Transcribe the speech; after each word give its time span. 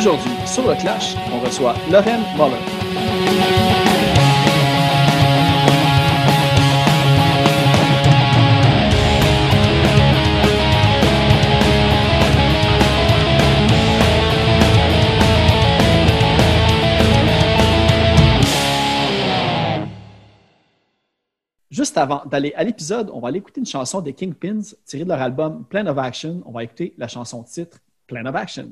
Aujourd'hui, 0.00 0.32
sur 0.46 0.66
le 0.66 0.74
Clash, 0.76 1.14
on 1.30 1.40
reçoit 1.40 1.74
Lorraine 1.90 2.22
Moller. 2.34 2.56
Juste 21.70 21.98
avant 21.98 22.22
d'aller 22.24 22.54
à 22.56 22.64
l'épisode, 22.64 23.10
on 23.12 23.20
va 23.20 23.28
aller 23.28 23.36
écouter 23.36 23.60
une 23.60 23.66
chanson 23.66 24.00
des 24.00 24.14
Kingpins 24.14 24.62
tirée 24.86 25.04
de 25.04 25.10
leur 25.10 25.20
album 25.20 25.66
Plan 25.66 25.86
of 25.86 25.98
Action. 25.98 26.42
On 26.46 26.52
va 26.52 26.64
écouter 26.64 26.94
la 26.96 27.06
chanson 27.06 27.42
titre 27.42 27.80
Plan 28.06 28.24
of 28.24 28.34
Action. 28.34 28.70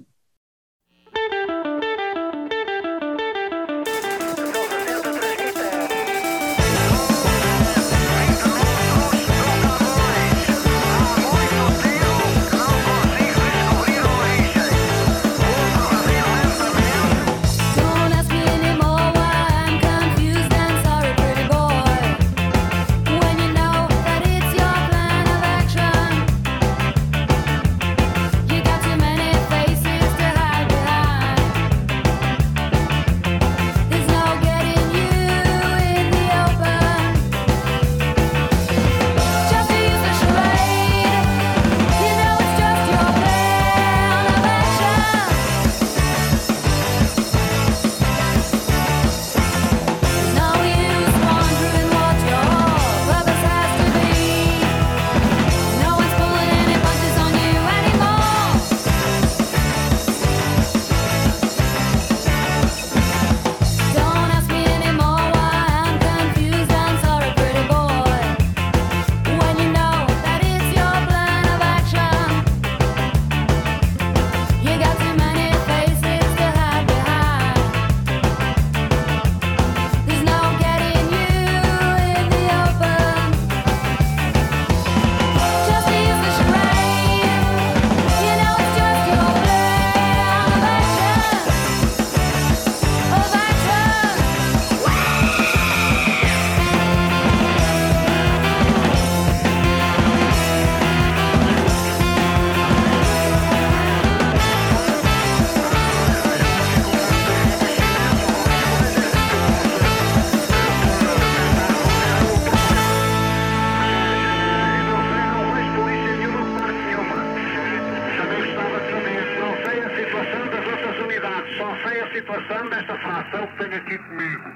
Aqui 123.18 123.98
comigo. 123.98 124.48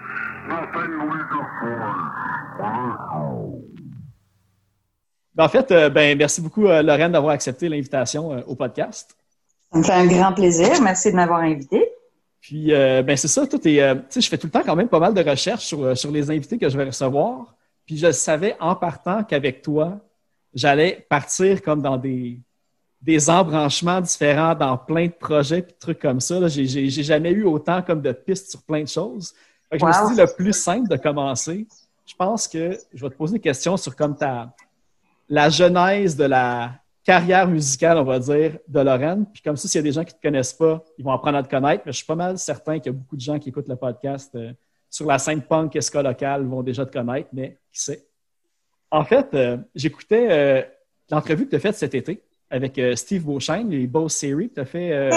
Ben, 5.35 5.45
En 5.45 5.49
fait, 5.49 5.71
euh, 5.71 5.89
ben, 5.89 6.17
merci 6.17 6.41
beaucoup, 6.41 6.67
euh, 6.67 6.83
Lorraine, 6.83 7.13
d'avoir 7.13 7.33
accepté 7.33 7.69
l'invitation 7.69 8.33
euh, 8.33 8.43
au 8.47 8.55
podcast. 8.55 9.17
Ça 9.73 9.79
me 9.79 9.83
fait 9.83 9.93
un 9.93 10.07
grand 10.07 10.33
plaisir. 10.33 10.69
Merci 10.83 11.11
de 11.11 11.17
m'avoir 11.17 11.41
invité. 11.41 11.89
Puis, 12.41 12.71
ben, 12.71 13.17
c'est 13.17 13.29
ça, 13.29 13.47
tout 13.47 13.61
est. 13.69 13.95
tu 13.95 14.05
sais, 14.11 14.21
je 14.21 14.29
fais 14.29 14.37
tout 14.37 14.49
le 14.49 14.51
temps 14.51 14.65
quand 14.67 14.75
même 14.75 14.89
pas 14.89 14.99
mal 14.99 15.15
de 15.15 15.23
recherches 15.23 15.65
sur, 15.65 15.97
sur 15.97 16.11
les 16.11 16.29
invités 16.29 16.59
que 16.59 16.69
je 16.69 16.77
vais 16.77 16.85
recevoir. 16.85 17.55
Puis, 17.87 17.97
je 17.97 18.11
savais 18.11 18.57
en 18.59 18.75
partant 18.75 19.23
qu'avec 19.23 19.63
toi, 19.63 20.01
j'allais 20.53 21.07
partir 21.09 21.63
comme 21.63 21.81
dans 21.81 21.97
des, 21.97 22.41
des 23.03 23.29
embranchements 23.29 24.01
différents 24.01 24.55
dans 24.55 24.79
plein 24.79 25.07
de 25.07 25.13
projets 25.13 25.63
puis 25.63 25.73
de 25.73 25.79
trucs 25.79 25.99
comme 25.99 26.21
ça. 26.21 26.39
là. 26.39 26.49
J'ai 26.49 26.89
jamais 26.89 27.33
eu 27.33 27.45
autant 27.45 27.83
comme 27.83 28.01
de 28.01 28.13
pistes 28.13 28.51
sur 28.51 28.63
plein 28.63 28.83
de 28.83 28.89
choses. 28.89 29.35
Fait 29.69 29.79
que 29.79 29.83
je 29.83 29.87
me 29.87 29.93
suis 29.93 30.15
dit, 30.15 30.21
le 30.21 30.35
plus 30.35 30.53
simple 30.53 30.89
de 30.89 30.97
commencer, 30.97 31.67
je 32.07 32.15
pense 32.15 32.47
que 32.47 32.79
je 32.95 33.05
vais 33.05 33.11
te 33.11 33.17
poser 33.17 33.35
des 33.35 33.41
questions 33.41 33.77
sur 33.77 33.97
comme 33.97 34.17
ta, 34.17 34.55
la 35.29 35.49
genèse 35.49 36.15
de 36.17 36.25
la 36.25 36.75
carrière 37.05 37.49
musicale, 37.49 37.99
on 37.99 38.05
va 38.05 38.21
dire, 38.21 38.59
de 38.69 38.81
Lorraine. 38.81 39.27
Puis 39.27 39.43
comme 39.43 39.57
ça, 39.57 39.67
s'il 39.67 39.79
y 39.79 39.81
a 39.81 39.83
des 39.83 39.93
gens 39.93 40.05
qui 40.05 40.15
ne 40.15 40.19
te 40.19 40.23
connaissent 40.23 40.53
pas, 40.53 40.85
ils 40.97 41.05
vont 41.05 41.11
apprendre 41.11 41.39
à 41.39 41.43
te 41.43 41.51
connaître. 41.51 41.83
Mais 41.85 41.93
je 41.93 41.97
suis 41.97 42.07
pas 42.07 42.15
mal 42.15 42.39
certain 42.39 42.79
qu'il 42.79 42.93
y 42.93 42.95
a 42.95 42.99
beaucoup 42.99 43.17
de 43.17 43.21
gens 43.21 43.39
qui 43.39 43.49
écoutent 43.49 43.69
le 43.69 43.77
podcast 43.77 44.31
euh, 44.37 44.53
sur 44.89 45.07
la 45.07 45.19
scène 45.19 45.43
punk 45.43 45.75
et 45.75 45.81
ska 45.81 46.03
locale 46.03 46.47
vont 46.47 46.63
déjà 46.63 46.87
te 46.87 46.93
connaître, 46.93 47.31
mais 47.33 47.59
qui 47.73 47.81
sait? 47.81 48.07
En 48.91 49.05
fait, 49.05 49.27
euh, 49.35 49.57
j'écoutais 49.75 50.29
euh, 50.31 50.63
l'entrevue 51.11 51.47
que 51.47 51.51
tu 51.51 51.57
as 51.57 51.61
faite 51.61 51.75
cet 51.75 51.95
été 51.95 52.23
avec 52.53 52.79
euh, 52.79 52.95
Steve 52.95 53.25
Beauchesne, 53.25 53.71
les 53.71 53.87
Beau 53.87 54.09
Series 54.09 54.51
que 54.51 54.55
tu 54.57 54.61
as 54.61 54.65
fait. 54.67 54.93
euh, 54.93 55.11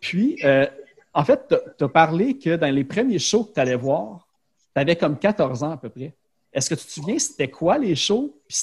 puis, 0.00 0.38
euh, 0.44 0.66
en 1.12 1.24
fait, 1.24 1.52
tu 1.76 1.84
as 1.84 1.88
parlé 1.88 2.38
que 2.38 2.56
dans 2.56 2.72
les 2.72 2.84
premiers 2.84 3.18
shows 3.18 3.44
que 3.44 3.54
tu 3.54 3.60
allais 3.60 3.74
voir, 3.76 4.26
tu 4.74 4.80
avais 4.80 4.96
comme 4.96 5.18
14 5.18 5.62
ans 5.64 5.72
à 5.72 5.76
peu 5.76 5.90
près. 5.90 6.14
Est-ce 6.52 6.70
que 6.70 6.74
tu 6.76 6.86
te 6.86 6.90
souviens, 6.90 7.18
c'était 7.18 7.48
quoi 7.50 7.76
les 7.76 7.94
shows? 7.96 8.34
Puis 8.46 8.56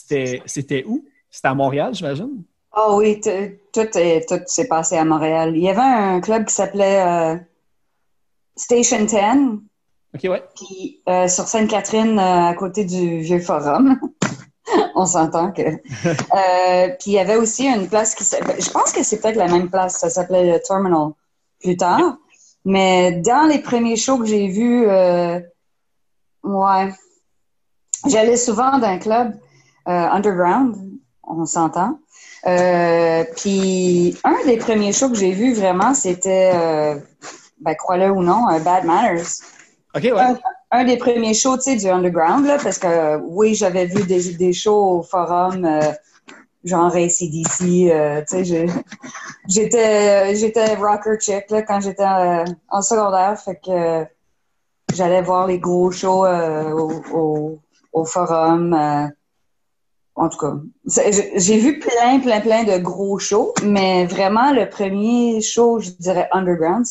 c'était, 0.45 0.83
où? 0.87 1.05
C'était 1.29 1.47
à 1.49 1.53
Montréal, 1.53 1.93
j'imagine? 1.93 2.43
Oh 2.75 2.95
oui, 2.97 3.19
tout, 3.19 3.29
est- 3.97 4.27
tout 4.27 4.39
s'est 4.45 4.67
passé 4.67 4.95
à 4.95 5.03
Montréal. 5.05 5.51
Il 5.55 5.61
y 5.63 5.69
avait 5.69 5.79
un 5.81 6.21
club 6.21 6.45
qui 6.45 6.53
s'appelait 6.53 7.39
Station 8.55 9.03
10, 9.05 9.15
OK, 10.15 10.23
ouais. 10.23 10.43
puis 10.55 11.01
sur 11.27 11.47
Sainte-Catherine, 11.47 12.17
à 12.19 12.53
côté 12.55 12.85
du 12.85 13.19
Vieux 13.21 13.39
Forum. 13.39 13.99
On 14.95 15.05
s'entend 15.05 15.51
que. 15.51 15.61
Euh, 16.31 16.89
puis 16.99 17.11
il 17.11 17.13
y 17.13 17.19
avait 17.19 17.35
aussi 17.35 17.65
une 17.65 17.87
place 17.87 18.15
qui 18.15 18.23
s'appelait. 18.23 18.61
Je 18.61 18.69
pense 18.69 18.91
que 18.91 19.03
c'est 19.03 19.19
peut-être 19.19 19.35
la 19.35 19.47
même 19.47 19.69
place. 19.69 19.97
Ça 19.97 20.09
s'appelait 20.09 20.51
le 20.51 20.59
Terminal 20.59 21.09
plus 21.59 21.75
tard. 21.75 22.17
Mais 22.65 23.13
dans 23.13 23.47
les 23.47 23.59
premiers 23.59 23.95
shows 23.95 24.19
que 24.19 24.25
j'ai 24.25 24.47
vus, 24.47 24.87
euh, 24.87 25.39
ouais. 26.43 26.93
J'allais 28.07 28.37
souvent 28.37 28.77
dans 28.77 28.87
un 28.87 28.97
club 28.97 29.33
euh, 29.87 29.91
underground, 29.91 30.75
on 31.23 31.45
s'entend. 31.45 31.99
Puis 32.43 34.17
un 34.23 34.45
des 34.45 34.57
premiers 34.57 34.93
shows 34.93 35.09
que 35.09 35.17
j'ai 35.17 35.31
vus 35.31 35.53
vraiment, 35.53 35.93
c'était, 35.93 36.53
ben, 37.59 37.75
crois-le 37.75 38.11
ou 38.11 38.21
non, 38.21 38.45
Bad 38.63 38.85
Manners 38.85 39.23
OK, 39.95 40.03
ouais. 40.03 40.19
un, 40.19 40.37
un 40.71 40.83
des 40.83 40.97
premiers 40.97 41.33
shows, 41.33 41.57
du 41.57 41.87
underground, 41.87 42.45
là, 42.45 42.57
parce 42.61 42.77
que 42.77 43.17
oui, 43.17 43.55
j'avais 43.55 43.85
vu 43.85 44.03
des, 44.03 44.33
des 44.33 44.53
shows 44.53 44.99
au 44.99 45.03
forum, 45.03 45.65
euh, 45.65 45.81
genre 46.63 46.95
ACDC, 46.95 47.89
euh, 47.91 48.21
j'étais, 49.47 50.35
j'étais 50.35 50.75
rocker 50.75 51.19
chick, 51.19 51.49
là, 51.49 51.63
quand 51.63 51.79
j'étais 51.81 52.03
euh, 52.03 52.45
en 52.69 52.81
secondaire, 52.81 53.39
fait 53.39 53.59
que 53.65 54.05
j'allais 54.93 55.21
voir 55.21 55.47
les 55.47 55.59
gros 55.59 55.91
shows 55.91 56.25
euh, 56.25 56.71
au, 56.71 57.59
au, 57.93 58.05
forum, 58.05 58.73
euh, 58.73 59.07
en 60.15 60.29
tout 60.29 60.37
cas, 60.37 60.53
j'ai- 61.35 61.57
vu 61.57 61.79
plein, 61.79 62.19
plein, 62.19 62.41
plein 62.41 62.63
de 62.63 62.77
gros 62.77 63.17
shows, 63.19 63.53
mais 63.63 64.05
vraiment, 64.05 64.51
le 64.51 64.69
premier 64.69 65.41
show, 65.41 65.79
je 65.79 65.91
dirais 65.91 66.27
underground, 66.31 66.85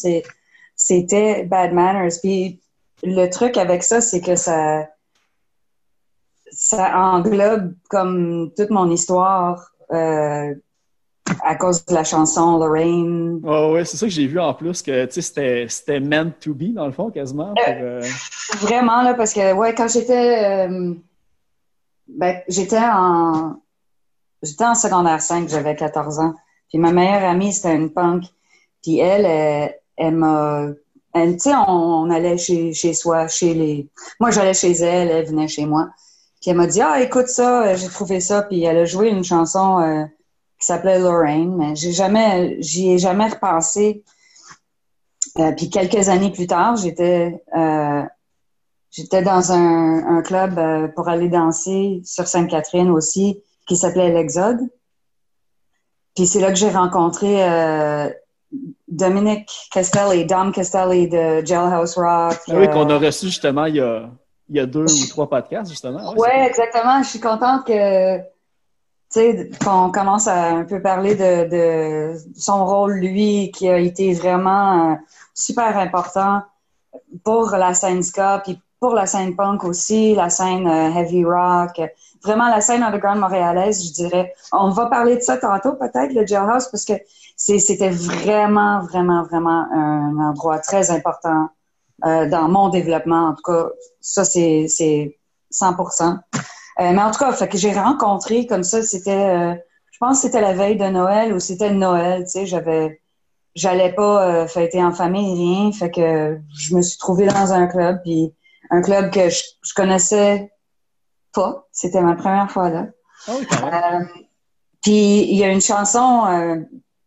c'était 0.74 1.42
Bad 1.44 1.72
Manners. 1.74 2.16
Puis 2.22 2.60
le 3.02 3.26
truc 3.28 3.56
avec 3.56 3.82
ça, 3.82 4.00
c'est 4.00 4.20
que 4.20 4.36
ça, 4.36 4.88
ça 6.50 6.98
englobe 6.98 7.74
comme 7.88 8.50
toute 8.56 8.70
mon 8.70 8.90
histoire 8.90 9.70
euh, 9.92 10.54
à 11.42 11.54
cause 11.56 11.84
de 11.84 11.94
la 11.94 12.04
chanson 12.04 12.58
Lorraine. 12.58 13.40
Oh, 13.44 13.72
ouais, 13.72 13.84
c'est 13.84 13.96
ça 13.96 14.06
que 14.06 14.12
j'ai 14.12 14.26
vu 14.26 14.40
en 14.40 14.54
plus, 14.54 14.82
que 14.82 15.08
c'était, 15.10 16.00
meant 16.00 16.30
to 16.40 16.54
be, 16.54 16.74
dans 16.74 16.86
le 16.86 16.92
fond, 16.92 17.10
quasiment. 17.10 17.54
Pour, 17.54 17.64
euh, 17.68 18.02
Vraiment, 18.60 19.02
là, 19.02 19.14
parce 19.14 19.32
que, 19.32 19.52
ouais, 19.52 19.74
quand 19.74 19.88
j'étais, 19.88 20.68
euh, 20.68 20.94
ben, 22.08 22.40
j'étais 22.48 22.78
en, 22.78 23.60
j'étais 24.42 24.64
en 24.64 24.74
secondaire 24.74 25.20
5, 25.20 25.48
j'avais 25.48 25.76
14 25.76 26.18
ans. 26.18 26.34
Puis 26.68 26.78
ma 26.78 26.92
meilleure 26.92 27.24
amie, 27.24 27.52
c'était 27.52 27.74
une 27.74 27.90
punk. 27.90 28.24
Puis 28.82 28.98
elle, 28.98 29.26
elle, 29.26 29.74
elle 29.96 30.14
m'a, 30.14 30.68
sais, 31.38 31.52
on, 31.66 32.10
allait 32.10 32.38
chez, 32.38 32.94
soi, 32.94 33.28
chez 33.28 33.54
les, 33.54 33.88
moi, 34.20 34.30
j'allais 34.30 34.54
chez 34.54 34.72
elle, 34.72 35.08
elle 35.08 35.26
venait 35.26 35.48
chez 35.48 35.66
moi. 35.66 35.88
Puis 36.40 36.50
elle 36.50 36.56
m'a 36.56 36.66
dit, 36.66 36.80
ah, 36.80 37.00
écoute 37.00 37.28
ça, 37.28 37.62
euh, 37.62 37.76
j'ai 37.76 37.88
trouvé 37.88 38.20
ça. 38.20 38.42
Puis 38.42 38.62
elle 38.64 38.78
a 38.78 38.84
joué 38.84 39.08
une 39.08 39.24
chanson, 39.24 39.80
euh, 39.80 40.04
qui 40.58 40.66
s'appelait 40.66 40.98
Lorraine, 40.98 41.54
mais 41.56 41.76
j'ai 41.76 41.92
jamais, 41.92 42.60
j'y 42.60 42.90
ai 42.90 42.98
jamais 42.98 43.28
repensé. 43.28 44.02
Euh, 45.38 45.52
puis 45.52 45.70
quelques 45.70 46.08
années 46.08 46.32
plus 46.32 46.46
tard, 46.46 46.76
j'étais, 46.76 47.42
euh, 47.56 48.02
dans 49.22 49.52
un, 49.52 50.22
club 50.22 50.58
euh, 50.58 50.88
pour 50.88 51.08
aller 51.08 51.28
danser 51.28 52.02
sur 52.04 52.26
Sainte-Catherine 52.26 52.90
aussi, 52.90 53.40
qui 53.66 53.76
s'appelait 53.76 54.12
l'Exode. 54.12 54.60
Puis 56.16 56.26
c'est 56.26 56.40
là 56.40 56.48
que 56.48 56.56
j'ai 56.56 56.70
rencontré 56.70 57.36
Dominic 58.88 59.50
Castelli, 59.70 60.24
Dom 60.24 60.52
Castelli 60.52 61.08
de 61.08 61.44
Jailhouse 61.44 61.96
Rock. 61.96 62.38
Ah 62.48 62.54
oui, 62.54 62.66
euh, 62.66 62.66
qu'on 62.68 62.88
a 62.90 62.98
reçu 62.98 63.26
justement 63.26 63.66
il 63.66 63.76
y 63.76 63.80
a, 63.80 64.10
il 64.48 64.56
y 64.56 64.60
a 64.60 64.66
deux 64.66 64.84
ou 64.84 65.06
trois 65.08 65.28
podcasts, 65.28 65.70
justement. 65.70 66.14
Ouais, 66.14 66.46
exactement. 66.46 67.02
Je 67.02 67.08
suis 67.08 67.20
contente 67.20 67.66
que, 67.66 68.18
qu'on 69.62 69.90
commence 69.90 70.26
à 70.26 70.48
un 70.50 70.64
peu 70.64 70.80
parler 70.80 71.14
de, 71.14 71.48
de 71.48 72.18
son 72.36 72.64
rôle, 72.64 72.94
lui, 72.94 73.50
qui 73.54 73.68
a 73.68 73.78
été 73.78 74.14
vraiment 74.14 74.92
euh, 74.92 74.94
super 75.34 75.76
important 75.76 76.42
pour 77.24 77.50
la 77.50 77.74
scène 77.74 78.02
ska, 78.02 78.40
puis 78.44 78.58
pour 78.80 78.94
la 78.94 79.06
scène 79.06 79.36
punk 79.36 79.64
aussi, 79.64 80.14
la 80.14 80.30
scène 80.30 80.66
euh, 80.66 80.90
heavy 80.92 81.24
rock, 81.24 81.80
vraiment 82.22 82.48
la 82.48 82.60
scène 82.60 82.82
underground 82.82 83.20
montréalaise, 83.20 83.86
je 83.86 83.92
dirais. 83.92 84.34
On 84.52 84.70
va 84.70 84.86
parler 84.86 85.16
de 85.16 85.20
ça 85.20 85.36
tantôt, 85.36 85.74
peut-être, 85.74 86.12
le 86.12 86.26
Jailhouse, 86.26 86.68
parce 86.68 86.84
que 86.84 86.94
c'était 87.36 87.90
vraiment, 87.90 88.80
vraiment, 88.80 89.22
vraiment 89.24 89.66
un 89.72 90.16
endroit 90.18 90.58
très 90.58 90.90
important 90.90 91.48
euh, 92.04 92.28
dans 92.28 92.48
mon 92.48 92.68
développement. 92.68 93.28
En 93.28 93.34
tout 93.34 93.42
cas, 93.42 93.68
ça, 94.00 94.24
c'est 94.24 94.66
c'est 94.68 95.18
100 95.50 95.76
Euh, 96.80 96.92
Mais 96.92 97.02
en 97.02 97.10
tout 97.10 97.18
cas, 97.18 97.34
j'ai 97.54 97.72
rencontré 97.72 98.46
comme 98.46 98.62
ça, 98.62 98.82
c'était, 98.82 99.10
euh, 99.10 99.54
je 99.90 99.98
pense 99.98 100.18
que 100.18 100.26
c'était 100.26 100.40
la 100.40 100.52
veille 100.52 100.76
de 100.76 100.84
Noël 100.86 101.32
ou 101.32 101.40
c'était 101.40 101.72
Noël, 101.72 102.24
tu 102.24 102.30
sais, 102.30 102.46
j'avais, 102.46 103.00
j'allais 103.54 103.92
pas 103.92 104.28
euh, 104.28 104.46
fêter 104.46 104.82
en 104.82 104.92
famille, 104.92 105.34
rien, 105.34 105.72
fait 105.72 105.90
que 105.90 106.38
je 106.56 106.76
me 106.76 106.82
suis 106.82 106.98
trouvée 106.98 107.26
dans 107.26 107.52
un 107.52 107.66
club, 107.66 108.00
puis 108.04 108.32
un 108.70 108.82
club 108.82 109.10
que 109.10 109.28
je 109.28 109.74
connaissais 109.74 110.52
pas, 111.38 111.68
c'était 111.70 112.00
ma 112.00 112.16
première 112.16 112.50
fois 112.50 112.68
là. 112.68 112.86
Ah 113.28 113.32
oui. 113.38 113.46
Euh, 113.62 114.22
puis 114.82 115.22
il 115.30 115.36
y 115.36 115.44
a 115.44 115.52
une 115.52 115.60
chanson 115.60 116.26
euh, 116.26 116.56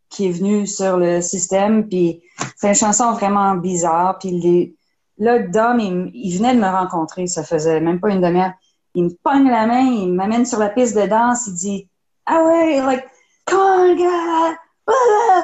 qui 0.10 0.28
est 0.28 0.32
venue 0.32 0.68
sur 0.68 0.96
le 0.98 1.22
système, 1.22 1.88
puis 1.90 2.22
c'est 2.56 2.70
une 2.70 2.76
chanson 2.76 3.12
vraiment 3.12 3.56
bizarre. 3.56 4.20
Puis 4.20 4.32
les, 4.32 4.76
là, 5.18 5.40
Dom, 5.40 5.80
il, 5.80 6.38
venait 6.38 6.56
de 6.56 6.60
me 6.60 6.70
rencontrer, 6.70 7.28
ça 7.28 7.44
faisait 7.44 7.82
même 7.82 8.00
pas 8.00 8.10
une 8.10 8.22
demi-heure. 8.22 8.54
Il 8.96 9.06
me 9.06 9.10
pogne 9.22 9.50
la 9.50 9.68
main, 9.68 9.82
il 9.82 10.14
m'amène 10.14 10.46
sur 10.46 10.60
la 10.60 10.70
piste 10.70 10.96
de 10.96 11.08
danse, 11.08 11.48
il 11.48 11.54
dit 11.56 11.90
Ah 12.26 12.44
ouais, 12.44 12.82
like, 12.82 13.06
come 13.46 13.60
on, 13.60 13.96
gars! 13.96 14.58
Ah! 14.88 15.44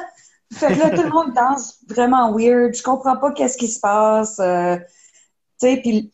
Fait 0.54 0.74
que 0.74 0.78
là, 0.78 0.90
tout 0.90 1.02
le 1.02 1.10
monde 1.10 1.34
danse 1.34 1.78
vraiment 1.88 2.32
weird. 2.34 2.74
Je 2.74 2.82
comprends 2.82 3.18
pas 3.18 3.32
qu'est-ce 3.32 3.58
qui 3.58 3.68
se 3.68 3.80
passe. 3.80 4.38
euh, 4.38 4.76
tu 5.60 5.68
sais, 5.68 5.76
puis 5.82 6.12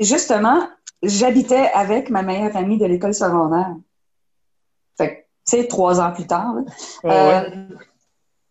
justement, 0.00 0.68
j'habitais 1.02 1.70
avec 1.74 2.10
ma 2.10 2.22
meilleure 2.22 2.56
amie 2.56 2.78
de 2.78 2.86
l'école 2.86 3.14
secondaire. 3.14 3.74
Fait 4.96 5.08
que, 5.08 5.20
tu 5.48 5.62
sais, 5.62 5.66
trois 5.66 6.00
ans 6.00 6.12
plus 6.12 6.26
tard. 6.26 6.54
Euh, 7.04 7.50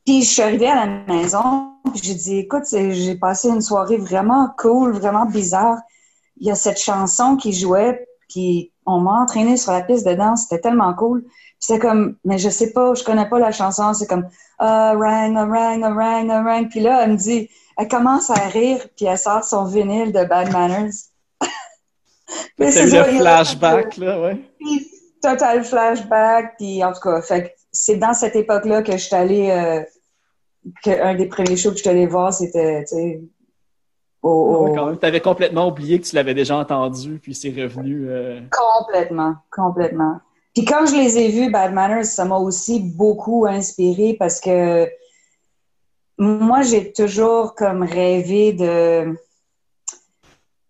puis 0.06 0.24
je 0.24 0.30
suis 0.30 0.42
arrivée 0.42 0.68
à 0.68 0.86
la 0.86 0.88
maison, 1.14 1.74
puis 1.92 2.02
j'ai 2.04 2.16
dit, 2.16 2.38
écoute, 2.40 2.64
j'ai 2.72 3.16
passé 3.16 3.50
une 3.50 3.62
soirée 3.62 3.98
vraiment 3.98 4.50
cool, 4.58 4.94
vraiment 4.94 5.26
bizarre. 5.26 5.78
Il 6.38 6.48
y 6.48 6.52
a 6.52 6.56
cette 6.56 6.80
chanson 6.80 7.36
qui 7.36 7.54
jouait, 7.54 8.08
puis 8.28 8.72
on 8.86 9.00
m'a 9.00 9.22
entraîné 9.22 9.58
sur 9.58 9.72
la 9.72 9.82
piste 9.82 10.08
de 10.08 10.14
danse, 10.14 10.44
c'était 10.44 10.62
tellement 10.62 10.94
cool. 10.94 11.24
Puis 11.24 11.32
c'est 11.60 11.80
comme, 11.80 12.16
mais 12.24 12.38
je 12.38 12.50
sais 12.50 12.72
pas, 12.72 12.94
je 12.94 13.04
connais 13.04 13.28
pas 13.28 13.38
la 13.38 13.52
chanson, 13.52 13.94
c'est 13.94 14.08
comme, 14.08 14.28
ah, 14.58 14.94
rang, 14.96 15.36
ah, 15.36 15.46
rang, 15.46 15.82
ah, 15.84 15.94
rang, 15.94 16.30
ah, 16.30 16.44
rang. 16.44 16.66
Puis 16.66 16.80
là, 16.80 17.04
elle 17.04 17.12
me 17.12 17.18
dit, 17.18 17.50
elle 17.78 17.88
commence 17.88 18.30
à 18.30 18.48
rire, 18.48 18.88
puis 18.96 19.06
elle 19.06 19.18
sort 19.18 19.44
son 19.44 19.66
vinyle 19.66 20.12
de 20.12 20.24
Bad 20.24 20.52
Manners. 20.52 20.92
Mais 22.58 22.72
ça, 22.72 22.86
le 22.86 23.04
flashback, 23.20 23.98
là, 23.98 24.22
ouais. 24.22 24.38
puis, 24.60 24.88
total 25.22 25.64
flashback, 25.64 26.56
puis 26.58 26.84
en 26.84 26.94
tout 26.94 27.02
cas, 27.02 27.22
fait 27.22 27.56
c'est 27.72 27.98
dans 27.98 28.14
cette 28.14 28.36
époque-là 28.36 28.82
que 28.82 28.94
je 28.94 28.98
suis 28.98 29.16
allée, 29.16 29.50
euh, 29.52 29.82
que 30.84 30.90
un 31.02 31.16
des 31.16 31.28
premiers 31.28 31.56
shows 31.58 31.70
que 31.72 31.78
je 31.78 31.82
suis 31.82 31.90
allée 31.90 32.08
voir, 32.08 32.34
c'était, 32.34 32.84
tu 32.86 32.96
sais, 32.96 33.22
au, 34.22 34.30
au- 34.30 34.64
Ouais, 34.66 34.76
quand 34.76 34.86
même. 34.88 34.98
T'avais 34.98 35.22
complètement 35.22 35.68
oublié 35.68 36.00
que 36.00 36.06
tu 36.06 36.16
l'avais 36.16 36.34
déjà 36.34 36.58
entendu, 36.58 37.20
puis 37.22 37.34
c'est 37.36 37.50
revenu. 37.50 38.08
euh, 38.10 38.42
complètement, 38.52 39.36
complètement. 39.52 40.20
Puis 40.56 40.66
quand 40.66 40.86
je 40.88 40.96
les 40.96 41.18
ai 41.18 41.30
vus, 41.30 41.52
Bad 41.52 41.74
Manners, 41.74 42.04
ça 42.06 42.26
m'a 42.26 42.38
aussi 42.38 42.80
beaucoup 42.82 43.46
inspiré 43.46 44.16
parce 44.20 44.42
que 44.42 44.90
moi, 46.18 46.64
j'ai 46.64 46.92
toujours 46.92 47.56
comme 47.56 47.84
rêvé 47.84 48.52
de 48.54 49.16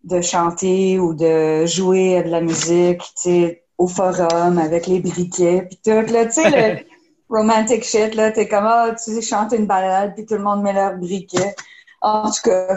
de 0.04 0.20
chanter 0.20 0.98
ou 0.98 1.14
de 1.14 1.66
jouer 1.66 2.22
de 2.22 2.30
la 2.30 2.40
musique, 2.40 3.00
tu 3.00 3.10
sais, 3.14 3.64
au 3.78 3.86
forum 3.86 4.58
avec 4.58 4.86
les 4.86 5.00
briquets 5.00 5.62
puis 5.62 5.78
tout 5.82 6.12
là, 6.12 6.26
tu 6.26 6.32
sais 6.32 6.50
le 6.50 6.84
romantic 7.28 7.84
shit 7.84 8.14
là, 8.14 8.30
t'es 8.32 8.48
comme 8.48 8.64
ah, 8.66 8.94
tu 8.94 9.12
sais 9.12 9.22
chanter 9.22 9.56
une 9.56 9.66
balade 9.66 10.14
puis 10.14 10.26
tout 10.26 10.34
le 10.34 10.42
monde 10.42 10.62
met 10.62 10.72
leur 10.72 10.96
briquet. 10.96 11.54
En 12.00 12.30
tout 12.30 12.42
cas, 12.44 12.76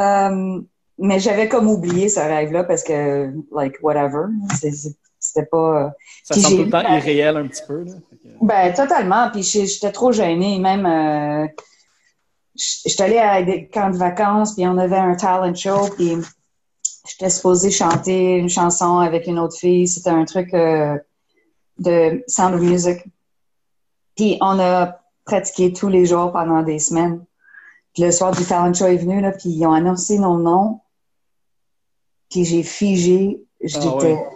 euh, 0.00 0.60
mais 0.98 1.20
j'avais 1.20 1.48
comme 1.48 1.68
oublié 1.68 2.08
ce 2.08 2.20
rêve 2.20 2.52
là 2.52 2.64
parce 2.64 2.82
que 2.82 3.32
like 3.54 3.76
whatever, 3.82 4.24
c'était 5.26 5.46
pas 5.46 5.92
Ça 6.24 6.34
Puis 6.34 6.42
semble 6.42 6.56
tout 6.56 6.64
le 6.64 6.70
temps 6.70 6.94
irréel 6.94 7.36
un 7.36 7.46
petit 7.46 7.62
peu, 7.66 7.84
là. 7.84 7.92
Ben, 8.40 8.72
totalement. 8.72 9.30
Puis 9.30 9.42
j'étais 9.42 9.92
trop 9.92 10.12
gênée. 10.12 10.58
Même, 10.58 10.86
euh, 10.86 11.46
j'étais 12.54 13.04
allée 13.04 13.18
à 13.18 13.42
des 13.42 13.66
camps 13.68 13.90
de 13.90 13.96
vacances, 13.96 14.54
puis 14.54 14.66
on 14.66 14.78
avait 14.78 14.96
un 14.96 15.14
talent 15.14 15.54
show, 15.54 15.88
puis 15.96 16.16
j'étais 17.06 17.30
supposée 17.30 17.70
chanter 17.70 18.36
une 18.36 18.48
chanson 18.48 18.98
avec 18.98 19.26
une 19.26 19.38
autre 19.38 19.56
fille. 19.56 19.86
C'était 19.88 20.10
un 20.10 20.24
truc 20.24 20.52
euh, 20.54 20.96
de 21.78 22.24
Sound 22.26 22.54
of 22.54 22.60
Music. 22.60 22.98
Puis 24.16 24.38
on 24.40 24.58
a 24.58 24.98
pratiqué 25.24 25.72
tous 25.72 25.88
les 25.88 26.06
jours 26.06 26.32
pendant 26.32 26.62
des 26.62 26.78
semaines. 26.78 27.24
Puis 27.94 28.02
le 28.02 28.12
soir 28.12 28.32
du 28.32 28.44
talent 28.44 28.72
show 28.72 28.86
est 28.86 28.96
venu, 28.96 29.20
là, 29.20 29.32
puis 29.32 29.50
ils 29.50 29.66
ont 29.66 29.72
annoncé 29.72 30.18
nos 30.18 30.38
noms. 30.38 30.80
Puis 32.30 32.44
j'ai 32.44 32.62
figé. 32.62 33.42
J'étais 33.60 33.86
Ah 33.86 33.96
ouais. 33.96 34.26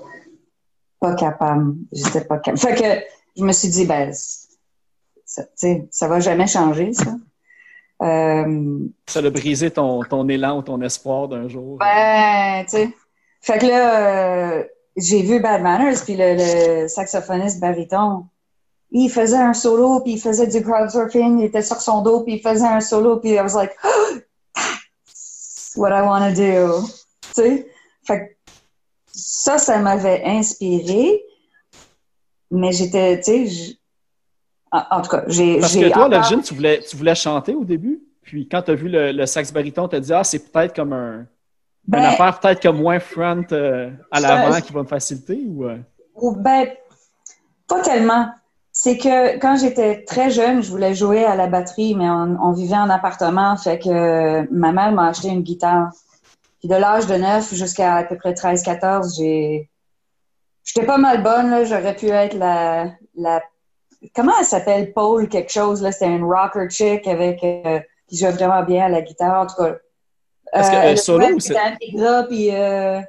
pas 0.98 1.14
capable. 1.14 1.74
J'étais 1.92 2.24
pas 2.24 2.38
capable. 2.38 2.58
Fait 2.58 2.74
que 2.74 3.06
je 3.36 3.44
me 3.44 3.52
suis 3.52 3.68
dit, 3.68 3.86
ben, 3.86 4.12
ça, 5.24 5.44
tu 5.44 5.50
sais, 5.56 5.88
ça 5.90 6.08
va 6.08 6.20
jamais 6.20 6.46
changer, 6.46 6.92
ça. 6.92 7.16
Euh, 8.02 8.78
Ça 9.06 9.20
a 9.20 9.30
brisé 9.30 9.70
ton, 9.70 10.02
ton 10.04 10.28
élan 10.28 10.58
ou 10.58 10.62
ton 10.62 10.80
espoir 10.80 11.28
d'un 11.28 11.48
jour. 11.48 11.78
ben, 11.78 12.64
tu 12.64 12.70
sais. 12.70 12.88
Fait 13.42 13.58
que 13.58 13.66
là, 13.66 14.58
euh, 14.58 14.64
j'ai 14.96 15.22
vu 15.22 15.40
Bad 15.40 15.62
Manners, 15.62 15.98
puis 16.04 16.16
le, 16.16 16.36
le 16.82 16.88
saxophoniste 16.88 17.60
baryton, 17.60 18.26
il 18.90 19.08
faisait 19.08 19.36
un 19.36 19.54
solo, 19.54 20.00
puis 20.00 20.12
il 20.14 20.20
faisait 20.20 20.46
du 20.46 20.62
crowdsurfing, 20.62 21.38
il 21.38 21.44
était 21.44 21.62
sur 21.62 21.80
son 21.80 22.02
dos, 22.02 22.20
puis 22.22 22.34
il 22.34 22.40
faisait 22.40 22.66
un 22.66 22.80
solo, 22.80 23.18
puis 23.18 23.30
I 23.32 23.40
was 23.40 23.54
like, 23.54 23.72
that's 24.54 25.72
what 25.76 25.90
I 25.90 26.02
want 26.02 26.34
to 26.34 26.34
do. 26.34 26.86
Tu 27.22 27.42
sais? 27.42 27.68
Fait 28.04 28.20
que 28.20 28.52
ça, 29.12 29.58
ça 29.58 29.78
m'avait 29.78 30.22
inspiré, 30.24 31.22
mais 32.50 32.72
j'étais, 32.72 33.20
tu 33.20 33.48
sais, 33.48 33.76
en, 34.72 34.82
en 34.90 35.00
tout 35.02 35.10
cas, 35.10 35.24
j'ai... 35.26 35.58
Parce 35.58 35.74
que 35.74 35.88
toi, 35.92 36.04
à 36.04 36.08
l'origine, 36.08 36.42
tu 36.42 36.54
voulais, 36.54 36.80
tu 36.88 36.96
voulais 36.96 37.14
chanter 37.14 37.54
au 37.54 37.64
début, 37.64 38.00
puis 38.22 38.48
quand 38.48 38.62
tu 38.62 38.70
as 38.70 38.74
vu 38.74 38.88
le, 38.88 39.12
le 39.12 39.26
sax 39.26 39.52
baryton, 39.52 39.88
tu 39.88 39.96
as 39.96 40.00
dit, 40.00 40.12
ah, 40.12 40.24
c'est 40.24 40.50
peut-être 40.50 40.74
comme 40.74 40.92
un, 40.92 41.26
Ben, 41.88 41.98
une 41.98 42.04
affaire 42.04 42.38
peut-être 42.38 42.62
comme 42.62 42.80
moins 42.80 43.00
front 43.00 43.44
euh, 43.52 43.90
à 44.10 44.20
l'avant 44.20 44.60
qui 44.60 44.72
va 44.72 44.82
me 44.82 44.86
faciliter 44.86 45.40
ou. 45.48 45.64
euh? 45.64 45.78
Ou 46.14 46.36
ben, 46.36 46.68
pas 47.66 47.80
tellement. 47.82 48.28
C'est 48.72 48.96
que 48.98 49.38
quand 49.38 49.56
j'étais 49.56 50.04
très 50.04 50.30
jeune, 50.30 50.62
je 50.62 50.70
voulais 50.70 50.94
jouer 50.94 51.24
à 51.24 51.34
la 51.34 51.48
batterie, 51.48 51.96
mais 51.96 52.08
on, 52.08 52.36
on 52.40 52.52
vivait 52.52 52.76
en 52.76 52.88
appartement, 52.88 53.56
fait 53.56 53.80
que 53.80 53.88
euh, 53.88 54.46
ma 54.52 54.70
mère 54.72 54.92
m'a 54.92 55.08
acheté 55.08 55.28
une 55.28 55.42
guitare. 55.42 55.90
Puis 56.60 56.68
de 56.68 56.76
l'âge 56.76 57.06
de 57.06 57.14
9 57.14 57.54
jusqu'à 57.54 57.96
à 57.96 58.04
peu 58.04 58.16
près 58.16 58.32
13-14, 58.34 59.16
j'ai... 59.16 59.68
J'étais 60.62 60.86
pas 60.86 60.98
mal 60.98 61.22
bonne, 61.22 61.50
là. 61.50 61.64
J'aurais 61.64 61.96
pu 61.96 62.06
être 62.10 62.34
la, 62.34 62.90
la 63.16 63.40
comment 64.14 64.32
elle 64.38 64.44
s'appelle? 64.46 64.92
Paul 64.92 65.28
quelque 65.28 65.52
chose, 65.52 65.82
là. 65.82 65.92
C'était 65.92 66.06
une 66.08 66.24
rocker 66.24 66.68
chick 66.70 67.06
avec, 67.06 67.42
euh, 67.44 67.80
qui 68.08 68.16
joue 68.16 68.30
vraiment 68.30 68.62
bien 68.62 68.86
à 68.86 68.88
la 68.88 69.02
guitare, 69.02 69.42
en 69.42 69.46
tout 69.46 69.56
cas. 69.62 69.76
Est-ce 70.52 70.70
euh, 70.70 70.80
elle 70.82 70.98
solo 70.98 71.26
ou 71.34 71.40
c'est- 71.40 71.54
puis 72.28 72.54
euh, 72.54 73.00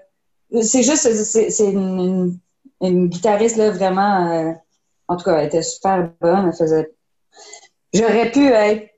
c'est 0.62 0.84
juste, 0.84 1.12
c'est- 1.24 1.72
une, 1.72 2.00
une, 2.00 2.40
une 2.82 3.08
guitariste, 3.08 3.58
là, 3.58 3.72
vraiment, 3.72 4.32
euh, 4.32 4.52
en 5.08 5.18
tout 5.18 5.24
cas, 5.26 5.38
elle 5.38 5.48
était 5.48 5.64
super 5.64 6.12
bonne, 6.22 6.48
elle 6.48 6.54
faisait... 6.58 6.92
J'aurais 7.94 8.32
pu 8.32 8.46
être, 8.48 8.90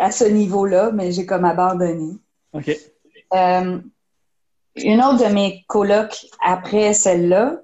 à 0.00 0.10
ce 0.10 0.24
niveau-là, 0.24 0.90
mais 0.92 1.12
j'ai 1.12 1.26
comme 1.26 1.44
abandonné. 1.44 2.14
OK. 2.54 2.70
Euh, 3.34 3.78
une 4.76 5.02
autre 5.02 5.28
de 5.28 5.32
mes 5.32 5.64
colocs 5.68 6.26
après 6.44 6.92
celle-là 6.94 7.60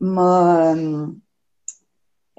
m'a. 0.00 0.74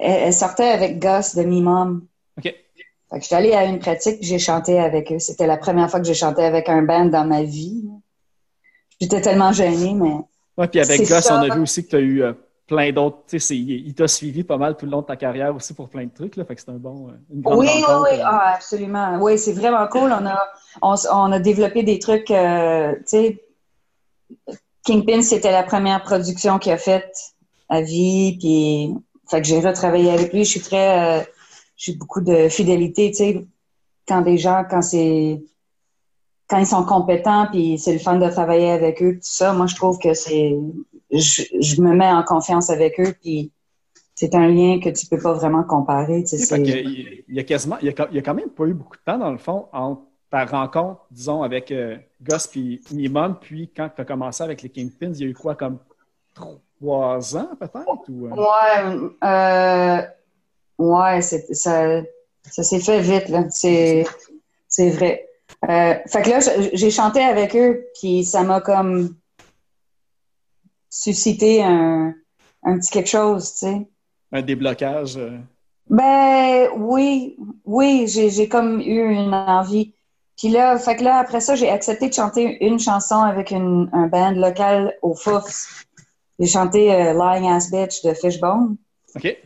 Elle, 0.02 0.34
sortait 0.34 0.68
avec 0.68 0.98
Gus 0.98 1.34
de 1.34 1.42
Mi-Mom. 1.42 2.06
OK. 2.38 2.44
Fait 2.44 3.18
que 3.18 3.22
j'étais 3.22 3.34
allée 3.34 3.52
à 3.52 3.64
une 3.64 3.78
pratique, 3.78 4.18
j'ai 4.22 4.38
chanté 4.38 4.78
avec 4.78 5.12
eux. 5.12 5.18
C'était 5.18 5.46
la 5.46 5.56
première 5.56 5.90
fois 5.90 6.00
que 6.00 6.06
j'ai 6.06 6.14
chanté 6.14 6.42
avec 6.42 6.68
un 6.68 6.82
band 6.82 7.06
dans 7.06 7.24
ma 7.24 7.42
vie. 7.42 7.84
J'étais 9.00 9.20
tellement 9.20 9.52
gênée, 9.52 9.94
mais 9.94 10.14
Ouais, 10.56 10.68
puis 10.68 10.80
avec 10.80 11.00
Gus, 11.00 11.08
ça. 11.08 11.38
on 11.38 11.50
a 11.50 11.54
vu 11.54 11.60
aussi 11.62 11.84
que 11.84 11.90
tu 11.90 11.96
as 11.96 12.00
eu 12.00 12.22
euh, 12.22 12.32
plein 12.66 12.92
d'autres. 12.92 13.18
Il 13.50 13.94
t'a 13.94 14.06
suivi 14.06 14.44
pas 14.44 14.58
mal 14.58 14.76
tout 14.76 14.84
le 14.84 14.92
long 14.92 15.00
de 15.00 15.06
ta 15.06 15.16
carrière 15.16 15.54
aussi 15.54 15.72
pour 15.74 15.88
plein 15.88 16.04
de 16.04 16.12
trucs. 16.12 16.36
Là, 16.36 16.44
fait 16.44 16.54
que 16.54 16.60
c'est 16.60 16.70
un 16.70 16.74
bon, 16.74 17.08
euh, 17.08 17.12
une 17.32 17.42
Oui, 17.44 17.66
oui, 17.66 17.84
oui, 17.88 18.18
euh. 18.18 18.24
ah, 18.24 18.54
absolument. 18.56 19.18
Oui, 19.20 19.38
c'est 19.38 19.52
vraiment 19.52 19.86
cool. 19.88 20.12
On 20.12 20.26
a, 20.26 20.48
on, 20.82 21.32
a 21.32 21.38
développé 21.38 21.82
des 21.82 21.98
trucs, 21.98 22.26
tu 22.26 22.34
sais, 23.06 23.42
Kingpin, 24.84 25.22
c'était 25.22 25.52
la 25.52 25.62
première 25.62 26.02
production 26.02 26.58
qu'il 26.58 26.72
a 26.72 26.76
faite 26.76 27.34
à 27.68 27.80
vie, 27.80 28.36
puis, 28.38 28.94
fait 29.32 29.42
que 29.42 29.48
j'ai 29.48 29.60
retravaillé 29.60 30.10
avec 30.10 30.32
lui. 30.32 30.44
Je 30.44 30.50
suis 30.50 30.60
très, 30.60 31.20
euh, 31.20 31.24
j'ai 31.76 31.94
beaucoup 31.94 32.20
de 32.20 32.48
fidélité, 32.48 33.10
tu 33.10 33.16
sais, 33.16 33.46
quand 34.06 34.20
des 34.22 34.38
gens, 34.38 34.62
quand 34.68 34.82
c'est, 34.82 35.42
quand 36.48 36.58
ils 36.58 36.66
sont 36.66 36.84
compétents, 36.84 37.46
puis 37.50 37.78
c'est 37.78 37.92
le 37.94 37.98
fun 37.98 38.18
de 38.18 38.28
travailler 38.28 38.70
avec 38.70 39.02
eux, 39.02 39.14
tout 39.14 39.20
ça, 39.22 39.52
moi, 39.54 39.66
je 39.66 39.74
trouve 39.74 39.98
que 39.98 40.12
c'est, 40.14 40.54
je, 41.10 41.42
je 41.60 41.80
me 41.80 41.94
mets 41.94 42.10
en 42.10 42.22
confiance 42.22 42.68
avec 42.70 43.00
eux, 43.00 43.14
puis 43.20 43.50
c'est 44.14 44.34
un 44.34 44.48
lien 44.48 44.78
que 44.80 44.90
tu 44.90 45.06
peux 45.06 45.18
pas 45.18 45.32
vraiment 45.32 45.64
comparer, 45.64 46.22
tu 46.24 46.36
sais. 46.36 46.44
Il 47.28 47.34
y 47.36 47.40
a 47.40 47.44
quasiment, 47.44 47.78
il 47.80 47.86
y 47.86 47.88
a, 47.88 47.92
quand- 47.92 48.06
il 48.10 48.16
y 48.16 48.18
a 48.18 48.22
quand 48.22 48.34
même 48.34 48.50
pas 48.50 48.66
eu 48.66 48.74
beaucoup 48.74 48.96
de 48.96 49.02
temps, 49.04 49.18
dans 49.18 49.30
le 49.32 49.38
fond, 49.38 49.66
entre 49.72 50.02
ta 50.30 50.44
rencontre, 50.44 51.00
disons, 51.10 51.42
avec 51.42 51.70
euh, 51.72 51.96
Gus 52.22 52.46
puis 52.46 52.80
Mimum, 52.92 53.38
puis 53.40 53.70
quand 53.74 53.88
tu 53.94 54.02
as 54.02 54.04
commencé 54.04 54.42
avec 54.44 54.62
les 54.62 54.68
Kingpins, 54.68 55.12
il 55.14 55.20
y 55.20 55.24
a 55.24 55.26
eu 55.26 55.34
quoi, 55.34 55.54
comme 55.54 55.78
trois 56.82 57.36
ans 57.36 57.48
peut-être? 57.58 58.08
Ou, 58.08 58.26
euh? 58.26 58.30
Ouais, 58.30 59.10
euh, 59.24 60.02
ouais, 60.78 61.22
ça, 61.22 62.02
ça 62.50 62.62
s'est 62.62 62.80
fait 62.80 63.00
vite, 63.00 63.28
là. 63.28 63.44
C'est, 63.50 64.04
c'est 64.68 64.90
vrai. 64.90 65.28
Euh, 65.68 65.94
fait 66.06 66.22
que 66.22 66.30
là, 66.30 66.38
j'ai 66.72 66.90
chanté 66.90 67.20
avec 67.22 67.54
eux, 67.54 67.86
puis 68.00 68.24
ça 68.24 68.42
m'a 68.42 68.60
comme 68.60 69.14
suscité 70.90 71.62
un, 71.62 72.14
un 72.64 72.78
petit 72.78 72.90
quelque 72.90 73.08
chose, 73.08 73.52
tu 73.52 73.58
sais. 73.58 73.86
un 74.32 74.42
déblocage? 74.42 75.16
euh? 75.16 75.38
Ben 75.88 76.68
oui, 76.76 77.36
oui, 77.64 78.06
j'ai 78.08 78.48
comme 78.48 78.80
eu 78.80 79.12
une 79.12 79.34
envie. 79.34 79.94
Puis 80.36 80.48
là, 80.48 80.78
fait 80.78 80.96
que 80.96 81.04
là, 81.04 81.18
après 81.18 81.40
ça, 81.40 81.54
j'ai 81.54 81.70
accepté 81.70 82.08
de 82.08 82.14
chanter 82.14 82.64
une 82.64 82.80
chanson 82.80 83.20
avec 83.20 83.50
une, 83.50 83.88
un 83.92 84.06
band 84.08 84.32
local 84.32 84.96
au 85.02 85.14
Foufs. 85.14 85.84
J'ai 86.38 86.46
chanté 86.46 86.92
euh, 86.92 87.12
Lying 87.12 87.50
Ass 87.50 87.70
Bitch 87.70 88.02
de 88.02 88.14
Fishbone. 88.14 88.76
OK. 89.14 89.36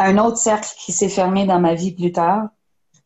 Un 0.00 0.18
autre 0.18 0.38
cercle 0.38 0.68
qui 0.78 0.92
s'est 0.92 1.08
fermé 1.08 1.44
dans 1.44 1.60
ma 1.60 1.74
vie 1.74 1.92
plus 1.92 2.12
tard, 2.12 2.48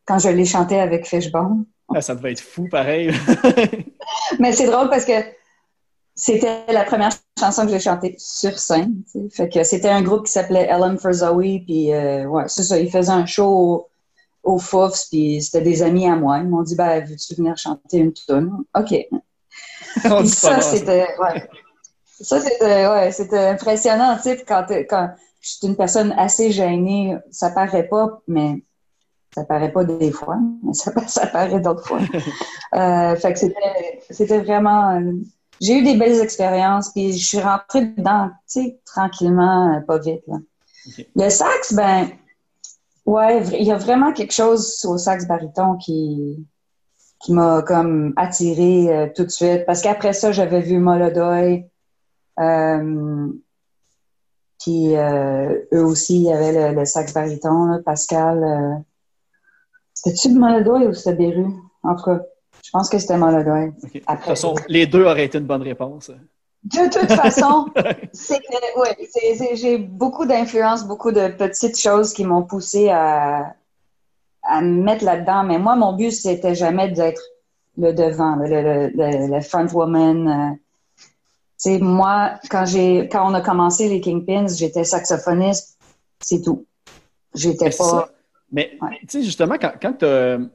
quand 0.07 0.19
je 0.19 0.28
l'ai 0.28 0.45
chanté 0.45 0.78
avec 0.78 1.07
Fishbone. 1.07 1.64
Ah, 1.95 2.00
ça 2.00 2.14
devait 2.14 2.33
être 2.33 2.40
fou, 2.40 2.69
pareil. 2.69 3.12
Mais 4.38 4.52
c'est 4.52 4.66
drôle 4.66 4.88
parce 4.88 5.04
que 5.04 5.12
c'était 6.14 6.64
la 6.69 6.85
première 6.85 7.12
chanson 7.38 7.64
que 7.64 7.73
j'ai 7.73 7.81
chantée 7.81 8.14
sur 8.19 8.59
scène. 8.59 9.02
Fait 9.31 9.49
que 9.49 9.62
c'était 9.64 9.88
un 9.88 10.02
groupe 10.02 10.26
qui 10.26 10.33
s'appelait 10.33 10.69
Ellen 10.69 10.99
for 10.99 11.12
Zoe, 11.12 11.61
puis 11.64 11.92
euh, 11.92 12.26
ouais, 12.26 12.45
c'est 12.47 12.62
ça, 12.62 12.78
ils 12.78 12.90
faisaient 12.90 13.11
un 13.11 13.26
show 13.26 13.47
au, 13.47 13.88
au 14.42 14.59
Foufs, 14.59 15.09
puis 15.11 15.42
c'était 15.42 15.62
des 15.62 15.83
amis 15.83 16.07
à 16.07 16.16
moi. 16.16 16.38
Ils 16.38 16.49
m'ont 16.49 16.62
dit, 16.62 16.76
ben, 16.76 17.04
veux-tu 17.04 17.35
venir 17.35 17.57
chanter 17.57 17.99
une 17.99 18.12
tune? 18.12 18.50
OK. 18.75 18.95
Ça, 20.25 20.61
c'était, 20.61 21.07
ouais. 21.19 21.49
Ça, 22.23 22.41
c'était, 22.41 22.87
ouais, 22.87 23.11
c'était 23.12 23.49
impressionnant, 23.49 24.17
tu 24.17 24.23
sais, 24.23 24.37
puis 24.37 24.45
quand, 24.47 24.64
t'es- 24.67 24.87
quand 24.87 25.11
je 25.41 25.49
suis 25.50 25.67
une 25.67 25.76
personne 25.76 26.12
assez 26.17 26.52
gênée, 26.52 27.17
ça 27.31 27.50
paraît 27.50 27.88
pas, 27.88 28.21
mais 28.29 28.62
ça 29.35 29.45
paraît 29.45 29.73
pas 29.73 29.85
des 29.85 30.12
fois, 30.12 30.38
mais 30.62 30.75
ça, 30.75 30.93
ça 31.09 31.26
paraît 31.26 31.61
d'autres 31.61 31.87
fois. 31.87 32.00
Euh, 32.75 33.17
fait 33.17 33.35
que 33.35 33.38
c'était, 33.38 34.00
c'était 34.09 34.41
vraiment, 34.41 34.97
euh, 34.99 35.12
j'ai 35.61 35.76
eu 35.81 35.83
des 35.85 35.95
belles 35.95 36.23
expériences, 36.23 36.88
puis 36.88 37.12
je 37.12 37.23
suis 37.23 37.38
rentrée 37.38 37.85
dedans, 37.85 38.31
tu 38.50 38.62
sais, 38.62 38.81
tranquillement, 38.87 39.75
euh, 39.76 39.81
pas 39.81 39.99
vite, 39.99 40.23
là. 40.26 40.38
Le 41.14 41.29
sax, 41.29 41.75
ben, 41.75 42.09
ouais, 43.05 43.43
il 43.59 43.67
y 43.67 43.73
a 43.73 43.76
vraiment 43.76 44.12
quelque 44.14 44.33
chose 44.33 44.83
au 44.87 44.97
sax 44.97 45.26
baryton 45.26 45.76
qui, 45.76 46.47
qui 47.21 47.33
m'a 47.33 47.62
comme 47.62 48.12
attiré 48.17 48.91
euh, 48.91 49.07
tout 49.14 49.25
de 49.25 49.31
suite. 49.31 49.64
Parce 49.67 49.83
qu'après 49.83 50.12
ça, 50.12 50.33
j'avais 50.33 50.61
vu 50.61 50.79
Molodoy. 50.79 51.67
Euh, 52.41 53.29
puis 54.61 54.97
euh, 54.97 55.59
eux 55.73 55.85
aussi, 55.85 56.17
il 56.17 56.23
y 56.25 56.33
avait 56.33 56.71
le, 56.71 56.79
le 56.81 56.85
sax 56.85 57.12
baryton, 57.12 57.65
là, 57.67 57.79
Pascal. 57.85 58.43
euh, 58.43 58.75
C'était-tu 59.95 60.31
Molodoy 60.35 60.87
ou 60.87 60.95
c'était 60.95 61.15
Beru? 61.17 61.47
En 61.83 61.97
tout 61.97 62.05
cas, 62.05 62.21
je 62.65 62.71
pense 62.71 62.89
que 62.89 62.99
c'était 62.99 63.17
Molodoy. 63.19 63.73
De 63.83 63.99
toute 63.99 64.21
façon, 64.21 64.55
les 64.69 64.87
deux 64.87 65.05
auraient 65.05 65.27
été 65.27 65.39
une 65.39 65.47
bonne 65.47 65.62
réponse. 65.62 66.11
De 66.65 66.89
toute 66.93 67.11
façon, 67.12 67.67
ouais, 67.77 69.57
j'ai 69.57 69.79
beaucoup 69.79 70.27
d'influence, 70.27 70.87
beaucoup 70.87 71.11
de 71.11 71.27
petites 71.29 71.79
choses 71.79 72.12
qui 72.12 72.25
m'ont 72.25 72.45
poussé 72.45 72.89
à, 72.89 73.57
à 74.45 74.61
me 74.61 74.81
mettre 74.81 75.05
là-dedans. 75.05 75.43
Mais 75.43 75.59
moi, 75.59 75.75
mon 75.75 75.93
but, 75.95 76.12
c'était 76.12 76.55
jamais 76.55 76.89
d'être 76.93 77.21
le 77.79 77.93
devant, 77.93 78.37
le, 78.37 78.47
le, 78.47 78.89
le, 78.95 79.35
le 79.35 79.41
front 79.41 79.67
woman. 79.73 80.57
Euh. 81.66 81.73
Sais, 81.75 81.78
moi, 81.78 82.33
quand 82.50 82.64
j'ai, 82.66 83.09
quand 83.09 83.31
on 83.31 83.35
a 83.35 83.40
commencé 83.40 83.88
les 83.88 84.00
Kingpins, 84.00 84.47
j'étais 84.49 84.85
saxophoniste, 84.85 85.78
c'est 86.21 86.42
tout. 86.42 86.66
J'étais 87.35 87.66
pas. 87.71 87.71
ça. 87.85 88.09
Mais 88.50 88.73
Ouais. 88.83 88.99
tu 89.02 89.07
sais, 89.09 89.23
justement, 89.23 89.54
quand, 89.59 89.73
quand 89.81 89.92
tu 89.95 90.07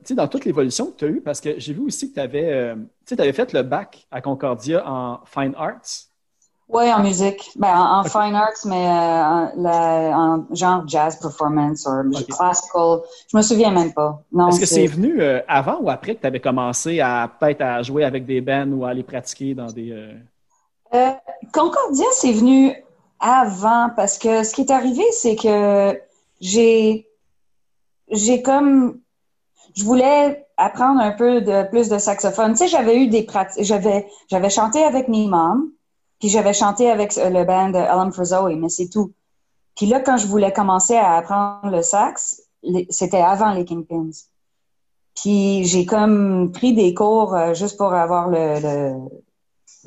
sais, 0.04 0.14
dans 0.16 0.28
toute 0.28 0.46
l'évolution 0.46 0.92
que 0.92 0.98
tu 0.98 1.06
as 1.06 1.08
eue, 1.08 1.22
parce 1.22 1.42
que 1.42 1.60
j'ai 1.60 1.74
vu 1.74 1.82
aussi 1.82 2.10
que 2.10 2.14
tu 2.16 2.20
avais, 2.20 2.76
avais 3.18 3.34
fait 3.34 3.54
le 3.54 3.64
bac 3.64 4.06
à 4.12 4.22
Concordia 4.22 4.84
en 4.88 5.20
Fine 5.26 5.54
Arts. 5.58 6.06
Ouais, 6.70 6.92
en 6.92 7.02
musique. 7.02 7.50
Ben, 7.56 7.70
en, 7.76 8.00
en 8.02 8.04
fine 8.04 8.36
arts, 8.36 8.52
mais 8.66 8.86
euh, 8.86 8.90
en, 8.90 9.52
la- 9.56 10.20
en 10.20 10.46
genre 10.54 10.84
jazz 10.86 11.18
performance 11.18 11.88
ou 11.88 12.10
Ok. 12.16 12.26
classical. 12.28 13.00
Je 13.32 13.38
me 13.38 13.42
souviens 13.42 13.72
même 13.72 13.94
pas. 13.94 14.22
Non, 14.34 14.50
Est-ce 14.50 14.60
que 14.60 14.66
c'est 14.66 14.86
venu 14.86 15.22
euh, 15.22 15.40
avant 15.48 15.80
ou 15.80 15.90
après 15.90 16.16
que 16.16 16.22
tu 16.22 16.28
avais 16.28 16.42
commencé 16.42 17.00
à 17.00 17.32
peut-être 17.40 17.62
à 17.62 17.82
jouer 17.84 18.04
avec 18.04 18.26
des 18.26 18.42
bands 18.42 18.68
ou 18.74 18.84
à 18.86 18.90
aller 18.90 19.04
pratiquer 19.04 19.54
dans 19.56 19.68
des. 19.72 19.92
euh, 19.92 20.14
Euh, 20.94 21.12
Concordia, 21.54 22.06
c'est 22.14 22.32
venu 22.32 22.74
avant 23.20 23.90
parce 23.96 24.18
que 24.18 24.44
ce 24.44 24.54
qui 24.54 24.62
est 24.62 24.72
arrivé, 24.72 25.04
c'est 25.12 25.36
que 25.36 26.00
j'ai 26.40 27.08
j'ai 28.10 28.42
comme 28.42 29.00
je 29.76 29.84
voulais 29.84 30.48
apprendre 30.56 31.02
un 31.02 31.12
peu 31.12 31.44
plus 31.70 31.90
de 31.90 31.98
saxophone. 31.98 32.54
Tu 32.54 32.60
sais, 32.60 32.68
j'avais 32.68 32.98
eu 32.98 33.08
des 33.08 33.24
pratiques, 33.24 33.64
j'avais 33.64 34.08
j'avais 34.30 34.50
chanté 34.50 34.84
avec 34.84 35.08
Mom, 35.08 35.72
puis 36.20 36.30
j'avais 36.30 36.54
chanté 36.54 36.90
avec 36.90 37.16
le 37.16 37.44
band 37.44 37.74
Alan 37.74 38.12
for 38.12 38.26
Zoe, 38.26 38.56
mais 38.56 38.70
c'est 38.70 38.90
tout. 38.90 39.12
Puis 39.76 39.86
là, 39.86 40.00
quand 40.00 40.18
je 40.18 40.28
voulais 40.28 40.52
commencer 40.52 40.96
à 40.96 41.16
apprendre 41.18 41.70
le 41.70 41.84
sax, 41.84 42.42
c'était 42.90 43.22
avant 43.22 43.52
les 43.52 43.66
Kingpins. 43.66 44.10
Puis 45.16 45.66
j'ai 45.66 45.86
comme 45.86 46.52
pris 46.52 46.74
des 46.74 46.94
cours 46.94 47.36
euh, 47.36 47.54
juste 47.54 47.78
pour 47.78 47.94
avoir 47.94 48.30
le- 48.30 49.10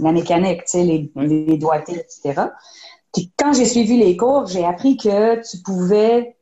la 0.01 0.13
mécanique, 0.13 0.65
tu 0.65 0.71
sais, 0.71 0.83
les, 0.83 1.11
les 1.17 1.59
doigtés, 1.59 1.97
etc. 1.97 2.43
Puis 3.13 3.33
quand 3.37 3.53
j'ai 3.53 3.65
suivi 3.65 3.97
les 3.97 4.17
cours, 4.17 4.47
j'ai 4.47 4.65
appris 4.65 4.97
que 4.97 5.37
tu 5.49 5.59
pouvais 5.63 6.37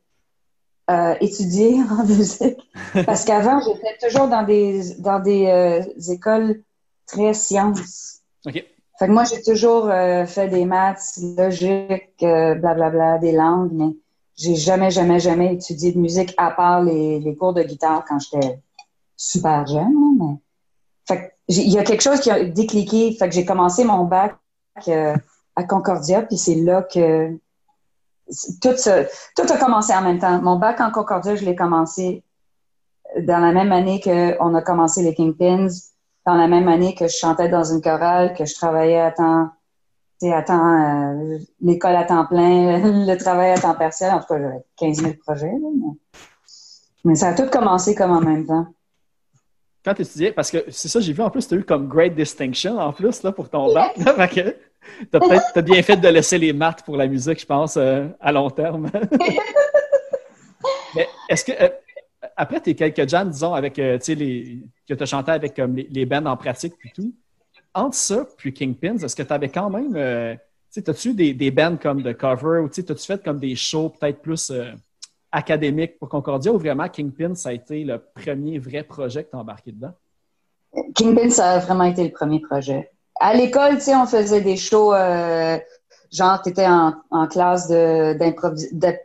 euh, 0.89 1.15
étudier 1.21 1.77
en 1.91 2.03
musique. 2.05 2.59
Parce 3.05 3.25
qu'avant, 3.25 3.59
j'étais 3.61 4.07
toujours 4.07 4.27
dans 4.27 4.43
des 4.43 4.95
dans 4.99 5.19
des 5.19 5.45
euh, 5.47 6.11
écoles 6.11 6.63
très 7.05 7.33
sciences. 7.33 8.21
OK. 8.45 8.63
Fait 8.97 9.07
que 9.07 9.11
moi, 9.11 9.23
j'ai 9.23 9.41
toujours 9.41 9.89
euh, 9.89 10.25
fait 10.25 10.49
des 10.49 10.65
maths, 10.65 11.19
logique, 11.37 12.17
blablabla, 12.19 13.17
des 13.19 13.31
langues, 13.31 13.71
mais 13.71 13.95
j'ai 14.35 14.55
jamais, 14.55 14.91
jamais, 14.91 15.19
jamais 15.19 15.53
étudié 15.53 15.93
de 15.93 15.99
musique 15.99 16.33
à 16.37 16.51
part 16.51 16.83
les, 16.83 17.19
les 17.19 17.35
cours 17.35 17.53
de 17.53 17.63
guitare 17.63 18.03
quand 18.07 18.19
j'étais 18.19 18.59
super 19.15 19.65
jeune. 19.67 19.93
mais... 20.19 20.35
Fait 21.07 21.17
que 21.17 21.33
il 21.49 21.69
y 21.69 21.79
a 21.79 21.83
quelque 21.83 22.01
chose 22.01 22.19
qui 22.19 22.31
a 22.31 22.43
décliqué. 22.43 23.15
Fait 23.17 23.27
que 23.27 23.35
j'ai 23.35 23.45
commencé 23.45 23.83
mon 23.83 24.05
bac 24.05 24.35
euh, 24.87 25.15
à 25.55 25.63
Concordia, 25.63 26.21
puis 26.21 26.37
c'est 26.37 26.55
là 26.55 26.83
que 26.83 27.31
tout, 28.61 28.75
tout 29.35 29.53
a 29.53 29.57
commencé 29.57 29.93
en 29.93 30.01
même 30.01 30.19
temps. 30.19 30.41
Mon 30.41 30.57
bac 30.57 30.79
en 30.79 30.91
Concordia, 30.91 31.35
je 31.35 31.43
l'ai 31.43 31.55
commencé 31.55 32.23
dans 33.17 33.39
la 33.39 33.51
même 33.51 33.71
année 33.71 33.99
qu'on 33.99 34.53
a 34.53 34.61
commencé 34.61 35.01
les 35.01 35.15
Kingpins, 35.15 35.67
dans 36.25 36.35
la 36.35 36.47
même 36.47 36.67
année 36.67 36.93
que 36.93 37.07
je 37.07 37.17
chantais 37.17 37.49
dans 37.49 37.63
une 37.63 37.81
chorale, 37.81 38.35
que 38.35 38.45
je 38.45 38.53
travaillais 38.53 38.99
à 38.99 39.11
temps, 39.11 39.49
à 40.21 40.43
temps, 40.43 40.79
euh, 40.79 41.39
l'école 41.61 41.95
à 41.95 42.03
temps 42.03 42.25
plein, 42.25 42.77
le 43.07 43.15
travail 43.15 43.51
à 43.51 43.57
temps 43.57 43.73
partiel. 43.73 44.11
En 44.13 44.19
tout 44.19 44.27
cas, 44.27 44.39
j'avais 44.39 44.63
15 44.77 44.97
000 44.97 45.13
projets. 45.25 45.47
là, 45.47 45.93
mais 47.05 47.15
ça 47.15 47.29
a 47.29 47.33
tout 47.33 47.49
commencé 47.49 47.95
comme 47.95 48.11
en 48.11 48.21
même 48.21 48.45
temps. 48.45 48.67
Quand 49.83 49.93
tu 49.93 50.01
étudiais, 50.01 50.31
parce 50.31 50.51
que 50.51 50.65
c'est 50.69 50.89
ça, 50.89 50.99
j'ai 50.99 51.13
vu 51.13 51.21
en 51.21 51.29
plus, 51.29 51.47
tu 51.47 51.53
as 51.53 51.57
eu 51.57 51.63
comme 51.63 51.87
Great 51.87 52.13
Distinction 52.13 52.77
en 52.77 52.91
plus 52.91 53.23
là, 53.23 53.31
pour 53.31 53.49
ton 53.49 53.73
bac. 53.73 53.95
Là, 53.97 54.27
fait 54.27 54.27
que 54.43 54.55
t'as 55.53 55.61
bien 55.61 55.81
fait 55.81 55.97
de 55.97 56.07
laisser 56.07 56.37
les 56.37 56.51
maths 56.51 56.83
pour 56.83 56.97
la 56.97 57.07
musique, 57.07 57.39
je 57.39 57.45
pense, 57.45 57.77
euh, 57.77 58.07
à 58.19 58.31
long 58.31 58.49
terme. 58.49 58.91
Mais 60.95 61.07
est-ce 61.29 61.45
que, 61.45 61.51
euh, 61.51 61.69
après 62.35 62.59
tes 62.59 62.75
quelques 62.75 63.07
jams, 63.07 63.29
disons, 63.29 63.53
avec, 63.53 63.79
euh, 63.79 63.97
tu 63.97 64.05
sais, 64.05 64.15
les, 64.15 64.59
que 64.87 64.93
tu 64.93 65.03
as 65.03 65.05
chanté 65.05 65.31
avec 65.31 65.55
comme, 65.55 65.75
les, 65.75 65.87
les 65.89 66.05
bands 66.05 66.25
en 66.25 66.35
pratique 66.35 66.73
puis 66.77 66.91
tout, 66.93 67.13
entre 67.73 67.95
ça 67.95 68.27
puis 68.37 68.53
Kingpins, 68.53 68.97
est-ce 68.97 69.15
que 69.15 69.23
tu 69.23 69.33
avais 69.33 69.49
quand 69.49 69.69
même, 69.69 69.95
euh, 69.95 70.33
tu 70.73 70.81
sais, 70.81 70.89
as-tu 70.89 71.09
eu 71.09 71.13
des, 71.13 71.33
des 71.33 71.51
bands 71.51 71.77
comme 71.77 72.01
de 72.01 72.11
cover 72.11 72.59
ou 72.59 72.67
tu 72.67 72.81
sais, 72.81 72.91
as-tu 72.91 73.05
fait 73.05 73.23
comme 73.23 73.39
des 73.39 73.55
shows 73.55 73.89
peut-être 73.89 74.21
plus 74.21 74.51
académiques 75.31 75.99
pour 75.99 76.09
Concordia 76.09 76.51
ou 76.51 76.57
vraiment 76.57 76.87
Kingpins, 76.87 77.35
ça 77.35 77.49
a 77.49 77.53
été 77.53 77.83
le 77.83 77.99
premier 77.99 78.59
vrai 78.59 78.83
projet 78.83 79.23
que 79.23 79.31
tu 79.31 79.35
as 79.35 79.39
embarqué 79.39 79.71
dedans? 79.71 79.93
Kingpin, 80.95 81.29
ça 81.29 81.51
a 81.51 81.59
vraiment 81.59 81.85
été 81.85 82.03
le 82.03 82.11
premier 82.11 82.39
projet. 82.39 82.91
À 83.19 83.33
l'école, 83.33 83.75
tu 83.75 83.81
sais, 83.81 83.95
on 83.95 84.05
faisait 84.05 84.41
des 84.41 84.55
shows, 84.55 84.93
euh, 84.93 85.57
genre, 86.11 86.41
tu 86.41 86.49
étais 86.49 86.67
en, 86.67 86.93
en 87.11 87.27
classe 87.27 87.67
de, 87.67 88.17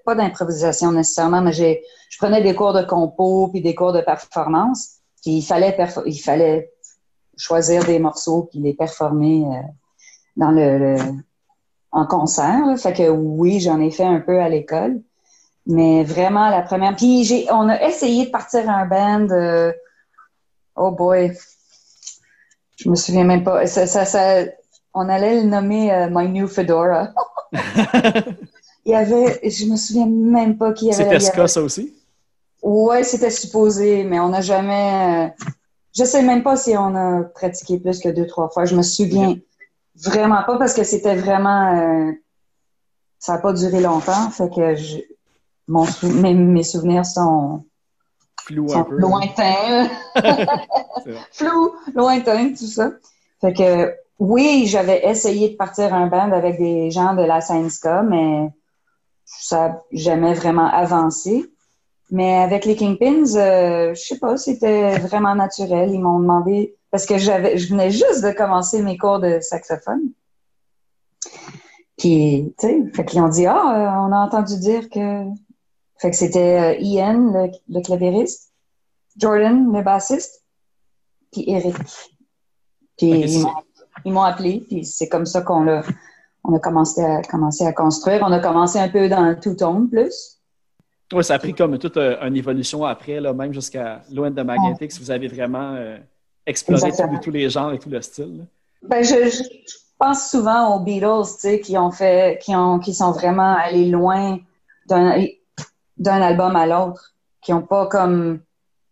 pas 0.04 0.14
d'improvisation 0.14 0.93
nécessairement, 0.93 1.43
mais 1.43 1.52
je 1.52 2.19
prenais 2.19 2.43
des 2.43 2.54
cours 2.54 2.73
de 2.73 2.83
compo 2.83 3.49
puis 3.49 3.61
des 3.61 3.75
cours 3.75 3.93
de 3.93 4.00
performance. 4.00 4.99
Puis 5.23 5.38
il 5.38 5.43
fallait, 5.43 5.76
il 6.07 6.19
fallait 6.19 6.71
choisir 7.37 7.85
des 7.85 7.99
morceaux 7.99 8.49
puis 8.50 8.61
les 8.61 8.75
performer 8.75 9.45
euh, 9.47 9.62
dans 10.37 10.50
le, 10.50 10.97
en 11.90 12.07
concert. 12.07 12.62
Fait 12.78 12.93
que 12.93 13.09
oui, 13.09 13.59
j'en 13.61 13.81
ai 13.81 13.90
fait 13.90 14.04
un 14.04 14.21
peu 14.21 14.40
à 14.40 14.49
l'école. 14.49 15.00
Mais 15.66 16.04
vraiment, 16.04 16.50
la 16.50 16.62
première. 16.62 16.94
Puis 16.97 17.25
j'ai, 17.25 17.47
on 17.50 17.68
a 17.68 17.80
essayé 17.83 18.26
de 18.26 18.30
partir 18.30 18.68
un 18.68 18.87
band. 18.87 19.28
euh, 19.30 19.73
oh 20.76 20.90
boy. 20.90 21.33
Je 22.76 22.88
me 22.90 22.94
souviens 22.97 23.25
même 23.25 23.44
pas. 23.44 23.66
Ça, 23.66 23.87
ça, 23.87 24.04
ça- 24.04 24.44
on 24.92 25.09
allait 25.09 25.42
le 25.42 25.49
nommer 25.49 25.92
euh, 25.92 26.09
My 26.11 26.28
New 26.28 26.47
Fedora. 26.49 27.12
Il 28.87 28.92
y 28.92 28.94
avait, 28.94 29.40
je 29.49 29.64
me 29.66 29.76
souviens 29.76 30.06
même 30.06 30.59
pas 30.59 30.73
qui 30.73 30.87
y 30.87 30.92
avait. 30.92 31.04
C'était 31.04 31.21
ska, 31.21 31.49
ça 31.49 31.62
aussi? 31.62 31.94
Ouais, 32.62 33.02
c'était 33.02 33.30
supposé, 33.30 34.04
mais 34.04 34.21
on 34.21 34.28
n'a 34.28 34.40
jamais. 34.42 35.28
euh, 35.28 35.44
je 35.97 36.04
sais 36.04 36.23
même 36.23 36.42
pas 36.42 36.56
si 36.56 36.76
on 36.76 36.94
a 36.94 37.23
pratiqué 37.23 37.78
plus 37.78 37.99
que 38.00 38.09
deux, 38.11 38.26
trois 38.26 38.50
fois. 38.50 38.64
Je 38.66 38.76
me 38.76 38.83
souviens 38.83 39.37
vraiment 39.97 40.42
pas 40.44 40.59
parce 40.59 40.75
que 40.75 40.85
c'était 40.85 41.16
vraiment. 41.16 41.78
euh, 41.78 42.12
ça 43.18 43.35
n'a 43.35 43.38
pas 43.38 43.52
duré 43.54 43.80
longtemps. 43.80 44.28
Fait 44.30 44.50
que 44.54 44.75
je, 44.75 44.99
mon, 45.68 45.85
sou- 45.85 46.12
mes, 46.12 46.35
mes 46.35 46.62
souvenirs 46.62 47.06
sont, 47.06 47.64
Flou 48.42 48.68
sont 48.68 48.85
peu. 48.85 48.97
lointains. 48.97 49.88
Flou, 51.33 51.73
lointain, 51.94 52.50
tout 52.50 52.66
ça. 52.66 52.90
Fait 53.40 53.52
que 53.52 53.94
oui, 54.18 54.66
j'avais 54.66 55.06
essayé 55.06 55.50
de 55.50 55.56
partir 55.56 55.92
un 55.92 56.06
band 56.06 56.33
avec 56.33 56.59
des 56.59 56.90
gens 56.90 57.14
de 57.14 57.23
la 57.23 57.40
scène 57.40 57.68
ska, 57.71 58.02
mais 58.02 58.49
ça 59.25 59.68
n'a 59.68 59.80
jamais 59.92 60.35
vraiment 60.35 60.66
avancé. 60.66 61.50
Mais 62.11 62.37
avec 62.37 62.64
les 62.64 62.76
Kingpins, 62.76 63.35
euh, 63.35 63.94
je 63.94 64.00
sais 64.00 64.18
pas, 64.18 64.37
c'était 64.37 64.98
vraiment 64.98 65.35
naturel. 65.35 65.90
Ils 65.90 66.00
m'ont 66.00 66.20
demandé 66.20 66.77
parce 66.90 67.07
que 67.07 67.18
j'avais, 67.18 67.57
je 67.59 67.70
venais 67.70 67.90
juste 67.90 68.22
de 68.22 68.31
commencer 68.31 68.83
mes 68.83 68.96
cours 68.96 69.18
de 69.18 69.40
saxophone. 69.40 70.03
Puis, 71.96 72.55
tu 72.59 72.66
sais, 72.66 72.83
fait 72.92 73.05
qu'ils 73.05 73.20
ont 73.20 73.29
dit 73.29 73.46
ah, 73.46 73.57
euh, 73.57 74.07
on 74.09 74.12
a 74.12 74.18
entendu 74.18 74.59
dire 74.59 74.88
que, 74.90 75.24
fait 76.05 76.11
que 76.11 76.17
c'était 76.17 76.61
euh, 76.61 76.81
Ian, 76.81 77.33
le, 77.33 77.51
le 77.75 77.81
clavieriste, 77.81 78.53
Jordan, 79.17 79.73
le 79.73 79.83
bassiste, 79.83 80.45
puis 81.33 81.45
Eric. 81.49 81.77
Puis 82.99 83.11
ils 84.05 84.12
m'ont- 84.12 84.21
appelé, 84.23 84.62
puis 84.69 84.85
c'est 84.85 85.09
comme 85.09 85.25
ça 85.25 85.40
qu'on 85.40 85.62
l'a, 85.64 85.83
on 86.45 86.55
a 86.55 86.59
commencé 86.59 87.03
à, 87.03 87.23
commencé 87.23 87.64
à 87.64 87.73
construire. 87.73 88.21
On 88.23 88.33
a 88.33 88.38
commencé 88.40 88.79
un 88.79 88.90
peu 88.90 89.09
dans 89.09 89.23
le 89.23 89.40
two-tone 89.40 89.88
plus. 89.88 90.40
Oui, 91.14 91.25
ça 91.25 91.35
a 91.35 91.38
pris 91.38 91.55
comme 91.55 91.79
toute 91.79 91.97
euh, 91.97 92.19
une 92.21 92.37
évolution 92.37 92.85
après, 92.85 93.19
là, 93.19 93.33
même 93.33 93.55
jusqu'à 93.55 94.03
Loin 94.12 94.31
de 94.31 94.43
Magnetics. 94.43 95.01
Vous 95.01 95.11
avez 95.11 95.29
vraiment 95.29 95.73
euh, 95.75 95.97
exploré 96.45 96.90
tous, 96.90 97.19
tous 97.23 97.31
les 97.31 97.49
genres 97.49 97.73
et 97.73 97.79
tout 97.79 97.88
le 97.88 98.03
style. 98.03 98.38
là. 98.38 98.45
Ben, 98.83 99.03
je, 99.03 99.14
je 99.31 99.75
pense 99.99 100.29
souvent 100.31 100.77
aux 100.77 100.81
Beatles, 100.81 101.25
tu 101.35 101.38
sais, 101.40 101.61
qui 101.61 101.79
ont 101.79 101.90
fait, 101.90 102.38
qui 102.43 102.55
ont, 102.55 102.79
qui 102.79 102.93
sont 102.93 103.12
vraiment 103.12 103.55
allés 103.57 103.87
loin 103.87 104.38
d'un, 104.87 105.25
d'un 105.96 106.20
album 106.22 106.57
à 106.57 106.66
l'autre, 106.66 107.14
qui 107.40 107.52
ont 107.52 107.62
pas 107.62 107.87
comme 107.87 108.40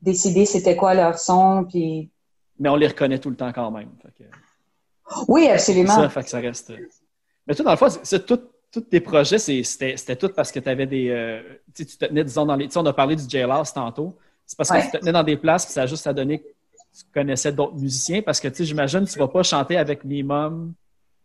décidé 0.00 0.44
c'était 0.46 0.76
quoi 0.76 0.94
leur 0.94 1.18
son, 1.18 1.64
puis 1.68 2.10
Mais 2.58 2.68
on 2.68 2.76
les 2.76 2.88
reconnaît 2.88 3.18
tout 3.18 3.30
le 3.30 3.36
temps 3.36 3.52
quand 3.52 3.70
même. 3.70 3.88
Fait 4.02 4.24
que- 4.24 4.30
oui, 5.28 5.48
absolument. 5.48 5.94
Ça, 5.94 6.08
fait 6.08 6.22
que 6.22 6.28
ça 6.30 6.38
reste. 6.38 6.70
euh. 6.70 6.76
Mais 7.46 7.54
toi, 7.54 7.64
dans 7.64 7.70
le 7.72 7.76
fond, 7.76 7.88
c'est- 8.02 8.24
tout- 8.24 8.40
tous 8.70 8.80
tes 8.82 9.00
projets, 9.00 9.38
c'était 9.38 10.16
tout 10.16 10.30
parce 10.34 10.50
que 10.50 10.58
tu 10.60 10.68
avais 10.68 10.86
des. 10.86 11.10
euh, 11.10 11.42
tu 11.74 11.82
sais, 11.82 11.90
tu 11.90 11.96
te 11.98 12.04
tenais, 12.06 12.24
disons, 12.24 12.46
dans 12.46 12.56
les. 12.56 12.66
Tu 12.66 12.72
sais, 12.72 12.78
on 12.78 12.86
a 12.86 12.92
parlé 12.92 13.16
du 13.16 13.28
jailhouse 13.28 13.72
tantôt. 13.72 14.16
C'est 14.46 14.56
parce 14.56 14.70
que 14.70 14.74
Ouais. 14.76 14.84
tu 14.84 14.90
te 14.92 14.96
tenais 14.98 15.12
dans 15.12 15.22
des 15.22 15.36
places, 15.36 15.64
puis 15.66 15.74
ça 15.74 15.82
a 15.82 15.86
juste 15.86 16.06
à 16.06 16.12
donner 16.12 16.38
que 16.40 16.46
tu 16.46 17.04
connaissais 17.12 17.52
d'autres 17.52 17.74
musiciens. 17.76 18.22
Parce 18.22 18.40
que, 18.40 18.48
tu 18.48 18.56
sais, 18.56 18.64
j'imagine, 18.64 19.04
tu 19.04 19.18
vas 19.18 19.28
pas 19.28 19.42
chanter 19.42 19.76
avec 19.76 20.04
Mimum 20.04 20.72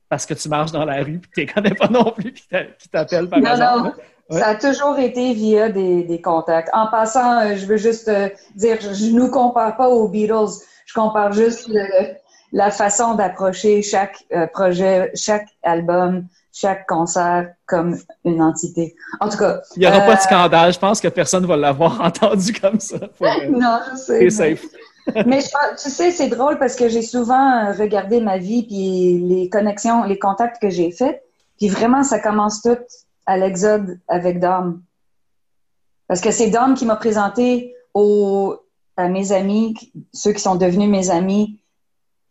parce 0.09 0.25
que 0.25 0.33
tu 0.33 0.49
marches 0.49 0.71
dans 0.71 0.83
la 0.85 1.01
rue, 1.03 1.19
puis 1.19 1.31
tu 1.33 1.39
les 1.41 1.45
connais 1.53 1.73
pas 1.75 1.87
non 1.87 2.11
plus, 2.11 2.31
puis 2.33 2.45
qui 2.79 2.89
t'appellent 2.89 3.29
par 3.29 3.39
Non, 3.39 3.45
hasard. 3.51 3.83
non. 3.83 3.93
Ouais. 4.29 4.39
Ça 4.39 4.47
a 4.47 4.55
toujours 4.55 4.97
été 4.99 5.33
via 5.33 5.69
des, 5.69 6.03
des 6.03 6.21
contacts. 6.21 6.69
En 6.73 6.87
passant, 6.87 7.39
euh, 7.39 7.55
je 7.55 7.65
veux 7.65 7.77
juste 7.77 8.07
euh, 8.09 8.29
dire, 8.55 8.77
je 8.81 9.05
ne 9.07 9.19
nous 9.19 9.29
compare 9.31 9.77
pas 9.77 9.87
aux 9.89 10.07
Beatles. 10.09 10.59
Je 10.85 10.93
compare 10.93 11.31
juste 11.31 11.67
le- 11.69 12.15
la 12.51 12.71
façon 12.71 13.13
d'approcher 13.15 13.81
chaque 13.81 14.23
euh, 14.33 14.47
projet, 14.47 15.11
chaque 15.15 15.47
album, 15.63 16.25
chaque 16.53 16.85
concert 16.87 17.51
comme 17.65 17.97
une 18.25 18.41
entité. 18.41 18.95
En 19.19 19.29
tout 19.29 19.37
cas. 19.37 19.61
Il 19.75 19.79
n'y 19.81 19.87
aura 19.87 20.01
pas 20.01 20.15
de 20.15 20.21
scandale. 20.21 20.73
Je 20.73 20.79
pense 20.79 20.99
que 20.99 21.07
personne 21.09 21.43
ne 21.43 21.47
va 21.47 21.55
l'avoir 21.57 22.01
entendu 22.09 22.53
comme 22.53 22.79
ça. 22.79 22.97
Non, 23.49 23.79
je 23.91 23.97
sais. 23.97 24.19
Mais- 24.23 24.29
safe. 24.29 24.63
Mais 25.25 25.39
je 25.39 25.47
tu 25.81 25.89
sais, 25.89 26.11
c'est 26.11 26.27
drôle 26.27 26.59
parce 26.59 26.75
que 26.75 26.89
j'ai 26.89 27.01
souvent 27.01 27.71
regardé 27.71 28.19
ma 28.19 28.37
vie 28.39 28.63
puis 28.67 29.19
les 29.25 29.47
connexions, 29.49 30.03
les 30.03 30.19
contacts 30.19 30.61
que 30.61 30.69
j'ai 30.69 30.91
faits. 30.91 31.23
Puis 31.57 31.69
vraiment, 31.69 32.03
ça 32.03 32.19
commence 32.19 32.61
tout 32.61 32.75
à 33.27 33.37
l'exode 33.37 33.99
avec 34.07 34.39
Dom. 34.39 34.81
Parce 36.07 36.21
que 36.21 36.31
c'est 36.31 36.49
Dom 36.49 36.73
qui 36.73 36.85
m'a 36.85 36.95
présenté 36.95 37.75
aux, 37.93 38.55
à 38.95 39.09
mes 39.09 39.31
amis, 39.31 39.75
ceux 40.13 40.31
qui 40.31 40.39
sont 40.41 40.55
devenus 40.55 40.89
mes 40.89 41.11
amis, 41.11 41.59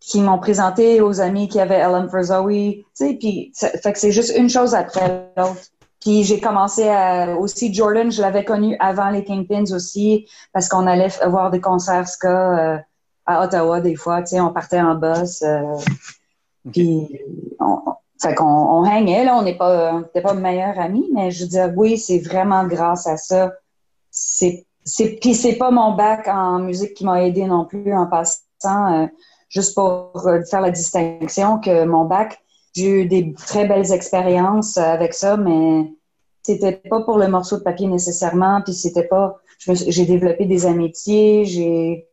qui 0.00 0.20
m'ont 0.20 0.38
présenté 0.38 1.00
aux 1.00 1.20
amis 1.20 1.48
qui 1.48 1.60
avaient 1.60 1.78
Ellen 1.78 2.08
for 2.08 2.22
Zoe. 2.22 2.48
Tu 2.48 2.84
sais, 2.94 3.14
puis 3.14 3.52
fait 3.54 3.92
que 3.92 3.98
c'est 3.98 4.12
juste 4.12 4.32
une 4.36 4.48
chose 4.48 4.74
après 4.74 5.30
l'autre. 5.36 5.60
Puis 6.00 6.24
j'ai 6.24 6.40
commencé 6.40 6.88
à 6.88 7.36
aussi 7.36 7.74
Jordan, 7.74 8.10
je 8.10 8.22
l'avais 8.22 8.44
connu 8.44 8.76
avant 8.78 9.10
les 9.10 9.24
Kingpins 9.24 9.72
aussi 9.72 10.26
parce 10.52 10.68
qu'on 10.68 10.86
allait 10.86 11.08
voir 11.26 11.50
des 11.50 11.60
concerts 11.60 12.08
ska 12.08 12.74
euh, 12.74 12.78
à 13.26 13.44
Ottawa 13.44 13.80
des 13.80 13.96
fois, 13.96 14.22
tu 14.22 14.28
sais, 14.28 14.40
on 14.40 14.52
partait 14.52 14.80
en 14.80 14.94
bus. 14.94 15.42
euh, 15.42 15.76
Puis 16.72 17.20
on, 17.58 17.80
fait 18.20 18.34
qu'on 18.34 18.44
on 18.44 18.84
hangait 18.84 19.24
là, 19.24 19.36
on 19.36 19.42
n'est 19.42 19.56
pas, 19.56 19.94
on 19.94 20.00
n'était 20.00 20.22
pas 20.22 20.34
meilleurs 20.34 20.78
amis, 20.78 21.08
mais 21.12 21.30
je 21.30 21.44
veux 21.44 21.48
dire 21.48 21.72
oui, 21.76 21.98
c'est 21.98 22.18
vraiment 22.18 22.66
grâce 22.66 23.06
à 23.06 23.16
ça. 23.16 23.52
C'est 24.10 24.66
c'est 24.84 25.18
puis 25.20 25.34
c'est 25.34 25.56
pas 25.56 25.70
mon 25.70 25.94
bac 25.94 26.28
en 26.28 26.60
musique 26.60 26.94
qui 26.94 27.04
m'a 27.04 27.24
aidé 27.24 27.44
non 27.44 27.64
plus 27.64 27.92
en 27.94 28.06
passant, 28.06 29.02
euh, 29.02 29.06
juste 29.48 29.74
pour 29.74 30.12
euh, 30.26 30.42
faire 30.48 30.60
la 30.60 30.70
distinction 30.70 31.58
que 31.58 31.84
mon 31.84 32.04
bac, 32.04 32.40
j'ai 32.74 33.02
eu 33.02 33.06
des 33.06 33.32
très 33.34 33.66
belles 33.66 33.92
expériences 33.92 34.76
avec 34.78 35.12
ça, 35.12 35.36
mais 35.36 35.92
c'était 36.42 36.72
pas 36.88 37.02
pour 37.02 37.18
le 37.18 37.28
morceau 37.28 37.58
de 37.58 37.62
papier 37.62 37.88
nécessairement, 37.88 38.62
puis 38.62 38.74
c'était 38.74 39.06
pas 39.06 39.36
j'ai 39.58 40.06
développé 40.06 40.44
des 40.44 40.66
amitiés, 40.66 41.44
j'ai 41.44 42.06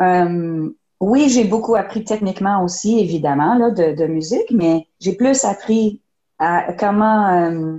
euh, 0.00 0.70
oui, 1.00 1.28
j'ai 1.28 1.44
beaucoup 1.44 1.76
appris 1.76 2.04
techniquement 2.04 2.64
aussi, 2.64 2.98
évidemment, 2.98 3.54
là, 3.56 3.70
de, 3.70 3.94
de 3.94 4.06
musique, 4.06 4.50
mais 4.50 4.86
j'ai 5.00 5.12
plus 5.14 5.44
appris 5.44 6.00
à 6.38 6.72
comment 6.72 7.28
euh, 7.28 7.78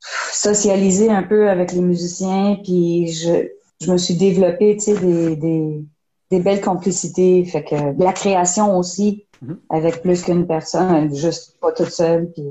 socialiser 0.00 1.10
un 1.10 1.22
peu 1.22 1.48
avec 1.48 1.72
les 1.72 1.80
musiciens, 1.80 2.56
puis 2.62 3.08
je, 3.08 3.48
je 3.80 3.92
me 3.92 3.98
suis 3.98 4.14
développée, 4.14 4.76
tu 4.76 4.94
sais, 4.94 4.98
des, 4.98 5.36
des, 5.36 5.84
des 6.30 6.40
belles 6.40 6.60
complicités, 6.60 7.44
fait 7.44 7.64
que 7.64 7.92
de 7.94 8.04
la 8.04 8.12
création 8.12 8.78
aussi, 8.78 9.26
Mhm. 9.42 9.58
avec 9.70 10.02
plus 10.02 10.22
qu'une 10.22 10.46
personne, 10.46 11.12
juste 11.16 11.58
pas 11.60 11.72
toute 11.72 11.90
seule, 11.90 12.30
puis 12.32 12.44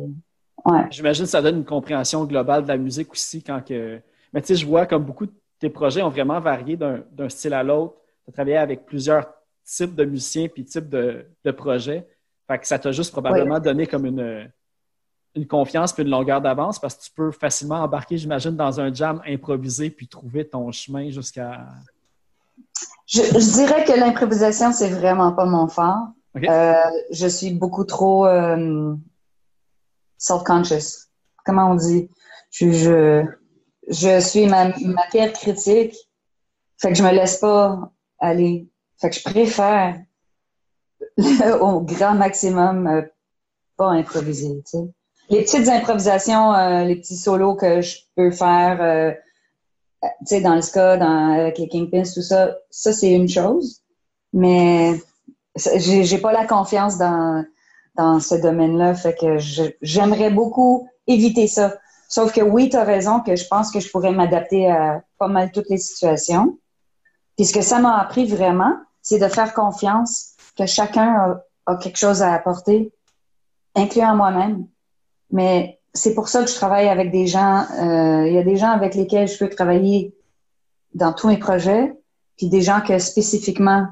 Ouais. 0.65 0.81
J'imagine 0.91 1.23
que 1.23 1.31
ça 1.31 1.41
donne 1.41 1.59
une 1.59 1.65
compréhension 1.65 2.23
globale 2.25 2.63
de 2.63 2.67
la 2.67 2.77
musique 2.77 3.11
aussi 3.13 3.41
quand 3.41 3.61
que. 3.65 3.99
Mais 4.33 4.41
tu 4.41 4.47
sais, 4.47 4.55
je 4.55 4.67
vois 4.67 4.85
comme 4.85 5.03
beaucoup 5.05 5.25
de 5.25 5.31
tes 5.57 5.69
projets 5.69 6.03
ont 6.03 6.09
vraiment 6.09 6.39
varié 6.39 6.75
d'un 6.77 6.99
d'un 7.13 7.29
style 7.29 7.53
à 7.53 7.63
l'autre. 7.63 7.95
Tu 8.25 8.29
as 8.29 8.33
travaillé 8.33 8.57
avec 8.57 8.85
plusieurs 8.85 9.25
types 9.75 9.95
de 9.95 10.05
musiciens 10.05 10.47
puis 10.47 10.65
types 10.65 10.89
de, 10.89 11.25
de 11.43 11.51
projets. 11.51 12.07
Fait 12.47 12.59
que 12.59 12.67
ça 12.67 12.77
t'a 12.77 12.91
juste 12.91 13.11
probablement 13.11 13.59
donné 13.59 13.87
comme 13.87 14.05
une, 14.05 14.51
une 15.35 15.47
confiance 15.47 15.93
puis 15.93 16.03
une 16.03 16.09
longueur 16.09 16.41
d'avance 16.41 16.79
parce 16.79 16.95
que 16.95 17.03
tu 17.03 17.11
peux 17.11 17.31
facilement 17.31 17.83
embarquer, 17.83 18.17
j'imagine, 18.17 18.55
dans 18.55 18.79
un 18.79 18.93
jam 18.93 19.21
improvisé 19.25 19.89
puis 19.89 20.07
trouver 20.07 20.47
ton 20.47 20.71
chemin 20.71 21.09
jusqu'à. 21.09 21.67
Je, 23.07 23.21
je 23.21 23.53
dirais 23.53 23.85
que 23.85 23.93
l'improvisation, 23.93 24.71
c'est 24.73 24.89
vraiment 24.89 25.31
pas 25.33 25.45
mon 25.45 25.67
fort. 25.67 26.07
Euh, 26.35 26.73
je 27.11 27.27
suis 27.27 27.53
beaucoup 27.53 27.83
trop 27.83 28.25
euh, 28.25 28.95
self-conscious. 30.17 31.07
Comment 31.45 31.71
on 31.71 31.75
dit? 31.75 32.09
Je, 32.51 32.71
je, 32.71 33.25
je 33.89 34.19
suis 34.19 34.47
ma, 34.47 34.69
ma 34.85 35.03
pire 35.11 35.33
critique. 35.33 35.95
Fait 36.77 36.89
que 36.89 36.95
je 36.95 37.03
me 37.03 37.11
laisse 37.11 37.37
pas 37.37 37.91
aller. 38.19 38.70
Fait 39.01 39.09
que 39.09 39.15
je 39.15 39.23
préfère 39.23 39.99
au 41.61 41.81
grand 41.81 42.13
maximum 42.13 42.87
euh, 42.87 43.01
pas 43.75 43.89
improviser. 43.89 44.63
Les 45.29 45.41
petites 45.41 45.67
improvisations, 45.67 46.53
euh, 46.53 46.83
les 46.83 46.97
petits 46.97 47.17
solos 47.17 47.55
que 47.55 47.81
je 47.81 47.97
peux 48.15 48.29
faire, 48.29 48.81
euh, 48.81 49.11
tu 50.01 50.09
sais, 50.25 50.41
dans 50.41 50.55
le 50.55 50.61
ska, 50.61 50.97
dans, 50.97 51.33
avec 51.33 51.57
les 51.57 51.67
Kingpins, 51.67 52.03
tout 52.03 52.21
ça, 52.21 52.55
ça 52.69 52.93
c'est 52.93 53.11
une 53.11 53.27
chose. 53.27 53.81
Mais 54.33 54.99
j'ai 55.55 56.17
pas 56.19 56.31
la 56.31 56.45
confiance 56.45 56.97
dans, 56.97 57.43
dans 57.95 58.19
ce 58.19 58.35
domaine-là. 58.35 58.93
Fait 58.93 59.15
que 59.19 59.37
j'aimerais 59.81 60.29
beaucoup 60.29 60.87
éviter 61.07 61.47
ça. 61.47 61.75
Sauf 62.07 62.33
que 62.33 62.41
oui, 62.41 62.69
tu 62.69 62.77
as 62.77 62.83
raison 62.83 63.21
que 63.21 63.35
je 63.35 63.47
pense 63.47 63.71
que 63.71 63.79
je 63.79 63.89
pourrais 63.89 64.11
m'adapter 64.11 64.69
à 64.69 65.03
pas 65.17 65.27
mal 65.27 65.51
toutes 65.51 65.69
les 65.69 65.77
situations. 65.77 66.57
Puis 67.35 67.45
ce 67.45 67.53
que 67.53 67.61
ça 67.61 67.79
m'a 67.79 67.97
appris 67.97 68.25
vraiment, 68.25 68.75
c'est 69.01 69.19
de 69.19 69.27
faire 69.27 69.53
confiance 69.53 70.33
que 70.57 70.65
chacun 70.65 71.13
a, 71.15 71.43
a 71.71 71.75
quelque 71.77 71.97
chose 71.97 72.21
à 72.21 72.33
apporter, 72.33 72.91
incluant 73.75 74.15
moi-même. 74.15 74.65
Mais 75.31 75.79
c'est 75.93 76.13
pour 76.13 76.27
ça 76.27 76.43
que 76.43 76.49
je 76.49 76.55
travaille 76.55 76.87
avec 76.89 77.11
des 77.11 77.27
gens. 77.27 77.65
euh, 77.79 78.27
Il 78.27 78.33
y 78.33 78.37
a 78.37 78.43
des 78.43 78.57
gens 78.57 78.69
avec 78.71 78.95
lesquels 78.95 79.27
je 79.27 79.37
peux 79.37 79.49
travailler 79.49 80.15
dans 80.93 81.13
tous 81.13 81.27
mes 81.27 81.37
projets, 81.37 81.93
puis 82.37 82.47
des 82.49 82.61
gens 82.61 82.81
que 82.81 82.99
spécifiquement, 82.99 83.87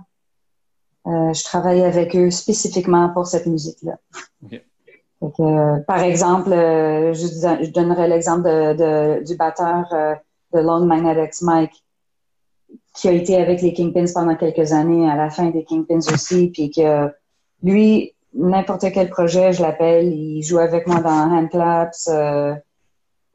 euh, 1.08 1.34
je 1.34 1.44
travaille 1.44 1.82
avec 1.82 2.16
eux 2.16 2.30
spécifiquement 2.30 3.10
pour 3.10 3.26
cette 3.28 3.46
musique-là. 3.46 3.98
Euh, 5.22 5.80
par 5.88 6.00
exemple, 6.00 6.52
euh, 6.54 7.14
je, 7.14 7.28
je 7.28 7.70
donnerais 7.72 8.08
l'exemple 8.08 8.44
de, 8.44 8.74
de- 8.74 9.24
du 9.26 9.36
batteur 9.36 9.86
euh, 9.94 10.16
de 10.54 10.60
Lone 10.60 10.86
Magnetics, 10.88 11.42
Mike, 11.42 11.84
qui 13.00 13.08
a 13.08 13.12
été 13.14 13.38
avec 13.38 13.62
les 13.62 13.74
Kingpins 13.74 14.12
pendant 14.14 14.36
quelques 14.36 14.74
années, 14.74 15.10
à 15.10 15.16
la 15.16 15.30
fin 15.30 15.50
des 15.50 15.64
Kingpins 15.64 16.00
aussi, 16.14 16.48
puis 16.50 16.70
que 16.70 17.10
lui, 17.64 18.14
n'importe 18.34 18.86
quel 18.94 19.10
projet, 19.10 19.54
je 19.54 19.62
l'appelle, 19.62 20.08
il 20.14 20.42
joue 20.44 20.60
avec 20.60 20.86
moi 20.88 21.00
dans 21.00 21.10
Handclaps, 21.10 22.08
euh, 22.10 22.54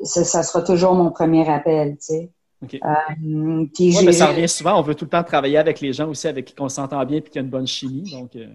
ça, 0.02 0.42
sera 0.42 0.62
toujours 0.62 0.94
mon 0.94 1.10
premier 1.10 1.48
appel, 1.48 1.92
tu 1.92 1.96
sais. 2.00 2.30
OK. 2.62 2.74
Euh, 2.74 3.64
puis 3.74 3.86
Ouais, 3.88 4.00
j'ai- 4.00 4.06
mais 4.06 4.12
ça 4.12 4.26
revient 4.26 4.48
souvent. 4.48 4.78
On 4.78 4.82
veut 4.82 4.94
tout 4.94 5.04
le 5.04 5.10
temps 5.10 5.22
travailler 5.22 5.58
avec 5.58 5.80
les 5.80 5.92
gens 5.92 6.08
aussi 6.08 6.28
avec 6.28 6.46
qui 6.46 6.54
on 6.60 6.68
s'entend 6.68 7.04
bien 7.04 7.18
et 7.18 7.22
qui 7.22 7.38
a 7.38 7.42
une 7.42 7.48
bonne 7.50 7.66
chimie. 7.66 8.10
Donc, 8.10 8.36
euh, 8.36 8.46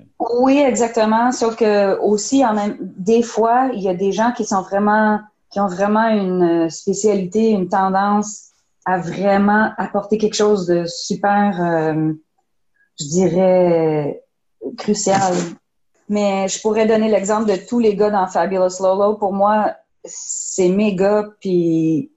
Oui, 0.42 0.58
exactement. 0.58 1.32
Sauf 1.32 1.56
que 1.56 2.00
aussi, 2.00 2.44
en 2.46 2.54
même, 2.54 2.78
des 2.80 3.22
fois, 3.22 3.70
il 3.74 3.82
y 3.82 3.90
a 3.90 3.94
des 3.94 4.12
gens 4.12 4.32
qui 4.32 4.46
sont 4.46 4.62
vraiment, 4.62 5.20
qui 5.52 5.60
ont 5.60 5.68
vraiment 5.68 6.08
une 6.08 6.70
spécialité, 6.70 7.50
une 7.50 7.68
tendance 7.70 8.49
à 8.90 8.98
vraiment 8.98 9.70
apporter 9.78 10.18
quelque 10.18 10.34
chose 10.34 10.66
de 10.66 10.86
super, 10.86 11.62
euh, 11.62 12.12
je 13.00 13.06
dirais, 13.06 14.24
crucial. 14.80 15.34
Mais 16.10 16.48
je 16.48 16.60
pourrais 16.60 16.88
donner 16.88 17.08
l'exemple 17.08 17.48
de 17.52 17.56
tous 17.56 17.78
les 17.78 17.96
gars 17.96 18.10
dans 18.10 18.26
Fabulous 18.26 18.82
Lolo. 18.82 19.16
Pour 19.16 19.32
moi, 19.32 19.76
c'est 20.04 20.70
mes 20.70 20.96
gars, 20.96 21.26
puis, 21.40 22.12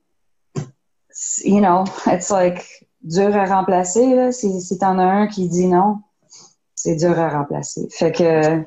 you 1.43 1.59
know, 1.59 1.83
it's 2.07 2.31
like 2.31 2.65
dur 3.03 3.35
à 3.35 3.45
remplacer. 3.45 4.31
Si, 4.31 4.77
t'en 4.79 4.97
as 4.97 5.05
un 5.05 5.27
qui 5.27 5.47
dit 5.47 5.67
non, 5.67 5.99
c'est 6.73 6.95
dur 6.95 7.19
à 7.19 7.29
remplacer. 7.29 7.87
Fait 7.91 8.11
que. 8.11 8.63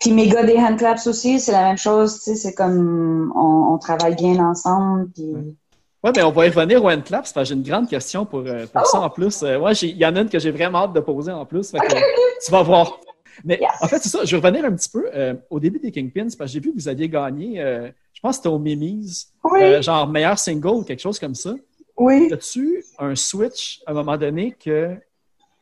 Puis 0.00 0.10
mes 0.10 0.28
gars 0.28 0.42
des 0.42 0.58
handclaps 0.58 1.06
aussi, 1.06 1.38
c'est 1.38 1.52
la 1.52 1.62
même 1.62 1.78
chose. 1.78 2.18
C'est 2.24 2.54
comme 2.54 3.32
on, 3.36 3.72
on 3.72 3.78
travaille 3.78 4.16
bien 4.16 4.44
ensemble. 4.44 5.08
Puis. 5.12 5.56
Ouais, 6.02 6.10
mais 6.16 6.22
on 6.22 6.32
va 6.32 6.46
y 6.46 6.50
revenir 6.50 6.84
au 6.84 6.88
parce 7.10 7.32
que 7.32 7.44
j'ai 7.44 7.54
une 7.54 7.62
grande 7.62 7.88
question 7.88 8.26
pour, 8.26 8.40
euh, 8.40 8.66
pour 8.66 8.86
ça 8.86 9.00
en 9.00 9.08
plus. 9.10 9.42
Euh, 9.44 9.58
ouais, 9.58 9.74
j'ai- 9.74 9.88
il 9.90 9.96
y 9.98 10.04
en 10.04 10.16
a 10.16 10.20
une 10.22 10.28
que 10.28 10.38
j'ai 10.38 10.50
vraiment 10.50 10.78
hâte 10.84 10.92
de 10.94 11.00
poser 11.00 11.30
en 11.30 11.46
plus. 11.46 11.70
fait 11.70 11.78
que, 11.78 12.44
tu 12.44 12.50
vas 12.50 12.62
voir. 12.62 12.98
Mais 13.44 13.58
Yes. 13.60 13.70
en 13.80 13.86
fait, 13.88 13.98
c'est 14.00 14.08
ça. 14.08 14.24
Je 14.24 14.36
vais 14.36 14.42
revenir 14.44 14.64
un 14.64 14.74
petit 14.74 14.88
peu 14.90 15.08
euh, 15.14 15.34
au 15.48 15.60
début 15.60 15.78
des 15.78 15.92
Kingpins, 15.92 16.22
parce 16.36 16.36
que 16.36 16.46
j'ai 16.54 16.60
vu 16.60 16.70
que 16.72 16.76
vous 16.76 16.88
aviez 16.88 17.08
gagné, 17.08 17.60
euh, 17.62 17.88
je 18.12 18.20
pense 18.20 18.36
que 18.36 18.42
c'était 18.42 18.48
au 18.54 18.58
Mimis, 18.58 19.26
Oui, 19.44 19.62
euh, 19.62 19.80
genre 19.82 20.08
meilleur 20.08 20.38
single 20.38 20.68
ou 20.68 20.82
quelque 20.84 21.00
chose 21.00 21.18
comme 21.20 21.34
ça. 21.36 21.54
oui. 21.96 22.30
As-tu 22.32 22.84
un 22.98 23.14
switch 23.14 23.80
à 23.86 23.92
un 23.92 23.94
moment 23.94 24.16
donné 24.16 24.52
que. 24.52 24.96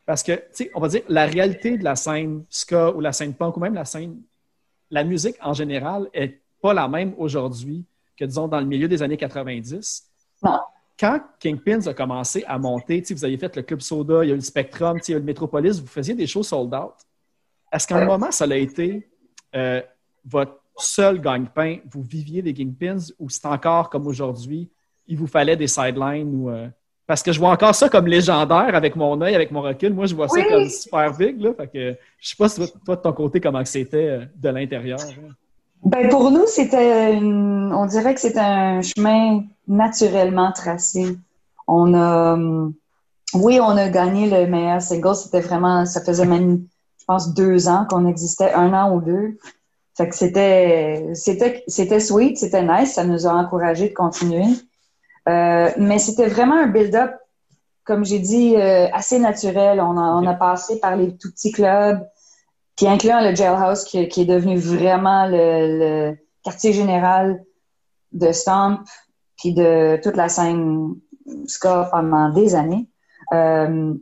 Parce 0.07 0.23
que, 0.25 0.33
tu 0.33 0.41
sais, 0.53 0.71
on 0.75 0.81
va 0.81 0.89
dire, 0.89 1.03
la 1.09 1.27
réalité 1.27 1.77
de 1.79 1.85
la 1.85 1.95
scène 1.95 2.45
ska 2.51 2.91
ou 2.93 3.01
la 3.01 3.13
scène 3.13 3.35
punk 3.35 3.57
ou 3.57 3.61
même 3.61 3.75
la 3.75 3.85
scène. 3.85 4.17
La 4.91 5.05
musique 5.05 5.37
en 5.43 5.53
général 5.53 6.09
est 6.13 6.41
pas 6.61 6.75
la 6.75 6.89
même 6.89 7.13
aujourd'hui 7.19 7.85
que, 8.19 8.25
disons, 8.25 8.49
dans 8.49 8.59
le 8.59 8.67
milieu 8.67 8.89
des 8.89 9.03
années 9.03 9.17
90. 9.17 10.07
Non. 10.43 10.59
Quand 10.99 11.19
Kingpins 11.39 11.87
a 11.87 11.95
commencé 11.95 12.45
à 12.47 12.59
monter, 12.59 13.03
vous 13.11 13.25
avez 13.25 13.39
fait 13.39 13.55
le 13.57 13.63
Club 13.63 13.81
Soda, 13.81 14.23
il 14.25 14.29
y 14.29 14.31
a 14.31 14.35
eu 14.35 14.37
le 14.37 14.43
Spectrum, 14.43 14.99
il 15.07 15.11
y 15.11 15.15
a 15.15 15.17
eu 15.17 15.21
le 15.21 15.25
Metropolis, 15.25 15.81
vous 15.81 15.87
faisiez 15.87 16.15
des 16.15 16.27
shows 16.27 16.43
sold 16.43 16.75
out. 16.75 16.93
Est-ce 17.73 17.87
qu'à 17.87 17.97
un 17.97 18.05
moment, 18.05 18.31
ça 18.31 18.45
a 18.45 18.55
été 18.57 19.09
euh, 19.55 19.81
votre 20.25 20.59
seul 20.77 21.21
gagne-pain, 21.21 21.79
vous 21.91 22.03
viviez 22.03 22.43
des 22.43 22.53
Kingpins 22.53 22.99
ou 23.19 23.29
c'est 23.31 23.47
encore 23.47 23.89
comme 23.89 24.07
aujourd'hui, 24.07 24.69
il 25.07 25.17
vous 25.17 25.27
fallait 25.27 25.57
des 25.57 25.67
sidelines 25.69 26.35
ou. 26.35 26.51
euh, 26.51 26.69
Parce 27.07 27.23
que 27.23 27.33
je 27.33 27.39
vois 27.41 27.51
encore 27.51 27.75
ça 27.75 27.89
comme 27.89 28.07
légendaire 28.07 28.75
avec 28.75 28.95
mon 28.95 29.21
œil, 29.23 29.35
avec 29.35 29.51
mon 29.51 29.63
recul. 29.63 29.93
Moi, 29.95 30.07
je 30.07 30.15
vois 30.15 30.29
ça 30.29 30.43
comme 30.45 30.69
super 30.69 31.17
big. 31.17 31.41
Là, 31.41 31.55
fait 31.55 31.67
que, 31.69 31.97
je 32.19 32.29
sais 32.29 32.37
pas 32.37 32.49
si 32.49 32.61
toi, 32.85 32.97
de 32.97 33.01
ton 33.01 33.13
côté, 33.13 33.41
comment 33.41 33.65
c'était 33.65 33.97
euh, 34.09 34.25
de 34.37 34.49
l'intérieur. 34.51 34.99
Ben 35.85 36.09
pour 36.09 36.31
nous, 36.31 36.47
c'était 36.47 37.15
une- 37.15 37.73
on 37.75 37.87
dirait 37.87 38.15
que 38.15 38.21
c'était 38.21 38.39
un 38.41 38.83
chemin 38.83 39.45
naturellement 39.67 40.53
tracé. 40.53 41.17
On 41.67 41.95
a 41.95 42.35
hum, 42.35 42.75
oui, 43.35 43.61
on 43.61 43.77
a 43.77 43.89
gagné 43.89 44.29
le 44.29 44.47
meilleur 44.51 44.83
single. 44.83 45.15
C'était 45.15 45.41
vraiment, 45.41 45.87
ça 45.87 46.03
faisait 46.05 46.27
même, 46.27 46.65
je 46.99 47.05
pense, 47.07 47.33
deux 47.35 47.69
ans 47.69 47.87
qu'on 47.89 48.07
existait, 48.07 48.53
un 48.53 48.73
an 48.75 48.95
ou 48.95 49.01
deux. 49.01 49.39
Fait 49.97 50.09
que 50.09 50.17
c'était, 50.17 51.11
c'était, 51.15 51.63
c'était 51.67 52.01
sweet, 52.01 52.39
c'était 52.39 52.63
nice. 52.63 52.95
Ça 52.95 53.05
nous 53.05 53.27
a 53.27 53.33
encouragé 53.33 53.89
de 53.89 53.95
continuer. 53.95 54.47
Euh, 55.29 55.71
mais 55.79 55.99
c'était 55.99 56.29
vraiment 56.29 56.57
un 56.57 56.67
build-up, 56.67 57.13
comme 57.85 58.05
j'ai 58.05 58.19
dit, 58.19 58.57
euh, 58.57 58.89
assez 58.93 59.19
naturel. 59.19 59.81
On 59.81 59.97
a, 59.97 60.03
on 60.03 60.27
a 60.27 60.35
passé 60.35 60.81
par 60.81 60.97
les 60.97 61.17
tout 61.17 61.31
petits 61.31 61.53
clubs, 61.53 62.01
puis 62.81 62.89
incluant 62.89 63.21
le 63.21 63.35
Jailhouse 63.35 63.85
qui, 63.85 64.09
qui 64.09 64.23
est 64.23 64.25
devenu 64.25 64.57
vraiment 64.57 65.27
le, 65.27 65.79
le 66.11 66.17
quartier 66.43 66.73
général 66.73 67.45
de 68.13 68.33
Stomp, 68.33 68.81
puis 69.37 69.53
de 69.53 70.01
toute 70.03 70.17
la 70.17 70.31
scène 70.31 70.95
ska 71.47 71.91
pendant 71.93 72.31
des 72.31 72.55
années. 72.55 72.89
Euh, 73.35 73.93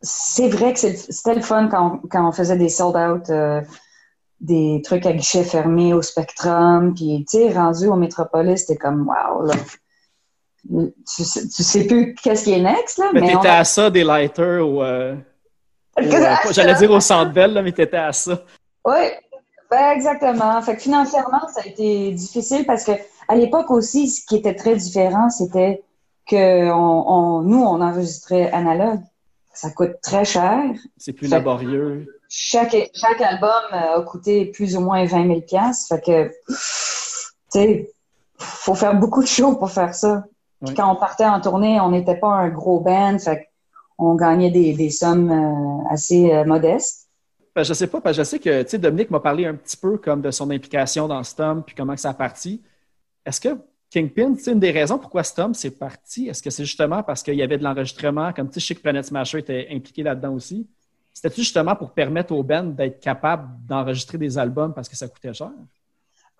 c'est 0.00 0.48
vrai 0.48 0.72
que 0.72 0.78
c'était 0.78 1.34
le 1.34 1.42
fun 1.42 1.68
quand, 1.68 2.00
on- 2.02 2.08
quand 2.08 2.26
on 2.26 2.32
faisait 2.32 2.56
des 2.56 2.70
sold-out, 2.70 3.28
euh, 3.28 3.60
des 4.40 4.80
trucs 4.82 5.04
à 5.04 5.12
guichet 5.12 5.44
fermé 5.44 5.92
au 5.92 6.00
Spectrum, 6.00 6.94
puis 6.94 7.26
tu 7.30 7.36
sais, 7.36 7.52
rendu 7.52 7.86
au 7.86 7.96
Métropolis, 7.96 8.60
c'était 8.60 8.76
comme 8.76 9.06
wow, 9.08 9.42
là. 9.44 9.54
Tu, 10.68 11.22
sais- 11.24 11.48
tu 11.48 11.62
sais 11.62 11.84
plus 11.86 12.14
qu'est-ce 12.14 12.44
qui 12.44 12.52
est 12.54 12.62
next, 12.62 12.96
là, 12.96 13.10
Mais, 13.12 13.20
mais, 13.20 13.26
t'étais 13.34 13.48
a- 13.48 13.58
à 13.58 13.64
ça 13.64 13.90
des 13.90 14.04
lighters 14.04 14.66
ou. 14.66 14.82
euh, 14.82 15.14
J'allais 16.50 16.74
dire 16.74 16.90
au 16.90 17.00
centre 17.00 17.32
belle, 17.32 17.52
là, 17.52 17.62
mais 17.62 17.72
t'étais 17.72 17.96
à 17.96 18.12
ça. 18.12 18.42
Oui, 18.84 18.94
ben 19.70 19.90
exactement. 19.92 20.60
Fait 20.62 20.76
que 20.76 20.82
financièrement, 20.82 21.48
ça 21.52 21.62
a 21.64 21.66
été 21.66 22.12
difficile 22.12 22.64
parce 22.66 22.84
que 22.84 22.92
à 23.28 23.34
l'époque 23.34 23.70
aussi, 23.70 24.08
ce 24.08 24.24
qui 24.26 24.36
était 24.36 24.54
très 24.54 24.76
différent, 24.76 25.28
c'était 25.30 25.82
que 26.28 26.70
on, 26.70 27.08
on- 27.08 27.42
nous, 27.42 27.62
on 27.62 27.80
enregistrait 27.80 28.50
analogue. 28.52 29.00
Ça 29.52 29.70
coûte 29.70 29.92
très 30.02 30.24
cher. 30.24 30.60
C'est 30.98 31.12
plus 31.12 31.28
Fait- 31.28 31.36
laborieux. 31.36 32.06
Chaque, 32.28 32.76
chaque 32.94 33.20
album 33.20 33.50
a 33.72 34.00
coûté 34.02 34.46
plus 34.46 34.76
ou 34.76 34.80
moins 34.80 35.04
20 35.06 35.26
000 35.28 35.40
piastres. 35.42 35.88
Fait 35.94 36.00
que, 36.04 36.28
tu 36.28 36.54
sais, 37.50 37.90
faut 38.38 38.74
faire 38.74 38.94
beaucoup 38.96 39.22
de 39.22 39.28
shows 39.28 39.54
pour 39.56 39.70
faire 39.70 39.94
ça. 39.94 40.24
Puis 40.64 40.74
quand 40.74 40.90
on 40.92 40.96
partait 40.96 41.24
en 41.24 41.40
tournée, 41.40 41.80
on 41.80 41.90
n'était 41.90 42.16
pas 42.16 42.28
un 42.28 42.48
gros 42.48 42.80
band. 42.80 43.18
Fait 43.18 43.45
on 43.98 44.14
gagnait 44.14 44.50
des, 44.50 44.74
des 44.74 44.90
sommes 44.90 45.30
euh, 45.30 45.88
assez 45.90 46.32
euh, 46.32 46.44
modestes. 46.44 47.08
Que 47.54 47.64
je 47.64 47.72
sais 47.72 47.86
pas, 47.86 48.00
parce 48.00 48.16
que 48.16 48.22
je 48.22 48.28
sais 48.28 48.38
que 48.38 48.76
Dominique 48.76 49.10
m'a 49.10 49.20
parlé 49.20 49.46
un 49.46 49.54
petit 49.54 49.78
peu 49.78 49.96
comme 49.96 50.20
de 50.20 50.30
son 50.30 50.50
implication 50.50 51.08
dans 51.08 51.22
Stomp 51.22 51.64
puis 51.64 51.74
comment 51.74 51.96
ça 51.96 52.10
a 52.10 52.14
parti. 52.14 52.62
Est-ce 53.24 53.40
que 53.40 53.56
Kingpin, 53.90 54.34
c'est 54.38 54.52
une 54.52 54.60
des 54.60 54.72
raisons 54.72 54.98
pourquoi 54.98 55.22
Stomp 55.22 55.54
c'est 55.54 55.70
parti? 55.70 56.28
Est-ce 56.28 56.42
que 56.42 56.50
c'est 56.50 56.64
justement 56.64 57.02
parce 57.02 57.22
qu'il 57.22 57.34
y 57.34 57.42
avait 57.42 57.56
de 57.56 57.64
l'enregistrement, 57.64 58.32
comme 58.34 58.48
tu 58.48 58.54
sais, 58.54 58.60
je 58.60 58.66
sais 58.66 58.74
que 58.74 58.82
Planet 58.82 59.04
Smasher 59.04 59.38
était 59.38 59.68
impliqué 59.70 60.02
là-dedans 60.02 60.34
aussi? 60.34 60.68
C'était-tu 61.14 61.40
justement 61.40 61.74
pour 61.74 61.92
permettre 61.92 62.34
aux 62.34 62.42
bands 62.42 62.64
d'être 62.64 63.00
capables 63.00 63.48
d'enregistrer 63.66 64.18
des 64.18 64.36
albums 64.36 64.74
parce 64.74 64.86
que 64.86 64.96
ça 64.96 65.08
coûtait 65.08 65.32
cher? 65.32 65.50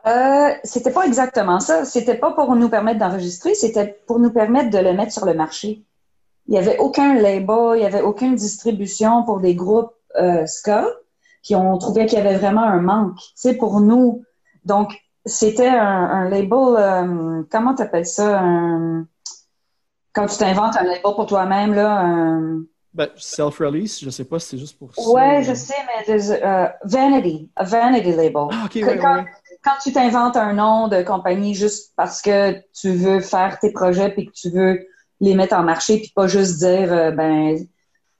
Euh, 0.06 0.50
c'était 0.64 0.92
pas 0.92 1.06
exactement 1.06 1.60
ça. 1.60 1.86
C'était 1.86 2.18
pas 2.18 2.32
pour 2.32 2.54
nous 2.54 2.68
permettre 2.68 3.00
d'enregistrer, 3.00 3.54
c'était 3.54 3.98
pour 4.06 4.18
nous 4.18 4.30
permettre 4.30 4.68
de 4.68 4.78
le 4.78 4.92
mettre 4.92 5.12
sur 5.12 5.24
le 5.24 5.32
marché. 5.32 5.85
Il 6.48 6.54
y 6.54 6.58
avait 6.58 6.78
aucun 6.78 7.14
label, 7.14 7.76
il 7.76 7.82
y 7.82 7.86
avait 7.86 8.02
aucune 8.02 8.34
distribution 8.36 9.24
pour 9.24 9.40
des 9.40 9.54
groupes 9.54 9.92
euh, 10.20 10.46
ska 10.46 10.86
qui 11.42 11.54
ont 11.56 11.76
trouvé 11.78 12.06
qu'il 12.06 12.18
y 12.18 12.20
avait 12.20 12.36
vraiment 12.36 12.62
un 12.62 12.80
manque. 12.80 13.18
C'est 13.34 13.54
pour 13.56 13.80
nous. 13.80 14.24
Donc 14.64 14.92
c'était 15.24 15.68
un, 15.68 15.76
un 15.78 16.28
label. 16.28 16.52
euh, 16.52 17.42
comment 17.50 17.74
t'appelles 17.74 18.06
ça 18.06 18.40
un- 18.40 19.06
Quand 20.12 20.26
tu 20.26 20.38
t'inventes 20.38 20.76
un 20.76 20.84
label 20.84 21.00
pour 21.02 21.26
toi-même 21.26 21.74
là. 21.74 22.00
un- 22.00 22.62
Ben, 22.94 23.08
self-release, 23.16 24.00
je 24.02 24.08
sais 24.08 24.24
pas 24.24 24.38
si 24.38 24.48
c'est 24.50 24.58
juste 24.58 24.78
pour 24.78 24.94
ça. 24.94 25.02
Ouais, 25.10 25.42
je 25.42 25.52
sais, 25.52 25.74
mais 26.08 26.14
euh, 26.42 26.66
vanity, 26.84 27.50
a 27.56 27.64
vanity 27.64 28.12
label. 28.12 28.46
Ah, 28.50 28.62
ok, 28.64 28.72
Que 28.72 28.86
ouais, 28.86 28.98
quand, 28.98 29.16
ouais. 29.16 29.24
quand 29.62 29.74
tu 29.82 29.92
t'inventes 29.92 30.36
un 30.38 30.54
nom 30.54 30.88
de 30.88 31.02
compagnie 31.02 31.54
juste 31.54 31.92
parce 31.96 32.22
que 32.22 32.52
tu 32.72 32.90
veux 32.92 33.20
faire 33.20 33.58
tes 33.58 33.70
projets 33.72 34.08
puis 34.10 34.26
que 34.26 34.32
tu 34.32 34.48
veux 34.50 34.86
les 35.20 35.34
mettre 35.34 35.56
en 35.56 35.62
marché 35.62 35.98
puis 35.98 36.12
pas 36.14 36.26
juste 36.26 36.58
dire 36.58 36.92
euh, 36.92 37.10
ben 37.10 37.56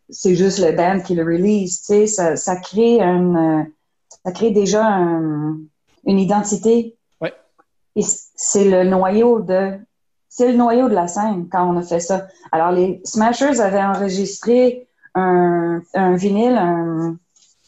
c'est 0.08 0.34
juste 0.36 0.58
le 0.60 0.72
band 0.72 1.00
qui 1.00 1.14
le 1.16 1.24
release, 1.24 1.80
tu 1.80 1.86
sais, 1.86 2.06
ça, 2.06 2.36
ça 2.36 2.56
crée 2.56 3.00
un, 3.02 3.34
euh, 3.60 3.62
ça 4.24 4.30
crée 4.32 4.52
déjà 4.52 4.86
un- 4.86 5.58
une 6.06 6.18
identité. 6.20 6.96
Ouais. 7.20 7.32
Et 7.96 8.02
c'est 8.36 8.64
le 8.70 8.84
noyau 8.84 9.40
de, 9.40 9.72
c'est 10.28 10.52
le 10.52 10.56
noyau 10.56 10.88
de 10.88 10.94
la 10.94 11.08
scène 11.08 11.48
quand 11.50 11.68
on 11.68 11.76
a 11.76 11.82
fait 11.82 11.98
ça. 11.98 12.28
Alors 12.52 12.70
les 12.70 13.00
Smashers 13.04 13.58
avaient 13.60 13.82
enregistré 13.82 14.86
un, 15.16 15.82
un 15.94 16.14
vinyle, 16.14 16.56
un 16.56 17.18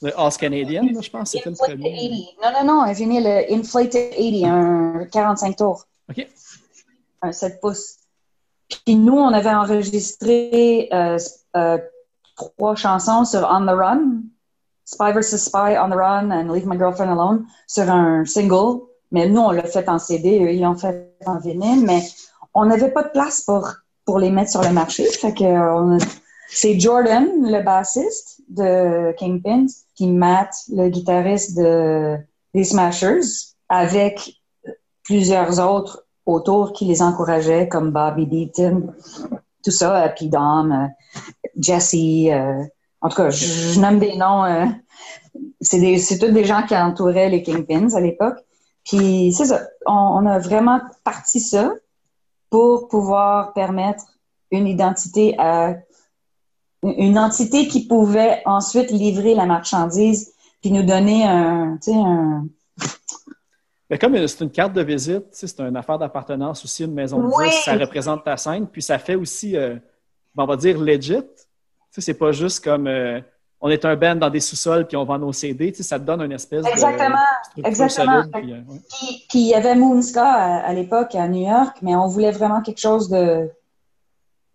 Le 0.02 0.16
House 0.16 0.36
Canadian, 0.36 0.84
je 1.00 1.10
pense, 1.10 1.30
c'était 1.32 1.50
le 1.50 1.54
Inflated 1.54 1.80
premier. 1.80 2.08
80. 2.40 2.52
Non, 2.52 2.52
non, 2.66 2.74
non, 2.74 2.82
un 2.82 2.92
vinyle 2.92 3.26
euh, 3.26 3.42
Inflated 3.50 4.10
80, 4.10 5.00
un 5.00 5.04
45 5.06 5.56
tours, 5.56 5.86
OK. 6.08 6.24
un 7.22 7.32
7 7.32 7.60
pouces. 7.60 7.96
Puis 8.68 8.96
nous, 8.96 9.16
on 9.16 9.32
avait 9.32 9.50
enregistré 9.50 10.88
euh, 10.92 11.18
euh, 11.56 11.78
trois 12.36 12.74
chansons 12.74 13.24
sur 13.24 13.46
On 13.50 13.64
the 13.66 13.70
Run, 13.76 14.20
Spy 14.84 15.12
vs. 15.12 15.36
Spy, 15.38 15.76
On 15.78 15.90
the 15.90 15.94
Run, 15.94 16.30
and 16.30 16.52
Leave 16.52 16.66
My 16.66 16.76
Girlfriend 16.76 17.10
Alone, 17.10 17.46
sur 17.66 17.90
un 17.90 18.24
single. 18.24 18.80
Mais 19.10 19.28
nous, 19.28 19.40
on 19.40 19.50
l'a 19.50 19.64
fait 19.64 19.88
en 19.88 19.98
CD, 19.98 20.44
eux, 20.44 20.52
ils 20.52 20.60
l'ont 20.60 20.76
fait 20.76 21.14
en 21.24 21.38
vinyle, 21.38 21.84
mais 21.84 22.02
on 22.54 22.66
n'avait 22.66 22.90
pas 22.90 23.02
de 23.02 23.08
place 23.08 23.40
pour, 23.40 23.68
pour 24.04 24.18
les 24.18 24.30
mettre 24.30 24.50
sur 24.50 24.62
le 24.62 24.70
marché. 24.70 25.04
Fait 25.06 25.32
que 25.32 25.44
on 25.44 25.96
a- 25.98 26.04
c'est 26.50 26.78
Jordan, 26.78 27.26
le 27.42 27.62
bassiste 27.62 28.40
de 28.48 29.12
Kingpins, 29.18 29.66
puis 29.96 30.06
Matt, 30.08 30.54
le 30.70 30.88
guitariste 30.88 31.56
de, 31.56 32.16
des 32.54 32.64
Smashers, 32.64 33.20
avec 33.68 34.40
plusieurs 35.02 35.58
autres 35.60 36.04
autour 36.28 36.74
qui 36.74 36.84
les 36.84 37.00
encourageaient, 37.02 37.68
comme 37.68 37.90
Bobby 37.90 38.26
Deaton, 38.26 38.92
tout 39.64 39.70
ça, 39.70 40.04
euh, 40.04 40.08
puis 40.14 40.28
Dom, 40.28 40.70
euh, 40.72 41.20
Jesse, 41.58 41.94
euh, 41.94 42.62
en 43.00 43.08
tout 43.08 43.16
cas, 43.16 43.30
je, 43.30 43.80
nomme 43.80 43.98
des 43.98 44.16
noms. 44.16 44.44
euh, 44.44 44.66
c'est 45.60 45.98
c'est 45.98 46.18
tous 46.18 46.32
des 46.32 46.44
gens 46.44 46.62
qui 46.62 46.76
entouraient 46.76 47.30
les 47.30 47.42
Kingpins 47.42 47.94
à 47.94 48.00
l'époque. 48.00 48.38
Puis 48.84 49.32
c'est 49.32 49.46
ça, 49.46 49.62
on, 49.86 50.26
a 50.26 50.38
vraiment 50.38 50.80
parti 51.04 51.40
ça 51.40 51.72
pour 52.50 52.88
pouvoir 52.88 53.52
permettre 53.52 54.04
une 54.50 54.66
identité 54.66 55.34
à 55.38 55.76
une 56.82 57.18
entité 57.18 57.68
qui 57.68 57.86
pouvait 57.86 58.42
ensuite 58.46 58.90
livrer 58.90 59.34
la 59.34 59.46
marchandise 59.46 60.32
puis 60.60 60.70
nous 60.72 60.82
donner 60.82 61.24
un, 61.24 61.78
un, 61.88 62.46
Ben, 63.90 63.98
comme 63.98 64.26
c'est 64.26 64.44
une 64.44 64.50
carte 64.50 64.74
de 64.74 64.82
visite, 64.82 65.24
c'est 65.32 65.58
une 65.60 65.76
affaire 65.76 65.98
d'appartenance 65.98 66.62
aussi, 66.64 66.84
une 66.84 66.92
maison 66.92 67.20
de 67.20 67.26
Oui. 67.26 67.46
disques, 67.48 67.62
ça 67.64 67.74
représente 67.74 68.22
ta 68.24 68.36
scène, 68.36 68.66
puis 68.66 68.82
ça 68.82 68.98
fait 68.98 69.14
aussi, 69.14 69.56
euh, 69.56 69.76
ben, 70.34 70.44
on 70.44 70.46
va 70.46 70.56
dire, 70.56 70.78
legit. 70.78 71.22
C'est 71.90 72.14
pas 72.14 72.30
juste 72.32 72.62
comme 72.62 72.86
euh, 72.86 73.20
on 73.60 73.70
est 73.70 73.84
un 73.84 73.96
band 73.96 74.14
dans 74.16 74.30
des 74.30 74.38
sous-sols 74.40 74.86
puis 74.86 74.96
on 74.96 75.04
vend 75.04 75.18
nos 75.18 75.32
CD, 75.32 75.72
ça 75.74 75.98
te 75.98 76.04
donne 76.04 76.20
une 76.22 76.30
espèce 76.32 76.64
Exactement, 76.66 77.16
de 77.56 77.66
exactement. 77.66 78.22
solide. 78.22 78.32
puis, 78.34 78.52
euh, 78.52 78.56
ouais. 78.68 78.80
Puis, 78.88 79.26
puis 79.28 79.38
il 79.40 79.46
y 79.48 79.54
avait 79.54 79.74
Moonska 79.74 80.22
à, 80.24 80.58
à 80.68 80.72
l'époque 80.74 81.14
à 81.16 81.26
New 81.26 81.48
York, 81.48 81.78
mais 81.82 81.96
on 81.96 82.06
voulait 82.06 82.30
vraiment 82.30 82.60
quelque 82.62 82.78
chose 82.80 83.08
de. 83.08 83.50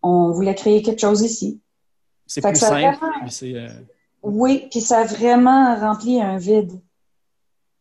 On 0.03 0.31
voulait 0.31 0.55
créer 0.55 0.81
quelque 0.83 1.01
chose 1.01 1.21
ici. 1.21 1.59
C'est 2.27 2.41
plus 2.41 2.55
simple, 2.55 2.75
vraiment- 2.97 3.19
puis 3.21 3.31
c'est... 3.31 3.53
euh, 3.55 3.67
Oui, 4.21 4.67
puis 4.71 4.79
ça 4.79 4.99
a 4.99 5.03
vraiment 5.05 5.75
rempli 5.75 6.21
un 6.21 6.37
vide. 6.37 6.71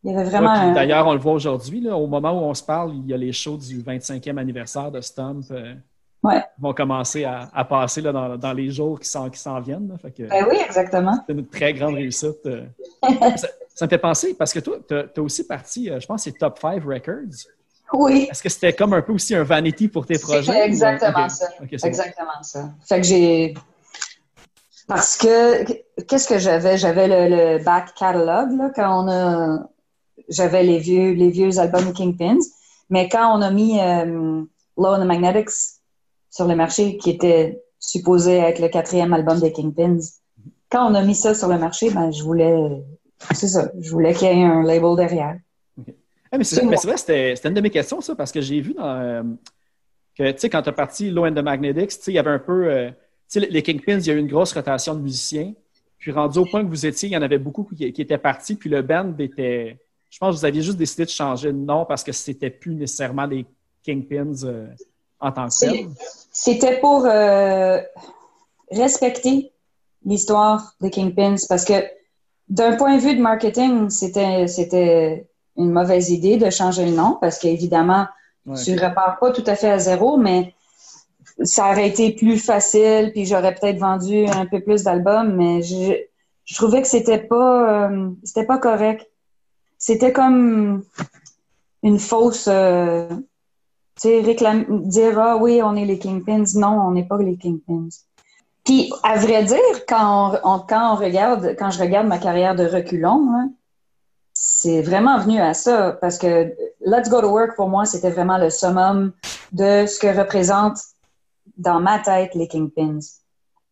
Il 0.03 0.11
y 0.11 0.15
avait 0.15 0.29
vraiment 0.29 0.53
Ouais. 0.67 0.73
D'ailleurs, 0.73 1.07
on 1.07 1.13
le 1.13 1.19
voit 1.19 1.33
aujourd'hui, 1.33 1.89
au 1.89 2.07
moment 2.07 2.31
où 2.31 2.43
on 2.43 2.53
se 2.53 2.63
parle, 2.63 2.93
il 2.95 3.07
y 3.07 3.13
a 3.13 3.17
les 3.17 3.31
shows 3.31 3.57
du 3.57 3.81
25e 3.81 4.37
anniversaire 4.37 4.91
de 4.91 4.99
Stump 5.01 5.45
euh, 5.51 5.73
Ouais. 6.23 6.41
vont 6.57 6.73
commencer 6.73 7.25
à, 7.25 7.49
à 7.53 7.65
passer 7.65 7.99
là, 8.01 8.11
dans, 8.13 8.37
dans 8.37 8.53
les 8.53 8.69
jours 8.71 8.97
qui 8.99 9.07
s'en 9.09 9.29
qui 9.29 9.39
s'en 9.39 9.59
viennent. 9.59 9.89
là. 9.89 9.97
Fait 9.97 10.11
que 10.11 10.23
Ben 10.23 10.45
oui, 10.49 10.57
exactement. 10.65 11.17
c'est 11.27 11.33
une 11.33 11.45
très 11.47 11.73
grande 11.73 11.95
réussite. 11.95 12.45
euh. 12.45 12.65
ça, 13.35 13.47
ça 13.75 13.85
me 13.85 13.89
fait 13.89 13.97
penser, 13.97 14.33
parce 14.33 14.53
que 14.53 14.59
toi, 14.59 14.77
tu 14.87 14.93
as, 14.95 15.21
aussi 15.21 15.45
parti, 15.45 15.89
euh, 15.89 15.99
je 15.99 16.07
pense, 16.07 16.23
c'est 16.23 16.37
Top 16.37 16.59
5 16.59 16.81
Records. 16.83 17.47
Oui, 17.93 18.27
Est-ce 18.31 18.41
que 18.41 18.49
c'était 18.49 18.73
comme 18.73 18.93
un 18.93 19.01
peu 19.01 19.11
aussi 19.13 19.35
un 19.35 19.43
vanity 19.43 19.87
pour 19.87 20.05
tes 20.05 20.17
projets? 20.17 20.43
C'était 20.51 20.65
exactement 20.65 21.29
ça. 21.29 21.47
Bon. 21.59 21.65
Exactement 21.71 22.41
ça. 22.41 22.69
Fait 22.87 23.01
que 23.01 23.05
j'ai. 23.07 23.53
Parce 24.87 25.15
que, 25.17 25.63
qu'est-ce 26.07 26.27
que 26.27 26.39
j'avais? 26.39 26.77
J'avais 26.77 27.07
le, 27.07 27.35
le 27.57 27.63
back 27.63 27.93
catalogue, 27.93 28.51
là, 28.57 28.71
quand 28.75 29.03
on 29.05 29.09
a. 29.09 29.69
J'avais 30.33 30.63
les 30.63 30.79
vieux, 30.79 31.11
les 31.11 31.29
vieux 31.29 31.59
albums 31.59 31.93
Kingpins. 31.93 32.39
Mais 32.89 33.07
quand 33.09 33.37
on 33.37 33.41
a 33.41 33.51
mis 33.51 33.79
euh, 33.79 34.41
Low 34.77 34.95
on 34.95 35.01
the 35.01 35.07
Magnetics 35.07 35.79
sur 36.29 36.47
le 36.47 36.55
marché, 36.55 36.97
qui 36.97 37.11
était 37.11 37.61
supposé 37.79 38.37
être 38.37 38.59
le 38.59 38.69
quatrième 38.69 39.13
album 39.13 39.39
des 39.39 39.51
Kingpins, 39.51 39.99
quand 40.69 40.89
on 40.89 40.95
a 40.95 41.03
mis 41.03 41.15
ça 41.15 41.35
sur 41.35 41.47
le 41.47 41.57
marché, 41.57 41.91
ben, 41.91 42.11
je 42.11 42.23
voulais. 42.23 42.83
C'est 43.33 43.47
ça. 43.47 43.71
Je 43.79 43.91
voulais 43.91 44.13
qu'il 44.13 44.27
y 44.27 44.31
ait 44.31 44.43
un 44.43 44.63
label 44.63 44.95
derrière. 44.95 45.37
Ah, 46.31 46.37
mais 46.37 46.43
c'est 46.43 46.65
vrai, 46.65 46.97
c'était 46.97 47.35
c'était 47.35 47.49
une 47.49 47.53
de 47.53 47.61
mes 47.61 47.69
questions, 47.69 48.01
ça, 48.01 48.15
parce 48.15 48.31
que 48.31 48.41
j'ai 48.41 48.59
vu 48.59 48.73
dans, 48.73 48.99
euh, 48.99 49.21
que, 50.17 50.31
tu 50.31 50.39
sais, 50.39 50.49
quand 50.49 50.63
tu 50.63 50.69
as 50.69 50.73
parti 50.73 51.11
Low 51.11 51.27
and 51.27 51.33
the 51.33 51.43
Magnetics, 51.43 51.89
tu 51.89 52.03
sais, 52.05 52.11
il 52.11 52.15
y 52.15 52.19
avait 52.19 52.31
un 52.31 52.39
peu. 52.39 52.67
euh, 52.67 52.89
tu 53.31 53.39
sais, 53.39 53.47
les 53.47 53.61
Kingpins, 53.61 53.99
il 53.99 54.07
y 54.07 54.09
a 54.09 54.13
eu 54.13 54.17
une 54.17 54.27
grosse 54.27 54.53
rotation 54.53 54.95
de 54.95 55.01
musiciens. 55.01 55.53
Puis 55.99 56.11
rendu 56.11 56.39
au 56.39 56.45
point 56.45 56.63
que 56.63 56.69
vous 56.69 56.85
étiez, 56.85 57.07
il 57.07 57.11
y 57.11 57.17
en 57.17 57.21
avait 57.21 57.37
beaucoup 57.37 57.63
qui, 57.63 57.93
qui 57.93 58.01
étaient 58.01 58.17
partis, 58.17 58.55
puis 58.55 58.69
le 58.69 58.81
band 58.81 59.13
était. 59.19 59.77
Je 60.13 60.19
pense 60.19 60.35
que 60.35 60.39
vous 60.41 60.45
aviez 60.45 60.61
juste 60.61 60.77
décidé 60.77 61.05
de 61.05 61.09
changer 61.09 61.51
de 61.51 61.57
nom 61.57 61.85
parce 61.85 62.03
que 62.03 62.11
c'était 62.11 62.51
plus 62.51 62.75
nécessairement 62.75 63.27
des 63.27 63.47
Kingpins 63.83 64.43
euh, 64.43 64.67
en 65.19 65.31
tant 65.31 65.47
que 65.47 65.59
tel. 65.59 65.87
C'était 66.31 66.79
pour 66.79 67.07
euh, 67.07 67.81
respecter 68.69 69.51
l'histoire 70.05 70.75
des 70.81 70.91
Kingpins 70.91 71.37
parce 71.49 71.65
que 71.65 71.73
d'un 72.47 72.75
point 72.75 72.97
de 72.97 73.01
vue 73.01 73.15
de 73.15 73.21
marketing, 73.21 73.89
c'était 73.89 75.27
une 75.57 75.71
mauvaise 75.71 76.11
idée 76.11 76.37
de 76.37 76.51
changer 76.51 76.85
le 76.85 76.91
nom 76.91 77.17
parce 77.19 77.39
qu'évidemment, 77.39 78.05
Ouais. 78.45 78.61
tu 78.61 78.73
repars 78.73 79.17
pas 79.19 79.31
tout 79.31 79.43
à 79.47 79.55
fait 79.55 79.71
à 79.71 79.79
zéro, 79.79 80.17
mais 80.17 80.53
ça 81.43 81.71
aurait 81.71 81.87
été 81.87 82.11
plus 82.11 82.37
facile, 82.37 83.11
puis 83.13 83.25
j'aurais 83.25 83.55
peut-être 83.55 83.79
vendu 83.79 84.25
un 84.27 84.45
peu 84.45 84.59
plus 84.59 84.83
d'albums, 84.83 85.33
mais 85.33 85.61
je, 85.61 85.93
je 86.43 86.55
trouvais 86.55 86.81
que 86.81 86.87
c'était 86.89 87.19
pas 87.19 87.87
euh, 87.89 88.09
c'était 88.25 88.45
pas 88.45 88.57
correct. 88.57 89.09
C'était 89.85 90.13
comme 90.13 90.83
une 91.83 91.99
fausse 91.99 92.47
euh, 92.47 93.09
tu 93.09 94.07
sais, 94.07 94.21
réclame, 94.21 94.87
dire 94.87 95.19
ah 95.19 95.35
oui, 95.35 95.61
on 95.61 95.75
est 95.75 95.83
les 95.83 95.99
Kingpins. 95.99 96.45
Non, 96.55 96.79
on 96.87 96.91
n'est 96.91 97.03
pas 97.03 97.17
les 97.17 97.35
Kingpins. 97.35 97.89
Puis, 98.63 98.93
à 99.03 99.17
vrai 99.17 99.43
dire, 99.43 99.85
quand 99.85 100.39
on, 100.45 100.59
quand 100.59 100.93
on 100.93 100.95
regarde, 100.95 101.57
quand 101.59 101.69
je 101.69 101.81
regarde 101.81 102.07
ma 102.07 102.17
carrière 102.17 102.55
de 102.55 102.65
reculon, 102.65 103.27
hein, 103.35 103.51
c'est 104.33 104.81
vraiment 104.81 105.19
venu 105.19 105.41
à 105.41 105.53
ça 105.53 105.97
parce 105.99 106.17
que 106.17 106.53
Let's 106.79 107.09
Go 107.09 107.19
to 107.19 107.27
Work 107.27 107.57
pour 107.57 107.67
moi, 107.67 107.83
c'était 107.83 108.09
vraiment 108.09 108.37
le 108.37 108.49
summum 108.49 109.11
de 109.51 109.85
ce 109.85 109.99
que 109.99 110.17
représente 110.17 110.77
dans 111.57 111.81
ma 111.81 111.99
tête 111.99 112.35
les 112.35 112.47
Kingpins. 112.47 112.99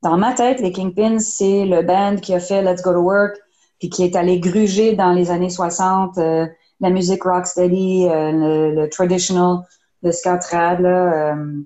Dans 0.04 0.18
ma 0.18 0.34
tête, 0.34 0.60
les 0.60 0.74
Kingpins, 0.74 1.20
c'est 1.20 1.64
le 1.64 1.84
band 1.84 2.18
qui 2.18 2.34
a 2.34 2.42
fait 2.42 2.62
Let's 2.62 2.82
Go 2.82 2.92
to 2.92 3.00
Work 3.00 3.38
puis 3.82 3.90
qui 3.90 4.04
est 4.04 4.16
allé 4.16 4.40
gruger 4.40 4.96
dans 4.96 5.12
les 5.12 5.32
années 5.32 5.50
60 5.50 6.20
euh, 6.20 6.46
la 6.82 6.90
musique 6.92 7.24
rocksteady, 7.24 8.08
euh, 8.08 8.32
le, 8.32 8.76
le 8.76 8.90
traditional, 8.90 9.64
le 10.04 10.12
ska 10.12 10.38
trad. 10.38 10.80
Là, 10.82 11.34
euh, 11.34 11.62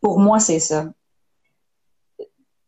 pour 0.00 0.20
moi, 0.20 0.38
c'est 0.38 0.60
ça. 0.60 0.86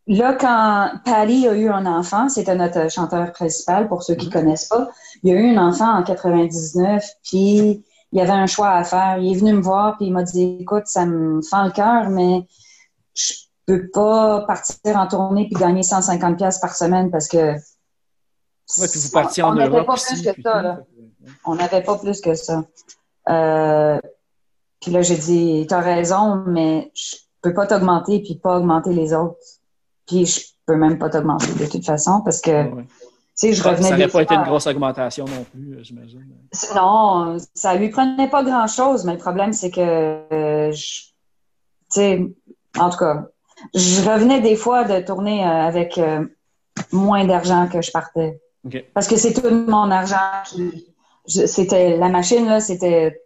là, 0.08 0.34
quand 0.34 0.90
Patty 1.04 1.46
a 1.46 1.54
eu 1.54 1.68
un 1.68 1.86
enfant, 1.86 2.28
c'était 2.28 2.56
notre 2.56 2.90
chanteur 2.90 3.30
principal, 3.32 3.86
pour 3.88 4.02
ceux 4.02 4.16
qui 4.16 4.26
Mhm. 4.26 4.32
connaissent 4.32 4.64
pas. 4.68 4.88
Il 5.22 5.30
a 5.32 5.34
eu 5.40 5.56
un 5.56 5.68
enfant 5.68 5.88
en 5.98 6.02
99, 6.02 7.04
puis 7.22 7.84
il 8.12 8.18
y 8.18 8.20
avait 8.20 8.30
un 8.32 8.46
choix 8.46 8.70
à 8.70 8.82
faire. 8.82 9.18
Il 9.18 9.32
est 9.32 9.38
venu 9.38 9.52
me 9.52 9.62
voir, 9.62 9.96
puis 9.98 10.06
il 10.06 10.12
m'a 10.12 10.24
dit, 10.24 10.58
écoute, 10.60 10.86
ça 10.86 11.06
me 11.06 11.40
fend 11.42 11.64
le 11.64 11.70
cœur, 11.70 12.10
mais 12.10 12.44
je 13.14 13.34
peux 13.66 13.88
pas 13.92 14.40
partir 14.48 14.96
en 14.96 15.06
tournée 15.06 15.46
puis 15.46 15.54
gagner 15.60 15.84
150 15.84 16.36
pièces 16.36 16.58
par 16.58 16.74
semaine 16.74 17.10
parce 17.12 17.28
que 17.28 17.54
Ouais, 18.78 18.88
puis 18.88 19.00
vous 19.00 19.10
partiez 19.10 19.42
en 19.42 19.50
on 19.50 19.54
n'avait 19.54 19.70
Europe 19.76 19.86
pas 19.86 19.92
aussi, 19.94 20.22
plus 20.22 20.32
que 20.32 20.42
ça, 20.42 20.62
là. 20.62 20.80
On 21.44 21.54
n'avait 21.54 21.82
pas 21.82 21.98
plus 21.98 22.20
que 22.20 22.34
ça. 22.34 22.64
Euh, 23.28 23.98
puis 24.80 24.90
là, 24.90 25.02
j'ai 25.02 25.16
dit, 25.16 25.66
t'as 25.68 25.80
raison, 25.80 26.42
mais 26.46 26.90
je 26.94 27.16
peux 27.42 27.52
pas 27.54 27.66
t'augmenter 27.66 28.20
puis 28.20 28.36
pas 28.36 28.56
augmenter 28.58 28.92
les 28.92 29.12
autres. 29.12 29.36
Puis 30.06 30.26
je 30.26 30.40
peux 30.66 30.76
même 30.76 30.98
pas 30.98 31.08
t'augmenter 31.10 31.52
de 31.54 31.66
toute 31.66 31.84
façon 31.84 32.22
parce 32.24 32.40
que, 32.40 32.50
Ouais, 32.50 32.82
tu 32.84 32.88
sais, 33.34 33.52
je 33.52 33.62
Ça 33.62 33.70
revenais 33.70 33.90
n'aurait 33.90 34.06
des 34.06 34.12
pas 34.12 34.22
été 34.22 34.34
une 34.34 34.42
grosse 34.42 34.66
augmentation 34.66 35.24
non 35.26 35.44
plus, 35.44 35.74
euh, 35.74 35.82
j'imagine. 35.82 36.26
Non, 36.74 37.36
ça 37.54 37.74
lui 37.74 37.88
prenait 37.90 38.28
pas 38.28 38.42
grand-chose, 38.42 39.04
mais 39.04 39.12
le 39.12 39.18
problème, 39.18 39.52
c'est 39.52 39.70
que, 39.70 39.80
euh, 39.80 40.72
je- 40.72 41.02
tu 41.02 41.10
sais, 41.90 42.26
en 42.78 42.90
tout 42.90 42.98
cas, 42.98 43.26
je 43.74 44.08
revenais 44.08 44.40
des 44.40 44.56
fois 44.56 44.84
de 44.84 45.04
tourner 45.04 45.44
euh, 45.44 45.48
avec 45.48 45.98
euh, 45.98 46.24
moins 46.92 47.24
d'argent 47.26 47.68
que 47.68 47.82
je 47.82 47.90
partais. 47.90 48.40
Parce 48.94 49.08
que 49.08 49.16
c'est 49.16 49.32
tout 49.32 49.50
mon 49.50 49.90
argent 49.90 50.16
qui. 50.46 50.86
C'était 51.26 51.96
la 51.96 52.08
machine, 52.08 52.46
là, 52.46 52.60
c'était 52.60 53.20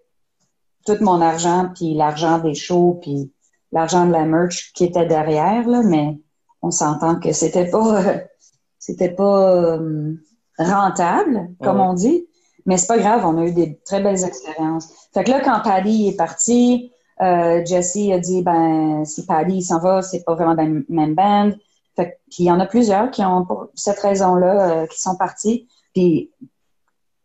tout 0.84 0.96
mon 1.00 1.20
argent, 1.20 1.70
puis 1.74 1.94
l'argent 1.94 2.38
des 2.38 2.54
shows, 2.54 2.98
puis 3.00 3.32
l'argent 3.72 4.06
de 4.06 4.12
la 4.12 4.26
merch 4.26 4.72
qui 4.74 4.84
était 4.84 5.06
derrière, 5.06 5.66
là, 5.66 5.82
mais 5.82 6.18
on 6.60 6.70
s'entend 6.70 7.16
que 7.18 7.32
c'était 7.32 7.70
pas 7.70 8.00
euh, 8.02 8.18
c'était 8.78 9.10
pas 9.10 9.54
euh, 9.54 10.14
rentable, 10.58 11.48
comme 11.62 11.78
Ouais. 11.80 11.86
on 11.86 11.94
dit. 11.94 12.26
Mais 12.66 12.78
c'est 12.78 12.86
pas 12.86 12.98
grave, 12.98 13.24
on 13.26 13.36
a 13.38 13.44
eu 13.44 13.52
des 13.52 13.78
très 13.84 14.02
belles 14.02 14.24
expériences. 14.24 14.88
Fait 15.12 15.22
que 15.24 15.30
là, 15.30 15.40
quand 15.40 15.60
Paddy 15.62 16.08
est 16.08 16.16
parti, 16.16 16.90
euh, 17.20 17.64
Jesse 17.64 18.10
a 18.12 18.18
dit 18.18 18.42
ben 18.42 19.04
si 19.04 19.26
Paddy 19.26 19.62
s'en 19.62 19.80
va, 19.80 20.00
c'est 20.02 20.24
pas 20.24 20.34
vraiment 20.34 20.54
la 20.54 20.66
même 20.88 21.14
band. 21.14 21.50
Fait 21.96 22.18
puis 22.30 22.44
il 22.44 22.46
y 22.46 22.50
en 22.50 22.60
a 22.60 22.66
plusieurs 22.66 23.10
qui 23.10 23.22
ont 23.24 23.44
pour 23.44 23.68
cette 23.74 24.00
raison-là 24.00 24.82
euh, 24.82 24.86
qui 24.86 25.00
sont 25.00 25.16
partis. 25.16 25.68
Puis 25.92 26.30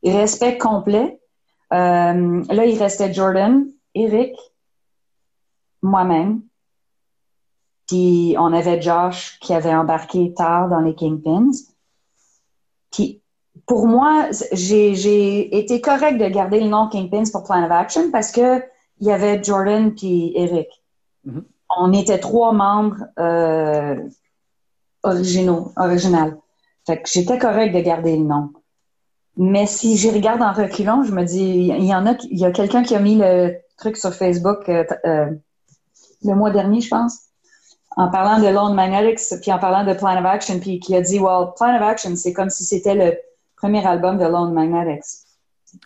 respect 0.04 0.58
complet. 0.58 1.20
Euh, 1.74 2.44
là, 2.50 2.66
il 2.66 2.78
restait 2.78 3.14
Jordan, 3.14 3.68
Eric, 3.96 4.36
moi-même. 5.82 6.42
Puis 7.88 8.36
on 8.38 8.54
avait 8.54 8.82
Josh 8.82 9.40
qui 9.40 9.54
avait 9.54 9.74
embarqué 9.74 10.34
tard 10.34 10.70
dans 10.70 10.80
les 10.80 10.94
Kingpins. 10.94 11.52
Puis 12.92 13.22
pour 13.66 13.88
moi, 13.88 14.30
j'ai 14.52 15.58
été 15.58 15.82
correct 15.82 16.18
de 16.20 16.28
garder 16.28 16.60
le 16.60 16.70
nom 16.70 16.88
Kingpins 16.88 17.30
pour 17.32 17.44
Plan 17.44 17.64
of 17.64 17.72
Action 17.72 18.12
parce 18.12 18.32
que 18.32 18.64
il 19.00 19.08
y 19.08 19.12
avait 19.12 19.42
Jordan 19.44 19.94
puis 19.96 20.34
Eric. 20.36 20.68
Mhm. 21.26 21.44
On 21.78 21.94
était 21.94 22.20
trois 22.20 22.52
membres 22.52 22.98
euh, 23.20 23.96
originaux, 25.04 25.72
original. 25.78 26.38
Fait 26.86 27.02
que 27.02 27.10
j'étais 27.12 27.38
correct 27.38 27.74
de 27.74 27.82
garder 27.82 28.18
le 28.18 28.24
nom. 28.24 28.50
Mais 29.38 29.66
si 29.68 29.96
je 29.98 30.10
regarde 30.10 30.42
en 30.42 30.52
reculant, 30.52 31.04
je 31.04 31.12
me 31.12 31.24
dis, 31.24 31.68
il 31.70 31.86
y 31.86 31.94
en 31.94 32.06
a, 32.06 32.16
il 32.30 32.40
y 32.40 32.46
a 32.46 32.52
quelqu'un 32.52 32.84
qui 32.84 32.96
a 32.96 33.00
mis 33.00 33.16
le 33.16 33.56
truc 33.78 33.96
sur 33.96 34.14
Facebook 34.14 34.68
euh, 34.68 34.84
euh, 35.06 35.30
le 36.24 36.36
mois 36.36 36.52
dernier, 36.52 36.82
je 36.82 36.90
pense, 36.90 37.20
en 37.96 38.10
parlant 38.10 38.42
de 38.42 38.48
Lone 38.54 38.76
Magnetics, 38.76 39.40
puis 39.42 39.52
en 39.52 39.60
parlant 39.60 39.86
de 39.86 39.98
Plan 39.98 40.20
of 40.20 40.26
Action, 40.26 40.60
puis 40.60 40.80
qui 40.80 40.96
a 40.96 41.02
dit, 41.02 41.20
well, 41.20 41.48
Plan 41.56 41.76
of 41.76 41.82
Action, 41.82 42.16
c'est 42.16 42.34
comme 42.34 42.50
si 42.50 42.64
c'était 42.66 42.96
le 42.96 43.18
premier 43.56 43.86
album 43.86 44.18
de 44.18 44.26
Lone 44.26 44.54
Magnetics. 44.54 45.26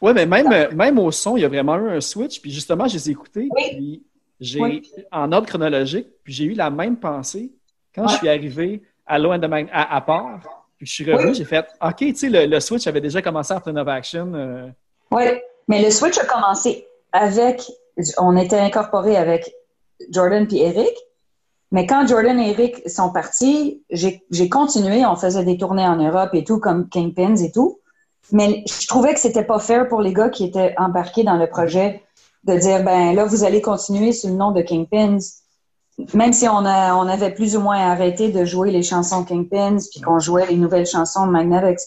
Oui, 0.01 0.13
mais 0.13 0.25
même, 0.25 0.51
euh, 0.51 0.71
même 0.71 0.97
au 0.97 1.11
son, 1.11 1.37
il 1.37 1.41
y 1.41 1.45
a 1.45 1.49
vraiment 1.49 1.75
eu 1.75 1.89
un 1.89 2.01
switch. 2.01 2.41
Puis 2.41 2.51
justement, 2.51 2.87
je 2.87 2.95
les 2.95 3.09
ai 3.09 3.11
écoutés. 3.11 3.49
Oui. 3.51 3.63
Puis 3.69 4.03
j'ai, 4.39 4.61
Oui. 4.61 4.91
en 5.11 5.31
ordre 5.31 5.47
chronologique, 5.47 6.07
puis 6.23 6.33
j'ai 6.33 6.45
eu 6.45 6.53
la 6.53 6.69
même 6.69 6.97
pensée 6.97 7.51
quand 7.93 8.07
je 8.07 8.15
suis 8.17 8.29
arrivé 8.29 8.81
à 9.05 9.19
Low 9.19 9.31
and 9.33 9.39
the 9.39 9.45
Mag- 9.47 9.69
à, 9.71 9.95
à 9.95 10.01
part. 10.01 10.39
Puis 10.77 10.87
je 10.87 10.91
suis 10.93 11.11
revenu, 11.11 11.29
Oui. 11.29 11.33
j'ai 11.35 11.45
fait 11.45 11.65
OK, 11.81 11.95
tu 11.97 12.15
sais, 12.15 12.29
le, 12.29 12.45
le 12.45 12.59
switch 12.59 12.87
avait 12.87 13.01
déjà 13.01 13.21
commencé 13.21 13.53
à 13.53 13.59
Plan 13.59 13.75
of 13.75 13.87
Action. 13.87 14.31
euh, 14.33 14.67
Oui, 15.11 15.23
mais 15.67 15.81
le 15.81 15.91
switch 15.91 16.17
a 16.17 16.25
commencé 16.25 16.85
avec, 17.11 17.61
on 18.17 18.35
était 18.37 18.59
incorporés 18.59 19.15
avec 19.17 19.53
Jordan 20.09 20.47
puis 20.47 20.59
Eric, 20.61 20.93
mais 21.71 21.85
quand 21.87 22.05
Jordan 22.07 22.39
et 22.39 22.51
Eric 22.51 22.87
sont 22.89 23.11
partis, 23.11 23.83
j'ai 23.89 24.23
j'ai 24.29 24.49
continué, 24.49 25.05
on 25.05 25.15
faisait 25.15 25.43
des 25.43 25.57
tournées 25.57 25.87
en 25.87 25.95
Europe 25.95 26.31
et 26.33 26.43
tout, 26.43 26.59
comme 26.59 26.87
Kingpins 26.89 27.35
et 27.37 27.51
tout, 27.51 27.79
mais 28.31 28.63
je 28.67 28.87
trouvais 28.87 29.13
que 29.13 29.19
c'était 29.19 29.43
pas 29.43 29.59
fair 29.59 29.87
pour 29.87 30.01
les 30.01 30.13
gars 30.13 30.29
qui 30.29 30.43
étaient 30.45 30.73
embarqués 30.77 31.23
dans 31.23 31.35
le 31.37 31.47
projet 31.47 32.03
de 32.43 32.55
dire, 32.57 32.83
ben 32.83 33.13
là, 33.15 33.25
vous 33.25 33.43
allez 33.43 33.61
continuer 33.61 34.11
sous 34.11 34.27
le 34.27 34.33
nom 34.33 34.51
de 34.51 34.61
Kingpins, 34.61 35.17
même 36.13 36.33
si 36.33 36.47
on, 36.47 36.65
a, 36.65 36.95
on 36.95 37.07
avait 37.07 37.33
plus 37.33 37.55
ou 37.55 37.61
moins 37.61 37.77
arrêté 37.77 38.31
de 38.31 38.45
jouer 38.45 38.71
les 38.71 38.83
chansons 38.83 39.23
Kingpins, 39.23 39.77
puis 39.91 40.01
qu'on 40.01 40.19
jouait 40.19 40.47
les 40.47 40.57
nouvelles 40.57 40.85
chansons 40.85 41.27
de 41.27 41.31
Magnetics, 41.31 41.85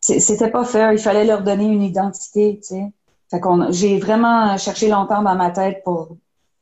c'était 0.00 0.50
pas 0.50 0.64
fair. 0.64 0.92
Il 0.92 0.98
fallait 0.98 1.24
leur 1.24 1.42
donner 1.42 1.66
une 1.66 1.82
identité, 1.82 2.60
tu 2.62 2.68
sais. 2.68 2.92
Fait 3.30 3.40
qu'on, 3.40 3.70
j'ai 3.72 3.98
vraiment 3.98 4.56
cherché 4.56 4.88
longtemps 4.88 5.22
dans 5.22 5.34
ma 5.34 5.50
tête 5.50 5.82
pour 5.84 6.16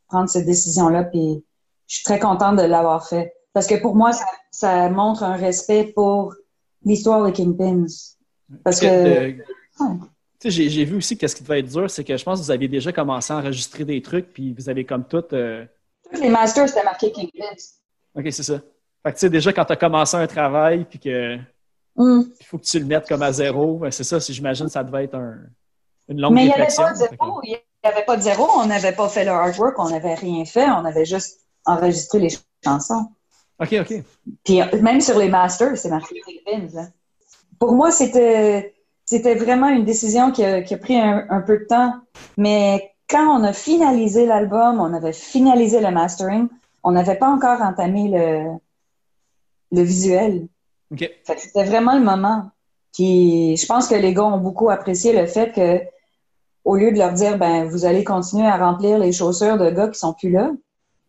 prendre 0.08 0.28
cette 0.28 0.46
décision-là, 0.46 1.04
puis 1.04 1.44
je 1.86 1.96
suis 1.96 2.04
très 2.04 2.18
contente 2.18 2.56
de 2.56 2.62
l'avoir 2.62 3.06
fait. 3.08 3.32
Parce 3.52 3.66
que 3.66 3.80
pour 3.80 3.94
moi, 3.94 4.12
ça, 4.12 4.24
ça 4.50 4.88
montre 4.90 5.22
un 5.22 5.36
respect 5.36 5.92
pour 5.94 6.34
l'histoire 6.84 7.24
des 7.24 7.32
Kingpins. 7.32 7.86
Parce 8.64 8.80
que, 8.80 8.86
euh, 8.86 9.32
ouais. 9.80 10.50
j'ai, 10.50 10.84
vu 10.84 10.96
aussi 10.96 11.16
qu'est-ce 11.16 11.36
qui 11.36 11.42
devait 11.42 11.60
être 11.60 11.68
dur, 11.68 11.90
c'est 11.90 12.04
que 12.04 12.16
je 12.16 12.24
pense 12.24 12.40
que 12.40 12.44
vous 12.44 12.50
aviez 12.50 12.68
déjà 12.68 12.92
commencé 12.92 13.32
à 13.32 13.38
enregistrer 13.38 13.84
des 13.84 14.02
trucs, 14.02 14.32
puis 14.32 14.52
vous 14.52 14.68
avez 14.68 14.84
comme 14.84 15.04
tout. 15.04 15.24
euh, 15.32 15.64
tous 16.12 16.20
les 16.20 16.28
masters, 16.28 16.68
c'était 16.68 16.84
marqué 16.84 17.12
Kingpins. 17.12 17.44
OK, 18.14 18.24
c'est 18.30 18.42
ça. 18.42 18.54
Fait 19.02 19.10
que 19.12 19.16
tu 19.16 19.20
sais, 19.20 19.30
déjà, 19.30 19.52
quand 19.52 19.64
tu 19.64 19.72
as 19.72 19.76
commencé 19.76 20.16
un 20.16 20.26
travail, 20.26 20.84
puis 20.84 20.98
que 20.98 21.38
Hum. 21.96 22.30
il 22.40 22.46
faut 22.46 22.58
que 22.58 22.64
tu 22.64 22.78
le 22.78 22.84
mettes 22.84 23.08
comme 23.08 23.22
à 23.22 23.32
zéro, 23.32 23.78
ben, 23.78 23.90
c'est 23.90 24.04
ça, 24.04 24.20
si 24.20 24.32
j'imagine, 24.34 24.68
ça 24.68 24.84
devait 24.84 25.04
être 25.04 25.14
un- 25.14 25.38
une 26.08 26.20
longue 26.20 26.34
Mais 26.34 26.42
il 26.42 26.46
n'y 26.46 26.52
avait 26.52 26.64
réflexion. 26.64 26.84
pas 26.84 26.92
de 26.92 26.96
zéro. 26.98 27.40
Il 27.44 27.50
n'y 27.50 27.58
avait 27.90 28.04
pas 28.04 28.16
de 28.16 28.22
zéro. 28.22 28.46
On 28.56 28.66
n'avait 28.66 28.92
pas 28.92 29.08
fait 29.08 29.24
le 29.24 29.30
artwork. 29.30 29.78
On 29.78 29.88
n'avait 29.90 30.14
rien 30.14 30.44
fait. 30.44 30.68
On 30.68 30.84
avait 30.84 31.04
juste 31.06 31.40
enregistré 31.64 32.18
les 32.18 32.28
chansons. 32.64 33.08
OK, 33.60 33.74
OK. 33.80 34.02
Puis 34.44 34.60
euh, 34.60 34.66
même 34.82 35.00
sur 35.00 35.18
les 35.18 35.28
masters, 35.28 35.76
c'est 35.78 35.88
marqué 35.88 36.20
Kingpins. 36.20 36.78
hein. 36.78 36.88
Pour 37.58 37.72
moi, 37.72 37.90
c'était 37.90 38.74
c'était 39.06 39.34
vraiment 39.36 39.68
une 39.68 39.84
décision 39.84 40.30
qui 40.32 40.44
a, 40.44 40.62
qui 40.62 40.74
a 40.74 40.78
pris 40.78 40.96
un, 40.98 41.26
un 41.30 41.40
peu 41.40 41.58
de 41.58 41.64
temps. 41.64 41.94
Mais 42.36 42.92
quand 43.08 43.40
on 43.40 43.44
a 43.44 43.52
finalisé 43.52 44.26
l'album, 44.26 44.80
on 44.80 44.92
avait 44.92 45.12
finalisé 45.12 45.80
le 45.80 45.90
mastering, 45.90 46.48
on 46.82 46.92
n'avait 46.92 47.16
pas 47.16 47.28
encore 47.28 47.60
entamé 47.60 48.08
le, 48.08 48.58
le 49.72 49.82
visuel. 49.82 50.48
OK. 50.92 51.10
Fait 51.24 51.34
que 51.34 51.40
c'était 51.40 51.64
vraiment 51.64 51.96
le 51.96 52.04
moment. 52.04 52.50
Puis 52.94 53.56
je 53.56 53.66
pense 53.66 53.88
que 53.88 53.94
les 53.94 54.14
gars 54.14 54.24
ont 54.24 54.38
beaucoup 54.38 54.70
apprécié 54.70 55.12
le 55.12 55.26
fait 55.26 55.52
que, 55.52 55.82
au 56.64 56.76
lieu 56.76 56.90
de 56.90 56.98
leur 56.98 57.12
dire, 57.12 57.38
ben, 57.38 57.64
vous 57.64 57.84
allez 57.84 58.04
continuer 58.04 58.46
à 58.46 58.56
remplir 58.56 58.98
les 58.98 59.12
chaussures 59.12 59.58
de 59.58 59.70
gars 59.70 59.88
qui 59.88 59.98
sont 59.98 60.14
plus 60.14 60.30
là, 60.30 60.50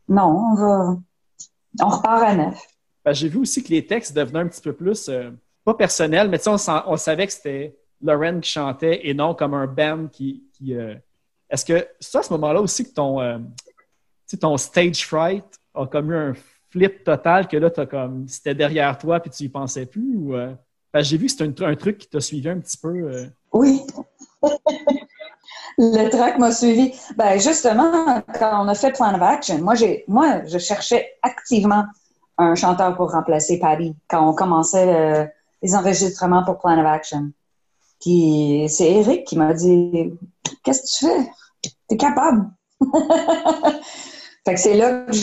non, 0.09 0.51
on 0.51 0.55
va, 0.55 0.97
on 1.81 1.89
repart 1.89 2.23
à 2.23 2.35
neuf. 2.35 2.61
Ben, 3.03 3.13
j'ai 3.13 3.29
vu 3.29 3.39
aussi 3.39 3.63
que 3.63 3.69
les 3.69 3.85
textes 3.85 4.15
devenaient 4.15 4.39
un 4.39 4.47
petit 4.47 4.61
peu 4.61 4.73
plus, 4.73 5.09
euh, 5.09 5.31
pas 5.63 5.73
personnels, 5.73 6.29
mais 6.29 6.37
tu 6.37 6.43
sais, 6.45 6.69
on, 6.69 6.91
on 6.91 6.97
savait 6.97 7.25
que 7.25 7.33
c'était 7.33 7.75
Lauren 8.01 8.39
qui 8.39 8.51
chantait 8.51 9.07
et 9.07 9.13
non 9.13 9.33
comme 9.33 9.53
un 9.53 9.67
band 9.67 10.07
qui. 10.11 10.43
qui, 10.53 10.75
euh, 10.75 10.95
Est-ce 11.49 11.65
que 11.65 11.87
c'est 11.99 12.17
à 12.17 12.23
ce 12.23 12.33
moment-là 12.33 12.61
aussi 12.61 12.83
que 12.83 12.93
ton, 12.93 13.21
euh, 13.21 13.37
ton 14.39 14.57
stage 14.57 15.05
fright 15.07 15.45
a 15.73 15.85
comme 15.87 16.11
eu 16.11 16.15
un 16.17 16.33
flip 16.69 17.03
total 17.03 17.47
que 17.47 17.57
là, 17.57 17.69
t'as 17.69 17.85
comme 17.85 18.27
c'était 18.27 18.53
derrière 18.55 18.97
toi 18.97 19.19
puis 19.19 19.31
tu 19.31 19.43
y 19.45 19.49
pensais 19.49 19.85
plus? 19.85 20.15
Ou, 20.17 20.35
euh, 20.35 20.53
j'ai 20.95 21.17
vu 21.17 21.27
que 21.27 21.31
c'était 21.31 21.63
un, 21.63 21.69
un 21.69 21.75
truc 21.75 21.97
qui 21.99 22.09
t'a 22.09 22.19
suivi 22.19 22.49
un 22.49 22.59
petit 22.59 22.77
peu. 22.77 22.89
euh, 22.89 23.25
Oui. 23.53 23.81
Le 25.77 26.09
track 26.09 26.39
m'a 26.39 26.51
suivi. 26.51 26.93
Ben, 27.15 27.39
justement, 27.39 28.21
quand 28.39 28.65
on 28.65 28.67
a 28.67 28.73
fait 28.75 28.91
Plan 28.93 29.13
of 29.15 29.21
Action, 29.21 29.59
moi, 29.59 29.75
j'ai, 29.75 30.03
moi, 30.07 30.43
je 30.45 30.57
cherchais 30.57 31.13
activement 31.21 31.85
un 32.37 32.55
chanteur 32.55 32.95
pour 32.95 33.11
remplacer 33.11 33.59
Paddy 33.59 33.95
quand 34.09 34.27
on 34.27 34.33
commençait 34.33 34.85
le- 34.85 35.29
les 35.61 35.75
enregistrements 35.75 36.43
pour 36.43 36.57
Plan 36.59 36.79
of 36.79 36.85
Action. 36.85 37.31
Puis 37.99 38.65
c'est 38.69 38.91
Eric 38.91 39.25
qui 39.25 39.37
m'a 39.37 39.53
dit 39.53 40.11
Qu'est-ce 40.63 40.81
que 40.81 40.97
tu 40.97 41.05
fais? 41.05 41.31
T'es 41.87 41.97
capable. 41.97 42.49
fait 44.45 44.53
que 44.53 44.59
c'est 44.59 44.75
là 44.75 45.05
que 45.05 45.13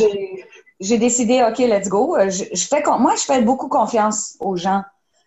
j'ai, 0.81 0.99
décidé 0.99 1.45
OK, 1.49 1.59
let's 1.59 1.89
go. 1.89 2.17
Euh, 2.17 2.31
Je, 2.31 2.67
fais 2.67 2.83
moi, 2.99 3.15
je 3.17 3.23
fais 3.23 3.43
beaucoup 3.43 3.69
confiance 3.69 4.37
aux 4.41 4.57
gens. 4.57 4.83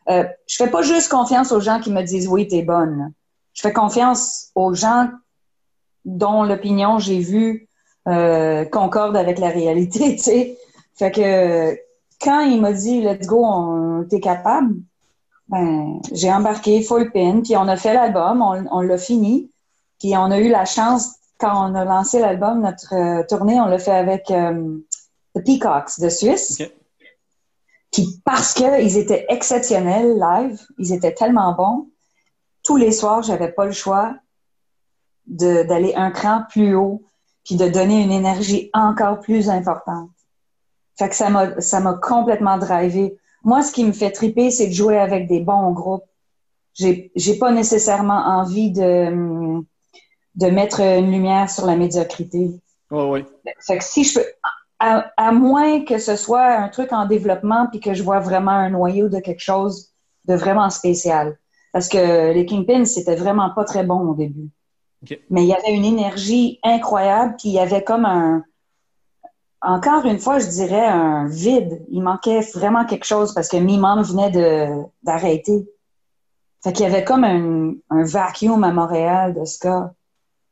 Euh, 0.10 0.24
je 0.48 0.56
fais 0.56 0.70
pas 0.70 0.82
juste 0.82 1.10
confiance 1.10 1.52
aux 1.52 1.60
gens 1.60 1.80
qui 1.80 1.92
me 1.92 2.02
disent 2.02 2.28
oui, 2.28 2.48
t'es 2.48 2.64
bonne. 2.64 3.14
Je 3.54 3.62
fais 3.62 3.74
confiance 3.74 4.52
aux 4.56 4.74
gens 4.74 5.10
dont 6.06 6.44
l'opinion 6.44 7.00
j'ai 7.00 7.20
vu 7.20 7.68
euh, 8.08 8.66
concorde 8.66 9.18
avec 9.18 9.40
la 9.40 9.50
réalité, 9.50 10.16
tu. 10.24 10.56
Fait 10.96 11.12
que 11.12 11.78
quand 12.22 12.42
il 12.42 12.62
m'a 12.62 12.74
dit 12.74 13.02
let's 13.02 13.28
go, 13.28 14.04
t'es 14.10 14.20
capable, 14.20 14.76
ben 15.50 16.00
j'ai 16.12 16.32
embarqué 16.32 16.82
full 16.84 17.12
pin, 17.12 17.42
puis 17.42 17.56
on 17.56 17.68
a 17.68 17.78
fait 17.78 17.94
l'album, 17.94 18.42
on, 18.42 18.66
on 18.72 18.82
l'a 18.82 18.98
fini, 18.98 19.52
puis 20.00 20.16
on 20.18 20.32
a 20.32 20.40
eu 20.40 20.50
la 20.50 20.66
chance 20.66 21.16
quand 21.40 21.70
on 21.70 21.76
a 21.76 21.86
lancé 21.86 22.20
l'album, 22.20 22.62
notre 22.62 22.94
euh, 22.94 23.24
tournée, 23.28 23.60
on 23.60 23.68
l'a 23.68 23.80
fait 23.80 23.92
avec 23.92 24.30
euh, 24.32 24.78
The 25.36 25.44
Peacocks 25.46 26.00
de 26.00 26.10
Suisse. 26.10 26.60
OK. 26.60 26.72
Puis 27.92 28.22
parce 28.26 28.54
qu'ils 28.54 28.98
étaient 28.98 29.26
exceptionnels 29.30 30.20
live, 30.20 30.62
ils 30.78 30.94
étaient 30.94 31.14
tellement 31.14 31.54
bons, 31.54 31.88
tous 32.64 32.76
les 32.76 32.92
soirs, 32.92 33.24
j'avais 33.24 33.52
pas 33.52 33.66
le 33.66 33.72
choix 33.72 34.16
de- 35.26 35.64
d'aller 35.64 35.94
un 35.96 36.12
cran 36.12 36.44
plus 36.50 36.76
haut, 36.76 37.04
puis 37.46 37.56
de 37.56 37.68
donner 37.70 38.04
une 38.04 38.12
énergie 38.12 38.70
encore 38.74 39.20
plus 39.20 39.50
importante. 39.50 40.10
Fait 40.98 41.08
que 41.08 41.16
ça 41.16 41.30
m'a 41.30 41.62
ça 41.62 41.80
m'a 41.80 41.94
complètement 41.94 42.58
drivé. 42.58 43.18
Moi, 43.48 43.62
ce 43.62 43.72
qui 43.72 43.86
me 43.86 43.94
fait 43.94 44.12
triper, 44.12 44.52
c'est 44.52 44.68
de 44.68 44.74
jouer 44.74 44.98
avec 44.98 45.26
des 45.30 45.40
bons 45.40 45.72
groupes. 45.72 46.04
J'ai 46.74 47.14
j'ai 47.16 47.38
pas 47.38 47.54
nécessairement 47.54 48.22
envie 48.40 48.72
de 48.72 49.64
de 50.36 50.48
mettre 50.48 50.82
une 50.82 51.10
lumière 51.10 51.50
sur 51.50 51.66
la 51.66 51.78
médiocrité. 51.78 52.52
Oui, 52.92 53.04
oui. 53.12 53.26
Fait 53.66 53.78
que 53.78 53.86
si 53.86 54.04
je 54.04 54.20
peux, 54.20 54.26
à, 54.80 55.12
à 55.16 55.32
moins 55.32 55.86
que 55.86 55.98
ce 55.98 56.18
soit 56.18 56.46
un 56.46 56.68
truc 56.68 56.92
en 56.92 57.06
développement 57.06 57.68
puis 57.72 57.80
que 57.80 57.94
je 57.94 58.04
vois 58.04 58.20
vraiment 58.20 58.52
un 58.52 58.70
noyau 58.70 59.08
de 59.08 59.20
quelque 59.20 59.40
chose 59.40 59.94
de 60.26 60.36
vraiment 60.36 60.70
spécial. 60.70 61.40
Parce 61.72 61.88
que 61.88 62.34
les 62.34 62.46
Kingpins, 62.46 62.84
c'était 62.84 63.16
vraiment 63.16 63.52
pas 63.56 63.64
très 63.64 63.86
bon 63.86 64.10
au 64.10 64.14
début. 64.14 64.50
Mais 65.30 65.44
il 65.44 65.48
y 65.48 65.54
avait 65.54 65.74
une 65.74 65.86
énergie 65.86 66.60
incroyable 66.64 67.36
puis 67.40 67.48
il 67.48 67.54
y 67.54 67.60
avait 67.60 67.86
comme 67.86 68.04
un, 68.04 68.44
encore 69.62 70.06
une 70.06 70.20
fois, 70.20 70.40
je 70.40 70.48
dirais 70.48 70.86
un 70.86 71.28
vide. 71.28 71.84
Il 71.90 72.02
manquait 72.02 72.42
vraiment 72.54 72.86
quelque 72.86 73.06
chose 73.06 73.34
parce 73.34 73.48
que 73.48 73.58
Mimam 73.58 74.02
venait 74.04 74.30
de, 74.32 74.84
d'arrêter. 75.04 75.68
Fait 76.64 76.74
qu'il 76.74 76.86
y 76.86 76.90
avait 76.90 77.04
comme 77.04 77.24
un, 77.24 77.74
un 77.90 78.04
vacuum 78.04 78.64
à 78.64 78.72
Montréal 78.72 79.34
de 79.34 79.46
ce 79.46 79.60
cas. 79.60 79.92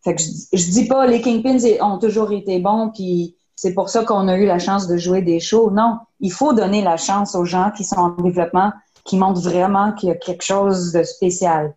Fait 0.03 0.15
que 0.15 0.21
je, 0.21 0.29
je 0.53 0.69
dis 0.71 0.87
pas 0.87 1.07
les 1.07 1.21
Kingpins 1.21 1.57
ont 1.81 1.97
toujours 1.97 2.31
été 2.31 2.59
bons, 2.59 2.89
puis 2.89 3.35
c'est 3.55 3.73
pour 3.73 3.89
ça 3.89 4.03
qu'on 4.03 4.27
a 4.27 4.37
eu 4.37 4.45
la 4.45 4.59
chance 4.59 4.87
de 4.87 4.97
jouer 4.97 5.21
des 5.21 5.39
shows. 5.39 5.71
Non, 5.71 5.97
il 6.19 6.31
faut 6.31 6.53
donner 6.53 6.83
la 6.83 6.97
chance 6.97 7.35
aux 7.35 7.45
gens 7.45 7.71
qui 7.75 7.83
sont 7.83 7.97
en 7.97 8.09
développement, 8.09 8.71
qui 9.03 9.17
montrent 9.17 9.41
vraiment 9.41 9.93
qu'il 9.93 10.09
y 10.09 10.11
a 10.11 10.15
quelque 10.15 10.43
chose 10.43 10.91
de 10.91 11.03
spécial, 11.03 11.73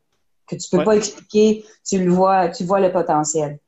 que 0.46 0.56
tu 0.56 0.68
peux 0.70 0.78
Ouais. 0.78 0.84
pas 0.84 0.96
expliquer, 0.96 1.64
tu 1.86 2.04
le 2.04 2.10
vois, 2.12 2.48
tu 2.48 2.64
vois 2.64 2.80
le 2.80 2.92
potentiel. 2.92 3.58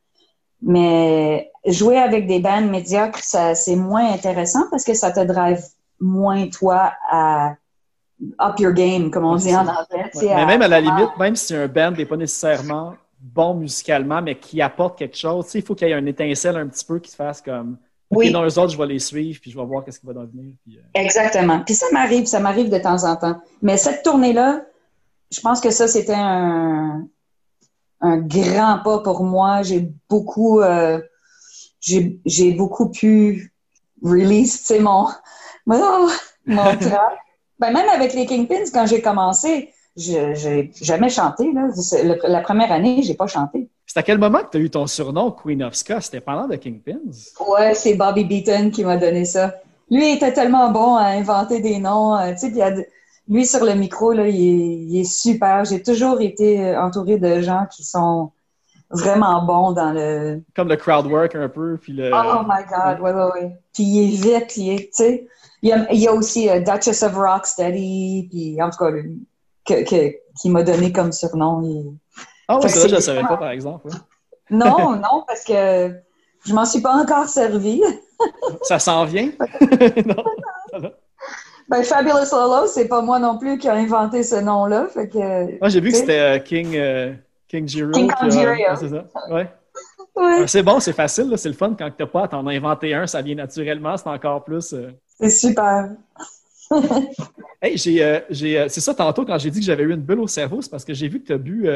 Mais 0.63 1.50
jouer 1.67 1.99
avec 1.99 2.27
des 2.27 2.41
bands 2.41 2.63
médiocres, 2.63 3.23
ça 3.23 3.55
c'est 3.55 3.77
moins 3.77 4.13
intéressant 4.13 4.65
parce 4.71 4.85
que 4.85 4.95
ça 4.95 5.11
te 5.11 5.21
drive 5.21 5.63
moins 6.01 6.49
toi 6.49 6.93
à 7.11 7.55
up 8.41 8.59
your 8.59 8.73
game, 8.73 9.11
comme 9.11 9.25
on 9.25 9.37
dit 9.37 9.55
en 9.55 9.67
anglais. 9.67 10.11
Ouais. 10.15 10.35
Mais 10.35 10.47
même 10.47 10.63
à 10.63 10.69
la 10.69 10.81
limite, 10.81 11.17
même 11.19 11.37
si 11.37 11.55
un 11.55 11.69
band 11.69 11.93
n'est 11.93 12.07
pas 12.07 12.17
nécessairement 12.17 12.95
bon 13.19 13.55
musicalement, 13.55 14.23
mais 14.23 14.39
qui 14.39 14.63
apporte 14.63 14.99
quelque 14.99 15.17
chose, 15.17 15.45
tu 15.47 15.53
sais, 15.53 15.59
il 15.59 15.65
faut 15.65 15.75
qu'il 15.75 15.89
y 15.89 15.93
ait 15.93 15.99
une 15.99 16.09
étincelle 16.09 16.57
un 16.57 16.67
petit 16.67 16.85
peu 16.85 16.99
qui 16.99 17.11
se 17.11 17.17
fasse 17.17 17.43
comme 17.43 17.77
Oui. 18.11 18.31
non, 18.33 18.43
eux 18.45 18.59
autres, 18.59 18.73
je 18.73 18.79
vais 18.79 18.87
les 18.87 18.99
suivre, 18.99 19.39
puis 19.41 19.51
je 19.51 19.59
vais 19.59 19.65
voir 19.65 19.85
qu'est-ce 19.85 20.01
qui 20.01 20.07
va 20.07 20.15
devenir. 20.15 20.55
Puis, 20.65 20.79
euh, 20.79 20.83
Exactement. 20.95 21.61
Puis 21.65 21.75
ça 21.75 21.87
m'arrive, 21.93 22.27
ça 22.27 22.41
m'arrive 22.41 22.71
de 22.71 22.79
temps 22.79 23.05
en 23.05 23.17
temps. 23.17 23.39
Mais 23.63 23.77
cette 23.77 24.03
tournée-là, 24.03 24.63
je 25.31 25.41
pense 25.41 25.61
que 25.61 25.71
ça, 25.71 25.87
c'était 25.87 26.15
un, 26.17 27.07
un 28.01 28.17
grand 28.19 28.81
pas 28.83 29.01
pour 29.01 29.23
moi. 29.23 29.63
J'ai 29.63 29.93
beaucoup, 30.09 30.61
euh, 30.61 31.01
j'ai, 31.81 32.53
beaucoup 32.53 32.91
pu 32.91 33.53
release, 34.03 34.59
tu 34.61 34.65
sais, 34.65 34.81
mon, 34.81 35.07
mon, 35.67 36.09
mon. 36.47 36.79
Ben, 37.59 37.73
même 37.73 37.89
avec 37.91 38.15
les 38.15 38.27
Kingpins, 38.27 38.65
quand 38.73 38.87
j'ai 38.87 39.03
commencé, 39.03 39.71
je, 39.97 40.35
j'ai 40.35 40.71
jamais 40.81 41.11
chanté, 41.11 41.53
là. 41.53 41.69
C'est 41.75 42.05
le- 42.05 42.19
la 42.25 42.41
première 42.41 42.73
année, 42.73 43.03
j'ai 43.03 43.15
pas 43.15 43.27
chanté. 43.27 43.69
C'est 43.87 43.99
à 43.99 44.03
quel 44.03 44.19
moment 44.19 44.39
que 44.39 44.51
tu 44.53 44.57
as 44.59 44.61
eu 44.61 44.71
ton 44.71 44.87
surnom 44.87 45.31
Queen 45.33 45.63
of 45.63 45.75
Ska? 45.75 46.01
C'était 46.01 46.21
pendant 46.21 46.47
de 46.49 46.57
Kingpins? 46.57 47.01
Ouais, 47.49 47.75
c'est 47.75 47.95
Bobby 47.95 48.25
Beaton 48.25 48.71
qui 48.71 48.85
m'a 48.85 48.97
donné 48.97 49.25
ça. 49.25 49.57
Lui, 49.91 50.13
il 50.13 50.17
était 50.17 50.33
tellement 50.33 50.71
bon 50.71 50.95
à 50.95 51.07
inventer 51.07 51.61
des 51.61 51.79
noms. 51.79 52.17
euh, 52.17 52.33
tu 52.33 52.53
sais, 52.53 52.63
a 52.63 52.73
lui, 53.29 53.47
sur 53.47 53.65
le 53.65 53.75
micro, 53.75 54.13
là, 54.13 54.27
il, 54.27 54.37
est, 54.37 54.77
il 54.89 55.01
est 55.01 55.05
super. 55.05 55.65
J'ai 55.65 55.83
toujours 55.83 56.21
été 56.21 56.77
entourée 56.77 57.19
de 57.19 57.41
gens 57.41 57.67
qui 57.71 57.85
sont 57.85 58.31
vraiment 58.91 59.43
bons 59.43 59.73
dans 59.73 59.93
le... 59.93 60.43
Comme 60.55 60.69
le 60.69 60.77
crowd 60.77 61.07
work 61.07 61.35
un 61.35 61.49
peu, 61.49 61.77
puis 61.81 61.93
le... 61.93 62.11
Oh 62.13 62.43
my 62.47 62.65
God, 62.69 63.01
ouais, 63.01 63.13
ouais, 63.13 63.31
ouais. 63.35 63.57
Puis 63.75 63.85
il 63.85 64.03
est 64.15 64.39
vite, 64.39 64.57
il 64.57 64.73
est, 64.75 64.79
tu 64.85 64.89
sais... 64.93 65.29
Il 65.63 65.69
y 65.69 65.73
a, 65.73 65.93
il 65.93 66.01
y 66.01 66.09
a 66.09 66.13
aussi 66.15 66.49
euh, 66.49 66.61
Duchess 66.61 67.03
of 67.03 67.15
Rocksteady, 67.15 68.29
puis 68.31 68.63
en 68.63 68.71
tout 68.71 68.79
cas, 68.79 68.91
lui, 68.91 69.27
que, 69.67 69.85
que, 69.85 70.15
qui 70.41 70.49
m'a 70.49 70.63
donné 70.63 70.91
comme 70.91 71.13
surnom. 71.13 71.61
il- 71.63 71.97
Ah 72.49 72.57
oui, 72.59 72.67
vrai, 72.67 72.89
je 72.89 72.95
ne 72.95 73.01
savais 73.01 73.21
pas, 73.23 73.37
par 73.37 73.51
exemple. 73.51 73.89
Non, 74.53 74.97
non, 74.97 75.23
parce 75.29 75.45
que 75.45 75.95
je 76.45 76.53
m'en 76.55 76.65
suis 76.65 76.81
pas 76.81 76.95
encore 76.95 77.29
servi. 77.29 77.81
Ça 78.63 78.81
s'en 78.81 79.05
vient? 79.05 79.31
non. 80.07 80.25
Ben, 81.69 81.85
Fabulous 81.85 82.33
Lolo, 82.33 82.67
c'est 82.67 82.89
pas 82.89 83.01
moi 83.01 83.21
non 83.21 83.39
plus 83.39 83.59
qui 83.59 83.69
a 83.69 83.75
inventé 83.75 84.25
ce 84.25 84.35
nom-là. 84.35 84.89
Fait 84.93 85.09
que. 85.09 85.59
Moi, 85.61 85.69
j'ai 85.69 85.81
vu 85.81 85.93
que 85.93 85.97
c'était 85.99 86.19
euh, 86.19 86.39
King, 86.41 86.75
euh, 86.75 87.13
King 87.51 87.67
Giro. 87.67 87.91
King 87.91 88.07
puis, 88.09 88.17
Kong 88.17 88.29
euh, 88.29 88.55
Giro. 88.55 88.77
c'est 88.77 88.89
ça. 88.89 89.05
Ouais. 89.29 89.51
Ouais, 90.17 90.39
Ah, 90.43 90.47
C'est 90.47 90.63
bon, 90.63 90.79
c'est 90.81 90.93
facile, 90.93 91.33
c'est 91.37 91.49
le 91.49 91.55
fun. 91.55 91.75
Quand 91.79 91.91
tu 91.91 91.97
n'as 92.03 92.07
pas 92.07 92.25
à 92.25 92.29
t'en 92.29 92.47
inventer 92.47 92.95
un, 92.95 93.07
ça 93.07 93.23
vient 93.23 93.35
naturellement, 93.35 93.97
c'est 93.97 94.09
encore 94.09 94.45
plus. 94.45 94.73
euh, 94.73 94.91
c'est 95.19 95.31
super. 95.31 95.91
Hey, 97.63 97.77
j'ai, 97.77 98.03
euh, 98.03 98.21
euh, 98.31 98.67
c'est 98.69 98.81
ça, 98.81 98.95
tantôt, 98.95 99.27
quand 99.27 99.37
j'ai 99.39 99.51
dit 99.51 99.61
que 99.61 99.67
j'avais 99.67 99.83
eu 99.83 99.93
une 99.93 100.01
bulle 100.01 100.21
au 100.21 100.27
cerveau, 100.27 100.63
c'est 100.63 100.71
parce 100.71 100.85
que 100.85 100.95
j'ai 100.95 101.09
vu 101.09 101.21
que 101.21 101.27
tu 101.27 101.33
as 101.35 101.39
bu, 101.39 101.69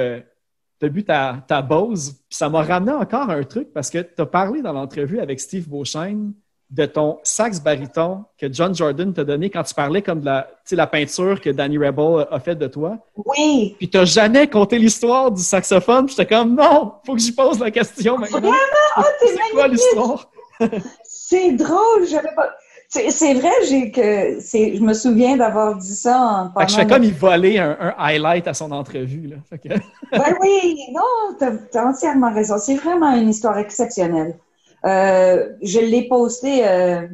t'as 0.79 0.89
bu 0.89 1.05
ta, 1.05 1.45
ta 1.47 1.61
Bose. 1.61 2.13
Puis 2.13 2.39
ça 2.39 2.49
m'a 2.49 2.63
ramené 2.63 2.93
encore 2.93 3.29
un 3.29 3.43
truc 3.43 3.73
parce 3.73 3.91
que 3.91 3.99
tu 3.99 4.23
as 4.23 4.27
parlé 4.27 4.63
dans 4.63 4.73
l'entrevue 4.73 5.21
avec 5.21 5.41
Steve 5.41 5.69
Beauchesne 5.69 6.33
de 6.71 6.87
ton 6.87 7.19
sax 7.23 7.61
baryton 7.61 8.25
que 8.39 8.53
John 8.53 8.75
Jordan 8.75 9.13
t'a 9.13 9.25
donné 9.25 9.51
quand 9.51 9.63
tu 9.63 9.75
parlais 9.75 10.03
comme 10.03 10.21
de 10.21 10.27
la, 10.27 10.49
la 10.73 10.87
peinture 10.87 11.41
que 11.41 11.51
Danny 11.51 11.79
Rebel 11.79 12.27
a 12.31 12.41
fait 12.41 12.57
de 12.57 12.67
toi. 12.67 12.99
Oui, 13.17 13.77
Puis 13.79 13.89
t'as 13.91 14.05
jamais 14.05 14.49
conté 14.49 14.79
l'histoire 14.79 15.31
du 15.31 15.43
saxophone. 15.43 16.07
Puis 16.07 16.17
j'étais 16.17 16.35
comme, 16.35 16.55
non, 16.55 16.95
faut 17.07 17.15
que 17.15 17.21
j'y 17.21 17.33
pose 17.33 17.61
la 17.61 17.71
question 17.71 18.19
maintenant. 18.19 18.41
Vraiment? 18.41 19.09
T'es 19.21 19.27
c'est 19.29 19.53
quoi 19.53 19.69
l'histoire? 19.69 20.31
c'est 21.05 21.53
drôle. 21.53 22.07
j'avais 22.09 22.35
Pas... 22.35 22.51
C'est 22.89 23.35
vrai, 23.35 23.51
j'ai 23.69 23.91
que 23.91 24.41
c'est. 24.41 24.77
Je 24.77 24.81
me 24.81 24.95
souviens 24.95 25.37
d'avoir 25.37 25.77
dit 25.77 25.97
ça 25.97 26.17
en 26.55 26.61
Fait 26.61 26.67
que 26.67 26.71
je 26.71 26.77
fais 26.77 26.87
comme 26.87 27.03
il 27.03 27.13
volait 27.15 27.59
un, 27.59 27.77
un 27.81 27.95
highlight 27.99 28.47
à 28.47 28.55
son 28.55 28.71
entrevue. 28.71 29.27
Là. 29.27 29.37
Que- 29.59 29.69
Ben 30.13 30.35
oui, 30.41 30.77
non, 30.93 31.37
t'as 31.39 31.81
as 31.81 31.87
entièrement 31.87 32.33
raison. 32.33 32.57
C'est 32.59 32.77
vraiment 32.77 33.13
une 33.17 33.31
histoire 33.31 33.59
exceptionnelle. 33.59 34.37
Euh, 34.85 35.51
je 35.63 35.81
l'ai 35.81 36.09
posté, 36.09 36.67
euh, 36.67 37.07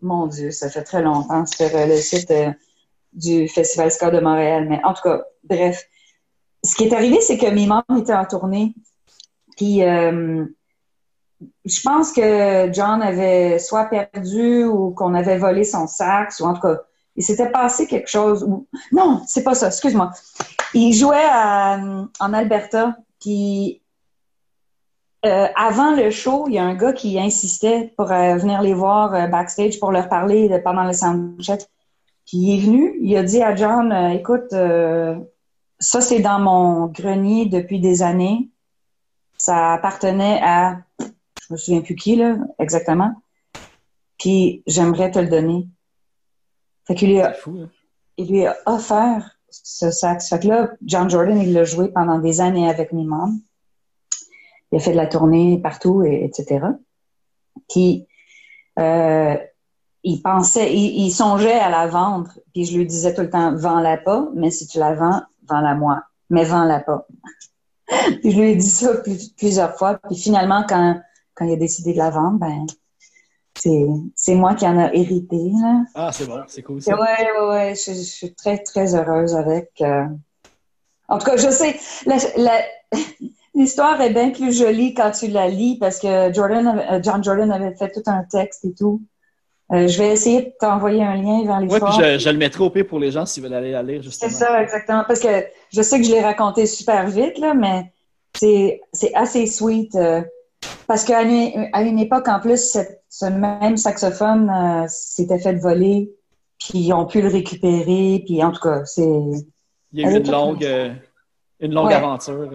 mon 0.00 0.26
Dieu, 0.26 0.50
ça 0.50 0.70
fait 0.70 0.82
très 0.82 1.02
longtemps 1.02 1.44
sur 1.46 1.74
euh, 1.74 1.86
le 1.86 1.96
site 1.96 2.32
du 3.12 3.48
Festival 3.48 3.90
Ska 3.90 4.10
de 4.10 4.20
Montréal. 4.20 4.66
Mais 4.68 4.80
en 4.84 4.94
tout 4.94 5.02
cas, 5.02 5.22
bref. 5.44 5.86
Ce 6.62 6.74
qui 6.74 6.84
est 6.84 6.94
arrivé, 6.94 7.20
c'est 7.22 7.38
que 7.38 7.46
mes 7.46 7.66
membres 7.66 7.98
étaient 7.98 8.14
en 8.14 8.26
tournée. 8.26 8.74
Puis, 9.56 9.80
je 9.80 11.80
pense 11.82 12.12
que 12.12 12.70
John 12.72 13.00
avait 13.00 13.58
soit 13.58 13.86
perdu 13.86 14.64
ou 14.64 14.90
qu'on 14.90 15.14
avait 15.14 15.38
volé 15.38 15.64
son 15.64 15.86
sax, 15.86 16.40
ou 16.40 16.44
en 16.44 16.52
tout 16.52 16.60
cas, 16.60 16.80
il 17.16 17.24
s'était 17.24 17.50
passé 17.50 17.86
quelque 17.86 18.10
chose. 18.10 18.44
Ou... 18.44 18.66
Non, 18.92 19.22
c'est 19.26 19.42
pas 19.42 19.54
ça, 19.54 19.68
excuse-moi. 19.68 20.10
Il 20.74 20.92
jouait 20.92 21.28
à, 21.30 21.80
en 22.20 22.32
Alberta, 22.34 22.94
puis 23.20 23.80
euh, 25.26 25.46
avant 25.56 25.94
le 25.94 26.10
show, 26.10 26.46
il 26.48 26.54
y 26.54 26.58
a 26.58 26.64
un 26.64 26.74
gars 26.74 26.92
qui 26.92 27.18
insistait 27.20 27.92
pour 27.96 28.10
euh, 28.10 28.36
venir 28.36 28.62
les 28.62 28.72
voir 28.74 29.14
euh, 29.14 29.26
backstage 29.26 29.78
pour 29.78 29.92
leur 29.92 30.08
parler 30.08 30.48
de- 30.48 30.58
pendant 30.58 30.84
le 30.84 30.92
soundcheck. 30.92 31.60
Puis 32.26 32.38
il 32.38 32.58
est 32.58 32.64
venu, 32.64 32.96
il 33.02 33.16
a 33.16 33.22
dit 33.22 33.42
à 33.42 33.54
John, 33.54 33.92
euh, 33.92 34.10
écoute, 34.10 34.52
euh, 34.52 35.16
ça 35.78 36.00
c'est 36.00 36.20
dans 36.20 36.38
mon 36.38 36.86
grenier 36.86 37.46
depuis 37.46 37.80
des 37.80 38.02
années. 38.02 38.50
Ça 39.36 39.72
appartenait 39.74 40.40
à, 40.42 40.78
je 41.00 41.52
me 41.52 41.56
souviens 41.56 41.80
plus 41.80 41.96
qui 41.96 42.16
là, 42.16 42.36
exactement. 42.58 43.12
Puis 44.18 44.62
j'aimerais 44.66 45.10
te 45.10 45.18
le 45.18 45.28
donner. 45.28 45.66
Fait 46.86 46.94
qu'il 46.94 47.10
lui 47.10 47.20
a 47.20 47.32
fou. 47.32 47.58
hein. 47.62 47.68
il 48.16 48.30
lui 48.30 48.46
a 48.46 48.56
offert 48.66 49.38
ce 49.50 49.90
sax. 49.90 50.28
Fait 50.28 50.40
que 50.40 50.48
là, 50.48 50.70
John 50.84 51.08
Jordan, 51.10 51.38
il 51.40 51.52
l'a 51.52 51.64
joué 51.64 51.88
pendant 51.88 52.18
des 52.18 52.40
années 52.40 52.68
avec 52.68 52.92
mes 52.92 53.04
membres. 53.04 53.34
Il 54.72 54.76
a 54.76 54.80
fait 54.80 54.92
de 54.92 54.96
la 54.96 55.06
tournée 55.06 55.58
partout, 55.58 56.02
et, 56.04 56.24
etc. 56.24 56.60
Puis, 57.68 58.06
euh, 58.78 59.36
il 60.04 60.22
pensait, 60.22 60.72
il, 60.74 61.06
il 61.06 61.10
songeait 61.10 61.58
à 61.58 61.68
la 61.70 61.86
vendre. 61.86 62.30
Puis 62.54 62.64
je 62.64 62.78
lui 62.78 62.86
disais 62.86 63.14
tout 63.14 63.20
le 63.22 63.30
temps, 63.30 63.54
vends-la 63.54 63.96
pas, 63.98 64.28
mais 64.34 64.50
si 64.50 64.66
tu 64.66 64.78
la 64.78 64.94
vends, 64.94 65.22
vends-la 65.48 65.74
moi. 65.74 66.02
Mais 66.30 66.44
vends-la 66.44 66.80
pas. 66.80 67.06
puis 68.22 68.30
je 68.30 68.40
lui 68.40 68.50
ai 68.52 68.56
dit 68.56 68.68
ça 68.70 68.94
plus- 68.98 69.30
plusieurs 69.30 69.76
fois. 69.76 69.98
Puis 70.06 70.16
finalement, 70.16 70.64
quand, 70.68 71.00
quand 71.34 71.44
il 71.44 71.52
a 71.52 71.56
décidé 71.56 71.92
de 71.92 71.98
la 71.98 72.10
vendre, 72.10 72.38
ben, 72.38 72.66
c'est 74.14 74.34
moi 74.34 74.54
qui 74.54 74.66
en 74.66 74.78
a 74.78 74.92
hérité. 74.94 75.36
Là. 75.60 75.84
Ah, 75.94 76.10
c'est 76.12 76.26
bon, 76.26 76.40
c'est 76.46 76.62
cool 76.62 76.76
Ouais, 76.76 76.80
ça. 76.82 76.96
ouais, 76.96 77.48
ouais, 77.48 77.74
je, 77.74 77.92
je 77.92 78.00
suis 78.02 78.34
très, 78.34 78.58
très 78.58 78.94
heureuse 78.94 79.34
avec. 79.34 79.70
euh. 79.82 80.06
En 81.08 81.18
tout 81.18 81.26
cas, 81.26 81.36
je 81.36 81.50
sais, 81.50 81.76
la- 82.06 82.16
la- 82.36 82.64
l'histoire 83.54 84.00
est 84.00 84.10
bien 84.10 84.30
plus 84.30 84.52
jolie 84.56 84.94
quand 84.94 85.10
tu 85.10 85.28
la 85.28 85.48
lis 85.48 85.76
parce 85.78 85.98
que 85.98 86.32
Jordan, 86.32 86.66
avait- 86.66 86.90
euh, 86.92 87.00
John 87.02 87.22
Jordan 87.22 87.50
avait 87.50 87.74
fait 87.74 87.90
tout 87.92 88.02
un 88.06 88.22
texte 88.24 88.64
et 88.64 88.72
tout. 88.74 89.00
Euh, 89.72 89.86
je 89.86 89.98
vais 89.98 90.08
essayer 90.08 90.42
de 90.42 90.52
t'envoyer 90.58 91.02
un 91.04 91.14
lien 91.16 91.44
vers 91.44 91.60
l'histoire. 91.60 91.96
puis 91.96 92.04
je, 92.04 92.18
je 92.18 92.28
le 92.30 92.38
mettrai 92.38 92.64
au 92.64 92.70
pire 92.70 92.86
pour 92.86 92.98
les 92.98 93.12
gens 93.12 93.24
s'ils 93.24 93.42
veulent 93.42 93.54
aller 93.54 93.70
la 93.72 93.82
lire, 93.84 94.00
C'est 94.02 94.10
justement. 94.10 94.30
ça, 94.32 94.62
exactement. 94.62 95.04
Parce 95.06 95.20
que 95.20 95.44
je 95.72 95.80
sais 95.82 95.98
que 96.00 96.04
je 96.06 96.10
l'ai 96.10 96.20
raconté 96.22 96.66
super 96.66 97.06
vite, 97.06 97.38
là, 97.38 97.54
mais 97.54 97.92
c'est 98.34 98.80
c'est 98.92 99.14
assez 99.14 99.46
sweet. 99.46 99.94
euh, 99.94 100.22
parce 100.86 101.04
qu'à 101.04 101.22
une, 101.22 101.68
à 101.72 101.82
une 101.82 101.98
époque, 102.00 102.26
en 102.28 102.40
plus, 102.40 102.58
cette- 102.58 103.02
ce 103.08 103.26
même 103.26 103.76
saxophone 103.76 104.50
euh, 104.50 104.86
s'était 104.88 105.38
fait 105.38 105.54
voler, 105.54 106.10
puis 106.58 106.78
ils 106.80 106.92
ont 106.92 107.06
pu 107.06 107.22
le 107.22 107.28
récupérer, 107.28 108.22
puis 108.26 108.42
en 108.44 108.50
tout 108.52 108.60
cas, 108.60 108.84
c'est... 108.84 109.02
Il 109.92 110.00
y 110.00 110.04
a 110.04 110.10
eu 110.12 110.16
une 110.18 110.30
longue, 110.30 110.68
une 111.60 111.74
longue 111.74 111.86
Ouais. 111.86 111.94
aventure. 111.94 112.50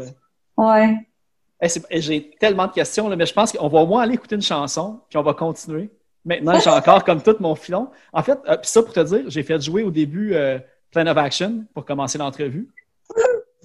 Ouais. 0.57 0.95
C'est- 1.67 1.85
hey, 1.91 2.01
J'ai 2.01 2.29
tellement 2.39 2.67
de 2.67 2.73
questions, 2.73 3.07
là, 3.09 3.15
mais 3.15 3.25
je 3.25 3.33
pense 3.33 3.51
qu'on 3.51 3.67
va 3.67 3.79
au 3.79 3.85
moins 3.87 4.01
aller 4.03 4.13
écouter 4.15 4.35
une 4.35 4.41
chanson, 4.41 4.99
puis 5.09 5.17
on 5.17 5.23
va 5.23 5.33
continuer. 5.33 5.89
Maintenant, 6.23 6.59
j'ai 6.59 6.69
encore 6.81 7.03
comme 7.03 7.21
tout 7.21 7.35
mon 7.39 7.55
filon. 7.55 7.89
En 8.13 8.21
fait, 8.23 8.37
euh, 8.47 8.57
puis 8.57 8.69
ça 8.69 8.81
pour 8.83 8.93
te 8.93 8.99
dire, 8.99 9.23
j'ai 9.27 9.43
fait 9.43 9.59
jouer 9.61 9.83
au 9.83 9.91
début 9.91 10.33
euh, 10.33 10.59
Plan 10.91 11.05
of 11.07 11.17
Action 11.17 11.65
pour 11.73 11.85
commencer 11.85 12.17
l'entrevue. 12.17 12.67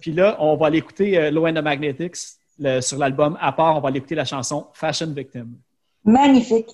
Puis 0.00 0.12
là, 0.12 0.36
on 0.40 0.56
va 0.56 0.68
aller 0.68 0.78
écouter 0.78 1.18
euh, 1.18 1.30
Low 1.30 1.46
End 1.46 1.56
of 1.56 1.62
Magnetics 1.64 2.16
le- 2.58 2.80
sur 2.80 2.96
l'album. 2.98 3.36
À 3.40 3.52
part, 3.52 3.76
on 3.76 3.80
va 3.80 3.88
aller 3.88 3.98
écouter 3.98 4.14
la 4.14 4.24
chanson 4.24 4.66
Fashion 4.72 5.08
Victim. 5.14 5.52
Magnifique. 6.04 6.70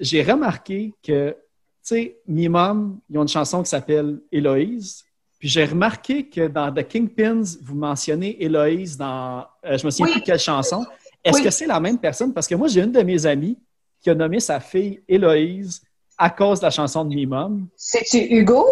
J'ai 0.00 0.22
remarqué 0.22 0.94
que, 1.02 1.30
tu 1.30 1.36
sais, 1.82 2.16
Mimum, 2.26 2.98
ils 3.10 3.18
ont 3.18 3.22
une 3.22 3.28
chanson 3.28 3.62
qui 3.62 3.68
s'appelle 3.68 4.18
Héloïse. 4.32 5.04
Puis 5.38 5.48
j'ai 5.48 5.64
remarqué 5.64 6.26
que 6.28 6.48
dans 6.48 6.72
The 6.72 6.86
Kingpins, 6.86 7.42
vous 7.62 7.74
mentionnez 7.74 8.42
Héloïse 8.42 8.96
dans, 8.96 9.46
euh, 9.64 9.78
je 9.78 9.86
me 9.86 9.90
souviens 9.90 10.06
Oui. 10.06 10.12
plus 10.12 10.20
de 10.20 10.26
quelle 10.26 10.38
chanson. 10.38 10.84
Est-ce 11.24 11.36
Oui. 11.38 11.44
que 11.44 11.50
c'est 11.50 11.66
la 11.66 11.80
même 11.80 11.98
personne? 11.98 12.32
Parce 12.32 12.46
que 12.46 12.54
moi, 12.54 12.68
j'ai 12.68 12.82
une 12.82 12.92
de 12.92 13.02
mes 13.02 13.24
amies 13.26 13.58
qui 14.02 14.10
a 14.10 14.14
nommé 14.14 14.40
sa 14.40 14.58
fille 14.60 15.02
Héloïse 15.08 15.82
à 16.18 16.28
cause 16.30 16.60
de 16.60 16.64
la 16.66 16.70
chanson 16.70 17.04
de 17.04 17.14
Mimum. 17.14 17.66
C'est-tu 17.76 18.18
Hugo? 18.18 18.66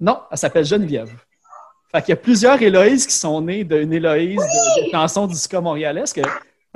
Non, 0.00 0.20
elle 0.30 0.38
s'appelle 0.38 0.64
Geneviève. 0.64 1.12
Fait 1.92 2.00
qu'il 2.02 2.10
y 2.10 2.12
a 2.12 2.16
plusieurs 2.16 2.60
Héloïses 2.60 3.06
qui 3.06 3.14
sont 3.14 3.40
nées 3.40 3.62
d'une 3.62 3.92
Héloïse 3.92 4.40
de, 4.40 4.86
de 4.86 4.90
chansons 4.90 5.26
du 5.28 5.36
ska 5.36 5.60
montréalais. 5.60 6.02
Que... 6.12 6.20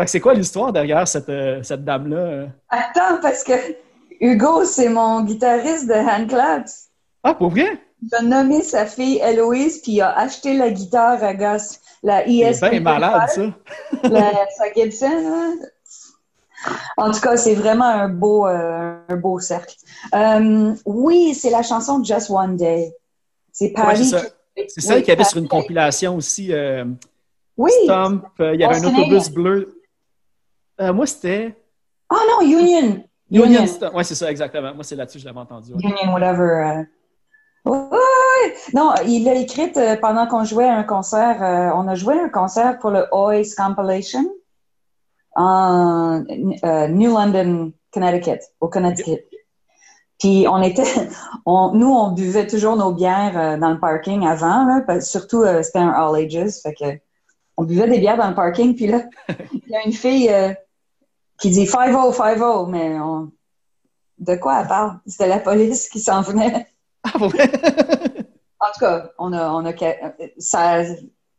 C'est 0.06 0.20
quoi 0.20 0.34
l'histoire 0.34 0.72
derrière 0.72 1.06
cette, 1.08 1.28
euh, 1.28 1.62
cette 1.62 1.84
dame-là? 1.84 2.46
Attends, 2.68 3.20
parce 3.20 3.42
que 3.44 3.52
Hugo, 4.20 4.64
c'est 4.64 4.88
mon 4.88 5.22
guitariste 5.22 5.86
de 5.88 5.94
Handclaps. 5.94 6.88
Ah, 7.24 7.34
pour 7.34 7.50
vrai? 7.50 7.80
Il 8.02 8.14
a 8.14 8.22
nommé 8.22 8.62
sa 8.62 8.86
fille 8.86 9.18
Héloïse, 9.22 9.80
puis 9.82 9.92
il 9.92 10.00
a 10.02 10.16
acheté 10.16 10.56
la 10.56 10.70
guitare 10.70 11.22
à 11.24 11.34
gosse, 11.34 11.80
la 12.04 12.24
C'est 12.24 12.30
IS. 12.30 12.60
bien 12.70 12.80
malade, 12.80 13.28
ça. 13.28 13.42
la, 14.08 14.32
sa 14.56 14.72
Gibson, 14.74 15.06
hein? 15.10 15.54
En 16.96 17.10
tout 17.12 17.20
cas, 17.20 17.36
c'est 17.36 17.54
vraiment 17.54 17.84
un 17.86 18.08
beau, 18.08 18.46
euh, 18.46 18.98
un 19.08 19.16
beau 19.16 19.38
cercle. 19.40 19.74
Euh, 20.14 20.74
oui, 20.86 21.34
c'est 21.34 21.50
la 21.50 21.62
chanson 21.62 22.02
Just 22.02 22.30
One 22.30 22.56
Day. 22.56 22.92
C'est 23.52 23.66
Ouais, 23.66 23.72
Paris. 23.74 24.04
c'est 24.04 24.18
ça. 24.80 24.94
Celle 24.94 25.04
y 25.06 25.10
avait 25.10 25.24
sur 25.24 25.38
une 25.38 25.48
compilation 25.48 26.16
aussi. 26.16 26.52
euh, 26.52 26.84
Oui. 27.56 27.70
Stomp, 27.84 28.24
il 28.40 28.60
y 28.60 28.64
avait 28.64 28.76
un 28.76 28.84
autobus 28.84 29.28
bleu. 29.30 29.77
Euh, 30.80 30.92
moi, 30.92 31.06
c'était 31.06 31.56
Oh 32.10 32.16
non, 32.30 32.46
Union. 32.46 33.04
Union 33.30 33.44
Union. 33.46 33.64
Oui, 33.94 34.04
c'est 34.04 34.14
ça, 34.14 34.30
exactement. 34.30 34.74
Moi, 34.74 34.84
c'est 34.84 34.96
là-dessus 34.96 35.18
que 35.18 35.22
je 35.22 35.26
l'avais 35.26 35.40
entendu. 35.40 35.72
ouais. 35.74 35.80
Union, 35.82 36.12
whatever. 36.14 36.42
euh. 37.66 37.70
Ouais. 37.70 38.54
Non, 38.72 38.94
il 39.06 39.24
l'a 39.24 39.34
écrite 39.34 39.76
euh, 39.76 39.96
pendant 39.96 40.26
qu'on 40.26 40.44
jouait 40.44 40.68
un 40.68 40.84
concert. 40.84 41.42
euh, 41.42 41.70
on 41.74 41.86
a 41.88 41.94
joué 41.94 42.18
un 42.18 42.28
concert 42.30 42.78
pour 42.78 42.90
le 42.90 43.06
Ois 43.12 43.42
Compilation 43.56 44.24
en 45.36 46.24
euh, 46.64 46.88
New 46.88 47.10
London, 47.12 47.72
Connecticut, 47.92 48.40
au 48.60 48.68
Connecticut. 48.68 49.24
Puis 50.18 50.46
on 50.48 50.62
était, 50.62 50.82
on, 51.46 51.72
nous 51.74 51.92
on 51.92 52.12
buvait 52.12 52.46
toujours 52.46 52.76
nos 52.76 52.92
bières 52.92 53.38
euh, 53.38 53.56
dans 53.56 53.70
le 53.70 53.78
parking 53.78 54.26
avant, 54.26 54.64
là, 54.64 54.80
parce- 54.86 55.08
surtout 55.10 55.44
c'était 55.62 55.78
un 55.78 55.90
all 55.90 56.16
ages, 56.16 56.54
fait 56.62 56.74
que 56.74 56.84
on 57.56 57.64
buvait 57.64 57.88
des 57.88 57.98
bières 57.98 58.16
dans 58.16 58.28
le 58.28 58.34
parking. 58.34 58.74
Puis 58.74 58.86
là, 58.86 59.02
il 59.52 59.62
y 59.68 59.76
a 59.76 59.84
une 59.84 59.92
fille 59.92 60.30
qui 61.38 61.50
dit 61.50 61.64
5-0, 61.64 62.14
5-0, 62.14 62.70
mais 62.70 62.98
on, 63.00 63.30
de 64.18 64.34
quoi 64.34 64.60
elle 64.60 64.68
parle? 64.68 64.98
C'était 65.06 65.28
la 65.28 65.38
police 65.38 65.88
qui 65.88 66.00
s'en 66.00 66.22
venait. 66.22 66.66
Ah? 68.60 68.66
En 68.66 68.72
tout 68.72 68.80
cas, 68.80 69.10
on 69.18 69.32
a, 69.32 69.50
on 69.50 69.64
a, 69.64 69.72
ça, 70.38 70.82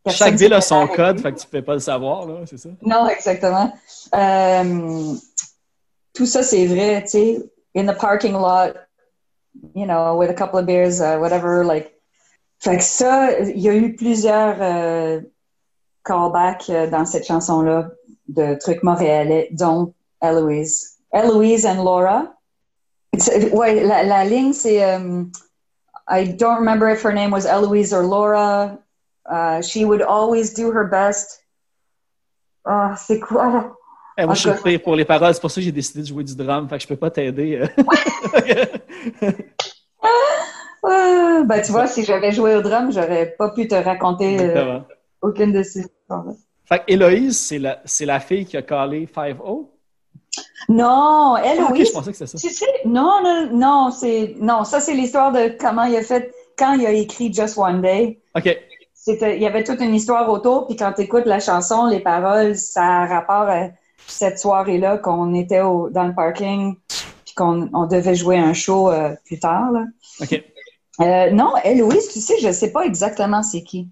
personne 0.03 0.27
Chaque 0.27 0.35
ville 0.35 0.53
a 0.53 0.61
son 0.61 0.87
code, 0.87 1.19
fait 1.19 1.33
que 1.33 1.39
tu 1.39 1.47
ne 1.47 1.51
peux 1.51 1.61
pas 1.61 1.73
le 1.73 1.79
savoir, 1.79 2.25
là, 2.25 2.45
c'est 2.45 2.57
ça? 2.57 2.69
Non, 2.81 3.07
exactement. 3.09 3.73
Euh, 4.15 5.13
tout 6.13 6.25
ça, 6.25 6.43
c'est 6.43 6.65
vrai, 6.65 7.03
tu 7.03 7.09
sais. 7.09 7.51
In 7.75 7.85
the 7.85 7.95
parking 7.95 8.31
lot, 8.31 8.73
you 9.75 9.85
know, 9.85 10.15
with 10.15 10.29
a 10.29 10.33
couple 10.33 10.59
of 10.59 10.65
beers, 10.65 11.01
uh, 11.01 11.19
whatever, 11.19 11.65
like. 11.65 11.93
Fait 12.59 12.77
que 12.77 12.83
ça, 12.83 13.39
il 13.39 13.59
y 13.59 13.69
a 13.69 13.75
eu 13.75 13.95
plusieurs 13.95 14.55
euh, 14.61 15.21
callbacks 16.03 16.69
euh, 16.69 16.89
dans 16.89 17.05
cette 17.05 17.25
chanson-là 17.25 17.89
de 18.29 18.55
trucs 18.59 18.83
montréalais, 18.83 19.49
dont 19.51 19.93
Eloise. 20.21 20.97
Eloise 21.13 21.65
and 21.65 21.83
Laura. 21.83 22.33
Ouais, 23.53 23.83
la, 23.83 24.03
la 24.03 24.23
ligne, 24.23 24.53
c'est 24.53 24.81
um, 24.95 25.31
I 26.07 26.25
don't 26.27 26.57
remember 26.59 26.87
if 26.89 27.03
her 27.03 27.11
name 27.13 27.31
was 27.31 27.45
Eloise 27.45 27.91
or 27.93 28.03
Laura. 28.03 28.77
Uh, 29.29 29.61
she 29.61 29.83
would 29.83 30.01
always 30.01 30.53
do 30.53 30.71
her 30.71 30.85
best. 30.87 31.43
Ah, 32.65 32.95
c'est 32.97 33.19
quoi? 33.19 33.75
Eh, 34.17 34.25
moi, 34.25 34.35
je 34.35 34.49
suis 34.49 34.61
pire 34.63 34.81
pour 34.81 34.95
les 34.95 35.05
paroles, 35.05 35.33
c'est 35.33 35.39
pour 35.41 35.49
ça 35.51 35.61
que 35.61 35.65
j'ai 35.65 35.71
décidé 35.71 36.01
de 36.01 36.07
jouer 36.07 36.23
du 36.23 36.35
drum, 36.35 36.67
fait 36.67 36.77
que 36.77 36.83
je 36.83 36.87
peux 36.87 36.97
pas 36.97 37.09
t'aider. 37.11 37.61
euh. 37.61 37.67
Ah, 40.81 41.43
ben, 41.45 41.61
tu 41.61 41.71
vois, 41.73 41.87
si 41.87 42.05
j'avais 42.05 42.31
joué 42.31 42.55
au 42.55 42.61
drum, 42.61 42.91
j'aurais 42.91 43.35
pas 43.37 43.49
pu 43.49 43.67
te 43.67 43.75
raconter 43.75 44.39
euh, 44.39 44.79
aucune 45.21 45.51
de 45.51 45.61
ces 45.61 45.81
histoires-là. 45.81 46.31
Fait 46.69 46.79
que 46.79 46.83
Héloïse, 46.87 47.37
c'est 47.85 48.05
la, 48.05 48.19
fille 48.19 48.45
qui 48.45 48.55
a 48.55 48.61
collé 48.61 49.07
5-0. 49.07 49.67
Non, 50.69 51.35
Ah, 51.35 51.41
ok, 51.41 51.45
Eloise, 51.45 51.87
je 51.87 51.91
pensais 51.91 52.11
que 52.11 52.17
c'était 52.17 52.37
ça. 52.37 52.37
tu 52.37 52.53
sais, 52.53 52.65
non, 52.85 53.23
non, 53.23 53.49
non, 53.51 53.91
c'est, 53.91 54.35
non, 54.39 54.63
ça 54.63 54.79
c'est 54.79 54.93
l'histoire 54.93 55.31
de 55.31 55.57
comment 55.59 55.83
il 55.85 55.95
a 55.95 56.03
fait, 56.03 56.31
quand 56.57 56.73
il 56.73 56.85
a 56.85 56.91
écrit 56.91 57.33
Just 57.33 57.57
One 57.57 57.81
Day. 57.81 58.19
OK. 58.35 58.57
Il 59.07 59.41
y 59.41 59.47
avait 59.47 59.63
toute 59.63 59.81
une 59.81 59.95
histoire 59.95 60.29
autour, 60.29 60.67
puis 60.67 60.75
quand 60.75 60.93
tu 60.93 61.01
écoutes 61.01 61.25
la 61.25 61.39
chanson, 61.39 61.87
les 61.87 61.99
paroles, 62.01 62.55
ça 62.55 62.83
a 62.83 63.05
rapport 63.07 63.49
à 63.49 63.69
cette 64.05 64.37
soirée-là 64.37 64.99
qu'on 64.99 65.33
était 65.33 65.61
au, 65.61 65.89
dans 65.89 66.03
le 66.05 66.13
parking, 66.13 66.75
puis 67.25 67.33
qu'on 67.35 67.67
on 67.73 67.87
devait 67.87 68.13
jouer 68.13 68.37
un 68.37 68.53
show 68.53 68.91
euh, 68.91 69.15
plus 69.25 69.39
tard. 69.39 69.71
Là. 69.71 69.85
OK. 70.21 70.43
Euh, 71.01 71.31
non, 71.31 71.53
Héloïse, 71.63 72.09
tu 72.09 72.19
sais, 72.19 72.35
je 72.39 72.51
sais 72.51 72.71
pas 72.71 72.83
exactement 72.83 73.41
c'est 73.41 73.63
qui. 73.63 73.87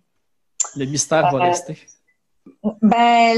Le 0.75 0.85
mystère 0.85 1.31
va 1.31 1.37
Euh, 1.37 1.47
rester. 1.49 1.77
Ben, 2.81 3.37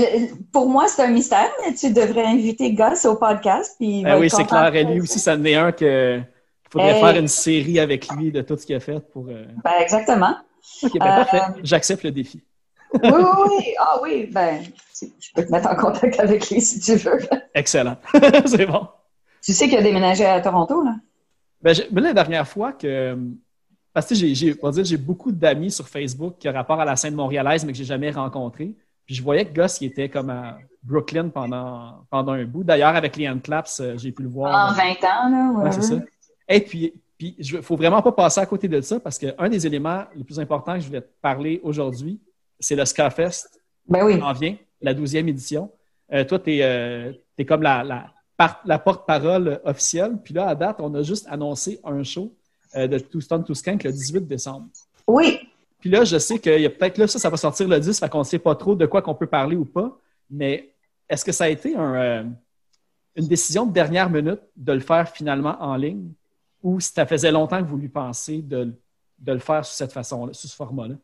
pour 0.52 0.70
moi, 0.70 0.88
c'est 0.88 1.04
un 1.04 1.08
mystère, 1.10 1.50
mais 1.66 1.74
tu 1.74 1.92
devrais 1.92 2.26
inviter 2.26 2.74
Gus 2.74 3.06
au 3.06 3.16
podcast. 3.16 3.76
Puis 3.80 4.04
Ah 4.06 4.18
oui, 4.18 4.30
c'est 4.30 4.46
clair. 4.46 4.74
Et 4.76 4.84
lui 4.84 5.02
aussi, 5.02 5.20
ça 5.20 5.36
en 5.36 5.44
est 5.44 5.56
un 5.56 5.72
que 5.72 6.18
qu'il 6.18 6.72
faudrait 6.72 6.96
Hey. 6.96 7.02
faire 7.02 7.16
une 7.18 7.28
série 7.28 7.80
avec 7.80 8.08
lui 8.10 8.32
de 8.32 8.42
tout 8.42 8.56
ce 8.58 8.66
qu'il 8.66 8.76
a 8.76 8.80
fait 8.80 9.00
pour. 9.12 9.28
euh, 9.30 9.46
Ben, 9.64 9.72
exactement. 9.82 10.36
OK, 10.84 10.92
ben 11.00 11.06
Euh, 11.06 11.16
parfait. 11.24 11.42
J'accepte 11.64 12.04
le 12.04 12.12
défi. 12.12 12.44
Oui, 12.94 13.00
oui, 13.04 13.22
oui. 13.58 13.66
Ah 13.80 14.00
oui, 14.02 14.30
ben, 14.32 14.62
je 15.00 15.28
peux 15.36 15.46
te 15.46 15.52
mettre 15.52 15.70
en 15.70 15.76
contact 15.76 16.20
avec 16.20 16.50
lui 16.50 16.60
si 16.62 16.80
tu 16.80 16.96
veux. 16.96 17.20
Excellent. 17.54 17.98
c'est 18.46 18.66
bon. 18.66 18.88
Tu 19.44 19.54
sais 19.54 19.68
qu'il 19.70 19.78
a 19.78 19.82
déménagé 19.82 20.26
à 20.26 20.42
Toronto, 20.42 20.84
là? 20.84 20.96
Ben, 21.62 21.76
la 21.92 22.14
dernière 22.14 22.48
fois 22.48 22.74
que. 22.74 23.18
Parce 23.94 24.08
que 24.08 24.16
j'ai, 24.16 24.98
beaucoup 24.98 25.32
d'amis 25.32 25.72
sur 25.72 25.88
Facebook 25.88 26.36
qui 26.40 26.48
ont 26.48 26.54
rapport 26.54 26.80
à 26.80 26.86
la 26.86 26.96
scène 26.96 27.16
montréalaise, 27.16 27.66
mais 27.66 27.72
que 27.72 27.78
j'ai 27.78 27.86
jamais 27.86 28.12
rencontré. 28.12 28.76
Puis 29.10 29.16
je 29.16 29.24
voyais 29.24 29.44
que 29.44 29.52
Gus, 29.60 29.82
il 29.82 29.88
était 29.88 30.08
comme 30.08 30.30
à 30.30 30.60
Brooklyn 30.84 31.30
pendant, 31.30 32.06
pendant 32.12 32.34
un 32.34 32.46
bout. 32.46 32.64
D'ailleurs, 32.64 32.96
avec 32.96 33.18
Liam 33.18 33.42
Claps, 33.42 33.80
euh, 33.80 33.98
j'ai 33.98 34.12
pu 34.12 34.22
le 34.22 34.30
voir. 34.30 34.70
En 34.70 34.74
20 34.76 34.84
ans, 34.84 35.30
là. 35.32 35.64
Ouais, 35.64 35.72
c'est 35.72 35.82
ça. 35.82 35.96
Et 36.48 36.62
puis, 36.62 36.94
puis 37.18 37.36
il 37.40 37.56
ne 37.56 37.62
faut 37.62 37.76
vraiment 37.76 38.04
pas 38.04 38.12
passer 38.12 38.40
à 38.40 38.46
côté 38.46 38.68
de 38.68 38.80
ça 38.82 39.00
parce 39.00 39.18
qu'un 39.18 39.50
des 39.50 39.66
éléments 39.66 40.04
les 40.16 40.24
plus 40.24 40.40
importants 40.40 40.76
que 40.76 40.82
je 40.82 40.86
voulais 40.86 41.02
te 41.02 41.10
parler 41.24 41.60
aujourd'hui, 41.64 42.20
c'est 42.60 42.76
le 42.76 42.86
Scarfest 42.86 43.50
Ben 43.88 44.06
oui. 44.06 44.22
en 44.22 44.32
vient, 44.32 44.56
la 44.80 44.94
12e 44.94 45.28
édition. 45.28 45.72
Euh, 46.14 46.24
toi, 46.24 46.38
tu 46.38 46.52
es, 46.60 47.46
comme 47.48 47.64
la, 47.64 47.84
la, 47.84 48.14
par- 48.38 48.62
la 48.64 48.78
porte-parole 48.78 49.60
officielle. 49.64 50.18
Puis 50.24 50.36
là, 50.36 50.50
à 50.50 50.54
date, 50.54 50.76
on 50.82 50.94
a 50.94 51.02
juste 51.02 51.26
annoncé 51.32 51.80
un 51.84 52.04
show 52.04 52.32
euh, 52.76 52.86
de 52.86 53.00
Two 53.00 53.22
Stone 53.22 53.44
Two 53.44 53.56
Skank 53.56 53.84
le 53.86 53.92
18 53.92 54.28
décembre. 54.28 54.68
Oui. 55.08 55.40
Puis 55.80 55.90
là, 55.90 56.04
je 56.04 56.18
sais 56.18 56.40
qu'il 56.40 56.62
y 56.62 56.66
a 56.66 56.70
peut-être 56.70 56.98
là, 56.98 57.08
ça, 57.08 57.20
ça 57.20 57.30
va 57.30 57.38
sortir 57.38 57.68
le 57.68 57.80
10, 57.80 58.00
fait 58.00 58.10
qu'on 58.10 58.20
ne 58.20 58.24
sait 58.24 58.40
pas 58.40 58.56
trop 58.56 58.76
de 58.76 58.86
quoi 58.86 59.02
qu'on 59.02 59.16
peut 59.16 59.28
parler 59.28 59.56
ou 59.56 59.66
pas. 59.66 59.98
Mais 60.30 60.74
est-ce 61.08 61.24
que 61.24 61.32
ça 61.32 61.46
a 61.46 61.50
été 61.50 61.74
euh, 61.78 62.24
une 63.16 63.28
décision 63.28 63.66
de 63.66 63.72
dernière 63.72 64.10
minute 64.10 64.42
de 64.56 64.74
le 64.74 64.82
faire 64.82 65.10
finalement 65.10 65.56
en 65.60 65.76
ligne? 65.76 66.12
Ou 66.62 66.80
si 66.80 66.92
ça 66.92 67.06
faisait 67.06 67.32
longtemps 67.32 67.64
que 67.64 67.68
vous 67.68 67.78
lui 67.78 67.88
pensez 67.88 68.42
de, 68.42 68.74
de 69.20 69.32
le 69.32 69.40
faire 69.40 69.64
sous 69.64 69.76
cette 69.76 69.94
façon-là, 69.94 70.34
sous 70.34 70.48
ce 70.48 70.56
format-là? 70.56 70.96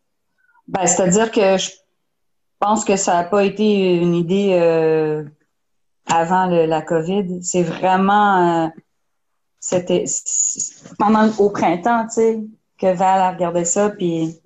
Ben, 0.67 0.85
c'est-à-dire 0.85 1.31
que 1.31 1.57
je 1.57 1.71
pense 2.59 2.83
que 2.83 2.97
ça 2.97 3.13
n'a 3.15 3.23
pas 3.23 3.43
été 3.45 3.95
une 3.95 4.15
idée 4.15 4.57
euh, 4.59 5.23
avant 6.07 6.47
la 6.47 6.81
COVID. 6.81 7.41
C'est 7.41 7.63
vraiment 7.63 8.65
euh, 8.65 8.67
c'était 9.59 10.05
pendant 10.99 11.27
au 11.39 11.49
printemps, 11.49 12.05
tu 12.07 12.13
sais, 12.13 12.43
que 12.77 12.93
Val 12.93 13.21
a 13.21 13.31
regardé 13.31 13.65
ça, 13.65 13.89
puis 13.89 14.39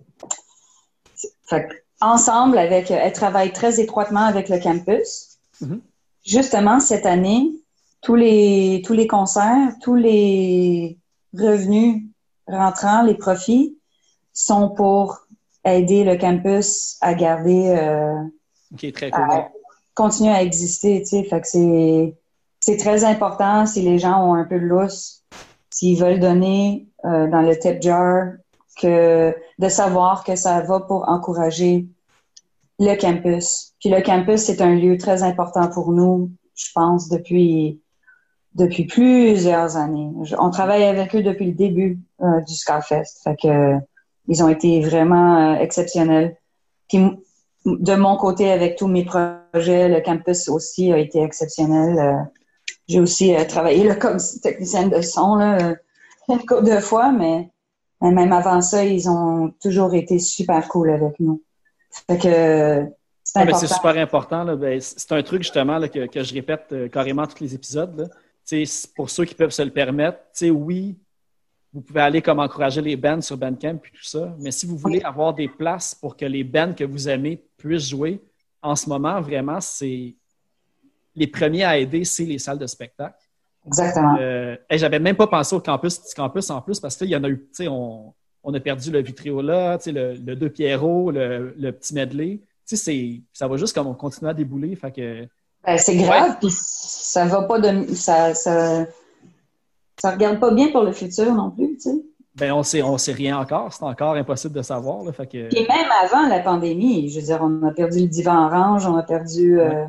fait 1.50 1.86
ensemble 2.02 2.58
avec, 2.58 2.92
elle 2.92 3.12
travaille 3.14 3.52
très 3.52 3.80
étroitement 3.80 4.26
avec 4.26 4.50
le 4.50 4.60
campus. 4.60 5.40
Mhm. 5.62 5.82
Justement 6.26 6.80
cette 6.80 7.06
année, 7.06 7.52
tous 8.02 8.16
les 8.16 8.82
tous 8.86 8.94
les 8.94 9.08
concerts, 9.08 9.74
tous 9.82 9.96
les 9.96 10.98
revenus 11.34 12.04
rentrants, 12.48 13.04
les 13.04 13.16
profits 13.16 13.78
sont 14.34 14.70
pour 14.70 15.28
aider 15.66 16.04
le 16.04 16.16
campus 16.16 16.98
à 17.02 17.14
garder, 17.14 17.70
euh, 17.70 18.24
OK, 18.74 18.92
très 18.94 19.12
cool. 19.12 19.22
à 19.22 19.50
continuer 19.94 20.32
à 20.32 20.42
exister, 20.42 21.02
tu 21.02 21.08
sais. 21.08 21.24
Fait 21.24 21.42
que 21.42 21.48
c'est, 21.48 22.16
c'est 22.60 22.78
très 22.78 23.04
important 23.04 23.66
si 23.66 23.82
les 23.82 24.00
gens 24.00 24.24
ont 24.24 24.34
un 24.34 24.46
peu 24.46 24.60
de 24.60 24.66
lousse, 24.66 25.24
s'ils 25.70 26.00
veulent 26.00 26.20
donner 26.20 26.88
euh, 27.06 27.28
dans 27.28 27.42
le 27.42 27.58
tip 27.58 27.82
jar, 27.82 28.34
de 28.88 29.70
savoir 29.70 30.24
que 30.24 30.36
ça 30.36 30.62
va 30.62 30.80
pour 30.80 31.08
encourager 31.10 31.88
le 32.80 32.96
campus. 32.96 33.74
Puis 33.80 33.90
le 33.90 34.02
campus, 34.02 34.42
c'est 34.42 34.62
un 34.62 34.76
lieu 34.76 34.98
très 34.98 35.24
important 35.24 35.70
pour 35.70 35.92
nous, 35.92 36.32
je 36.56 36.68
pense, 36.74 37.10
depuis 37.10 37.82
depuis 38.56 38.86
plusieurs 38.86 39.78
années. 39.78 40.10
On 40.38 40.50
travaille 40.50 40.84
avec 40.84 41.16
eux 41.16 41.22
depuis 41.22 41.46
le 41.46 41.54
début 41.54 42.00
euh, 42.22 42.42
du 42.42 42.56
Scarfest. 42.56 43.22
Fait 43.24 43.36
que 43.36 43.76
ils 44.28 44.44
ont 44.44 44.50
été 44.50 44.82
vraiment 44.82 45.54
euh, 45.54 45.60
exceptionnels. 45.60 46.36
Puis 46.88 47.00
de 47.66 47.96
mon 47.96 48.16
côté, 48.18 48.52
avec 48.52 48.76
tous 48.76 48.88
mes 48.88 49.06
projets, 49.06 49.90
le 49.90 50.02
campus 50.02 50.48
aussi 50.50 50.92
a 50.92 50.98
été 50.98 51.22
exceptionnel. 51.22 52.00
Euh, 52.00 52.24
J'ai 52.88 53.00
aussi 53.00 53.34
travaillé 53.48 53.84
là, 53.84 53.96
comme 53.96 54.18
technicienne 54.42 54.90
de 54.90 55.02
son 55.02 55.36
là, 55.36 55.76
une 56.28 56.40
couple 56.40 56.66
de 56.66 56.80
fois, 56.80 57.12
mais, 57.12 57.50
mais 58.02 58.12
même 58.12 58.32
avant 58.32 58.62
ça, 58.62 58.86
ils 58.86 59.10
ont 59.10 59.54
toujours 59.62 59.94
été 59.94 60.20
super 60.20 60.68
cool 60.70 60.90
avec 60.92 61.20
nous. 61.20 61.44
Fait 62.08 62.18
que 62.18 62.88
c'est 63.24 63.40
Ah, 63.40 63.46
ben, 63.46 63.56
super 63.56 63.98
important. 63.98 64.44
là. 64.44 64.56
Ben, 64.56 64.80
c'est 64.82 65.12
un 65.12 65.22
truc 65.24 65.44
justement 65.44 65.78
là, 65.78 65.88
que, 65.88 66.08
que 66.08 66.24
je 66.24 66.34
répète 66.34 66.68
euh, 66.72 66.88
carrément 66.88 67.28
tous 67.28 67.42
les 67.42 67.54
épisodes. 67.54 67.98
là. 68.00 68.06
Pour 68.96 69.10
ceux 69.10 69.26
qui 69.26 69.36
peuvent 69.36 69.52
se 69.52 69.62
le 69.62 69.70
permettre, 69.70 70.20
oui, 70.52 70.98
vous 71.72 71.82
pouvez 71.82 72.02
aller 72.02 72.22
comme 72.22 72.40
encourager 72.40 72.82
les 72.82 72.96
bands 72.96 73.22
sur 73.22 73.38
Bandcamp 73.38 73.76
et 73.76 73.92
tout 73.96 74.04
ça, 74.04 74.36
mais 74.40 74.50
si 74.50 74.66
vous 74.66 74.76
voulez 74.76 75.02
avoir 75.02 75.34
des 75.36 75.48
places 75.48 75.94
pour 75.94 76.18
que 76.18 76.26
les 76.26 76.44
bands 76.44 76.74
que 76.74 76.84
vous 76.84 77.08
aimez 77.08 77.44
puissent 77.58 77.90
jouer, 77.90 78.20
en 78.62 78.76
ce 78.76 78.90
moment, 78.90 79.22
vraiment, 79.22 79.62
c'est 79.62 80.16
les 81.16 81.28
premiers 81.28 81.64
à 81.64 81.78
aider, 81.78 82.04
c'est 82.06 82.26
les 82.26 82.40
salles 82.40 82.58
de 82.58 82.66
spectacle. 82.66 83.29
Exactement. 83.70 84.18
Euh, 84.20 84.56
hey, 84.70 84.78
J'avais 84.80 85.00
même 85.00 85.16
pas 85.16 85.28
pensé 85.28 85.56
au 85.56 85.60
campus, 85.62 85.98
petit 86.00 86.16
campus 86.16 86.50
en 86.50 86.62
plus, 86.62 86.80
parce 86.80 86.96
qu'il 86.98 87.08
y 87.10 87.16
en 87.16 87.24
a 87.24 87.30
eu, 87.30 87.38
tu 87.40 87.48
sais, 87.64 87.68
on, 87.68 88.14
on 88.44 88.54
a 88.54 88.60
perdu 88.60 88.92
le 88.92 89.00
Vitriola, 89.02 89.78
tu 89.78 89.86
sais, 89.86 89.92
le, 89.92 90.14
le 90.14 90.36
Deux 90.36 90.50
Pierrot, 90.50 91.12
le, 91.12 91.54
le 91.58 91.72
petit 91.72 91.94
medley. 91.94 92.42
Tu 92.68 92.76
sais, 92.78 93.22
ça 93.34 93.48
va 93.48 93.58
juste 93.58 93.74
comme 93.74 93.88
on 93.88 93.94
continue 93.96 94.30
à 94.30 94.34
débouler. 94.34 94.76
Fait 94.76 94.92
que, 94.92 95.26
Ben, 95.66 95.78
c'est 95.78 95.96
grave, 95.96 96.38
puis 96.40 96.50
ça 96.52 97.26
va 97.26 97.44
pas 97.44 97.60
de. 97.60 97.94
Ça, 97.96 98.34
ça, 98.36 98.86
ça 100.02 100.12
regarde 100.12 100.40
pas 100.40 100.52
bien 100.54 100.70
pour 100.72 100.84
le 100.84 100.92
futur 100.92 101.34
non 101.34 101.50
plus, 101.52 101.76
tu 101.76 101.80
sais. 101.90 101.96
ben, 102.36 102.54
on 102.54 102.64
sait, 102.64 102.82
on 102.84 102.98
sait 102.98 103.12
rien 103.12 103.38
encore. 103.40 103.74
C'est 103.74 103.84
encore 103.84 104.14
impossible 104.16 104.54
de 104.54 104.62
savoir. 104.62 105.04
Là, 105.04 105.12
fait 105.12 105.28
que, 105.28 105.48
Puis 105.50 105.66
même 105.68 105.88
avant 106.04 106.28
la 106.28 106.40
pandémie, 106.40 107.10
je 107.10 107.20
veux 107.20 107.26
dire, 107.26 107.40
on 107.42 107.64
a 107.68 107.72
perdu 107.72 108.00
le 108.02 108.08
divan 108.08 108.46
orange, 108.46 108.86
on 108.88 108.96
a 108.96 109.04
perdu. 109.04 109.60
euh, 109.60 109.86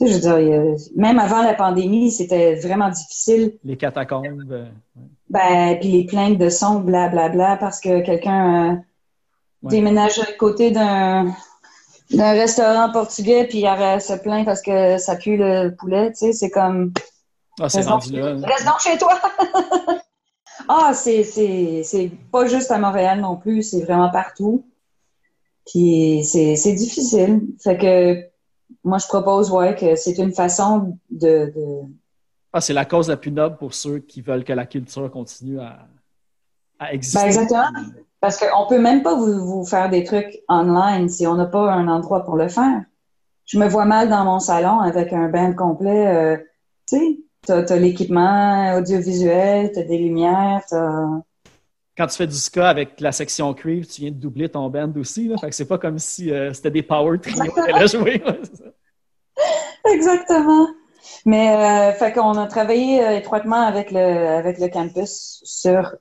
tu 0.00 0.06
sais, 0.08 0.20
je 0.20 0.26
veux 0.28 0.42
dire, 0.42 0.76
même 0.96 1.18
avant 1.18 1.42
la 1.42 1.54
pandémie, 1.54 2.10
c'était 2.10 2.54
vraiment 2.54 2.88
difficile. 2.88 3.52
les 3.64 3.76
catacombes. 3.76 4.50
euh, 4.50 4.64
Ben, 5.28 5.78
puis 5.78 5.90
les 5.90 6.04
plaintes 6.04 6.38
de 6.38 6.48
son, 6.48 6.80
blablabla, 6.80 7.56
parce 7.58 7.80
que 7.80 8.00
quelqu'un 8.00 8.72
euh, 8.72 8.76
Ouais. 9.62 9.72
déménage 9.72 10.18
à 10.18 10.32
côté 10.38 10.70
d'un 10.70 11.34
d'un 12.12 12.30
restaurant 12.32 12.90
portugais, 12.90 13.46
puis 13.46 13.58
il 13.58 13.66
aurait 13.68 14.00
se 14.00 14.14
plaint 14.14 14.44
parce 14.46 14.62
que 14.62 14.96
ça 14.96 15.16
pue 15.16 15.36
le 15.36 15.76
poulet, 15.76 16.10
tu 16.12 16.16
sais, 16.16 16.32
c'est 16.32 16.50
comme. 16.50 16.92
Ah, 17.60 17.68
c'est 17.68 17.82
rendu 17.82 18.12
là. 18.12 18.34
Reste 18.42 18.64
donc 18.64 18.80
chez 18.80 18.96
toi! 18.96 19.20
ah, 20.68 20.92
c'est, 20.94 22.10
pas 22.32 22.46
juste 22.46 22.70
à 22.70 22.78
Montréal 22.78 23.20
non 23.20 23.36
plus, 23.36 23.62
c'est 23.62 23.82
vraiment 23.82 24.10
partout. 24.10 24.64
Puis 25.70 26.24
c'est, 26.24 26.56
c'est 26.56 26.72
difficile. 26.72 27.42
Fait 27.62 27.76
que 27.76 28.29
moi, 28.84 28.98
je 28.98 29.06
propose, 29.06 29.50
ouais, 29.50 29.74
que 29.74 29.96
c'est 29.96 30.18
une 30.18 30.32
façon 30.32 30.98
de, 31.10 31.52
de- 31.54 31.82
Ah, 32.52 32.60
c'est 32.60 32.72
la 32.72 32.84
cause 32.84 33.08
la 33.08 33.16
plus 33.16 33.30
noble 33.30 33.56
pour 33.56 33.74
ceux 33.74 33.98
qui 33.98 34.22
veulent 34.22 34.44
que 34.44 34.52
la 34.52 34.66
culture 34.66 35.10
continue 35.10 35.60
à, 35.60 35.86
à 36.78 36.92
exister. 36.92 37.18
Ben, 37.18 37.26
exactement. 37.26 37.62
Parce 38.20 38.36
qu'on 38.38 38.66
peut 38.66 38.78
même 38.80 39.02
pas 39.02 39.14
vous, 39.14 39.44
vous 39.46 39.64
faire 39.64 39.88
des 39.88 40.04
trucs 40.04 40.42
online 40.48 41.08
si 41.08 41.26
on 41.26 41.34
n'a 41.36 41.46
pas 41.46 41.72
un 41.72 41.88
endroit 41.88 42.24
pour 42.24 42.36
le 42.36 42.48
faire. 42.48 42.82
Je 43.46 43.58
me 43.58 43.66
vois 43.66 43.84
mal 43.84 44.08
dans 44.08 44.24
mon 44.24 44.38
salon 44.38 44.80
avec 44.80 45.12
un 45.12 45.28
band 45.28 45.54
complet. 45.54 46.06
euh, 46.06 46.36
tu 46.86 46.98
sais, 46.98 47.18
t'as, 47.46 47.62
t'as 47.62 47.76
l'équipement 47.76 48.74
audiovisuel, 48.76 49.72
t'as 49.72 49.82
des 49.84 49.98
lumières, 49.98 50.62
t'as... 50.68 51.06
Quand 52.00 52.06
tu 52.06 52.16
fais 52.16 52.26
du 52.26 52.34
ska 52.34 52.66
avec 52.66 52.98
la 52.98 53.12
section 53.12 53.52
Crave, 53.52 53.84
tu 53.84 54.00
viens 54.00 54.10
de 54.10 54.16
doubler 54.16 54.48
ton 54.48 54.70
band 54.70 54.90
aussi. 54.96 55.28
Là, 55.28 55.36
fait 55.36 55.50
que 55.50 55.54
c'est 55.54 55.68
pas 55.68 55.76
comme 55.76 55.98
si 55.98 56.32
euh, 56.32 56.50
c'était 56.54 56.70
des 56.70 56.82
power 56.82 57.18
trio 57.18 57.52
qu'elle 57.52 57.74
a 57.74 57.84
joué. 57.84 58.22
Exactement. 59.84 60.68
Mais 61.26 61.50
euh, 61.54 61.92
fait 61.92 62.14
qu'on 62.14 62.38
a 62.38 62.46
travaillé 62.46 63.04
euh, 63.04 63.18
étroitement 63.18 63.60
avec 63.60 63.90
le 63.90 63.98
avec 64.00 64.58
le 64.58 64.68
campus 64.68 65.42
sur 65.44 65.94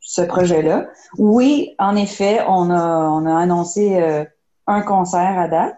ce 0.00 0.22
projet-là. 0.22 0.88
Oui, 1.18 1.76
en 1.78 1.94
effet, 1.94 2.40
on 2.48 2.68
a 2.72 3.08
on 3.08 3.24
a 3.24 3.38
annoncé 3.38 4.02
euh, 4.02 4.24
un 4.66 4.80
concert 4.82 5.38
à 5.38 5.46
date. 5.46 5.76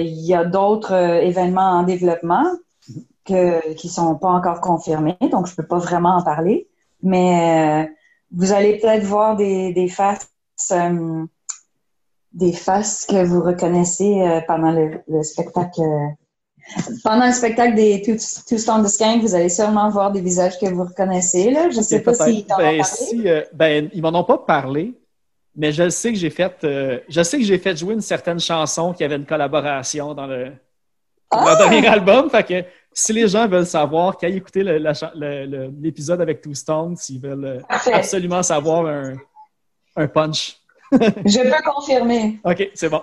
Il 0.00 0.24
y 0.24 0.32
a 0.32 0.46
d'autres 0.46 0.94
événements 0.94 1.72
en 1.72 1.82
développement 1.82 2.46
que 3.26 3.74
qui 3.74 3.90
sont 3.90 4.14
pas 4.14 4.30
encore 4.30 4.62
confirmés, 4.62 5.18
donc 5.30 5.48
je 5.48 5.54
peux 5.54 5.66
pas 5.66 5.76
vraiment 5.76 6.16
en 6.16 6.22
parler. 6.22 6.66
Mais 7.02 7.90
vous 8.32 8.52
allez 8.52 8.78
peut-être 8.78 9.04
voir 9.04 9.36
des 9.36 9.72
des 9.72 9.88
faces 9.88 10.28
euh, 10.72 11.24
des 12.32 12.52
faces 12.52 13.06
que 13.06 13.24
vous 13.24 13.42
reconnaissez 13.42 14.20
euh, 14.22 14.40
pendant 14.46 14.70
le, 14.70 15.00
le 15.08 15.22
spectacle. 15.22 15.80
euh, 15.80 16.08
pendant 17.04 17.26
le 17.26 17.32
spectacle 17.32 17.74
des 17.76 18.02
Two, 18.02 18.16
Two 18.48 18.58
Stone 18.58 18.84
the 18.84 18.88
Skank, 18.88 19.22
vous 19.22 19.34
allez 19.34 19.48
sûrement 19.48 19.88
voir 19.88 20.10
des 20.10 20.20
visages 20.20 20.58
que 20.58 20.66
vous 20.66 20.84
reconnaissez. 20.84 21.50
Là. 21.50 21.70
Je 21.70 21.78
ne 21.78 21.82
sais 21.82 22.00
pas 22.02 22.12
s'ils 22.14 22.44
t'en 22.44 22.56
ont 22.56 22.58
ben, 22.58 22.78
parlé. 22.78 22.82
si, 22.82 23.28
euh, 23.28 23.42
ben, 23.52 23.88
ils 23.94 24.02
m'en 24.02 24.18
ont 24.18 24.24
pas 24.24 24.38
parlé, 24.38 24.92
mais 25.54 25.72
je 25.72 25.88
sais 25.88 26.12
que 26.12 26.18
j'ai 26.18 26.30
fait, 26.30 26.52
je 27.08 27.22
sais 27.22 27.38
que 27.38 27.44
j'ai 27.44 27.58
fait 27.58 27.76
jouer 27.76 27.94
une 27.94 28.00
certaine 28.00 28.40
chanson 28.40 28.92
qui 28.92 29.04
avait 29.04 29.16
une 29.16 29.24
collaboration 29.26 30.12
dans 30.12 30.26
le, 30.26 30.52
dans 31.30 31.38
Ah! 31.38 31.52
le 31.52 31.68
dernier 31.70 31.86
album. 31.98 32.30
Fait 32.30 32.44
que 32.44 32.64
si 32.92 33.12
les 33.12 33.28
gens 33.28 33.46
veulent 33.46 33.66
savoir, 33.66 34.16
qu'ils 34.16 34.28
aillent 34.28 34.36
écouter 34.38 34.62
l'épisode 34.64 36.20
avec 36.20 36.40
Two 36.40 36.54
Stones, 36.54 36.96
s'ils 36.96 37.20
veulent 37.20 37.44
euh, 37.44 37.60
Parfait. 37.68 37.92
absolument 37.92 38.42
savoir 38.42 38.86
un, 38.86 39.14
un 39.96 40.06
punch. 40.08 40.58
Je 40.92 41.40
peux 41.42 41.70
confirmer. 41.70 42.40
OK, 42.44 42.70
c'est 42.74 42.88
bon. 42.88 43.02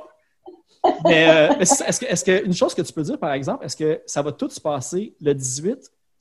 Mais, 1.06 1.30
euh, 1.30 1.60
est-ce 1.60 2.00
que, 2.00 2.06
est-ce 2.06 2.26
que, 2.26 2.46
une 2.46 2.54
chose 2.54 2.74
que 2.74 2.82
tu 2.82 2.92
peux 2.92 3.04
dire, 3.04 3.18
par 3.18 3.32
exemple, 3.34 3.66
est-ce 3.66 3.76
que 3.78 4.02
ça 4.06 4.22
va 4.22 4.32
tout 4.34 4.50
se 4.50 4.60
passer 4.60 5.14
le 5.22 5.34
18 5.34 5.78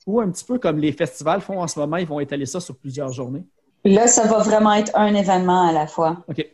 ou 0.07 0.21
un 0.21 0.29
petit 0.29 0.45
peu 0.45 0.57
comme 0.57 0.77
les 0.79 0.91
festivals 0.93 1.41
font 1.41 1.61
en 1.61 1.67
ce 1.67 1.77
moment, 1.79 1.97
ils 1.97 2.07
vont 2.07 2.19
étaler 2.19 2.45
ça 2.45 2.59
sur 2.61 2.75
plusieurs 2.77 3.11
journées? 3.11 3.43
Là, 3.85 4.07
ça 4.07 4.25
va 4.27 4.37
vraiment 4.39 4.73
être 4.73 4.91
un 4.95 5.13
événement 5.15 5.67
à 5.67 5.73
la 5.73 5.87
fois. 5.87 6.23
OK. 6.29 6.45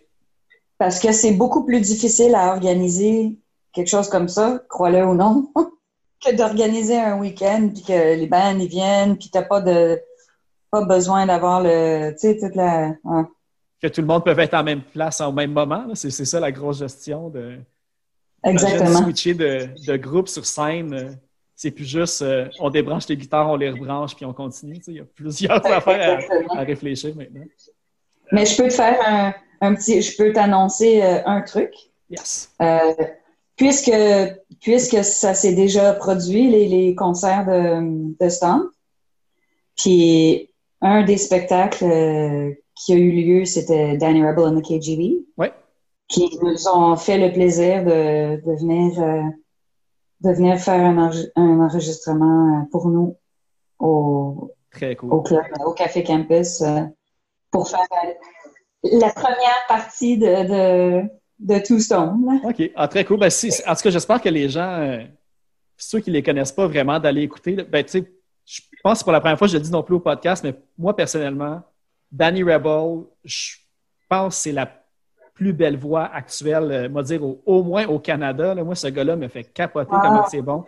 Parce 0.79 0.99
que 0.99 1.11
c'est 1.11 1.33
beaucoup 1.33 1.65
plus 1.65 1.81
difficile 1.81 2.33
à 2.33 2.49
organiser 2.53 3.37
quelque 3.73 3.87
chose 3.89 4.09
comme 4.09 4.27
ça, 4.27 4.61
crois-le 4.69 5.05
ou 5.05 5.13
non, 5.15 5.51
que 6.23 6.35
d'organiser 6.35 6.99
un 6.99 7.17
week-end, 7.19 7.69
puis 7.73 7.83
que 7.83 8.15
les 8.15 8.27
bands 8.27 8.57
ils 8.59 8.67
viennent, 8.67 9.17
puis 9.17 9.29
t'as 9.31 9.43
pas 9.43 9.61
de 9.61 9.99
pas 10.71 10.85
besoin 10.85 11.25
d'avoir 11.25 11.63
le, 11.63 12.11
tu 12.11 12.19
sais, 12.19 12.37
toute 12.37 12.55
la... 12.55 12.91
Que 13.81 13.87
tout 13.87 14.01
le 14.01 14.07
monde 14.07 14.23
peut 14.23 14.37
être 14.37 14.53
en 14.53 14.63
même 14.63 14.83
place 14.83 15.19
au 15.21 15.31
même 15.31 15.51
moment. 15.51 15.85
C'est, 15.95 16.11
c'est 16.11 16.25
ça 16.25 16.39
la 16.39 16.51
grosse 16.51 16.77
gestion 16.79 17.29
de, 17.29 17.57
Exactement. 18.43 18.99
de 18.99 19.03
switcher 19.05 19.33
de, 19.33 19.69
de 19.87 19.97
groupe 19.97 20.27
sur 20.27 20.45
scène. 20.45 20.93
euh, 20.93 21.11
C'est 21.55 21.71
plus 21.71 21.85
juste 21.85 22.21
euh, 22.21 22.47
on 22.59 22.69
débranche 22.69 23.07
les 23.07 23.17
guitares, 23.17 23.49
on 23.49 23.55
les 23.55 23.71
rebranche, 23.71 24.15
puis 24.15 24.25
on 24.25 24.33
continue. 24.33 24.79
Il 24.87 24.93
y 24.93 24.99
a 24.99 25.05
plusieurs 25.05 25.65
affaires 25.71 26.19
à, 26.51 26.59
à 26.59 26.63
réfléchir 26.63 27.15
maintenant. 27.15 27.45
Mais 28.31 28.45
je 28.45 28.61
peux 28.61 28.67
te 28.69 28.73
faire 28.75 28.99
un, 29.07 29.33
un 29.61 29.73
petit, 29.73 30.01
je 30.03 30.15
peux 30.17 30.31
t'annoncer 30.33 31.01
euh, 31.01 31.21
un 31.25 31.41
truc. 31.41 31.73
Yes. 32.11 32.51
Euh, 32.61 32.93
puisque, 33.59 33.91
puisque 34.61 35.03
ça 35.03 35.33
s'est 35.35 35.53
déjà 35.53 35.93
produit, 35.93 36.49
les, 36.49 36.67
les 36.67 36.95
concerts 36.95 37.45
de, 37.45 38.15
de 38.23 38.29
Stomp, 38.29 38.63
puis 39.77 40.49
un 40.81 41.03
des 41.03 41.17
spectacles 41.17 41.83
euh, 41.85 42.53
qui 42.75 42.93
a 42.93 42.95
eu 42.95 43.11
lieu, 43.11 43.45
c'était 43.45 43.97
Danny 43.97 44.23
Rebel 44.25 44.45
and 44.45 44.61
the 44.61 44.63
KGB, 44.63 45.25
Ouais. 45.37 45.53
qui 46.07 46.29
nous 46.41 46.67
ont 46.69 46.95
fait 46.95 47.17
le 47.17 47.31
plaisir 47.33 47.83
de, 47.83 48.37
de 48.45 48.55
venir, 48.59 49.01
euh, 49.03 49.21
de 50.21 50.31
venir 50.33 50.57
faire 50.57 50.79
un, 50.79 51.09
enre- 51.09 51.29
un 51.35 51.59
enregistrement 51.59 52.61
euh, 52.61 52.65
pour 52.71 52.87
nous 52.87 53.17
au, 53.79 54.51
Très 54.71 54.95
cool. 54.95 55.13
au 55.13 55.21
club, 55.21 55.43
au 55.65 55.73
Café 55.73 56.03
Campus, 56.03 56.61
euh, 56.61 56.81
pour 57.51 57.67
faire 57.67 57.85
la 58.83 59.09
première 59.11 59.65
partie 59.67 60.17
de, 60.17 60.25
de, 61.01 61.03
de 61.39 61.59
Two 61.59 61.79
Stone. 61.79 62.25
là. 62.25 62.49
OK. 62.49 62.71
Ah, 62.75 62.87
très 62.87 63.05
cool. 63.05 63.19
Ben, 63.19 63.29
si- 63.29 63.51
en 63.65 63.73
tout 63.75 63.81
cas, 63.81 63.89
j'espère 63.89 64.21
que 64.21 64.29
les 64.29 64.49
gens, 64.49 64.79
euh, 64.81 65.03
ceux 65.77 65.99
qui 65.99 66.09
ne 66.09 66.15
les 66.15 66.23
connaissent 66.23 66.51
pas 66.51 66.67
vraiment, 66.67 66.99
d'aller 66.99 67.21
écouter. 67.23 67.55
là, 67.55 67.63
Ben, 67.63 67.83
tu 67.83 67.91
sais, 67.91 68.11
je 68.45 68.61
pense 68.83 68.93
que 68.93 68.97
c'est 68.99 69.03
pour 69.03 69.13
la 69.13 69.19
première 69.21 69.37
fois 69.37 69.47
que 69.47 69.51
je 69.53 69.57
le 69.57 69.63
dis 69.63 69.71
non 69.71 69.83
plus 69.83 69.95
au 69.95 69.99
podcast, 69.99 70.43
mais 70.43 70.53
moi, 70.77 70.95
personnellement, 70.95 71.61
Danny 72.11 72.43
Rebel, 72.43 73.03
je 73.23 73.55
pense 74.09 74.35
que 74.35 74.41
c'est 74.41 74.51
la 74.51 74.69
plus 75.33 75.53
belle 75.53 75.77
voix 75.77 76.05
actuelle, 76.13 76.71
euh, 76.71 76.89
moi 76.89 77.01
dire, 77.03 77.23
au, 77.23 77.41
au 77.45 77.63
moins 77.63 77.85
au 77.87 77.99
Canada. 77.99 78.53
là. 78.53 78.63
moi, 78.63 78.75
ce 78.75 78.87
gars-là 78.87 79.15
me 79.15 79.27
fait 79.29 79.43
capoter 79.45 79.91
Ah. 79.93 80.01
comment 80.03 80.25
c'est 80.27 80.41
bon. 80.41 80.65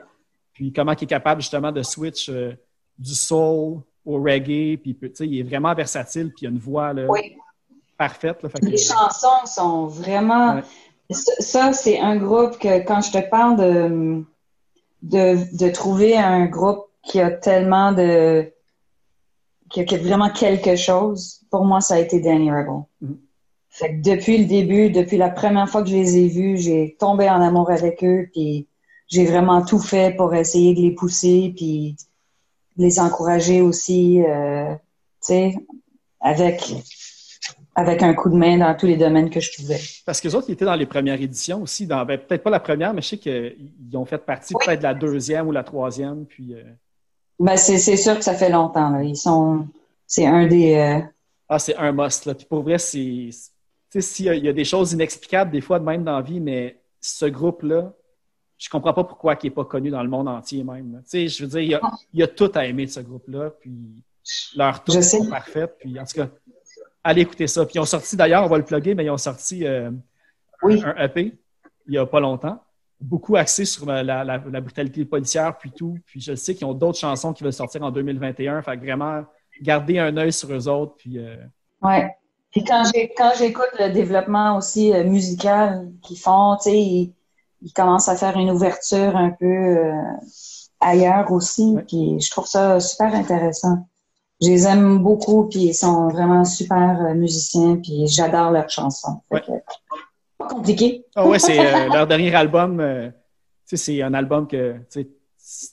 Puis 0.53 0.71
comment 0.71 0.93
il 0.93 1.03
est 1.03 1.07
capable 1.07 1.41
justement 1.41 1.71
de 1.71 1.81
switch 1.83 2.29
euh, 2.29 2.53
du 2.97 3.13
soul 3.15 3.79
au 4.05 4.21
reggae. 4.21 4.77
Puis, 4.77 4.95
tu 4.99 5.09
sais, 5.13 5.27
il 5.27 5.39
est 5.39 5.43
vraiment 5.43 5.73
versatile. 5.73 6.29
Puis 6.29 6.43
il 6.43 6.47
a 6.47 6.49
une 6.51 6.57
voix 6.59 6.93
là, 6.93 7.05
Oui. 7.09 7.35
Parfaite. 8.05 8.41
là. 8.41 8.49
Fait 8.49 8.59
que- 8.59 8.65
Les 8.65 8.77
chansons 8.77 9.45
sont 9.45 9.85
vraiment. 9.87 10.55
Ouais. 10.55 10.63
Ça, 11.39 11.73
c'est 11.73 11.99
un 11.99 12.15
groupe 12.15 12.57
que 12.57 12.79
quand 12.87 13.01
je 13.01 13.11
te 13.11 13.29
parle 13.29 13.57
de, 13.57 14.23
de, 15.03 15.57
de 15.57 15.69
trouver 15.71 16.17
un 16.17 16.45
groupe 16.45 16.85
qui 17.03 17.19
a 17.19 17.29
tellement 17.31 17.91
de. 17.91 18.51
qui 19.69 19.81
a, 19.81 19.83
qui 19.83 19.95
a 19.95 19.97
vraiment 19.99 20.29
quelque 20.29 20.75
chose, 20.75 21.41
pour 21.51 21.63
moi, 21.65 21.79
ça 21.81 21.95
a 21.95 21.99
été 21.99 22.19
Danny 22.19 22.49
Rebel. 22.51 22.81
Mhm. 23.01 23.17
Fait 23.69 23.89
que 23.95 24.01
depuis 24.11 24.37
le 24.37 24.45
début, 24.45 24.89
depuis 24.89 25.17
la 25.17 25.29
première 25.29 25.69
fois 25.69 25.81
que 25.83 25.89
je 25.89 25.95
les 25.95 26.17
ai 26.17 26.27
vus, 26.27 26.57
j'ai 26.57 26.95
tombé 26.99 27.29
en 27.29 27.41
amour 27.41 27.69
avec 27.71 28.03
eux, 28.03 28.27
puis 28.33 28.67
j'ai 29.07 29.25
vraiment 29.25 29.63
tout 29.63 29.79
fait 29.79 30.15
pour 30.17 30.33
essayer 30.33 30.73
de 30.75 30.81
les 30.81 30.91
pousser, 30.91 31.53
puis 31.55 31.95
les 32.77 32.99
encourager 32.99 33.61
aussi, 33.61 34.21
euh, 34.23 34.73
tu 34.75 35.33
sais, 35.33 35.55
avec, 36.19 36.57
avec 37.81 38.03
un 38.03 38.13
coup 38.13 38.29
de 38.29 38.35
main 38.35 38.57
dans 38.57 38.75
tous 38.75 38.85
les 38.85 38.97
domaines 38.97 39.29
que 39.29 39.39
je 39.39 39.51
pouvais. 39.55 39.79
Parce 40.05 40.21
que 40.21 40.27
les 40.27 40.35
autres, 40.35 40.49
ils 40.49 40.53
étaient 40.53 40.65
dans 40.65 40.75
les 40.75 40.85
premières 40.85 41.19
éditions 41.21 41.61
aussi. 41.61 41.85
Dans, 41.87 42.05
ben, 42.05 42.17
peut-être 42.19 42.43
pas 42.43 42.49
la 42.49 42.59
première, 42.59 42.93
mais 42.93 43.01
je 43.01 43.07
sais 43.09 43.17
qu'ils 43.17 43.55
ont 43.95 44.05
fait 44.05 44.17
partie 44.19 44.53
Oui. 44.55 44.63
peut-être 44.65 44.79
de 44.79 44.83
la 44.83 44.93
deuxième 44.93 45.47
ou 45.47 45.51
la 45.51 45.63
troisième. 45.63 46.25
Puis, 46.25 46.53
euh, 46.55 46.63
Ben, 47.39 47.57
c'est, 47.57 47.77
sûr 47.97 48.17
que 48.17 48.23
ça 48.23 48.33
fait 48.35 48.49
longtemps, 48.49 48.89
là. 48.89 49.03
Ils 49.03 49.15
sont, 49.17 49.67
c'est 50.07 50.25
un 50.25 50.47
des, 50.47 50.75
euh, 50.75 50.99
ah, 51.49 51.59
c'est 51.59 51.75
un 51.75 51.91
must. 51.91 52.25
Là. 52.25 52.33
Puis 52.35 52.45
pour 52.45 52.61
vrai, 52.63 52.77
c'est. 52.77 53.29
Tu 53.91 53.99
sais, 53.99 54.01
s'il 54.01 54.25
y, 54.25 54.29
a- 54.29 54.35
il 54.35 54.45
y 54.45 54.49
a 54.49 54.53
des 54.53 54.63
choses 54.63 54.93
inexplicables 54.93 55.51
des 55.51 55.59
fois 55.61 55.77
de 55.79 55.83
même 55.83 56.03
dans 56.03 56.15
la 56.15 56.21
vie, 56.21 56.39
mais 56.39 56.79
ce 57.01 57.25
groupe-là, 57.25 57.91
je 58.57 58.69
comprends 58.69 58.93
pas 58.93 59.03
pourquoi 59.03 59.35
il 59.41 59.47
n'est 59.47 59.51
pas 59.51 59.65
connu 59.65 59.89
dans 59.89 60.03
le 60.03 60.07
monde 60.09 60.27
entier 60.29 60.63
même. 60.63 60.93
là. 60.93 60.99
Tu 60.99 61.05
sais, 61.09 61.27
je 61.27 61.43
veux 61.43 61.49
dire, 61.49 61.59
il 61.59 61.69
y, 61.71 61.75
a, 61.75 61.81
il 62.13 62.19
y 62.19 62.23
a 62.23 62.27
tout 62.27 62.51
à 62.55 62.65
aimer 62.65 62.85
de 62.85 62.91
ce 62.91 62.99
groupe-là, 63.01 63.49
puis 63.59 63.71
leur 64.55 64.83
tour 64.83 64.95
sais. 64.95 65.17
sont 65.17 65.25
parfaites, 65.27 65.75
puis 65.79 65.99
en 65.99 66.05
tout 66.05 66.13
cas, 66.13 66.29
allez 67.03 67.21
écouter 67.21 67.47
ça. 67.47 67.65
Puis 67.65 67.75
ils 67.75 67.79
ont 67.79 67.85
sorti, 67.85 68.15
d'ailleurs, 68.15 68.43
on 68.43 68.47
va 68.47 68.57
le 68.57 68.65
plugger, 68.65 68.95
mais 68.95 69.05
ils 69.05 69.09
ont 69.09 69.17
sorti 69.17 69.65
euh, 69.65 69.91
Oui. 70.63 70.81
un 70.85 70.95
EP 71.03 71.37
il 71.87 71.95
y 71.95 71.97
a 71.97 72.05
pas 72.05 72.19
longtemps, 72.19 72.61
beaucoup 73.01 73.35
axé 73.35 73.65
sur 73.65 73.85
la, 73.85 74.03
la- 74.03 74.23
la 74.23 74.61
brutalité 74.61 75.03
policière, 75.03 75.57
puis 75.57 75.71
tout. 75.71 75.97
Puis 76.05 76.21
je 76.21 76.35
sais 76.35 76.53
qu'ils 76.55 76.65
ont 76.67 76.73
d'autres 76.73 76.99
chansons 76.99 77.33
qui 77.33 77.43
veulent 77.43 77.51
sortir 77.51 77.81
en 77.83 77.91
2021, 77.91 78.61
fait 78.61 78.77
que 78.77 78.81
vraiment, 78.85 79.23
garder 79.61 79.97
un 79.99 80.15
œil 80.17 80.31
sur 80.31 80.51
eux 80.53 80.67
autres, 80.67 80.95
puis... 80.97 81.17
euh, 81.17 81.35
Ouais. 81.81 82.15
Puis 82.51 82.63
quand 82.63 82.83
j'écoute 83.37 83.69
le 83.79 83.91
développement 83.91 84.57
aussi 84.57 84.93
euh, 84.93 85.03
musical 85.03 85.89
qu'ils 86.03 86.19
font, 86.19 86.55
tu 86.57 86.69
sais, 86.69 86.77
ils, 86.79 87.13
ils 87.63 87.73
commencent 87.73 88.09
à 88.09 88.15
faire 88.15 88.37
une 88.37 88.51
ouverture 88.51 89.15
un 89.17 89.31
peu 89.31 89.45
euh, 89.45 89.93
ailleurs 90.79 91.31
aussi. 91.31 91.73
Ouais. 91.75 91.83
Puis 91.87 92.19
je 92.19 92.29
trouve 92.29 92.45
ça 92.45 92.79
super 92.79 93.13
intéressant. 93.15 93.87
Je 94.41 94.47
les 94.49 94.65
aime 94.65 94.99
beaucoup, 94.99 95.47
puis 95.47 95.59
ils 95.65 95.73
sont 95.73 96.07
vraiment 96.09 96.43
super 96.45 96.99
euh, 97.01 97.13
musiciens, 97.13 97.75
puis 97.77 98.07
j'adore 98.07 98.51
leurs 98.51 98.69
chansons. 98.69 99.21
Ouais. 99.29 99.41
pas 100.37 100.47
compliqué. 100.47 101.05
Ah 101.15 101.27
ouais, 101.27 101.37
c'est 101.39 101.59
euh, 101.59 101.89
leur 101.93 102.07
dernier 102.07 102.33
album. 102.33 102.79
euh, 102.79 103.09
tu 103.67 103.77
sais, 103.77 103.77
c'est 103.77 104.01
un 104.01 104.13
album 104.13 104.47
que 104.47 104.77
tu 104.91 105.07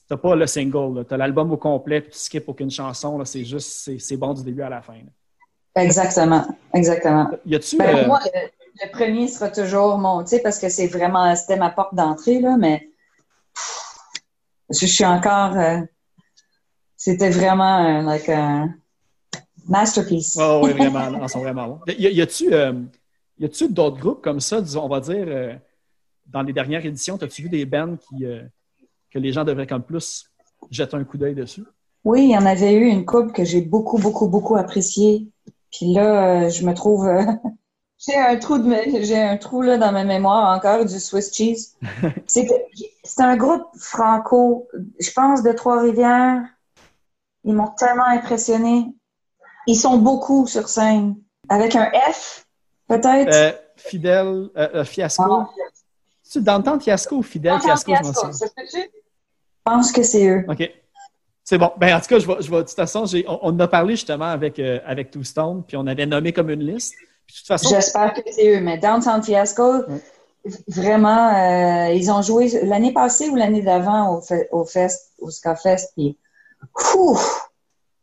t'as 0.08 0.16
pas 0.16 0.34
le 0.34 0.46
single, 0.46 1.04
tu 1.06 1.14
as 1.14 1.16
l'album 1.16 1.50
au 1.52 1.56
complet, 1.56 2.00
puis 2.02 2.10
tu 2.10 2.18
skips 2.18 2.48
aucune 2.48 2.70
chanson. 2.70 3.24
C'est 3.24 3.44
juste, 3.44 3.90
c'est- 3.98 4.16
bon 4.16 4.34
du 4.34 4.42
début 4.42 4.62
à 4.62 4.68
la 4.68 4.82
fin. 4.82 4.94
là. 4.94 5.82
Exactement, 5.82 6.44
exactement. 6.74 7.30
Y 7.46 7.54
a-tu. 7.54 7.76
Ben, 7.76 7.96
euh, 7.96 8.06
moi, 8.06 8.18
le, 8.34 8.40
le 8.84 8.90
premier 8.92 9.28
sera 9.28 9.48
toujours 9.48 9.96
mon, 9.98 10.22
tu 10.24 10.30
sais, 10.30 10.40
parce 10.42 10.58
que 10.58 10.68
c'est 10.68 10.88
vraiment, 10.88 11.34
c'était 11.36 11.56
ma 11.56 11.70
porte 11.70 11.94
d'entrée, 11.94 12.40
là, 12.40 12.56
mais 12.58 12.88
je, 14.70 14.80
je 14.80 14.86
suis 14.86 15.04
encore, 15.04 15.56
c'était 16.98 17.30
vraiment 17.30 18.00
euh, 18.00 18.02
like 18.02 18.28
un 18.28 18.74
masterpiece. 19.66 20.36
ouais, 20.36 20.60
ouais, 20.62 20.72
vraiment, 20.90 21.22
ils 21.22 21.28
sont 21.28 21.40
vraiment 21.40 21.68
bons. 21.68 21.80
Y, 21.86 22.20
a-tu 22.20 22.52
euh, 22.52 22.72
d'autres 23.70 23.98
groupes 23.98 24.20
comme 24.20 24.40
ça, 24.40 24.60
disons, 24.60 24.84
on 24.84 24.88
va 24.88 25.00
dire, 25.00 25.24
euh, 25.28 25.54
dans 26.26 26.42
les 26.42 26.52
dernières 26.52 26.84
éditions, 26.84 27.16
as-tu 27.16 27.42
vu 27.42 27.48
des 27.48 27.64
bands 27.64 27.96
qui, 27.96 28.26
euh, 28.26 28.42
que 29.12 29.20
les 29.20 29.32
gens 29.32 29.44
devraient 29.44 29.66
comme 29.66 29.84
plus 29.84 30.28
jeter 30.70 30.96
un 30.96 31.04
coup 31.04 31.16
d'œil 31.16 31.36
dessus? 31.36 31.62
Oui, 32.02 32.24
il 32.24 32.30
y 32.32 32.36
en 32.36 32.44
avait 32.44 32.74
eu 32.74 32.86
une 32.86 33.06
couple 33.06 33.30
que 33.30 33.44
j'ai 33.44 33.60
beaucoup, 33.60 33.98
beaucoup, 33.98 34.26
beaucoup 34.28 34.56
appréciée. 34.56 35.28
Puis 35.70 35.92
là, 35.92 36.46
euh, 36.46 36.50
je 36.50 36.66
me 36.66 36.74
trouve, 36.74 37.08
j'ai 37.98 38.16
un 38.16 38.36
trou 38.38 38.58
de, 38.58 38.74
j'ai 39.02 39.18
un 39.18 39.36
trou 39.36 39.62
là 39.62 39.78
dans 39.78 39.92
ma 39.92 40.02
mémoire 40.02 40.56
encore 40.56 40.84
du 40.84 40.98
Swiss 40.98 41.32
cheese. 41.32 41.76
C'est 42.26 43.22
un 43.22 43.36
groupe 43.36 43.66
franco, 43.78 44.66
je 44.98 45.12
pense 45.12 45.44
de 45.44 45.52
Trois-Rivières. 45.52 46.42
Ils 47.44 47.54
m'ont 47.54 47.68
tellement 47.76 48.06
impressionné. 48.06 48.86
Ils 49.66 49.76
sont 49.76 49.98
beaucoup 49.98 50.46
sur 50.46 50.68
scène, 50.68 51.16
avec 51.48 51.76
un 51.76 51.90
F, 52.12 52.46
peut-être? 52.88 53.32
Euh, 53.34 53.52
Fidèle, 53.76 54.48
euh, 54.56 54.68
euh, 54.74 54.84
Fiasco. 54.84 55.22
Ah. 55.30 55.48
Tu 56.30 56.40
d'entendre 56.42 56.82
Fiasco 56.82 57.16
ou 57.16 57.22
Fidèle 57.22 57.60
Fiasco, 57.60 57.94
je 57.94 58.02
m'en 58.06 58.12
souviens. 58.12 58.32
ça 58.32 58.46
se 58.46 58.52
peut-tu? 58.54 58.78
Je 58.80 58.90
pense 59.64 59.92
que 59.92 60.02
c'est 60.02 60.26
eux. 60.26 60.44
OK. 60.48 60.70
C'est 61.44 61.56
bon. 61.58 61.70
Ben, 61.78 61.96
en 61.96 62.00
tout 62.00 62.06
cas, 62.06 62.18
je 62.18 62.26
vais, 62.26 62.36
je 62.40 62.50
vais- 62.50 62.56
de 62.58 62.62
toute 62.62 62.70
façon, 62.76 63.04
on, 63.26 63.38
on 63.42 63.48
en 63.50 63.60
a 63.60 63.68
parlé 63.68 63.94
justement 63.96 64.26
avec, 64.26 64.58
euh, 64.58 64.80
avec 64.84 65.10
Two 65.10 65.22
Stone, 65.24 65.62
puis 65.66 65.76
on 65.76 65.86
avait 65.86 66.04
nommé 66.06 66.32
comme 66.32 66.50
une 66.50 66.62
liste. 66.62 66.94
Puis 67.26 67.34
de 67.36 67.38
toute 67.40 67.46
façon, 67.46 67.68
J'espère 67.70 68.12
que 68.14 68.20
c'est 68.30 68.56
eux, 68.56 68.60
mais 68.60 68.76
Downtown 68.78 69.22
Fiasco, 69.22 69.84
vraiment, 70.66 71.28
euh, 71.34 71.92
ils 71.92 72.10
ont 72.10 72.22
joué 72.22 72.48
l'année 72.64 72.92
passée 72.92 73.28
ou 73.28 73.36
l'année 73.36 73.62
d'avant 73.62 74.16
au, 74.16 74.20
fe- 74.20 74.46
au 74.50 74.64
Fest, 74.64 75.12
au 75.18 75.30
Ska 75.30 75.54
Fest, 75.56 75.92
puis 75.96 76.16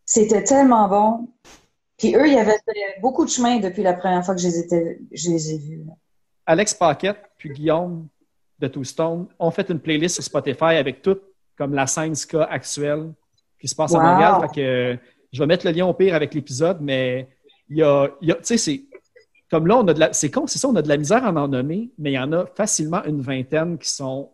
c'était 0.05 0.43
tellement 0.43 0.87
bon. 0.87 1.27
Puis 1.97 2.15
eux, 2.15 2.27
ils 2.27 2.37
avaient 2.37 2.51
fait 2.65 2.99
beaucoup 3.01 3.23
de 3.25 3.29
chemin 3.29 3.59
depuis 3.59 3.83
la 3.83 3.93
première 3.93 4.23
fois 4.25 4.35
que 4.35 4.41
je 4.41 4.47
les, 4.47 4.59
étais, 4.59 4.99
je 5.11 5.29
les 5.29 5.53
ai 5.53 5.57
vus. 5.57 5.85
Alex 6.45 6.73
Paquette 6.73 7.21
puis 7.37 7.49
Guillaume 7.49 8.07
de 8.59 8.67
Two 8.67 8.83
Stone 8.83 9.27
ont 9.39 9.51
fait 9.51 9.69
une 9.69 9.79
playlist 9.79 10.15
sur 10.15 10.23
Spotify 10.23 10.75
avec 10.75 11.01
tout 11.01 11.17
comme 11.57 11.73
la 11.73 11.87
scène 11.87 12.15
ska 12.15 12.43
actuelle 12.43 13.13
qui 13.59 13.67
se 13.67 13.75
passe 13.75 13.95
à 13.95 13.97
Wow. 13.97 14.03
Montréal. 14.03 14.41
Fait 14.41 14.55
que 14.55 14.61
euh, 14.61 14.97
je 15.31 15.39
vais 15.39 15.47
mettre 15.47 15.65
le 15.65 15.71
lien 15.71 15.85
au 15.85 15.93
pire 15.93 16.15
avec 16.15 16.33
l'épisode, 16.33 16.79
mais 16.81 17.29
il 17.69 17.77
y 17.77 17.83
a, 17.83 18.09
il 18.21 18.27
y 18.27 18.31
a- 18.31 18.35
tu 18.35 18.43
sais, 18.43 18.57
c'est 18.57 18.83
comme 19.49 19.65
là, 19.67 19.77
on 19.77 19.87
a 19.87 19.93
de 19.93 19.99
la, 19.99 20.11
c'est 20.13 20.29
con, 20.31 20.47
c'est 20.47 20.59
ça, 20.59 20.67
on 20.67 20.75
a 20.75 20.81
de 20.81 20.89
la 20.89 20.97
misère 20.97 21.23
à 21.25 21.31
en 21.31 21.47
nommer, 21.47 21.91
mais 21.97 22.11
il 22.11 22.15
y 22.15 22.19
en 22.19 22.31
a 22.33 22.45
facilement 22.47 23.03
une 23.05 23.21
vingtaine 23.21 23.77
qui 23.77 23.89
sont 23.89 24.31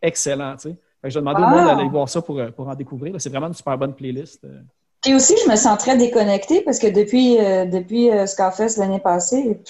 excellents, 0.00 0.56
tu 0.56 0.70
sais. 0.70 0.76
Fait 1.04 1.08
que 1.08 1.14
je 1.14 1.18
vais 1.18 1.20
demander 1.20 1.42
au 1.42 1.44
Wow. 1.44 1.50
monde 1.50 1.66
d'aller 1.66 1.88
voir 1.90 2.08
ça 2.08 2.22
pour, 2.22 2.38
euh, 2.38 2.50
pour 2.50 2.66
en 2.66 2.74
découvrir. 2.74 3.14
C'est 3.20 3.28
vraiment 3.28 3.48
une 3.48 3.52
super 3.52 3.76
bonne 3.76 3.92
playlist. 3.94 4.42
euh. 4.44 4.62
Puis 5.02 5.12
aussi, 5.14 5.34
je 5.44 5.50
me 5.50 5.54
sens 5.54 5.76
très 5.78 5.98
déconnectée 5.98 6.62
parce 6.62 6.78
que 6.78 6.86
depuis, 6.86 7.38
euh, 7.38 7.66
depuis 7.66 8.10
euh, 8.10 8.24
Ska 8.24 8.50
Fest 8.50 8.78
l'année 8.78 9.00
passée, 9.00 9.60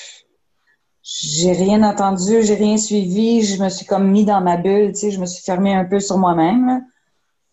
j'ai 1.03 1.51
rien 1.51 1.83
entendu, 1.83 2.45
j'ai 2.45 2.55
rien 2.55 2.77
suivi, 2.77 3.43
je 3.43 3.61
me 3.61 3.69
suis 3.69 3.85
comme 3.85 4.13
mis 4.13 4.25
dans 4.25 4.41
ma 4.41 4.57
bulle, 4.57 4.93
tu 4.93 5.01
sais, 5.01 5.11
je 5.11 5.19
me 5.19 5.27
suis 5.27 5.43
fermée 5.43 5.75
un 5.75 5.85
peu 5.85 5.99
sur 5.99 6.19
moi-même, 6.19 6.87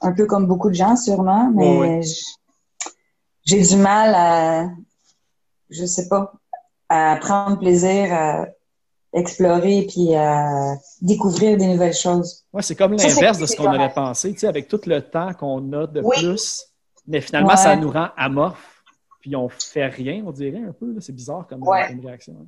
un 0.02 0.12
peu 0.12 0.28
comme 0.28 0.46
beaucoup 0.46 0.70
de 0.70 0.76
gens 0.76 0.96
sûrement, 0.96 1.50
mais 1.52 2.02
j'ai 3.46 3.62
du 3.64 3.78
mal 3.78 4.14
à, 4.14 4.70
je 5.72 5.86
sais 5.88 6.08
pas, 6.08 6.34
à 6.88 7.18
prendre 7.20 7.58
plaisir 7.58 8.14
à 8.14 8.46
explorer 9.14 9.86
puis 9.90 10.16
à 10.16 10.76
découvrir 11.02 11.58
des 11.58 11.68
nouvelles 11.68 11.94
choses. 11.94 12.44
Ouais, 12.54 12.62
c'est 12.62 12.76
comme 12.76 12.94
l'inverse 12.94 13.38
de 13.40 13.46
ce 13.46 13.56
qu'on 13.56 13.74
aurait 13.74 13.94
pensé, 13.94 14.32
tu 14.34 14.40
sais, 14.40 14.48
avec 14.48 14.68
tout 14.68 14.80
le 14.86 15.02
temps 15.02 15.34
qu'on 15.34 15.72
a 15.74 15.88
de 15.88 16.02
Oui. 16.02 16.16
plus, 16.20 16.66
mais 17.08 17.22
finalement, 17.22 17.50
Ouais. 17.50 17.58
ça 17.58 17.76
nous 17.76 17.92
rend 17.92 18.08
amorphes, 18.18 18.84
puis 19.20 19.36
on 19.36 19.50
fait 19.50 19.88
rien, 19.88 20.24
on 20.26 20.32
dirait 20.32 20.64
un 20.68 20.72
peu. 20.74 20.96
C'est 21.00 21.14
bizarre 21.16 21.46
comme, 21.48 21.62
Ouais. 21.68 21.88
comme 21.90 22.06
réaction. 22.06 22.36
hein. 22.42 22.46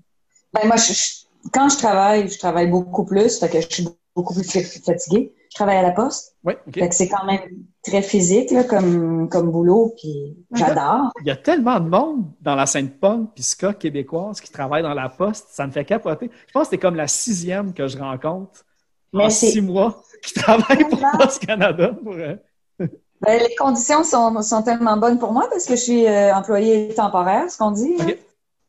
Ben 0.53 0.67
moi, 0.67 0.77
je- 0.77 0.93
je- 0.93 1.49
quand 1.51 1.67
je 1.69 1.77
travaille, 1.77 2.27
je 2.29 2.37
travaille 2.39 2.67
beaucoup 2.69 3.03
plus, 3.03 3.39
fait 3.39 3.49
que 3.49 3.59
je 3.61 3.67
suis 3.69 3.87
beaucoup 4.15 4.33
plus 4.33 4.43
fa- 4.49 4.61
fatiguée. 4.85 5.33
Je 5.53 5.55
travaille 5.55 5.77
à 5.77 5.83
la 5.83 5.91
poste, 5.91 6.35
Oui, 6.43 6.53
OK. 6.67 6.73
fait 6.79 6.89
que 6.89 6.95
c'est 6.95 7.07
quand 7.07 7.25
même 7.25 7.41
très 7.83 8.01
physique 8.01 8.49
là, 8.49 8.63
comme, 8.63 9.29
comme 9.29 9.51
boulot, 9.51 9.93
puis 9.95 10.35
j'adore. 10.51 11.11
Il 11.21 11.27
y 11.27 11.29
a 11.29 11.35
tellement 11.35 11.79
de 11.79 11.87
monde 11.87 12.25
dans 12.41 12.55
la 12.55 12.65
scène 12.65 12.89
punk 12.89 13.29
puis 13.35 13.43
ska 13.43 13.71
québécoise 13.73 14.41
qui 14.41 14.51
travaille 14.51 14.81
dans 14.81 14.95
la 14.95 15.09
poste, 15.09 15.49
ça 15.51 15.67
me 15.67 15.71
fait 15.71 15.85
capoter. 15.85 16.31
Je 16.47 16.51
pense 16.53 16.63
que 16.63 16.69
c'est 16.71 16.77
comme 16.79 16.95
la 16.95 17.07
sixième 17.07 17.71
que 17.71 17.87
je 17.87 17.99
rencontre 17.99 18.65
Mais 19.13 19.25
en 19.25 19.29
six 19.29 19.61
mois 19.61 20.01
qui 20.25 20.33
travaille 20.33 20.79
pour 20.89 20.97
Tellement. 20.99 21.17
Post 21.19 21.45
Canada. 21.45 21.91
Pour, 22.03 22.13
euh, 22.13 22.35
Ben, 22.79 23.39
les 23.39 23.55
conditions 23.55 24.03
sont, 24.03 24.41
sont 24.41 24.63
tellement 24.63 24.97
bonnes 24.97 25.19
pour 25.19 25.33
moi 25.33 25.45
parce 25.51 25.65
que 25.65 25.75
je 25.75 25.81
suis 25.81 26.07
euh, 26.07 26.33
employée 26.33 26.95
temporaire, 26.95 27.47
ce 27.51 27.59
qu'on 27.59 27.71
dit. 27.71 27.95
là. 27.97 28.05
OK. 28.05 28.17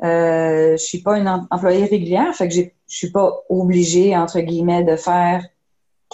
Euh, 0.02 0.72
je 0.72 0.82
suis 0.84 1.00
pas 1.02 1.16
une 1.18 1.28
em- 1.28 1.46
employée 1.50 1.86
régulière, 1.86 2.34
fait 2.34 2.48
que 2.48 2.54
je 2.54 2.62
suis 2.86 3.10
pas 3.10 3.32
obligée, 3.48 4.14
entre 4.16 4.40
guillemets, 4.40 4.84
de 4.84 4.96
faire 4.96 5.46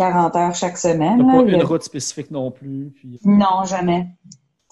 40 0.00 0.34
heures 0.36 0.54
chaque 0.54 0.78
semaine. 0.78 1.26
pas 1.26 1.42
une 1.42 1.62
route 1.62 1.82
spécifique 1.82 2.30
non 2.30 2.50
plus. 2.50 2.90
Puis... 2.96 3.20
Non, 3.22 3.64
jamais. 3.66 4.06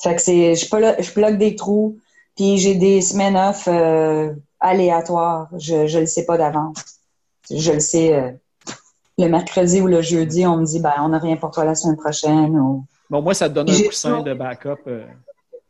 Fait 0.03 0.15
que 0.15 0.23
c'est, 0.23 0.55
je, 0.55 0.65
je 0.65 1.15
bloque 1.15 1.37
des 1.37 1.55
trous, 1.55 1.99
puis 2.35 2.57
j'ai 2.57 2.77
des 2.77 3.03
semaines 3.03 3.37
off 3.37 3.69
euh, 3.69 4.33
aléatoires. 4.59 5.49
Je, 5.59 5.87
je 5.87 5.99
le 5.99 6.07
sais 6.07 6.25
pas 6.25 6.39
d'avance. 6.39 6.83
Je 7.51 7.73
le 7.73 7.81
sais 7.81 8.15
euh, 8.15 8.31
le 9.19 9.29
mercredi 9.29 9.83
ou 9.83 9.87
le 9.87 10.01
jeudi, 10.01 10.47
on 10.47 10.57
me 10.57 10.65
dit, 10.65 10.81
ben, 10.81 10.95
on 11.01 11.09
n'a 11.11 11.19
rien 11.19 11.37
pour 11.37 11.51
toi 11.51 11.65
la 11.67 11.75
semaine 11.75 11.97
prochaine. 11.99 12.59
Ou... 12.59 12.87
Bon, 13.11 13.21
moi, 13.21 13.35
ça 13.35 13.51
te 13.51 13.55
donne 13.55 13.69
un 13.69 13.83
coussin 13.83 14.23
de 14.23 14.33
backup. 14.33 14.79
euh, 14.87 15.05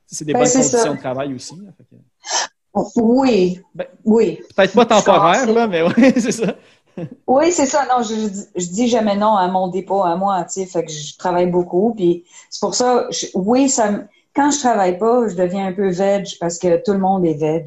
c'est 0.07 0.25
des 0.25 0.35
Ben, 0.35 0.41
bonnes 0.45 0.53
conditions 0.53 0.79
ça. 0.79 0.93
de 0.95 0.99
travail 0.99 1.35
aussi. 1.35 1.57
là, 1.57 1.73
fait 1.77 1.85
que- 1.85 3.01
Oui, 3.01 3.61
Ben, 3.75 3.87
oui. 4.05 4.41
Peut-être 4.55 4.73
pas 4.75 4.87
temporaire, 4.87 5.53
là, 5.53 5.67
mais 5.67 5.83
oui, 5.83 6.13
c'est 6.17 6.31
ça. 6.31 6.55
Oui, 7.27 7.53
c'est 7.53 7.67
ça. 7.67 7.85
Non, 7.87 8.03
je, 8.03 8.15
je, 8.15 8.27
dis- 8.29 8.47
je 8.57 8.67
dis 8.67 8.89
jamais 8.89 9.17
non 9.17 9.35
à 9.37 9.49
mon 9.49 9.69
dépôt 9.69 10.03
à 10.03 10.17
moi, 10.17 10.45
tu 10.45 10.61
sais. 10.61 10.67
Fait 10.67 10.85
que 10.85 10.91
je 10.91 11.17
travaille 11.17 11.47
beaucoup. 11.47 11.95
Puis 11.97 12.25
c'est 12.51 12.61
pour 12.61 12.75
ça, 12.75 13.07
je- 13.11 13.27
oui, 13.35 13.69
ça 13.69 13.91
quand 14.35 14.51
je 14.53 14.59
travaille 14.61 14.99
pas, 14.99 15.27
je 15.29 15.35
deviens 15.35 15.67
un 15.67 15.73
peu 15.73 15.91
veg 15.91 16.25
parce 16.39 16.59
que 16.59 16.77
tout 16.85 16.93
le 16.93 17.01
monde 17.01 17.27
est 17.27 17.35
veg. 17.35 17.67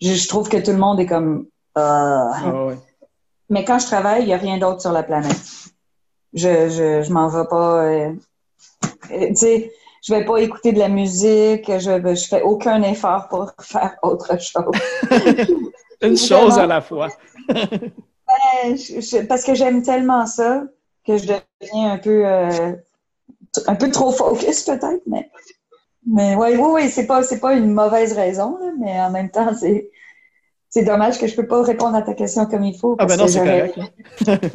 Je, 0.00 0.28
trouve 0.28 0.48
que 0.48 0.56
tout 0.56 0.70
le 0.70 0.78
monde 0.78 1.00
est 1.00 1.06
comme, 1.06 1.46
euh, 1.76 1.80
Ah, 1.80 2.64
ouais. 2.66 2.76
Mais 3.48 3.64
quand 3.64 3.78
je 3.80 3.86
travaille, 3.86 4.22
il 4.22 4.26
n'y 4.26 4.32
a 4.32 4.36
rien 4.38 4.56
d'autre 4.58 4.80
sur 4.80 4.92
la 4.92 5.02
planète. 5.02 5.36
Je, 6.32 6.68
je, 6.68 7.02
je 7.02 7.12
m'en 7.12 7.28
vais 7.28 7.44
pas. 7.48 7.82
euh, 7.82 8.12
euh, 9.10 9.28
tu 9.30 9.34
sais, 9.34 9.72
je 10.02 10.14
vais 10.14 10.24
pas 10.24 10.38
écouter 10.38 10.72
de 10.72 10.78
la 10.78 10.88
musique. 10.88 11.66
Je, 11.66 12.14
je 12.14 12.28
fais 12.28 12.42
aucun 12.42 12.80
effort 12.82 13.26
pour 13.28 13.50
faire 13.60 13.96
autre 14.02 14.40
chose. 14.40 14.76
Une 16.02 16.16
chose 16.16 16.56
à 16.56 16.66
la 16.66 16.80
fois. 16.80 17.08
Ben, 18.64 18.76
je- 18.76 19.00
je- 19.00 19.22
parce 19.26 19.44
que 19.44 19.54
j'aime 19.54 19.82
tellement 19.82 20.26
ça 20.26 20.64
que 21.06 21.16
je 21.16 21.24
deviens 21.24 21.92
un 21.92 21.98
peu, 21.98 22.26
euh, 22.26 22.72
un 23.66 23.74
peu 23.74 23.90
trop 23.90 24.12
focus 24.12 24.62
peut-être, 24.64 25.02
mais. 25.06 25.30
Mais 26.06 26.34
ouais, 26.34 26.56
oui, 26.56 26.68
oui, 26.72 26.88
c'est 26.88 27.06
pas, 27.06 27.22
c'est 27.22 27.40
pas 27.40 27.54
une 27.54 27.72
mauvaise 27.72 28.14
raison, 28.14 28.56
là, 28.58 28.72
mais 28.78 28.98
en 29.00 29.10
même 29.10 29.30
temps, 29.30 29.54
c'est, 29.54 29.90
c'est 30.70 30.82
dommage 30.84 31.18
que 31.18 31.26
je 31.26 31.34
peux 31.36 31.46
pas 31.46 31.62
répondre 31.62 31.94
à 31.94 32.02
ta 32.02 32.14
question 32.14 32.46
comme 32.46 32.64
il 32.64 32.78
faut. 32.78 32.96
Ah, 32.98 33.04
ben 33.04 33.16
non, 33.18 33.26
c'est 33.28 33.38
correct. 33.44 33.76
là. 33.76 34.38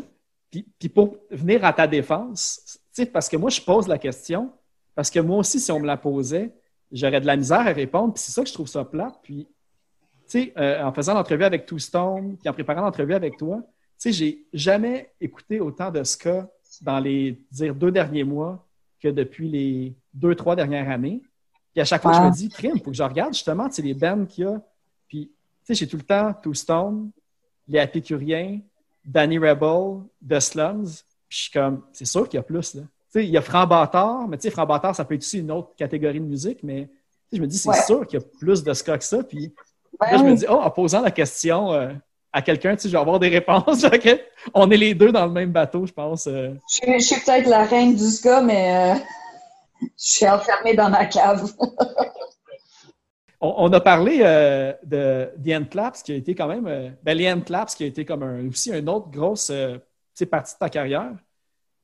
Puis, 0.52 0.66
puis 0.80 0.90
pour 0.90 1.18
venir 1.32 1.66
à 1.66 1.74
ta 1.74 1.86
défense, 1.86 2.62
tu 2.66 2.80
sais, 2.94 3.06
parce 3.06 3.28
que 3.28 3.36
moi, 3.36 3.50
je 3.50 3.60
pose 3.60 3.88
la 3.90 3.98
question, 3.98 4.52
parce 4.96 5.10
que 5.10 5.20
moi 5.20 5.38
aussi, 5.40 5.60
si 5.60 5.70
on 5.72 5.80
me 5.80 5.86
la 5.86 5.98
posait, 5.98 6.54
j'aurais 6.94 7.20
de 7.20 7.26
la 7.26 7.36
misère 7.36 7.60
à 7.60 7.74
répondre, 7.74 8.14
puis 8.14 8.24
c'est 8.24 8.32
ça 8.32 8.42
que 8.42 8.48
je 8.48 8.54
trouve 8.54 8.68
ça 8.68 8.86
plat. 8.86 9.12
Puis, 9.22 9.50
sais, 10.28 10.54
euh, 10.58 10.84
en 10.84 10.92
faisant 10.94 11.14
l'entrevue 11.14 11.44
avec 11.44 11.66
Two 11.66 11.80
Stone, 11.80 12.38
puis 12.38 12.50
en 12.50 12.54
préparant 12.54 12.82
l'entrevue 12.82 13.14
avec 13.14 13.38
toi, 13.38 13.58
tu 13.62 13.66
sais, 13.98 14.12
j'ai 14.12 14.46
jamais 14.54 15.12
écouté 15.22 15.60
autant 15.60 15.92
de 15.92 16.04
ska 16.04 16.48
dans 16.82 17.00
les 17.00 17.40
dire, 17.52 17.74
deux 17.74 17.92
derniers 17.92 18.24
mois 18.26 18.66
que 19.00 19.08
depuis 19.08 19.50
les 19.50 19.94
deux, 20.14 20.36
trois 20.36 20.56
dernières 20.56 20.90
années. 20.90 21.22
Puis 21.74 21.82
à 21.82 21.86
chaque 21.86 22.02
fois, 22.02 22.12
je 22.14 22.22
me 22.22 22.30
dis, 22.32 22.50
crime, 22.50 22.74
il 22.76 22.84
faut 22.84 22.92
que 22.92 22.98
je 22.98 23.04
regarde 23.04 23.34
justement 23.34 23.68
tu 23.70 23.76
sais, 23.76 23.82
les 23.82 23.94
bands 23.94 24.26
qu'il 24.26 24.44
y 24.46 24.48
a. 24.48 24.62
Puis, 25.08 25.28
tu 25.28 25.34
sais, 25.66 25.74
j'ai 25.76 25.88
tout 25.88 25.98
le 25.98 26.04
temps 26.04 26.34
Two 26.42 26.54
Stone, 26.54 27.12
les 27.68 27.80
Épicuriens, 27.80 28.60
Danny 29.06 29.38
Rebel, 29.38 30.04
The 30.28 30.40
Slums. 30.40 31.04
Puis 31.28 31.38
je 31.38 31.42
suis 31.44 31.52
comme, 31.52 31.84
c'est 31.94 32.06
sûr 32.06 32.28
qu'il 32.28 32.38
y 32.38 32.40
a 32.40 32.44
plus, 32.44 32.76
là. 32.76 32.82
Tu 32.82 32.88
sais, 33.22 33.26
il 33.26 33.32
y 33.32 33.38
a 33.38 33.42
Franc 33.42 33.66
Bâtard, 33.68 34.28
mais 34.28 34.38
tu 34.38 34.44
sais, 34.44 34.52
Franc 34.52 34.66
Bâtard, 34.66 34.96
ça 34.96 35.06
peut 35.06 35.16
être 35.16 35.22
aussi 35.22 35.40
une 35.40 35.52
autre 35.52 35.74
catégorie 35.78 36.20
de 36.20 36.26
musique, 36.26 36.62
mais 36.64 36.90
je 37.32 37.42
me 37.42 37.48
dis, 37.48 37.58
c'est 37.58 37.70
Ouais. 37.70 37.82
sûr 37.86 38.06
qu'il 38.08 38.20
y 38.20 38.24
a 38.24 38.26
plus 38.40 38.64
de 38.64 38.74
ska 38.74 38.98
que 38.98 39.04
ça. 39.04 39.24
Puis 39.24 39.54
Là, 40.02 40.18
je 40.18 40.24
me 40.24 40.34
dis, 40.36 40.46
oh, 40.50 40.54
en 40.54 40.70
posant 40.72 41.02
la 41.02 41.12
question 41.12 41.72
euh, 41.74 41.92
à 42.34 42.42
quelqu'un, 42.42 42.76
tu 42.76 42.84
sais, 42.84 42.90
je 42.90 42.94
vais 42.94 43.00
avoir 43.00 43.20
des 43.20 43.30
réponses. 43.30 43.86
Que 44.04 44.20
on 44.54 44.70
est 44.72 44.78
les 44.78 44.94
deux 44.94 45.12
dans 45.12 45.26
le 45.26 45.32
même 45.32 45.52
bateau, 45.52 45.86
je 45.86 45.94
pense. 45.94 46.28
euh. 46.28 46.54
Je, 46.70 46.76
suis- 46.76 47.00
je 47.00 47.06
suis 47.06 47.22
peut-être 47.22 47.48
la 47.48 47.64
reine 47.66 47.96
du 47.96 48.04
ska, 48.10 48.42
mais 48.42 48.96
euh, 48.96 49.00
je 49.82 49.88
suis 49.98 50.28
enfermée 50.28 50.76
dans 50.76 50.90
ma 50.90 51.06
cave. 51.06 51.50
On, 53.42 53.54
on 53.58 53.74
a 53.74 53.80
parlé 53.80 54.20
de 54.20 55.30
The 55.44 55.50
End 55.62 55.66
Claps, 55.70 56.04
qui 56.04 56.14
a 56.14 56.16
été 56.16 56.36
quand 56.36 56.48
même. 56.48 56.96
Ben, 57.04 57.18
les 57.18 57.30
End 57.32 57.42
Claps, 57.42 57.76
qui 57.76 57.84
a 57.84 57.88
été 57.88 58.06
comme 58.06 58.24
un- 58.24 58.48
aussi 58.48 58.72
une 58.72 58.90
autre 58.90 59.10
grosse 59.10 59.52
partie 60.30 60.54
de 60.54 60.60
ta 60.60 60.70
carrière. 60.70 61.12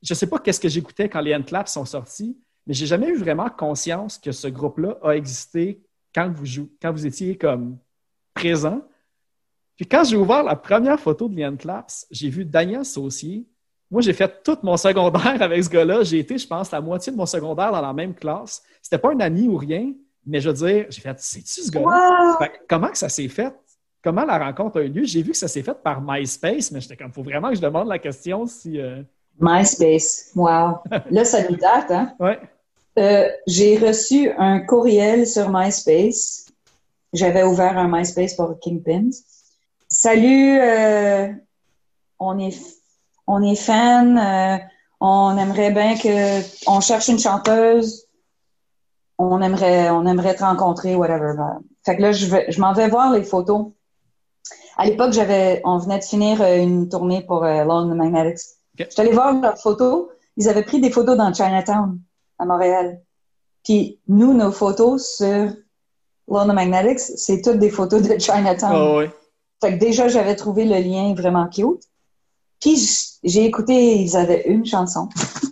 Je 0.02 0.14
sais 0.14 0.26
pas 0.26 0.38
qu'est-ce 0.38 0.60
que 0.60 0.68
j'écoutais 0.68 1.08
quand 1.08 1.20
les 1.20 1.34
End 1.34 1.42
Claps 1.42 1.70
sont 1.72 1.84
sortis, 1.84 2.36
mais 2.66 2.74
j'ai 2.74 2.86
jamais 2.86 3.08
eu 3.08 3.16
vraiment 3.16 3.48
conscience 3.50 4.18
que 4.18 4.32
ce 4.32 4.48
groupe-là 4.48 4.96
a 5.02 5.12
existé 5.12 5.80
quand 6.14 6.30
vous, 6.34 6.44
quand 6.80 6.92
vous 6.92 7.06
étiez 7.06 7.36
comme 7.36 7.78
présent. 8.42 8.80
Puis 9.76 9.86
quand 9.86 10.04
j'ai 10.04 10.16
ouvert 10.16 10.42
la 10.42 10.56
première 10.56 10.98
photo 10.98 11.28
de 11.28 11.36
Liane 11.36 11.56
Claps, 11.56 12.06
j'ai 12.10 12.28
vu 12.28 12.44
Daniel 12.44 12.84
Saucier. 12.84 13.46
Moi, 13.90 14.00
j'ai 14.02 14.12
fait 14.12 14.42
tout 14.42 14.58
mon 14.62 14.76
secondaire 14.76 15.36
avec 15.40 15.62
ce 15.62 15.68
gars-là. 15.68 16.02
J'ai 16.02 16.18
été, 16.18 16.38
je 16.38 16.46
pense, 16.46 16.70
la 16.70 16.80
moitié 16.80 17.12
de 17.12 17.16
mon 17.16 17.26
secondaire 17.26 17.70
dans 17.70 17.80
la 17.80 17.92
même 17.92 18.14
classe. 18.14 18.62
C'était 18.80 18.98
pas 18.98 19.12
un 19.12 19.20
ami 19.20 19.46
ou 19.48 19.56
rien, 19.56 19.92
mais 20.26 20.40
je 20.40 20.48
veux 20.50 20.54
dire, 20.54 20.86
j'ai 20.90 21.00
fait, 21.00 21.14
c'est-tu 21.18 21.62
ce 21.62 21.70
gars-là? 21.70 22.36
Wow! 22.40 22.46
Comment 22.68 22.88
que 22.88 22.98
ça 22.98 23.08
s'est 23.08 23.28
fait? 23.28 23.54
Comment 24.02 24.24
la 24.24 24.38
rencontre 24.38 24.80
a 24.80 24.82
eu 24.82 24.88
lieu? 24.88 25.04
J'ai 25.04 25.22
vu 25.22 25.30
que 25.30 25.36
ça 25.36 25.46
s'est 25.48 25.62
fait 25.62 25.74
par 25.80 26.00
MySpace, 26.02 26.72
mais 26.72 26.80
j'étais 26.80 26.96
comme, 26.96 27.12
faut 27.12 27.22
vraiment 27.22 27.50
que 27.50 27.54
je 27.56 27.60
demande 27.60 27.86
la 27.86 27.98
question 27.98 28.46
si. 28.46 28.80
euh, 28.80 29.02
MySpace. 29.40 30.32
Wow. 30.34 30.78
Là, 31.10 31.24
ça 31.24 31.48
nous 31.48 31.56
date, 31.56 31.90
hein? 31.90 32.12
Ouais. 32.18 32.40
Euh, 32.98 33.28
j'ai 33.46 33.78
reçu 33.78 34.30
un 34.36 34.60
courriel 34.60 35.26
sur 35.26 35.48
MySpace. 35.50 36.51
J'avais 37.12 37.42
ouvert 37.42 37.76
un 37.78 37.88
MySpace 37.88 38.34
pour 38.34 38.58
Kingpins. 38.60 39.10
Salut, 39.88 40.58
euh, 40.60 41.28
on 42.18 42.38
est 42.38 42.56
on 43.26 43.42
est 43.42 43.56
fan. 43.56 44.18
euh, 44.18 44.58
on 45.00 45.36
aimerait 45.36 45.72
bien 45.72 45.96
que 45.96 46.40
on 46.70 46.80
cherche 46.80 47.08
une 47.08 47.18
chanteuse. 47.18 48.06
On 49.18 49.42
aimerait 49.42 49.90
on 49.90 50.06
aimerait 50.06 50.34
te 50.34 50.42
rencontrer, 50.42 50.94
whatever. 50.96 51.34
Ben, 51.36 51.60
Fait 51.84 51.96
que 51.96 52.02
là, 52.02 52.12
je 52.12 52.26
vais 52.26 52.46
je 52.50 52.60
m'en 52.60 52.72
vais 52.72 52.88
voir 52.88 53.12
les 53.12 53.22
photos. 53.24 53.66
À 54.78 54.86
l'époque, 54.86 55.12
j'avais 55.12 55.60
on 55.64 55.76
venait 55.78 55.98
de 55.98 56.04
finir 56.04 56.40
euh, 56.40 56.56
une 56.56 56.88
tournée 56.88 57.22
pour 57.22 57.44
euh, 57.44 57.64
Long 57.64 57.90
the 57.90 57.94
Magnetics. 57.94 58.40
Ok. 58.74 58.86
J'étais 58.88 59.00
allée 59.00 59.12
voir 59.12 59.34
leurs 59.34 59.58
photos. 59.58 60.08
Ils 60.38 60.48
avaient 60.48 60.62
pris 60.62 60.80
des 60.80 60.90
photos 60.90 61.16
dans 61.18 61.32
Chinatown 61.34 62.00
à 62.38 62.46
Montréal. 62.46 63.02
Puis 63.64 64.00
nous, 64.08 64.32
nos 64.32 64.50
photos 64.50 65.16
sur 65.16 65.52
Lona 66.32 66.52
Magnetics, 66.52 67.00
c'est 67.00 67.42
toutes 67.42 67.58
des 67.58 67.70
photos 67.70 68.02
de 68.02 68.18
Chinatown. 68.18 68.96
Ouais. 68.96 69.10
Fait 69.60 69.74
que 69.74 69.78
déjà, 69.78 70.08
j'avais 70.08 70.34
trouvé 70.36 70.64
le 70.64 70.76
lien 70.76 71.14
vraiment 71.14 71.48
cute. 71.48 71.82
Puis 72.60 73.18
j'ai 73.22 73.44
écouté, 73.44 73.96
ils 73.96 74.16
avaient 74.16 74.42
une 74.46 74.64
chanson. 74.64 75.08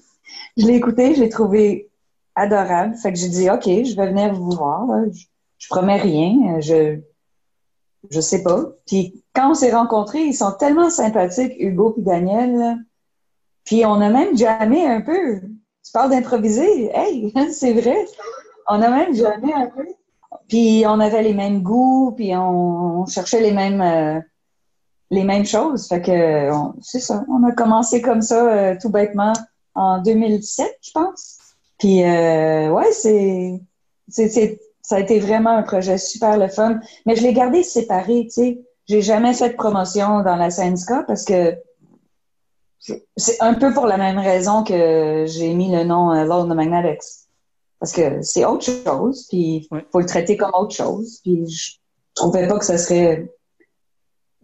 je 0.57 0.67
l'ai 0.67 0.75
écouté, 0.75 1.15
je 1.15 1.21
l'ai 1.21 1.29
trouvé 1.29 1.91
adorable. 2.35 2.97
Fait 2.97 3.13
que 3.13 3.19
j'ai 3.19 3.29
dit, 3.29 3.51
OK, 3.51 3.65
je 3.65 3.97
vais 3.97 4.09
venir 4.09 4.35
vous 4.35 4.51
voir. 4.51 4.87
Je, 5.13 5.23
je 5.59 5.69
promets 5.69 6.01
rien. 6.01 6.61
Je, 6.61 7.01
je 8.09 8.21
sais 8.21 8.43
pas. 8.43 8.65
Puis 8.87 9.23
quand 9.35 9.51
on 9.51 9.55
s'est 9.55 9.73
rencontrés, 9.73 10.23
ils 10.23 10.35
sont 10.35 10.53
tellement 10.53 10.91
sympathiques, 10.91 11.55
Hugo 11.59 11.91
puis 11.91 12.03
Daniel. 12.03 12.57
là. 12.57 12.77
Puis 13.65 13.85
on 13.85 14.01
a 14.01 14.09
même 14.09 14.37
jamais 14.37 14.87
un 14.87 15.01
peu. 15.01 15.41
Tu 15.41 15.93
parles 15.93 16.11
d'improviser. 16.11 16.91
Hey, 16.95 17.33
c'est 17.53 17.73
vrai. 17.73 18.07
On 18.69 18.81
a 18.81 18.89
même 18.89 19.15
jamais 19.15 19.53
un 19.53 19.67
peu. 19.67 19.85
Puis 20.51 20.85
on 20.87 20.99
avait 20.99 21.23
les 21.23 21.33
mêmes 21.33 21.63
goûts, 21.63 22.13
puis 22.17 22.35
on, 22.37 23.07
cherchait 23.07 23.41
les 23.41 23.53
mêmes 23.53 23.81
euh, 23.81 24.21
les 25.11 25.25
mêmes 25.25 25.47
choses. 25.47 25.87
Fait 25.89 26.03
que 26.03 26.51
c'est 26.83 27.01
ça. 27.01 27.25
On 27.31 27.45
a 27.45 27.53
commencé 27.53 28.03
comme 28.03 28.21
ça 28.21 28.53
euh, 28.53 28.77
tout 28.81 28.91
bêtement 28.91 29.33
en 29.75 30.03
2007, 30.03 30.77
je 30.83 30.91
pense. 30.91 31.39
Puis 31.79 32.03
euh, 32.03 32.71
ouais, 32.71 32.93
c'est 32.93 33.61
c'est 34.09 34.61
ça 34.83 34.97
a 34.97 35.01
été 35.01 35.21
vraiment 35.21 35.51
un 35.51 35.63
projet 35.63 35.99
super 35.99 36.37
le 36.37 36.49
fun. 36.49 36.81
Mais 37.07 37.15
je 37.15 37.23
l'ai 37.23 37.33
gardé 37.33 37.63
séparé, 37.63 38.25
tu 38.25 38.31
sais. 38.31 38.61
J'ai 38.89 39.03
jamais 39.03 39.35
fait 39.35 39.51
de 39.51 39.55
promotion 39.55 40.23
dans 40.25 40.35
la 40.35 40.51
scène 40.51 40.75
parce 41.07 41.25
que 41.25 41.57
c'est- 43.17 43.41
un 43.41 43.55
peu 43.55 43.73
pour 43.73 43.87
la 43.87 43.99
même 43.99 44.19
raison 44.19 44.65
que 44.65 45.27
j'ai 45.29 45.55
mis 45.55 45.71
le 45.71 45.85
nom 45.85 46.13
euh, 46.13 46.25
Lord 46.25 46.51
of 46.51 46.57
Magnetics. 46.57 47.30
Parce 47.81 47.93
que 47.93 48.21
c'est 48.23 48.45
autre 48.45 48.65
chose, 48.65 49.27
puis 49.29 49.67
Ouais. 49.71 49.85
faut 49.91 50.01
le 50.01 50.07
traiter 50.07 50.37
comme 50.37 50.53
autre 50.55 50.75
chose. 50.77 51.21
Puis 51.23 51.49
je 51.49 51.73
trouvais 52.15 52.47
pas 52.47 52.59
que 52.59 52.65
ça 52.65 52.77
serait 52.79 53.33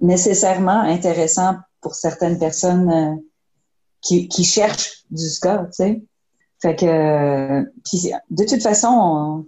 nécessairement 0.01 0.80
intéressant 0.80 1.57
pour 1.80 1.95
certaines 1.95 2.39
personnes 2.39 2.91
euh, 2.91 3.14
qui, 4.03 4.28
qui 4.28 4.45
cherchent 4.45 5.05
du 5.11 5.28
ska, 5.28 5.59
tu 5.66 5.72
sais. 5.72 6.03
Fait 6.62 6.74
que, 6.74 7.62
puis 7.84 8.11
de 8.30 8.45
toute 8.45 8.62
façon, 8.62 8.89
on- 8.89 9.47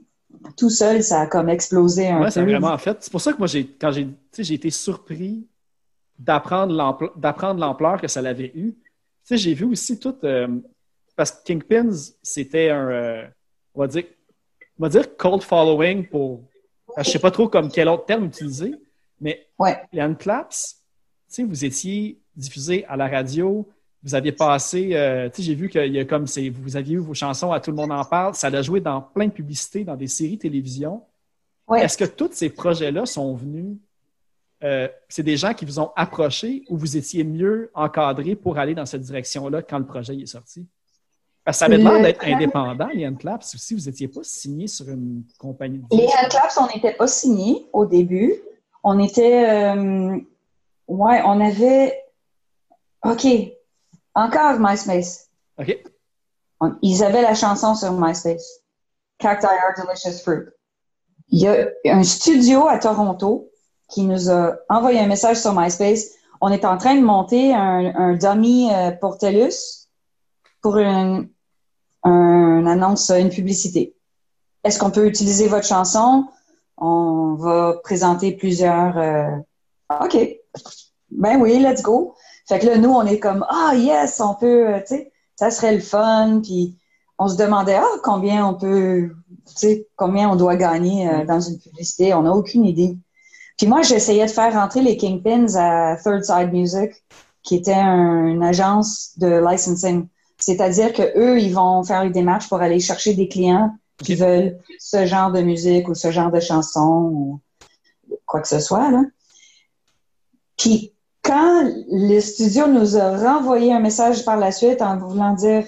tout 0.57 0.71
seul, 0.71 1.03
ça 1.03 1.23
a 1.23 1.27
comme 1.27 1.49
explosé 1.49 2.09
un 2.09 2.21
Ouais, 2.23 2.31
peu. 2.33 2.41
a 2.41 2.45
vraiment 2.45 2.77
fait. 2.79 2.97
C'est 3.01 3.11
pour 3.11 3.21
ça 3.21 3.33
que 3.33 3.39
moi, 3.39 3.47
j'ai, 3.47 3.67
quand 3.67 3.91
j'ai, 3.91 4.07
tu 4.07 4.13
sais, 4.33 4.45
j'ai 4.45 4.55
été 4.55 4.71
surpris 4.71 5.47
d'apprendre 6.19 6.75
l'ampleur, 6.75 7.17
d'apprendre 7.17 7.61
l'ampleur 7.61 8.01
que 8.01 8.09
ça 8.09 8.21
l'avait 8.21 8.53
eu. 8.55 8.73
Tu 8.75 8.81
sais, 9.25 9.37
j'ai 9.39 9.55
vu 9.55 9.65
aussi 9.65 9.99
tout, 9.99 10.15
euh, 10.25 10.47
parce 11.17 11.31
que 11.31 11.43
Kingpins, 11.45 11.91
c'était 12.23 12.71
un, 12.71 12.89
euh, 12.91 13.27
on 13.79 13.83
va 13.83 13.87
dire, 13.87 14.05
on 14.79 14.83
va 14.83 14.89
dire 14.89 15.17
cold 15.17 15.43
following 15.43 16.05
pour, 16.09 16.41
je 16.99 17.05
sais 17.09 17.19
pas 17.21 17.31
trop 17.31 17.49
comme 17.49 17.71
quel 17.71 17.89
autre 17.89 18.07
terme 18.07 18.25
utiliser, 18.25 18.75
mais 19.21 19.47
Ouais. 19.59 19.81
les 19.93 20.03
hand 20.03 20.19
claps, 20.19 20.75
tu 21.29 21.35
sais, 21.35 21.45
vous 21.45 21.65
étiez 21.65 22.19
diffusé 22.35 22.85
à 22.87 22.97
la 22.97 23.07
radio, 23.09 23.69
vous 24.03 24.15
aviez 24.15 24.33
passé, 24.33 24.95
euh, 24.95 25.29
j'ai 25.39 25.55
vu 25.55 25.69
qu'il 25.69 25.93
y 25.95 25.99
a 26.01 26.05
comme 26.05 26.25
vous 26.25 26.77
aviez 26.77 26.95
eu 26.97 26.99
vos 26.99 27.15
chansons 27.15 27.53
à 27.53 27.61
Tout 27.61 27.71
le 27.71 27.77
monde 27.77 27.93
en 27.93 28.05
parle, 28.05 28.35
ça 28.35 28.51
l'a 28.51 28.63
joué 28.63 28.81
dans 28.81 29.01
plein 29.01 29.27
de 29.27 29.33
publicités, 29.33 29.85
dans 29.85 29.97
des 29.97 30.07
séries 30.09 30.39
télévision. 30.39 31.05
Ouais. 31.69 31.83
Est-ce 31.83 31.99
que 31.99 32.05
tous 32.05 32.31
ces 32.33 32.51
projets-là 32.51 33.07
sont 33.07 33.35
venus, 33.35 33.77
euh, 34.65 34.89
c'est 35.09 35.23
des 35.23 35.37
gens 35.37 35.55
qui 35.55 35.65
vous 35.65 35.79
ont 35.79 35.93
approché 35.95 36.65
ou 36.69 36.77
vous 36.77 36.97
étiez 36.97 37.23
mieux 37.23 37.71
encadré 37.75 38.35
pour 38.35 38.59
aller 38.59 38.75
dans 38.75 38.87
cette 38.87 39.03
direction-là 39.03 39.63
quand 39.63 39.79
le 39.79 39.87
projet 39.87 40.17
est 40.17 40.27
sorti? 40.27 40.67
Parce 41.49 41.61
que 41.61 41.65
ça 41.65 41.65
avait 41.65 41.79
l'air 41.79 42.03
d'être 42.03 42.25
indépendant, 42.27 42.89
les 42.93 43.11
Claps, 43.17 43.55
aussi, 43.55 43.75
vous 43.75 43.81
n'étiez 43.81 44.07
pas 44.07 44.21
signé 44.23 44.67
sur 44.67 44.87
une 44.91 45.23
compagnie 45.39 45.79
de 45.79 45.97
Les 45.97 46.05
handclaps, 46.05 46.59
on 46.59 46.67
n'était 46.67 46.93
pas 46.93 47.07
signés 47.07 47.67
au 47.73 47.87
début. 47.87 48.35
On 48.85 48.99
était, 48.99 49.49
euh, 49.49 50.19
ouais, 50.89 51.23
on 51.25 51.41
avait, 51.41 52.05
OK, 53.03 53.27
encore 54.15 54.61
MySpace. 54.61 55.31
OK? 55.59 55.75
On- 56.61 56.77
ils 56.83 57.03
avaient 57.03 57.23
la 57.23 57.35
chanson 57.35 57.75
sur 57.75 57.93
MySpace. 57.93 58.61
Cacti 59.17 59.47
Are 59.47 59.87
Delicious 59.87 60.21
Fruit. 60.23 60.51
Il 61.29 61.41
y 61.41 61.49
a 61.49 61.67
un 61.87 62.03
studio 62.03 62.69
à 62.69 62.79
Toronto 62.79 63.49
qui 63.89 64.03
nous 64.03 64.29
a 64.29 64.55
envoyé 64.69 65.01
un 65.01 65.07
message 65.07 65.39
sur 65.39 65.59
MySpace. 65.59 66.11
On 66.43 66.53
est 66.53 66.67
en 66.67 66.77
train 66.77 66.95
de 66.97 67.03
monter 67.03 67.55
un, 67.55 67.95
un 67.97 68.17
dummy 68.17 68.71
euh, 68.71 68.91
pour 68.91 69.17
TELUS 69.17 69.87
pour 70.61 70.77
une, 70.77 71.31
un 72.05 72.67
annonce, 72.67 73.11
une 73.11 73.31
publicité. 73.31 73.95
Est-ce 74.65 74.79
qu'on 74.79 74.91
peut 74.91 75.07
utiliser 75.07 75.49
votre 75.49 75.67
chanson? 75.67 76.25
On 76.77 77.35
va 77.39 77.75
présenter 77.83 78.33
plusieurs. 78.33 78.97
euh, 78.99 79.31
OK. 80.05 80.17
Ben 81.11 81.41
oui, 81.41 81.59
let's 81.59 81.83
go. 81.83 82.15
Fait 82.47 82.59
que 82.59 82.67
là, 82.67 82.79
nous, 82.79 82.91
on 82.91 83.05
est 83.07 83.19
comme 83.19 83.45
Ah 83.49 83.73
yes, 83.75 84.21
on 84.21 84.35
peut, 84.35 84.69
euh, 84.75 84.81
tu 84.81 84.97
sais, 84.97 85.13
ça 85.37 85.51
serait 85.51 85.75
le 85.75 85.81
fun. 85.81 86.41
Puis 86.43 86.77
on 87.19 87.29
se 87.29 87.37
demandait 87.37 87.77
Ah, 87.77 87.97
combien 88.03 88.47
on 88.47 88.55
peut, 88.55 89.11
tu 89.47 89.53
sais, 89.57 89.89
combien 89.97 90.29
on 90.31 90.37
doit 90.37 90.57
gagner 90.57 91.09
euh, 91.09 91.25
dans 91.25 91.41
une 91.41 91.59
publicité. 91.59 92.15
On 92.15 92.23
n'a 92.23 92.33
aucune 92.33 92.65
idée. 92.65 92.97
Puis 93.57 93.67
moi, 93.67 93.83
j'essayais 93.83 94.27
de 94.27 94.31
faire 94.31 94.53
rentrer 94.53 94.83
les 94.83 94.97
Kingpins 94.97 95.55
à 95.57 95.97
Third 95.97 96.25
Side 96.25 96.53
Music. 96.53 96.91
qui 97.45 97.55
était 97.55 97.73
un- 97.73 98.27
une 98.27 98.43
agence 98.43 99.13
de 99.17 99.43
licensing. 99.43 100.07
C'est-à-dire 100.39 100.93
que 100.93 101.03
eux, 101.19 101.41
ils 101.41 101.53
vont 101.53 101.83
faire 101.83 102.05
les 102.05 102.11
démarches 102.11 102.49
pour 102.49 102.61
aller 102.61 102.81
chercher 102.81 103.15
des 103.15 103.29
clients 103.29 103.75
qui 103.99 104.15
veulent 104.15 104.59
ce 104.79 105.07
genre 105.07 105.33
de 105.33 105.41
musique 105.41 105.89
ou 105.89 105.95
ce 105.95 106.11
genre 106.11 106.31
de 106.31 106.41
chanson 106.41 107.11
ou 107.13 107.41
quoi 108.27 108.41
que 108.41 108.49
ce 108.49 108.61
soit. 108.61 108.91
Là. 108.91 109.03
Puis 110.57 110.95
quand 111.23 111.69
le 111.91 112.21
studio 112.21 112.69
nous 112.69 112.97
a 112.97 113.17
renvoyé 113.17 113.73
un 113.73 113.81
message 113.81 114.25
par 114.25 114.37
la 114.37 114.53
suite 114.53 114.81
en 114.81 114.97
voulant 114.97 115.35
dire 115.35 115.65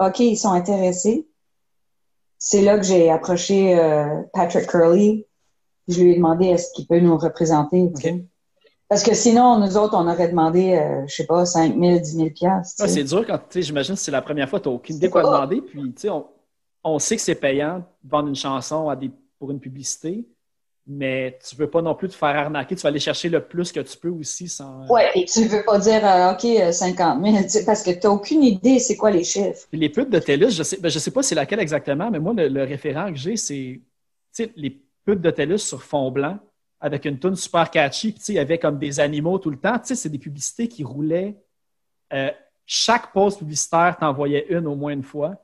OK, 0.00 0.20
ils 0.20 0.36
sont 0.36 0.52
intéressés, 0.52 1.28
c'est 2.38 2.62
là 2.62 2.78
que 2.78 2.84
j'ai 2.84 3.10
approché 3.10 3.78
euh, 3.78 4.22
Patrick 4.32 4.66
Curley. 4.66 5.26
Je 5.88 6.00
lui 6.00 6.12
ai 6.12 6.16
demandé 6.16 6.46
est-ce 6.46 6.72
qu'il 6.74 6.86
peut 6.86 6.98
nous 6.98 7.16
représenter. 7.16 7.90
Parce 8.88 9.02
que 9.02 9.14
sinon, 9.14 9.58
nous 9.58 9.76
autres, 9.76 9.96
on 9.96 10.06
aurait 10.08 10.28
demandé, 10.28 10.74
euh, 10.74 11.06
je 11.06 11.14
sais 11.14 11.26
pas, 11.26 11.44
5 11.46 11.74
000, 11.78 11.98
10 11.98 12.04
000 12.16 12.30
piastres, 12.30 12.76
Ah, 12.80 12.84
tu 12.86 12.92
sais. 12.92 12.94
c'est 13.00 13.04
dur 13.04 13.26
quand, 13.26 13.38
tu 13.38 13.44
sais, 13.50 13.62
j'imagine 13.62 13.94
que 13.94 14.00
c'est 14.00 14.10
la 14.12 14.22
première 14.22 14.48
fois, 14.48 14.60
tu 14.60 14.68
n'as 14.68 14.74
aucune 14.74 14.96
idée 14.96 15.10
quoi 15.10 15.22
pas- 15.22 15.28
demander. 15.46 15.62
Puis, 15.62 15.80
tu 15.94 16.02
sais, 16.02 16.10
on, 16.10 16.26
on 16.84 16.98
sait 16.98 17.16
que 17.16 17.22
c'est 17.22 17.34
payant 17.34 17.78
de 17.78 18.10
vendre 18.10 18.28
une 18.28 18.36
chanson 18.36 18.88
à 18.88 18.94
des, 18.96 19.10
pour 19.38 19.50
une 19.50 19.58
publicité, 19.58 20.26
mais 20.86 21.38
tu 21.48 21.56
veux 21.56 21.68
pas 21.70 21.80
non 21.80 21.94
plus 21.94 22.08
te 22.10 22.14
faire 22.14 22.36
arnaquer. 22.36 22.76
Tu 22.76 22.82
vas 22.82 22.90
aller 22.90 22.98
chercher 23.00 23.30
le 23.30 23.40
plus 23.42 23.72
que 23.72 23.80
tu 23.80 23.96
peux 23.96 24.10
aussi 24.10 24.48
sans. 24.48 24.86
Ouais, 24.90 25.10
et 25.14 25.24
tu 25.24 25.44
veux 25.46 25.64
pas 25.64 25.78
dire, 25.78 26.06
euh, 26.06 26.32
OK, 26.34 26.44
euh, 26.44 26.70
50 26.70 27.24
000, 27.24 27.42
tu 27.44 27.48
sais, 27.48 27.64
parce 27.64 27.82
que 27.82 27.90
tu 27.90 28.00
n'as 28.06 28.10
aucune 28.12 28.42
idée 28.44 28.78
c'est 28.78 28.96
quoi 28.96 29.10
les 29.10 29.24
chiffres. 29.24 29.66
Puis 29.70 29.80
les 29.80 29.88
pubs 29.88 30.10
de 30.10 30.18
TELUS, 30.18 30.50
je 30.50 30.62
sais, 30.62 30.76
ben, 30.78 30.90
je 30.90 30.98
sais 30.98 31.10
pas 31.10 31.22
c'est 31.22 31.34
laquelle 31.34 31.60
exactement, 31.60 32.10
mais 32.10 32.18
moi, 32.20 32.34
le, 32.34 32.48
le 32.48 32.62
référent 32.64 33.08
que 33.10 33.16
j'ai, 33.18 33.38
c'est 33.38 33.80
les 34.56 34.78
pubs 35.06 35.22
de 35.22 35.30
TELUS 35.30 35.56
sur 35.58 35.82
fond 35.82 36.10
blanc 36.10 36.38
avec 36.84 37.06
une 37.06 37.18
tune 37.18 37.34
super 37.34 37.70
catchy. 37.70 38.12
Puis, 38.12 38.18
tu 38.18 38.24
sais, 38.26 38.32
il 38.34 38.36
y 38.36 38.38
avait 38.38 38.58
comme 38.58 38.78
des 38.78 39.00
animaux 39.00 39.38
tout 39.38 39.48
le 39.48 39.56
temps. 39.56 39.78
Tu 39.78 39.86
sais, 39.86 39.94
c'est 39.94 40.10
des 40.10 40.18
publicités 40.18 40.68
qui 40.68 40.84
roulaient. 40.84 41.34
Euh, 42.12 42.30
chaque 42.66 43.10
pause 43.10 43.38
publicitaire 43.38 43.96
t'envoyait 43.98 44.44
une 44.50 44.66
au 44.66 44.74
moins 44.74 44.92
une 44.92 45.02
fois. 45.02 45.34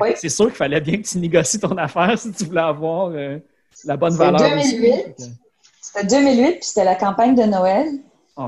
Oui. 0.00 0.08
C'est 0.16 0.28
sûr 0.28 0.46
qu'il 0.46 0.56
fallait 0.56 0.80
bien 0.80 0.96
que 0.96 1.06
tu 1.06 1.18
négocies 1.18 1.60
ton 1.60 1.76
affaire 1.76 2.18
si 2.18 2.32
tu 2.32 2.46
voulais 2.46 2.62
avoir 2.62 3.12
euh, 3.12 3.38
la 3.84 3.96
bonne 3.96 4.16
valeur. 4.16 4.40
2008. 4.40 5.14
aussi. 5.16 5.32
C'était 5.80 6.06
2008, 6.06 6.50
puis 6.50 6.58
c'était 6.62 6.84
la 6.84 6.96
campagne 6.96 7.36
de 7.36 7.44
Noël. 7.44 7.88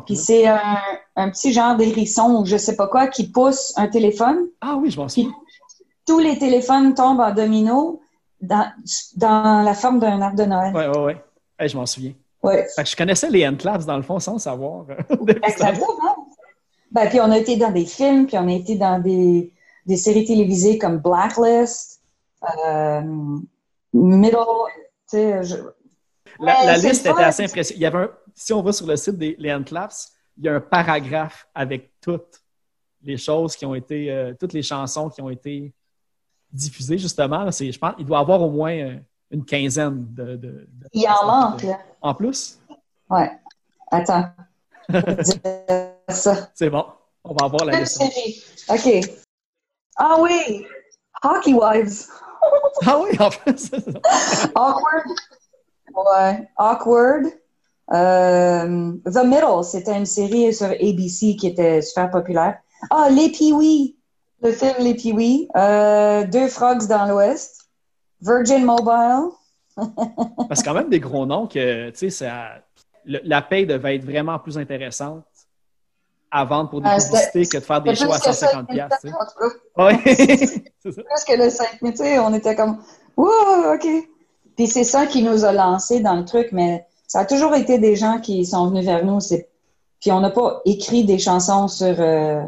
Puis 0.05 0.17
c'est 0.17 0.49
un, 0.49 0.79
un 1.15 1.31
petit 1.31 1.53
genre 1.53 1.77
d'hérisson 1.77 2.41
ou 2.41 2.47
je 2.47 2.57
sais 2.57 2.75
pas 2.75 2.89
quoi 2.89 3.07
qui 3.07 3.31
pousse 3.31 3.73
un 3.77 3.87
téléphone. 3.87 4.49
Ah 4.61 4.75
oui, 4.77 4.91
je 4.91 4.99
m'en 4.99 5.09
souviens. 5.09 5.33
Tous 6.05 6.19
les 6.19 6.37
téléphones 6.37 6.95
tombent 6.95 7.21
en 7.21 7.33
domino 7.33 8.01
dans, 8.41 8.73
dans 9.15 9.63
la 9.63 9.75
forme 9.75 10.01
d'un 10.01 10.21
arbre 10.21 10.37
de 10.37 10.45
Noël. 10.45 10.73
Oui, 10.75 10.85
oui, 10.87 11.01
oui. 11.05 11.13
Hey, 11.59 11.69
je 11.69 11.77
m'en 11.77 11.87
souviens. 11.87 12.15
Ouais. 12.45 12.67
Fait 12.77 12.85
que 12.85 12.89
je 12.91 12.97
connaissais 12.97 13.31
les 13.31 13.47
hand 13.47 13.57
claps 13.59 13.87
dans 13.87 13.97
le 13.97 14.03
fond 14.03 14.19
sans 14.21 14.39
savoir. 14.39 14.87
Exactement. 15.43 16.29
Ben, 16.91 17.09
puis 17.09 17.21
on 17.21 17.31
a 17.31 17.39
été 17.39 17.57
dans 17.57 17.71
des 17.73 17.87
films, 17.87 18.27
puis 18.27 18.37
on 18.39 18.47
a 18.49 18.53
été 18.53 18.77
dans 18.77 19.01
des, 19.01 19.53
des 19.87 19.97
séries 19.97 20.25
télévisées 20.25 20.79
comme 20.79 20.99
Blacklist, 20.99 22.01
euh, 22.67 23.01
Middle, 23.93 24.37
tu 25.11 25.17
sais, 25.17 25.43
je- 25.45 25.57
La, 26.41 26.61
Ouais, 26.61 26.67
la 26.67 26.77
c'est 26.77 26.89
liste 26.89 27.07
était 27.07 27.23
assez 27.23 27.45
impressionnante. 27.45 27.79
Il 27.79 27.83
y 27.83 27.87
avait 27.87 27.99
un- 27.99 28.11
si 28.35 28.53
on 28.53 28.63
va 28.63 28.73
sur 28.73 28.87
le 28.87 28.97
site 28.97 29.17
des 29.17 29.37
les 29.39 29.51
il 30.37 30.45
y 30.45 30.49
a 30.49 30.55
un 30.55 30.61
paragraphe 30.61 31.47
avec 31.55 31.93
toutes 32.01 32.43
les 33.03 33.17
choses 33.17 33.55
qui 33.57 33.65
ont 33.67 33.75
été, 33.75 34.11
euh, 34.11 34.35
toutes 34.39 34.53
les 34.53 34.63
chansons 34.63 35.09
qui 35.11 35.23
ont 35.23 35.31
été 35.31 35.73
diffusées, 36.53 36.99
justement. 36.99 37.51
Je 37.51 37.79
pense 37.79 37.95
qu'il 37.97 38.07
doit 38.07 38.19
y 38.19 38.21
avoir 38.21 38.43
au 38.43 38.51
moins 38.51 38.73
euh, 38.77 38.97
une 39.35 39.45
quinzaine 39.45 40.07
de. 40.15 40.25
de- 40.37 40.37
de- 40.37 40.69
il 40.93 41.07
en 41.09 41.27
manque, 41.27 41.63
là. 41.63 41.79
En 42.01 42.15
plus, 42.15 42.59
Ouais. 43.11 43.31
Attends. 43.91 44.25
C'est 46.55 46.71
bon. 46.71 46.85
On 47.25 47.35
va 47.35 47.47
avoir 47.47 47.65
la 47.67 47.81
liste. 47.81 47.97
série. 47.99 48.43
OK. 48.69 49.17
Ah 49.97 50.17
oui! 50.21 50.65
Hockey 51.23 51.53
Wives. 51.55 52.07
Ah 52.87 52.99
oui, 53.01 53.17
en 53.19 53.31
plus. 53.31 53.71
Awkward. 54.55 55.05
Ouais. 55.95 56.49
Awkward. 56.59 57.25
Euh, 57.93 58.93
The 59.07 59.25
Middle, 59.25 59.65
c'était 59.65 59.97
une 59.97 60.05
série 60.05 60.53
sur 60.53 60.67
ABC 60.67 61.37
qui 61.37 61.47
était 61.47 61.81
super 61.81 62.11
populaire. 62.11 62.59
Ah, 62.91 63.09
Les 63.11 63.31
Pee-Wee. 63.31 63.97
Le 64.43 64.53
film 64.53 64.75
Les 64.81 64.95
Pee-Wee. 64.95 65.49
Euh, 65.57 66.27
Deux 66.27 66.49
Frogs 66.49 66.87
dans 66.87 67.07
l'Ouest. 67.07 67.64
Virgin 68.25 68.65
Mobile. 68.65 69.31
Parce 70.49 70.63
que 70.63 70.69
quand 70.69 70.75
même 70.75 70.89
des 70.89 71.01
gros 71.01 71.27
noms 71.27 71.47
que, 71.47 71.91
tu 71.91 71.99
sais, 71.99 72.11
ça- 72.11 72.63
le- 73.05 73.21
la 73.25 73.43
paye 73.43 73.67
devait 73.67 73.97
être 73.97 74.05
vraiment 74.05 74.39
plus 74.39 74.57
intéressante 74.57 75.25
à 76.31 76.45
vendre 76.45 76.71
pour 76.71 76.81
des 76.81 76.89
Ah, 76.91 76.97
publicités 76.99 77.47
que 77.47 77.59
de 77.59 77.63
faire 77.65 77.81
des 77.83 77.95
shows 77.95 78.13
à 78.13 78.19
plus 78.19 78.29
que 78.31 78.35
150 78.35 78.67
ça, 78.69 78.73
piastres, 78.73 78.99
tu 79.03 79.09
sais. 79.09 79.15
en 79.15 79.27
tout 79.27 79.39
cas. 79.39 79.87
Oui, 79.87 79.97
plus 80.83 81.25
que 81.27 81.37
le 81.45 81.51
5 81.51 81.79
mais 81.83 81.91
tu 81.93 81.99
sais, 81.99 82.19
on 82.19 82.33
était 82.35 82.55
comme, 82.57 82.79
wow, 83.17 83.75
OK. 83.75 83.87
Puis 84.57 84.67
c'est 84.69 84.85
ça 84.85 85.07
qui 85.07 85.23
nous 85.23 85.45
a 85.45 85.53
lancé 85.53 86.01
dans 86.01 86.15
le 86.15 86.25
truc, 86.25 86.49
mais 86.53 86.87
ça 87.07 87.21
a 87.21 87.25
toujours 87.25 87.55
été 87.55 87.79
des 87.79 87.97
gens 87.97 88.19
qui 88.21 88.45
sont 88.47 88.69
venus 88.69 88.85
vers 88.85 89.05
nous. 89.05 89.19
Puis 90.01 90.13
on 90.13 90.21
n'a 90.21 90.31
pas 90.31 90.61
écrit 90.65 91.05
des 91.05 91.19
chansons 91.19 91.67
sur, 91.69 91.97
euh, 92.01 92.43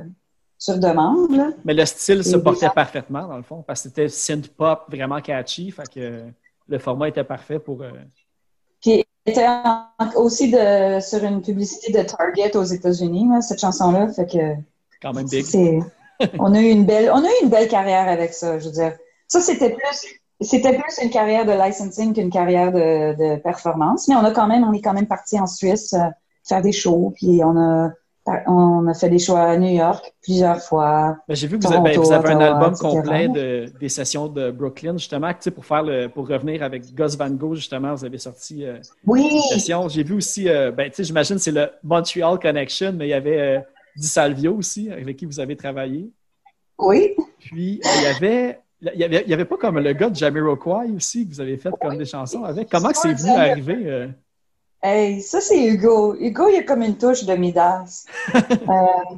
sur 0.59 0.79
demande, 0.79 1.31
là. 1.37 1.51
Mais 1.65 1.75
le 1.75 1.85
style 1.85 2.25
se 2.25 2.37
portait 2.37 2.71
parfaitement, 2.71 3.27
dans 3.27 3.37
le 3.37 3.43
fond, 3.43 3.63
parce 3.67 3.83
que 3.83 3.89
c'était 3.89 4.09
synth 4.09 4.49
pop 4.49 4.85
vraiment 4.89 5.21
catchy, 5.21 5.71
fait 5.71 5.89
que 5.93 6.23
le 6.69 6.79
format 6.79 7.09
était 7.09 7.25
parfait 7.25 7.59
pour. 7.59 7.83
euh, 7.83 7.91
Puis 8.81 9.05
était 9.27 9.47
en- 9.47 9.87
aussi 10.17 10.51
de, 10.51 11.01
sur 11.01 11.23
une 11.25 11.43
publicité 11.43 11.93
de 11.93 12.03
Target 12.07 12.57
aux 12.57 12.63
États-Unis, 12.65 13.29
là, 13.31 13.41
cette 13.41 13.61
chanson-là. 13.61 14.09
Fait 14.09 14.27
que 14.27 14.55
quand 15.03 15.13
même 15.13 15.27
big. 15.29 15.45
on 16.39 16.55
a 16.55 16.61
eu 16.61 16.71
une 16.71 16.85
belle, 16.87 17.11
on 17.13 17.23
a 17.25 17.29
eu 17.29 17.43
une 17.43 17.51
belle 17.51 17.69
carrière 17.69 18.09
avec 18.09 18.33
ça, 18.33 18.59
je 18.59 18.67
veux 18.67 18.73
dire. 18.73 18.97
Ça, 19.29 19.41
c'était 19.41 19.71
plus, 19.71 20.07
c'était 20.41 20.79
plus 20.79 20.99
une 21.03 21.11
carrière 21.11 21.45
de 21.45 21.53
licensing 21.53 22.15
qu'une 22.15 22.31
carrière 22.31 22.73
de, 22.73 23.15
de 23.17 23.37
performance, 23.41 24.09
mais 24.09 24.15
on 24.15 24.25
a 24.25 24.31
quand 24.31 24.47
même, 24.47 24.65
on 24.65 24.73
est 24.73 24.81
quand 24.81 24.95
même 24.95 25.07
parti 25.09 25.39
en 25.39 25.47
Suisse 25.47 25.93
euh, 25.93 26.07
faire 26.49 26.63
des 26.63 26.73
shows, 26.73 27.13
puis 27.17 27.43
on 27.45 27.57
a, 27.59 27.91
on 28.47 28.87
a 28.89 28.95
fait 28.95 29.09
des 29.09 29.19
shows 29.19 29.37
à 29.37 29.57
New 29.57 29.77
York 29.77 30.13
plusieurs 30.23 30.61
fois. 30.61 31.19
Ben, 31.29 31.35
J'ai 31.35 31.47
vu 31.47 31.59
que 31.59 31.67
vous 31.67 31.73
avez, 31.73 31.93
Toronto, 31.93 32.09
vous 32.09 32.13
avez 32.13 32.29
un 32.31 32.37
Ottawa, 32.37 32.57
album 32.57 32.77
complet 32.77 33.29
de, 33.29 33.67
des 33.79 33.89
sessions 33.89 34.27
de 34.29 34.51
Brooklyn, 34.51 34.97
justement, 34.97 35.31
pour 35.55 35.65
faire 35.65 35.83
le, 35.83 36.09
pour 36.09 36.29
revenir 36.29 36.63
avec 36.63 36.93
Gus 36.95 37.17
Van 37.17 37.31
Gogh, 37.31 37.55
justement, 37.55 37.95
vous 37.95 38.05
avez 38.05 38.19
sorti 38.19 38.65
euh, 38.65 38.79
Oui, 39.07 39.29
une 39.31 39.41
session. 39.41 39.89
J'ai 39.89 40.03
vu 40.03 40.15
aussi, 40.15 40.49
euh, 40.49 40.73
ben, 40.73 40.91
tu 40.91 40.97
sais, 40.97 41.05
j'imagine 41.05 41.37
que 41.37 41.43
c'est 41.43 41.53
le 41.53 41.71
Montreal 41.85 42.39
Connection, 42.41 42.93
mais 42.93 43.07
il 43.07 43.11
y 43.11 43.15
avait 43.15 43.41
euh, 43.41 43.61
Di 43.97 44.07
Salvio 44.07 44.55
aussi, 44.55 44.91
avec 44.91 45.17
qui 45.17 45.27
vous 45.27 45.41
avez 45.41 45.57
travaillé. 45.57 46.11
oui. 46.79 47.15
Puis, 47.39 47.81
il 47.83 48.03
y 48.03 48.07
avait. 48.07 48.61
Il 48.83 49.01
y 49.01 49.05
avait, 49.05 49.23
il 49.25 49.31
y 49.31 49.35
avait 49.35 49.47
pas 49.47 49.57
comme 49.57 49.79
le 49.79 49.93
gars 49.95 50.11
de 50.11 50.17
Jamiroquai 50.17 50.91
aussi 50.95 51.27
que 51.27 51.33
vous 51.33 51.41
avez 51.41 51.57
fait 51.57 51.71
comme 51.81 51.97
des 51.97 52.05
chansons 52.05 52.45
avec. 52.45 52.69
Comment 52.69 52.91
c'est 52.93 53.15
venu 53.15 53.31
arriver? 53.31 54.09
Hey, 54.89 55.21
ça, 55.21 55.41
c'est 55.41 55.67
Hugo. 55.67 56.15
Hugo, 56.15 56.49
il 56.49 56.59
a 56.59 56.63
comme 56.63 56.83
une 56.83 56.97
touche 56.97 57.25
de 57.25 57.35
Midas. 57.35 58.05
Euh, 58.69 59.17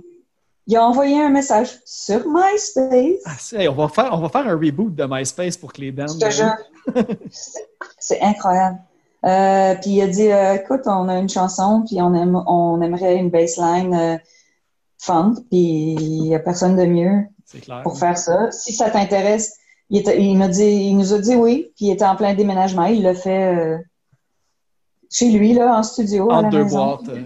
il 0.66 0.76
a 0.76 0.86
envoyé 0.86 1.20
un 1.22 1.30
message 1.30 1.78
sur 1.86 2.26
MySpace. 2.26 3.22
Ah, 3.24 3.36
hey, 3.52 3.68
on, 3.68 3.74
va 3.74 3.88
faire, 3.88 4.10
on 4.12 4.18
va 4.18 4.28
faire 4.28 4.46
un 4.46 4.54
reboot 4.54 4.94
de 4.94 5.06
MySpace 5.08 5.56
pour 5.56 5.72
que 5.72 5.80
les 5.80 5.90
bands. 5.90 6.06
Je 6.06 6.26
te 6.26 6.30
jure. 6.30 6.54
C'est- 7.98 8.20
incroyable. 8.20 8.78
Euh, 9.24 9.74
puis 9.80 9.90
il 9.90 10.02
a 10.02 10.06
dit, 10.06 10.30
euh, 10.30 10.54
écoute, 10.54 10.82
on 10.86 11.08
a 11.08 11.18
une 11.18 11.28
chanson, 11.28 11.84
puis 11.86 12.00
on, 12.00 12.14
aime, 12.14 12.42
on 12.46 12.80
aimerait 12.82 13.16
une 13.16 13.30
baseline 13.30 14.20
funk, 14.98 15.34
puis 15.50 15.96
il 15.98 16.22
n'y 16.22 16.34
a 16.34 16.38
personne 16.38 16.76
de 16.76 16.84
mieux 16.84 17.24
clair. 17.62 17.82
pour 17.82 17.98
faire 17.98 18.16
ça. 18.16 18.50
Si 18.50 18.72
ça 18.72 18.90
t'intéresse, 18.90 19.56
il, 19.90 20.06
il 20.06 20.96
nous 20.96 21.14
a 21.14 21.18
dit 21.18 21.34
oui, 21.34 21.72
puis 21.76 21.86
il 21.86 21.92
était 21.92 22.04
en 22.04 22.16
plein 22.16 22.34
déménagement. 22.34 22.84
Il 22.86 23.02
l'a 23.02 23.14
fait 23.14 23.78
chez 25.10 25.30
lui, 25.30 25.55
là, 25.55 25.76
en 25.78 25.82
studio, 25.82 26.30
à 26.30 26.35
la 26.35 26.39
Entre 26.40 26.51
deux 26.51 26.64
maison. 26.64 26.86
boîtes. 26.97 27.18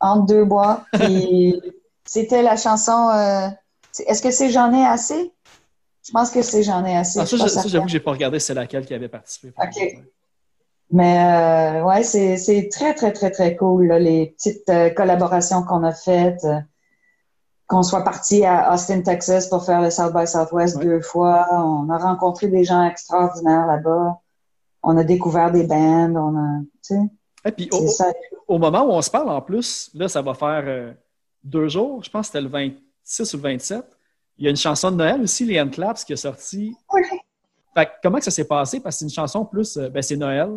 Entre 0.00 0.26
deux 0.26 0.44
bois. 0.44 0.84
Puis 0.92 1.60
c'était 2.04 2.42
la 2.42 2.56
chanson. 2.56 3.08
euh, 3.10 3.48
Est-ce 4.06 4.22
que 4.22 4.30
c'est 4.30 4.50
J'en 4.50 4.72
ai 4.72 4.84
assez? 4.84 5.32
Je 6.06 6.12
pense 6.12 6.30
que 6.30 6.42
c'est 6.42 6.62
J'en 6.62 6.84
ai 6.84 6.96
assez. 6.96 7.18
Ah, 7.20 7.26
ça, 7.26 7.36
j'avoue 7.66 7.86
que 7.86 7.90
j'ai 7.90 8.00
pas 8.00 8.12
regardé 8.12 8.38
c'est 8.38 8.54
laquelle 8.54 8.84
qui 8.86 8.94
avait 8.94 9.08
participé. 9.08 9.52
Ok. 9.60 9.98
Mais 10.92 11.18
euh, 11.80 11.84
ouais, 11.84 12.04
c'est 12.04 12.68
très, 12.70 12.94
très, 12.94 13.12
très, 13.12 13.30
très 13.32 13.56
cool, 13.56 13.88
là, 13.88 13.98
les 13.98 14.26
petites 14.36 14.68
euh, 14.68 14.90
collaborations 14.90 15.62
qu'on 15.64 15.82
a 15.82 15.92
faites. 15.92 16.44
euh, 16.44 16.60
qu'on 17.68 17.82
soit 17.82 18.04
parti 18.04 18.44
à 18.44 18.72
Austin, 18.72 19.00
Texas 19.00 19.48
pour 19.48 19.64
faire 19.64 19.82
le 19.82 19.90
South 19.90 20.14
by 20.14 20.24
Southwest 20.28 20.76
Ouais. 20.76 20.84
deux 20.84 21.00
fois. 21.00 21.48
On 21.50 21.90
a 21.90 21.98
rencontré 21.98 22.46
des 22.46 22.62
gens 22.62 22.84
extraordinaires 22.84 23.66
là-bas. 23.66 24.20
On 24.86 24.96
a 24.96 25.04
découvert 25.04 25.50
des 25.50 25.64
bands. 25.64 26.14
On 26.14 26.36
a, 26.36 26.60
tu 26.82 26.94
sais, 26.94 27.00
Et 27.44 27.50
puis, 27.50 27.68
au, 28.46 28.58
moment 28.58 28.84
où 28.84 28.92
on 28.92 29.02
se 29.02 29.10
parle, 29.10 29.28
en 29.28 29.42
plus, 29.42 29.90
là, 29.94 30.08
ça 30.08 30.22
va 30.22 30.32
faire 30.32 30.62
euh, 30.64 30.92
deux 31.42 31.68
jours, 31.68 32.02
je 32.04 32.08
pense 32.08 32.28
que 32.28 32.38
c'était 32.38 32.40
le 32.40 32.48
26 32.48 33.34
ou 33.34 33.36
le 33.38 33.42
27. 33.42 33.84
Il 34.38 34.44
y 34.44 34.46
a 34.46 34.50
une 34.50 34.56
chanson 34.56 34.92
de 34.92 34.96
Noël 34.96 35.20
aussi, 35.20 35.44
les 35.44 35.60
Hand 35.60 35.72
Claps, 35.72 36.04
qui 36.04 36.12
est 36.12 36.16
sortie. 36.16 36.72
Oui. 36.92 37.02
Fait 37.74 37.88
comment 38.00 38.18
que 38.18 38.24
ça 38.24 38.30
s'est 38.30 38.46
passé? 38.46 38.78
Parce 38.78 38.94
que 38.94 38.98
c'est 39.00 39.04
une 39.06 39.10
chanson 39.10 39.44
plus, 39.44 39.76
euh, 39.76 39.88
ben, 39.88 40.02
c'est 40.02 40.16
Noël. 40.16 40.50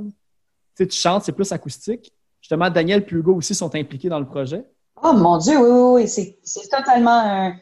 Tu 0.75 0.83
sais, 0.83 0.87
tu 0.87 0.97
chantes, 0.97 1.23
c'est 1.23 1.31
plus 1.31 1.51
acoustique. 1.51 2.13
Justement, 2.39 2.69
Daniel 2.69 3.05
Plugo 3.05 3.33
aussi 3.33 3.55
sont 3.55 3.73
impliqués 3.75 4.09
dans 4.09 4.19
le 4.19 4.27
projet. 4.27 4.63
Oh 5.01 5.13
mon 5.13 5.37
Dieu, 5.37 5.57
oui, 5.57 5.69
oui, 5.69 6.01
oui. 6.03 6.07
C'est, 6.07 6.37
c'est 6.43 6.69
totalement 6.69 7.19
un. 7.19 7.55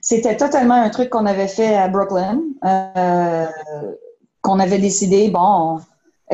C'était 0.00 0.36
totalement 0.36 0.74
un 0.74 0.90
truc 0.90 1.10
qu'on 1.10 1.26
avait 1.26 1.48
fait 1.48 1.76
à 1.76 1.88
Brooklyn. 1.88 2.40
euh, 2.64 3.46
qu'on 4.44 4.60
avait 4.60 4.78
décidé, 4.78 5.30
bon, 5.30 5.80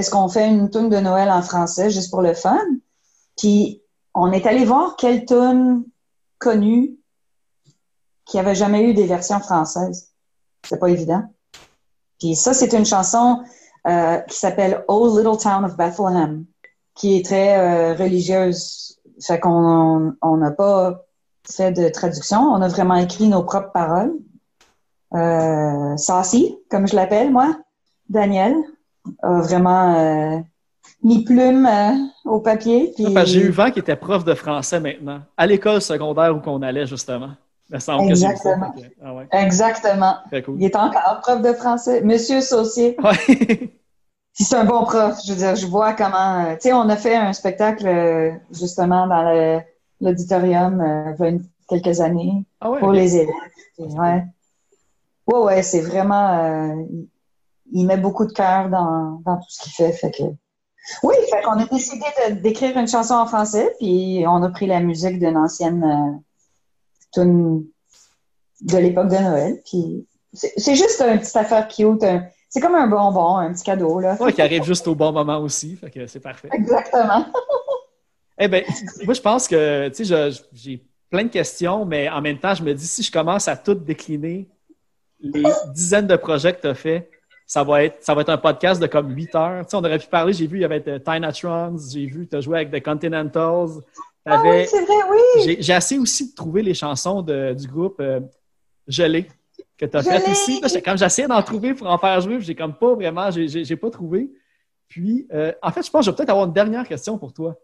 est-ce 0.00 0.10
qu'on 0.10 0.28
fait 0.28 0.48
une 0.48 0.70
tune 0.70 0.88
de 0.88 0.96
Noël 0.96 1.30
en 1.30 1.42
français 1.42 1.90
juste 1.90 2.10
pour 2.10 2.22
le 2.22 2.32
fun? 2.32 2.58
Puis 3.36 3.82
on 4.14 4.32
est 4.32 4.46
allé 4.46 4.64
voir 4.64 4.96
quelle 4.96 5.26
tune 5.26 5.84
connue 6.38 6.96
qui 8.24 8.38
avait 8.38 8.54
jamais 8.54 8.82
eu 8.82 8.94
des 8.94 9.04
versions 9.04 9.40
françaises. 9.40 10.08
C'est 10.66 10.78
pas 10.78 10.88
évident. 10.88 11.22
Puis 12.18 12.34
ça, 12.34 12.54
c'est 12.54 12.72
une 12.72 12.86
chanson 12.86 13.42
euh, 13.86 14.18
qui 14.20 14.38
s'appelle 14.38 14.84
Oh 14.88 15.18
Little 15.18 15.36
Town 15.36 15.66
of 15.66 15.76
Bethlehem, 15.76 16.46
qui 16.94 17.18
est 17.18 17.24
très 17.24 17.58
euh, 17.58 17.94
religieuse. 17.94 18.98
Fait 19.20 19.38
qu'on 19.38 20.14
on 20.22 20.36
n'a 20.38 20.50
pas 20.50 21.04
fait 21.50 21.72
de 21.72 21.90
traduction. 21.90 22.40
On 22.40 22.62
a 22.62 22.68
vraiment 22.68 22.96
écrit 22.96 23.28
nos 23.28 23.42
propres 23.42 23.72
paroles. 23.72 24.14
Euh, 25.12 25.94
Saucy, 25.98 26.56
comme 26.70 26.88
je 26.88 26.96
l'appelle, 26.96 27.30
moi, 27.30 27.54
Daniel, 28.08 28.54
vraiment 29.22 29.94
euh, 29.98 30.38
mis 31.02 31.24
plume 31.24 31.66
euh, 31.66 31.92
au 32.24 32.40
papier. 32.40 32.92
Puis... 32.94 33.12
Que 33.12 33.24
J'ai 33.24 33.40
eu 33.42 33.50
vent 33.50 33.70
qui 33.70 33.78
était 33.80 33.96
prof 33.96 34.24
de 34.24 34.34
français 34.34 34.80
maintenant, 34.80 35.20
à 35.36 35.46
l'école 35.46 35.80
secondaire 35.80 36.34
où 36.36 36.40
qu'on 36.40 36.62
allait, 36.62 36.86
justement. 36.86 37.30
Semble. 37.78 38.10
Exactement. 38.10 38.72
Que- 38.72 38.80
Ah 39.04 39.14
ouais, 39.14 39.28
Exactement. 39.30 40.16
cool. 40.44 40.56
Il 40.58 40.64
est 40.64 40.74
encore 40.76 41.20
prof 41.22 41.40
de 41.40 41.52
français. 41.52 42.00
Monsieur 42.02 42.40
Saucier. 42.40 42.96
Ouais. 43.02 43.72
C'est 44.32 44.56
un 44.56 44.64
bon 44.64 44.84
prof. 44.84 45.18
Je 45.24 45.32
veux 45.32 45.38
dire, 45.38 45.54
je 45.56 45.66
vois 45.66 45.92
comment. 45.92 46.44
euh, 46.46 46.54
tu 46.54 46.62
sais, 46.62 46.72
on 46.72 46.88
a 46.88 46.96
fait 46.96 47.14
un 47.16 47.32
spectacle 47.32 47.86
euh, 47.86 48.30
justement 48.52 49.06
dans 49.06 49.60
l'auditorium 50.00 50.80
euh, 50.80 51.14
il 51.20 51.34
y 51.34 51.38
a 51.38 51.40
quelques 51.68 52.00
années 52.00 52.44
Ah 52.60 52.70
ouais, 52.70 52.78
pour 52.80 52.92
les 52.92 53.16
élèves. 53.16 53.28
Puis, 53.76 53.84
ouais. 53.86 54.24
Ouais, 55.26 55.38
ouais, 55.44 55.62
c'est 55.62 55.80
vraiment. 55.82 56.38
euh, 56.38 56.74
il- 57.72 57.86
met 57.86 57.96
beaucoup 57.96 58.26
de 58.26 58.32
cœur 58.32 58.68
dans, 58.68 59.20
dans 59.24 59.36
tout 59.36 59.48
ce 59.48 59.62
qu'il 59.62 59.72
fait. 59.72 59.92
Fait 59.92 60.10
que. 60.10 60.22
Oui, 61.02 61.14
fait 61.30 61.42
qu'on 61.42 61.58
a 61.58 61.66
décidé 61.66 62.04
d'écrire 62.42 62.76
une 62.78 62.88
chanson 62.88 63.14
en 63.14 63.26
français, 63.26 63.74
puis 63.78 64.24
on 64.26 64.42
a 64.42 64.48
pris 64.50 64.66
la 64.66 64.80
musique 64.80 65.18
d'une 65.18 65.36
ancienne 65.36 65.84
euh, 65.84 66.18
tune 67.12 67.64
de 68.62 68.76
l'époque 68.78 69.08
de 69.08 69.16
Noël. 69.16 69.60
Puis 69.64 70.06
c'est 70.32 70.74
juste 70.74 71.00
une 71.00 71.18
petite 71.18 71.36
affaire 71.36 71.68
cute. 71.68 72.02
un- 72.04 72.24
C'est 72.48 72.60
comme 72.60 72.74
un 72.74 72.86
bonbon, 72.88 73.36
un 73.36 73.52
petit 73.52 73.62
cadeau, 73.64 74.00
là. 74.00 74.16
Ouais, 74.20 74.32
qui 74.32 74.42
arrive 74.42 74.64
juste 74.64 74.86
au 74.88 74.94
bon 74.94 75.12
moment 75.12 75.38
aussi. 75.38 75.76
Fait 75.76 75.90
que 75.90 76.06
c'est 76.06 76.20
parfait. 76.20 76.48
Exactement. 76.52 77.26
Eh 78.42 78.48
ben, 78.48 78.64
moi, 79.04 79.12
je 79.12 79.20
pense 79.20 79.46
que, 79.46 79.88
tu 79.90 80.02
sais, 80.02 80.30
j'ai 80.54 80.82
plein 81.10 81.24
de 81.24 81.28
questions, 81.28 81.84
mais 81.84 82.08
en 82.08 82.22
même 82.22 82.38
temps, 82.38 82.54
je 82.54 82.62
me 82.62 82.72
dis, 82.72 82.86
si 82.86 83.02
je 83.02 83.12
commence 83.12 83.48
à 83.48 83.54
tout 83.58 83.74
décliner, 83.74 84.48
les 85.20 85.42
dizaines 85.74 86.06
de 86.06 86.16
projets 86.16 86.54
que 86.54 86.62
tu 86.62 86.66
as 86.68 86.74
fait, 86.74 87.10
ça 87.50 87.64
va 87.64 87.82
être, 87.82 87.96
ça 88.04 88.14
va 88.14 88.20
être 88.20 88.28
un 88.28 88.38
podcast 88.38 88.80
de 88.80 88.86
comme 88.86 89.10
8 89.12 89.34
heures. 89.34 89.66
Tu 89.66 89.70
sais, 89.70 89.76
on 89.76 89.80
aurait 89.80 89.98
pu 89.98 90.06
parler, 90.06 90.32
j'ai 90.32 90.46
vu, 90.46 90.58
il 90.58 90.60
y 90.60 90.64
avait 90.64 90.88
euh, 90.88 91.00
Tynatrons, 91.00 91.76
j'ai 91.92 92.06
vu, 92.06 92.28
tu 92.28 92.36
as 92.36 92.40
joué 92.40 92.58
avec 92.60 92.70
The 92.70 92.80
Continentals. 92.80 93.70
Ah 94.24 94.40
oui, 94.44 94.66
c'est 94.68 94.84
vrai, 94.84 94.94
oui. 95.10 95.56
j'ai, 95.58 95.72
assez 95.72 95.98
aussi 95.98 96.30
de 96.30 96.34
trouver 96.36 96.62
les 96.62 96.74
chansons 96.74 97.22
de- 97.22 97.52
du 97.54 97.66
groupe 97.66 97.96
euh, 97.98 98.20
Gelé 98.86 99.26
que 99.76 99.84
tu 99.84 99.96
as 99.96 100.00
Gelé! 100.00 100.20
fait. 100.20 100.60
Là, 100.60 100.68
j'ai- 100.68 100.80
comme 100.80 100.96
j'essayais 100.96 101.26
d'en 101.26 101.42
trouver 101.42 101.74
pour 101.74 101.88
en 101.90 101.98
faire 101.98 102.20
jouer, 102.20 102.40
j'ai 102.40 102.54
comme 102.54 102.72
pas 102.74 102.94
vraiment, 102.94 103.28
j'ai, 103.32 103.76
pas 103.76 103.90
trouvé. 103.90 104.30
Puis, 104.86 105.26
euh, 105.32 105.50
en 105.60 105.72
fait, 105.72 105.84
je 105.84 105.90
pense 105.90 106.02
que 106.02 106.06
je 106.06 106.10
vais 106.12 106.16
peut-être 106.18 106.30
avoir 106.30 106.46
une 106.46 106.52
dernière 106.52 106.86
question 106.86 107.18
pour 107.18 107.32
toi. 107.32 107.56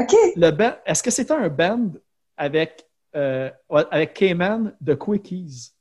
OK. 0.00 0.14
Le 0.36 0.50
band, 0.52 0.72
est-ce 0.86 1.02
que 1.02 1.10
c'était 1.10 1.34
un 1.34 1.50
band 1.50 1.90
avec, 2.34 2.86
euh, 3.14 3.50
avec 3.90 4.14
Cayman 4.14 4.74
de 4.80 4.94
Quickies? 4.94 5.72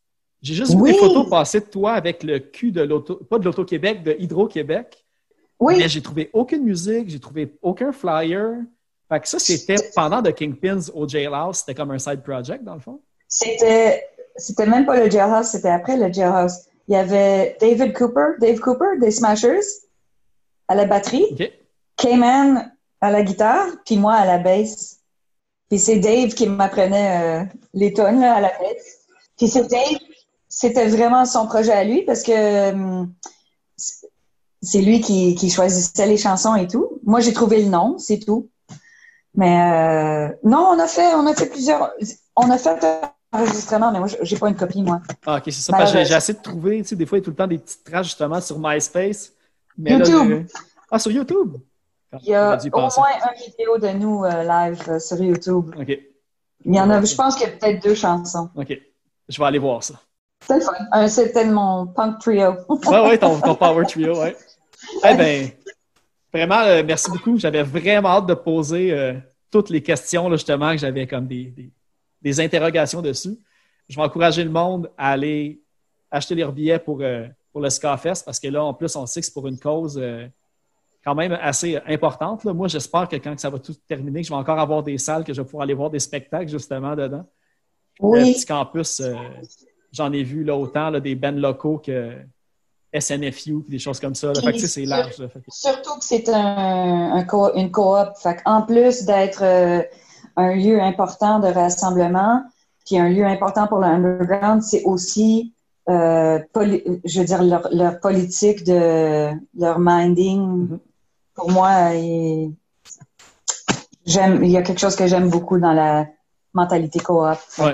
J'ai 0.41 0.53
juste 0.53 0.73
vu 0.73 0.81
Oui. 0.81 0.91
des 0.93 0.97
photos 0.99 1.29
passer 1.29 1.59
de 1.59 1.65
toi 1.65 1.93
avec 1.93 2.23
le 2.23 2.39
cul 2.39 2.71
de 2.71 2.81
l'auto, 2.81 3.15
pas 3.15 3.39
de 3.39 3.45
l'Auto-Québec, 3.45 4.03
de 4.03 4.15
Hydro-Québec. 4.19 5.03
Oui. 5.59 5.75
Mais 5.77 5.89
j'ai 5.89 6.01
trouvé 6.01 6.29
aucune 6.33 6.63
musique, 6.63 7.09
j'ai 7.09 7.19
trouvé 7.19 7.57
aucun 7.61 7.91
flyer. 7.91 8.55
Fait 9.09 9.19
que 9.19 9.27
ça, 9.27 9.39
c'était 9.39 9.75
pendant 9.95 10.21
The 10.21 10.33
Kingpins 10.33 10.89
au 10.93 11.07
Jailhouse, 11.07 11.57
c'était 11.57 11.73
comme 11.73 11.91
un 11.91 11.99
side 11.99 12.21
project 12.21 12.63
dans 12.63 12.75
le 12.75 12.81
fond. 12.81 12.99
C'était, 13.27 14.03
c'était 14.35 14.65
même 14.67 14.85
pas 14.85 15.03
le 15.03 15.09
jailhouse, 15.09 15.47
c'était 15.47 15.69
après 15.69 15.97
le 15.97 16.11
jailhouse. 16.13 16.53
Il 16.87 16.93
y 16.93 16.97
avait 16.97 17.57
David 17.59 17.93
Cooper, 17.93 18.35
Dave 18.39 18.59
Cooper 18.59 18.99
des 18.99 19.11
Smashers 19.11 19.59
à 20.67 20.75
la 20.75 20.85
batterie, 20.85 21.25
OK? 21.31 21.51
Cayman 21.97 22.71
à 23.01 23.11
la 23.11 23.23
guitare, 23.23 23.67
puis 23.85 23.97
moi 23.97 24.13
à 24.13 24.25
la 24.25 24.37
basse. 24.37 24.99
Puis 25.69 25.79
c'est 25.79 25.99
Dave 25.99 26.29
qui 26.29 26.47
m'apprenait 26.47 27.41
euh, 27.41 27.45
les 27.73 27.91
tonnes 27.93 28.21
là, 28.21 28.35
à 28.35 28.41
la 28.41 28.49
basse. 28.49 29.05
Puis 29.37 29.47
c'est 29.47 29.67
Dave, 29.67 29.97
c'était 30.57 30.87
vraiment 30.87 31.25
son 31.25 31.45
projet 31.45 31.71
à 31.71 31.83
lui 31.83 32.01
parce 32.01 32.23
que 32.23 32.71
hum, 32.71 33.13
c'est- 33.75 34.81
lui 34.81 35.01
qui, 35.01 35.35
qui 35.35 35.51
choisissait 35.51 36.07
les 36.07 36.17
chansons 36.17 36.55
et 36.55 36.67
tout. 36.67 36.99
Moi, 37.03 37.19
j'ai 37.19 37.31
trouvé 37.31 37.61
le 37.61 37.69
nom, 37.69 37.99
c'est 37.99 38.17
tout. 38.17 38.49
Mais 39.35 39.55
euh, 39.61 40.35
non, 40.43 40.69
on 40.73 40.79
a 40.79 40.87
fait, 40.87 41.13
on 41.13 41.27
a 41.27 41.35
fait 41.35 41.45
plusieurs, 41.45 41.91
on 42.35 42.49
a 42.49 42.57
fait 42.57 42.83
un 42.83 43.11
enregistrement, 43.37 43.91
mais 43.91 43.99
moi, 43.99 44.07
j'ai 44.19 44.35
pas 44.35 44.49
une 44.49 44.55
copie, 44.55 44.81
moi. 44.81 44.99
Ah, 45.27 45.37
OK, 45.37 45.43
c'est 45.45 45.51
ça. 45.51 45.77
Que 45.77 45.85
j'ai, 45.85 46.01
essayé 46.01 46.35
de 46.35 46.43
trouver, 46.43 46.81
tu 46.81 46.87
sais, 46.89 46.95
des 46.95 47.05
fois, 47.05 47.19
il 47.19 47.21
y 47.21 47.23
a 47.23 47.25
tout 47.25 47.29
le 47.29 47.35
temps 47.35 47.45
des 47.45 47.59
petites 47.59 47.83
traces 47.83 48.07
justement 48.07 48.41
sur 48.41 48.57
MySpace. 48.57 49.33
Mais 49.77 49.91
YouTube. 49.91 50.47
ah, 50.89 50.97
sur 50.97 51.11
YouTube? 51.11 51.57
Il 52.23 52.29
y 52.29 52.33
a 52.33 52.57
au 52.57 52.79
moins 52.79 52.89
une 52.97 53.45
vidéo 53.45 53.77
de 53.77 53.89
nous 53.89 54.23
euh, 54.23 54.43
live 54.43 54.83
euh, 54.89 54.99
sur 54.99 55.21
YouTube. 55.21 55.75
OK, 55.79 55.99
Il 56.65 56.73
y 56.73 56.81
en 56.81 56.89
a, 56.89 56.99
je 57.03 57.13
pense 57.13 57.35
qu'il 57.35 57.47
y 57.47 57.51
a 57.51 57.53
peut-être 57.53 57.83
deux 57.83 57.93
chansons. 57.93 58.49
OK. 58.55 58.75
Je 59.29 59.37
vais 59.37 59.45
aller 59.45 59.59
voir 59.59 59.83
ça. 59.83 59.93
Le 60.49 60.59
fun. 60.59 60.71
Euh, 60.95 61.07
C'était 61.07 61.45
mon 61.45 61.87
punk 61.87 62.19
trio. 62.19 62.53
Ouais, 62.69 62.99
ouais, 63.01 63.17
ton, 63.17 63.39
ton 63.39 63.55
Power 63.55 63.85
Trio, 63.85 64.19
ouais. 64.19 64.35
Eh 65.03 65.15
ben, 65.15 65.49
vraiment, 66.33 66.61
euh, 66.61 66.83
merci 66.85 67.09
beaucoup. 67.11 67.37
J'avais 67.37 67.63
vraiment 67.63 68.09
hâte 68.09 68.27
de 68.27 68.33
poser 68.33 68.93
euh, 68.93 69.13
toutes 69.51 69.69
les 69.69 69.81
questions, 69.83 70.29
là, 70.29 70.35
justement, 70.37 70.71
que 70.71 70.77
j'avais 70.77 71.05
comme 71.07 71.27
des, 71.27 71.45
des, 71.45 71.69
des 72.21 72.39
interrogations 72.39 73.01
dessus. 73.01 73.37
Je 73.89 73.95
vais 73.95 74.01
encourager 74.01 74.43
le 74.43 74.49
monde 74.49 74.89
à 74.97 75.11
aller 75.11 75.61
acheter 76.11 76.35
leurs 76.35 76.53
billets 76.53 76.79
pour, 76.79 76.99
euh, 77.01 77.27
pour 77.51 77.61
le 77.61 77.69
Scafest 77.69 78.23
parce 78.25 78.39
que 78.39 78.47
là, 78.47 78.63
en 78.63 78.73
plus, 78.73 78.95
on 78.95 79.05
sait 79.05 79.19
que 79.19 79.25
c'est 79.25 79.33
pour 79.33 79.47
une 79.47 79.59
cause 79.59 79.97
euh, 80.01 80.27
quand 81.03 81.15
même 81.15 81.37
assez 81.41 81.77
importante. 81.87 82.43
là. 82.45 82.53
Moi, 82.53 82.67
j'espère 82.69 83.09
que 83.09 83.15
quand 83.17 83.37
ça 83.39 83.49
va 83.49 83.59
tout 83.59 83.73
terminer, 83.87 84.21
que 84.21 84.27
je 84.27 84.31
vais 84.31 84.39
encore 84.39 84.59
avoir 84.59 84.83
des 84.83 84.97
salles, 84.97 85.23
que 85.25 85.33
je 85.33 85.41
vais 85.41 85.45
pouvoir 85.45 85.63
aller 85.63 85.73
voir 85.73 85.89
des 85.89 85.99
spectacles, 85.99 86.49
justement, 86.49 86.95
dedans. 86.95 87.25
Le 87.99 88.07
Oui. 88.07 88.33
petit 88.33 88.45
campus, 88.45 88.99
euh, 89.01 89.15
j'en 89.97 90.11
ai 90.13 90.23
vu 90.23 90.43
là, 90.43 90.55
autant 90.55 90.89
là, 90.89 90.99
des 90.99 91.15
bands 91.15 91.31
locaux 91.31 91.81
que 91.83 92.13
SNFU, 92.97 93.63
des 93.67 93.79
choses 93.79 93.99
comme 93.99 94.15
ça. 94.15 94.27
là. 94.27 94.41
Fait 94.41 94.47
que, 94.47 94.51
tu 94.53 94.59
sais, 94.61 94.67
c'est 94.67 94.85
large. 94.85 95.17
là. 95.17 95.27
Surtout 95.49 95.97
que 95.99 96.05
c'est 96.05 96.29
un, 96.29 97.11
un 97.13 97.23
co- 97.23 97.53
une 97.55 97.69
coop. 97.71 98.09
En 98.45 98.61
plus 98.61 99.03
d'être 99.05 99.41
euh, 99.43 99.81
un 100.35 100.55
lieu 100.55 100.81
important 100.81 101.39
de 101.39 101.47
rassemblement, 101.47 102.43
puis 102.85 102.97
un 102.97 103.09
lieu 103.09 103.25
important 103.25 103.67
pour 103.67 103.79
le 103.79 103.87
underground, 103.87 104.61
c'est 104.61 104.83
aussi, 104.85 105.53
euh, 105.89 106.39
je 106.55 107.19
veux 107.19 107.25
dire, 107.25 107.43
leur, 107.43 107.67
leur 107.71 107.99
politique 107.99 108.63
de 108.63 109.31
leur 109.57 109.79
minding. 109.79 110.39
Mhm. 110.69 110.79
Pour 111.35 111.51
moi, 111.51 111.93
il, 111.93 112.53
y 114.05 114.57
a 114.57 114.61
quelque 114.61 114.79
chose 114.79 114.95
que 114.95 115.05
j'aime 115.07 115.29
beaucoup 115.29 115.59
dans 115.59 115.73
la 115.73 116.07
mentalité 116.53 116.99
coop. 116.99 117.37
Ouais. 117.59 117.73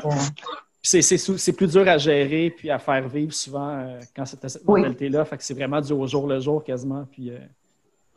C'est- 0.83 1.53
plus 1.53 1.71
dur 1.71 1.87
à 1.87 1.97
gérer 1.97 2.49
puis 2.55 2.69
à 2.69 2.77
faire 2.77 3.07
vivre 3.07 3.33
souvent 3.33 3.69
euh, 3.79 3.99
quand 4.15 4.25
c'est 4.25 4.47
cette 4.49 4.61
Oui. 4.67 4.81
mentalité-là. 4.81 5.23
Fait 5.25 5.37
que 5.37 5.43
c'est 5.43 5.53
vraiment 5.53 5.79
du 5.81 5.93
au 5.93 6.05
jour 6.05 6.27
le 6.27 6.39
jour 6.39 6.63
quasiment. 6.63 7.05
Puis, 7.11 7.29
euh, 7.31 7.37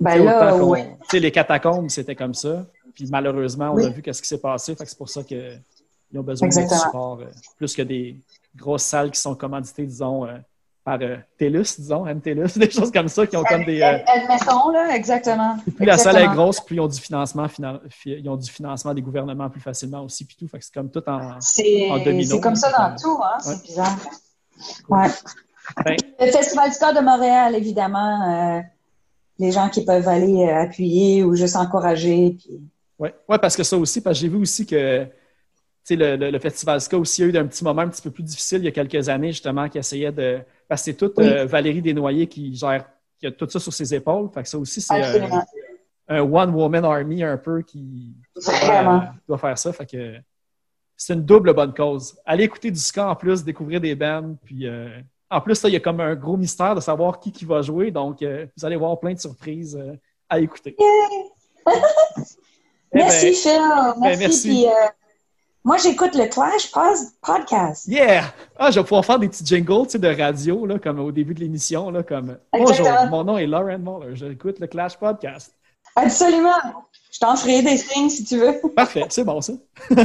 ben 0.01 0.22
là, 0.24 0.56
oui. 0.62 0.80
les 1.14 1.30
catacombes, 1.30 1.88
c'était 1.90 2.14
comme 2.16 2.34
ça. 2.34 2.66
Puis 2.94 3.06
malheureusement, 3.09 3.70
on 3.72 3.76
Oui. 3.76 3.84
a 3.86 3.88
vu 3.90 4.02
qu'est-ce 4.02 4.20
qui 4.20 4.28
s'est 4.28 4.40
passé. 4.40 4.74
Fait 4.74 4.84
que 4.84 4.90
c'est 4.90 4.98
pour 4.98 5.09
ça 5.09 5.22
qu'ils 5.22 5.60
ont 6.16 6.22
besoin 6.22 6.48
de 6.48 6.52
support. 6.55 7.20
euh, 7.20 7.26
plus 7.56 7.74
que 7.74 7.82
des 7.82 8.16
grosses 8.56 8.82
salles 8.84 9.10
qui 9.10 9.20
sont 9.20 9.34
commanditées, 9.34 9.84
disons, 9.86 10.26
par 10.87 10.99
euh, 11.03 11.17
TELUS, 11.37 11.65
disons, 11.81 12.05
MTELUS, 12.07 12.47
des 12.59 12.71
choses 12.71 12.93
comme 12.93 13.09
ça 13.09 13.27
qui 13.27 13.37
ont 13.37 13.43
comme 13.43 13.65
des. 13.65 13.83
euh, 13.83 13.99
Admettons, 14.07 14.71
là, 14.71 14.95
exactement. 14.95 15.57
plus 15.77 15.85
la 15.85 15.99
salle 15.99 16.17
est 16.19 16.29
grosse, 16.29 16.61
plus 16.61 16.77
ils 16.77 16.81
ont 16.81 16.87
du 16.87 17.01
financement, 17.01 17.47
finan- 17.49 17.81
fi- 17.91 18.21
ils 18.21 18.29
ont 18.29 18.37
du 18.37 18.49
financement 18.49 18.95
des 18.95 19.03
gouvernements 19.03 19.51
plus 19.51 19.61
facilement 19.61 20.03
aussi, 20.05 20.25
puis 20.25 20.37
tout. 20.39 20.47
Fait 20.47 20.61
que 20.61 20.65
c'est 20.65 20.73
comme 20.73 20.89
tout 20.91 21.03
en. 21.09 21.39
En 21.91 21.99
domino. 22.05 22.25
c'est 22.37 22.41
comme 22.41 22.55
ça 22.55 22.71
dans 22.71 22.95
tout, 22.97 23.21
hein? 23.21 23.37
Ouais. 23.45 23.55
C'est 23.57 23.63
bizarre. 23.67 23.97
Ouais. 24.89 25.09
Ben, 25.85 25.97
Le 26.21 26.31
Festival 26.31 26.71
du 26.71 26.79
corps 26.79 26.95
de 26.95 27.01
Montréal, 27.01 27.57
évidemment, 27.57 28.57
euh, 28.57 28.61
les 29.41 29.51
gens 29.51 29.69
qui 29.69 29.85
peuvent 29.85 30.07
aller 30.07 30.45
euh, 30.47 30.63
appuyer 30.63 31.25
ou 31.25 31.35
juste 31.35 31.57
encourager. 31.57 32.37
Puis... 32.39 32.61
Oui, 33.01 33.09
ouais, 33.29 33.39
parce 33.39 33.57
que 33.57 33.65
ça 33.65 33.77
aussi, 33.77 34.01
parce 34.01 34.17
que 34.17 34.21
j'ai 34.23 34.29
vu 34.29 34.37
aussi 34.37 34.65
que 34.65 35.03
tu 35.05 35.11
sais, 35.83 35.97
le, 35.97 36.15
le, 36.17 36.31
le 36.31 36.39
Festival 36.39 36.81
Ska 36.81 36.97
aussi 36.97 37.25
a 37.25 37.27
eu 37.27 37.37
un 37.37 37.47
petit 37.47 37.65
moment 37.65 37.83
un 37.83 37.89
petit 37.89 38.03
peu 38.03 38.11
plus 38.13 38.23
difficile 38.23 38.59
il 38.59 38.65
y 38.67 38.69
a 38.69 38.71
quelques 38.71 39.09
années, 39.09 39.33
justement, 39.33 39.69
qui 39.69 39.79
essayait 39.79 40.13
de. 40.13 40.39
Parce 40.68 40.82
que 40.82 40.84
c'est 40.86 40.94
toute 40.94 41.14
Oui. 41.18 41.28
euh, 41.28 41.47
Valérie 41.47 41.82
Desnoyers 41.82 42.26
qui 42.26 42.55
gère 42.55 42.84
qui 43.18 43.26
a 43.26 43.30
tout 43.32 43.48
ça 43.48 43.59
sur 43.59 43.72
ses 43.72 43.94
épaules. 43.94 44.28
Fait 44.32 44.43
que 44.43 44.48
ça 44.48 44.59
aussi, 44.59 44.80
c'est 44.80 45.02
euh, 45.02 45.30
un 46.09 46.20
one-woman 46.20 46.84
army 46.84 47.22
un 47.24 47.36
peu 47.38 47.62
qui 47.62 48.14
euh, 48.36 48.98
doit 49.26 49.38
faire 49.38 49.56
ça. 49.56 49.72
Fait 49.72 49.86
que 49.86 50.16
c'est 50.97 51.14
une 51.14 51.24
double 51.24 51.55
bonne 51.55 51.72
cause. 51.74 52.18
Allez 52.24 52.44
écouter 52.44 52.70
du 52.70 52.78
ska 52.78 53.09
en 53.09 53.16
plus, 53.16 53.43
découvrir 53.44 53.80
des 53.80 53.94
bands, 53.94 54.36
puis 54.44 54.66
euh, 54.66 55.01
en 55.30 55.40
plus, 55.40 55.60
il 55.64 55.70
y 55.70 55.76
a 55.76 55.80
comme 55.80 56.01
un 56.01 56.14
gros 56.14 56.36
mystère 56.36 56.74
de 56.74 56.80
savoir 56.80 57.18
qui, 57.20 57.32
qui 57.32 57.44
va 57.44 57.60
jouer, 57.62 57.90
donc 57.90 58.22
euh, 58.22 58.47
vous 58.56 58.64
allez 58.64 58.76
voir 58.76 58.98
plein 59.01 59.14
de 59.14 59.18
surprises 59.18 59.78
à 60.28 60.38
écouter. 60.40 60.76
Eh 62.93 62.98
Merci, 62.98 63.26
ben, 63.26 63.34
Phil. 63.34 64.01
Merci. 64.01 64.18
merci. 64.20 64.48
Puis, 64.48 64.66
euh, 64.66 64.70
moi, 65.66 65.78
j'écoute 65.78 66.14
le 66.14 66.26
Clash 66.26 66.70
Podcast. 67.20 67.88
Yeah! 67.88 68.32
Ah, 68.56 68.70
je 68.70 68.78
vais 68.78 68.84
pouvoir 68.84 69.05
faire 69.05 69.18
des 69.18 69.28
petits 69.28 69.44
jingles 69.44 69.86
tu 69.86 69.90
sais, 69.90 69.98
de 69.98 70.06
radio, 70.06 70.64
là, 70.64 70.78
comme 70.78 71.01
au 71.01 71.10
début 71.10 71.34
de 71.34 71.40
l'émission, 71.40 71.90
là, 71.90 72.05
comme 72.05 72.38
Bonjour, 72.52 72.86
mon 73.10 73.24
nom 73.24 73.36
est 73.36 73.48
Lauren 73.48 73.78
Muller, 73.78 74.14
j'écoute 74.14 74.60
le 74.60 74.68
Clash 74.68 74.97
Podcast. 74.97 75.52
Absolument. 75.97 76.55
Je 77.10 77.18
t'en 77.18 77.34
ferai 77.34 77.62
des 77.62 77.78
signes 77.78 78.09
si 78.09 78.24
tu 78.24 78.38
veux. 78.38 78.60
Parfait, 78.76 79.06
c'est 79.09 79.24
bon 79.24 79.40
ça. 79.40 79.55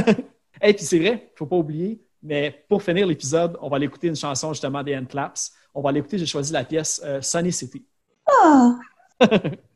Et 0.62 0.74
puis 0.74 0.84
c'est 0.84 0.98
vrai, 0.98 1.30
faut 1.36 1.46
pas 1.46 1.56
oublier, 1.56 2.02
mais 2.24 2.64
pour 2.68 2.82
finir 2.82 3.06
l'épisode, 3.06 3.56
on 3.62 3.68
va 3.68 3.76
aller 3.76 3.86
écouter 3.86 4.08
une 4.08 4.16
chanson 4.16 4.52
justement 4.52 4.82
des 4.82 4.96
Hand 4.96 5.06
Claps. 5.06 5.52
On 5.76 5.80
va 5.80 5.90
aller 5.90 6.00
écouter, 6.00 6.18
j'ai 6.18 6.26
choisi 6.26 6.52
la 6.52 6.64
pièce 6.64 7.00
euh, 7.04 7.22
Sunny 7.22 7.52
City. 7.52 7.86
Ah. 8.26 8.72
Il 9.20 9.28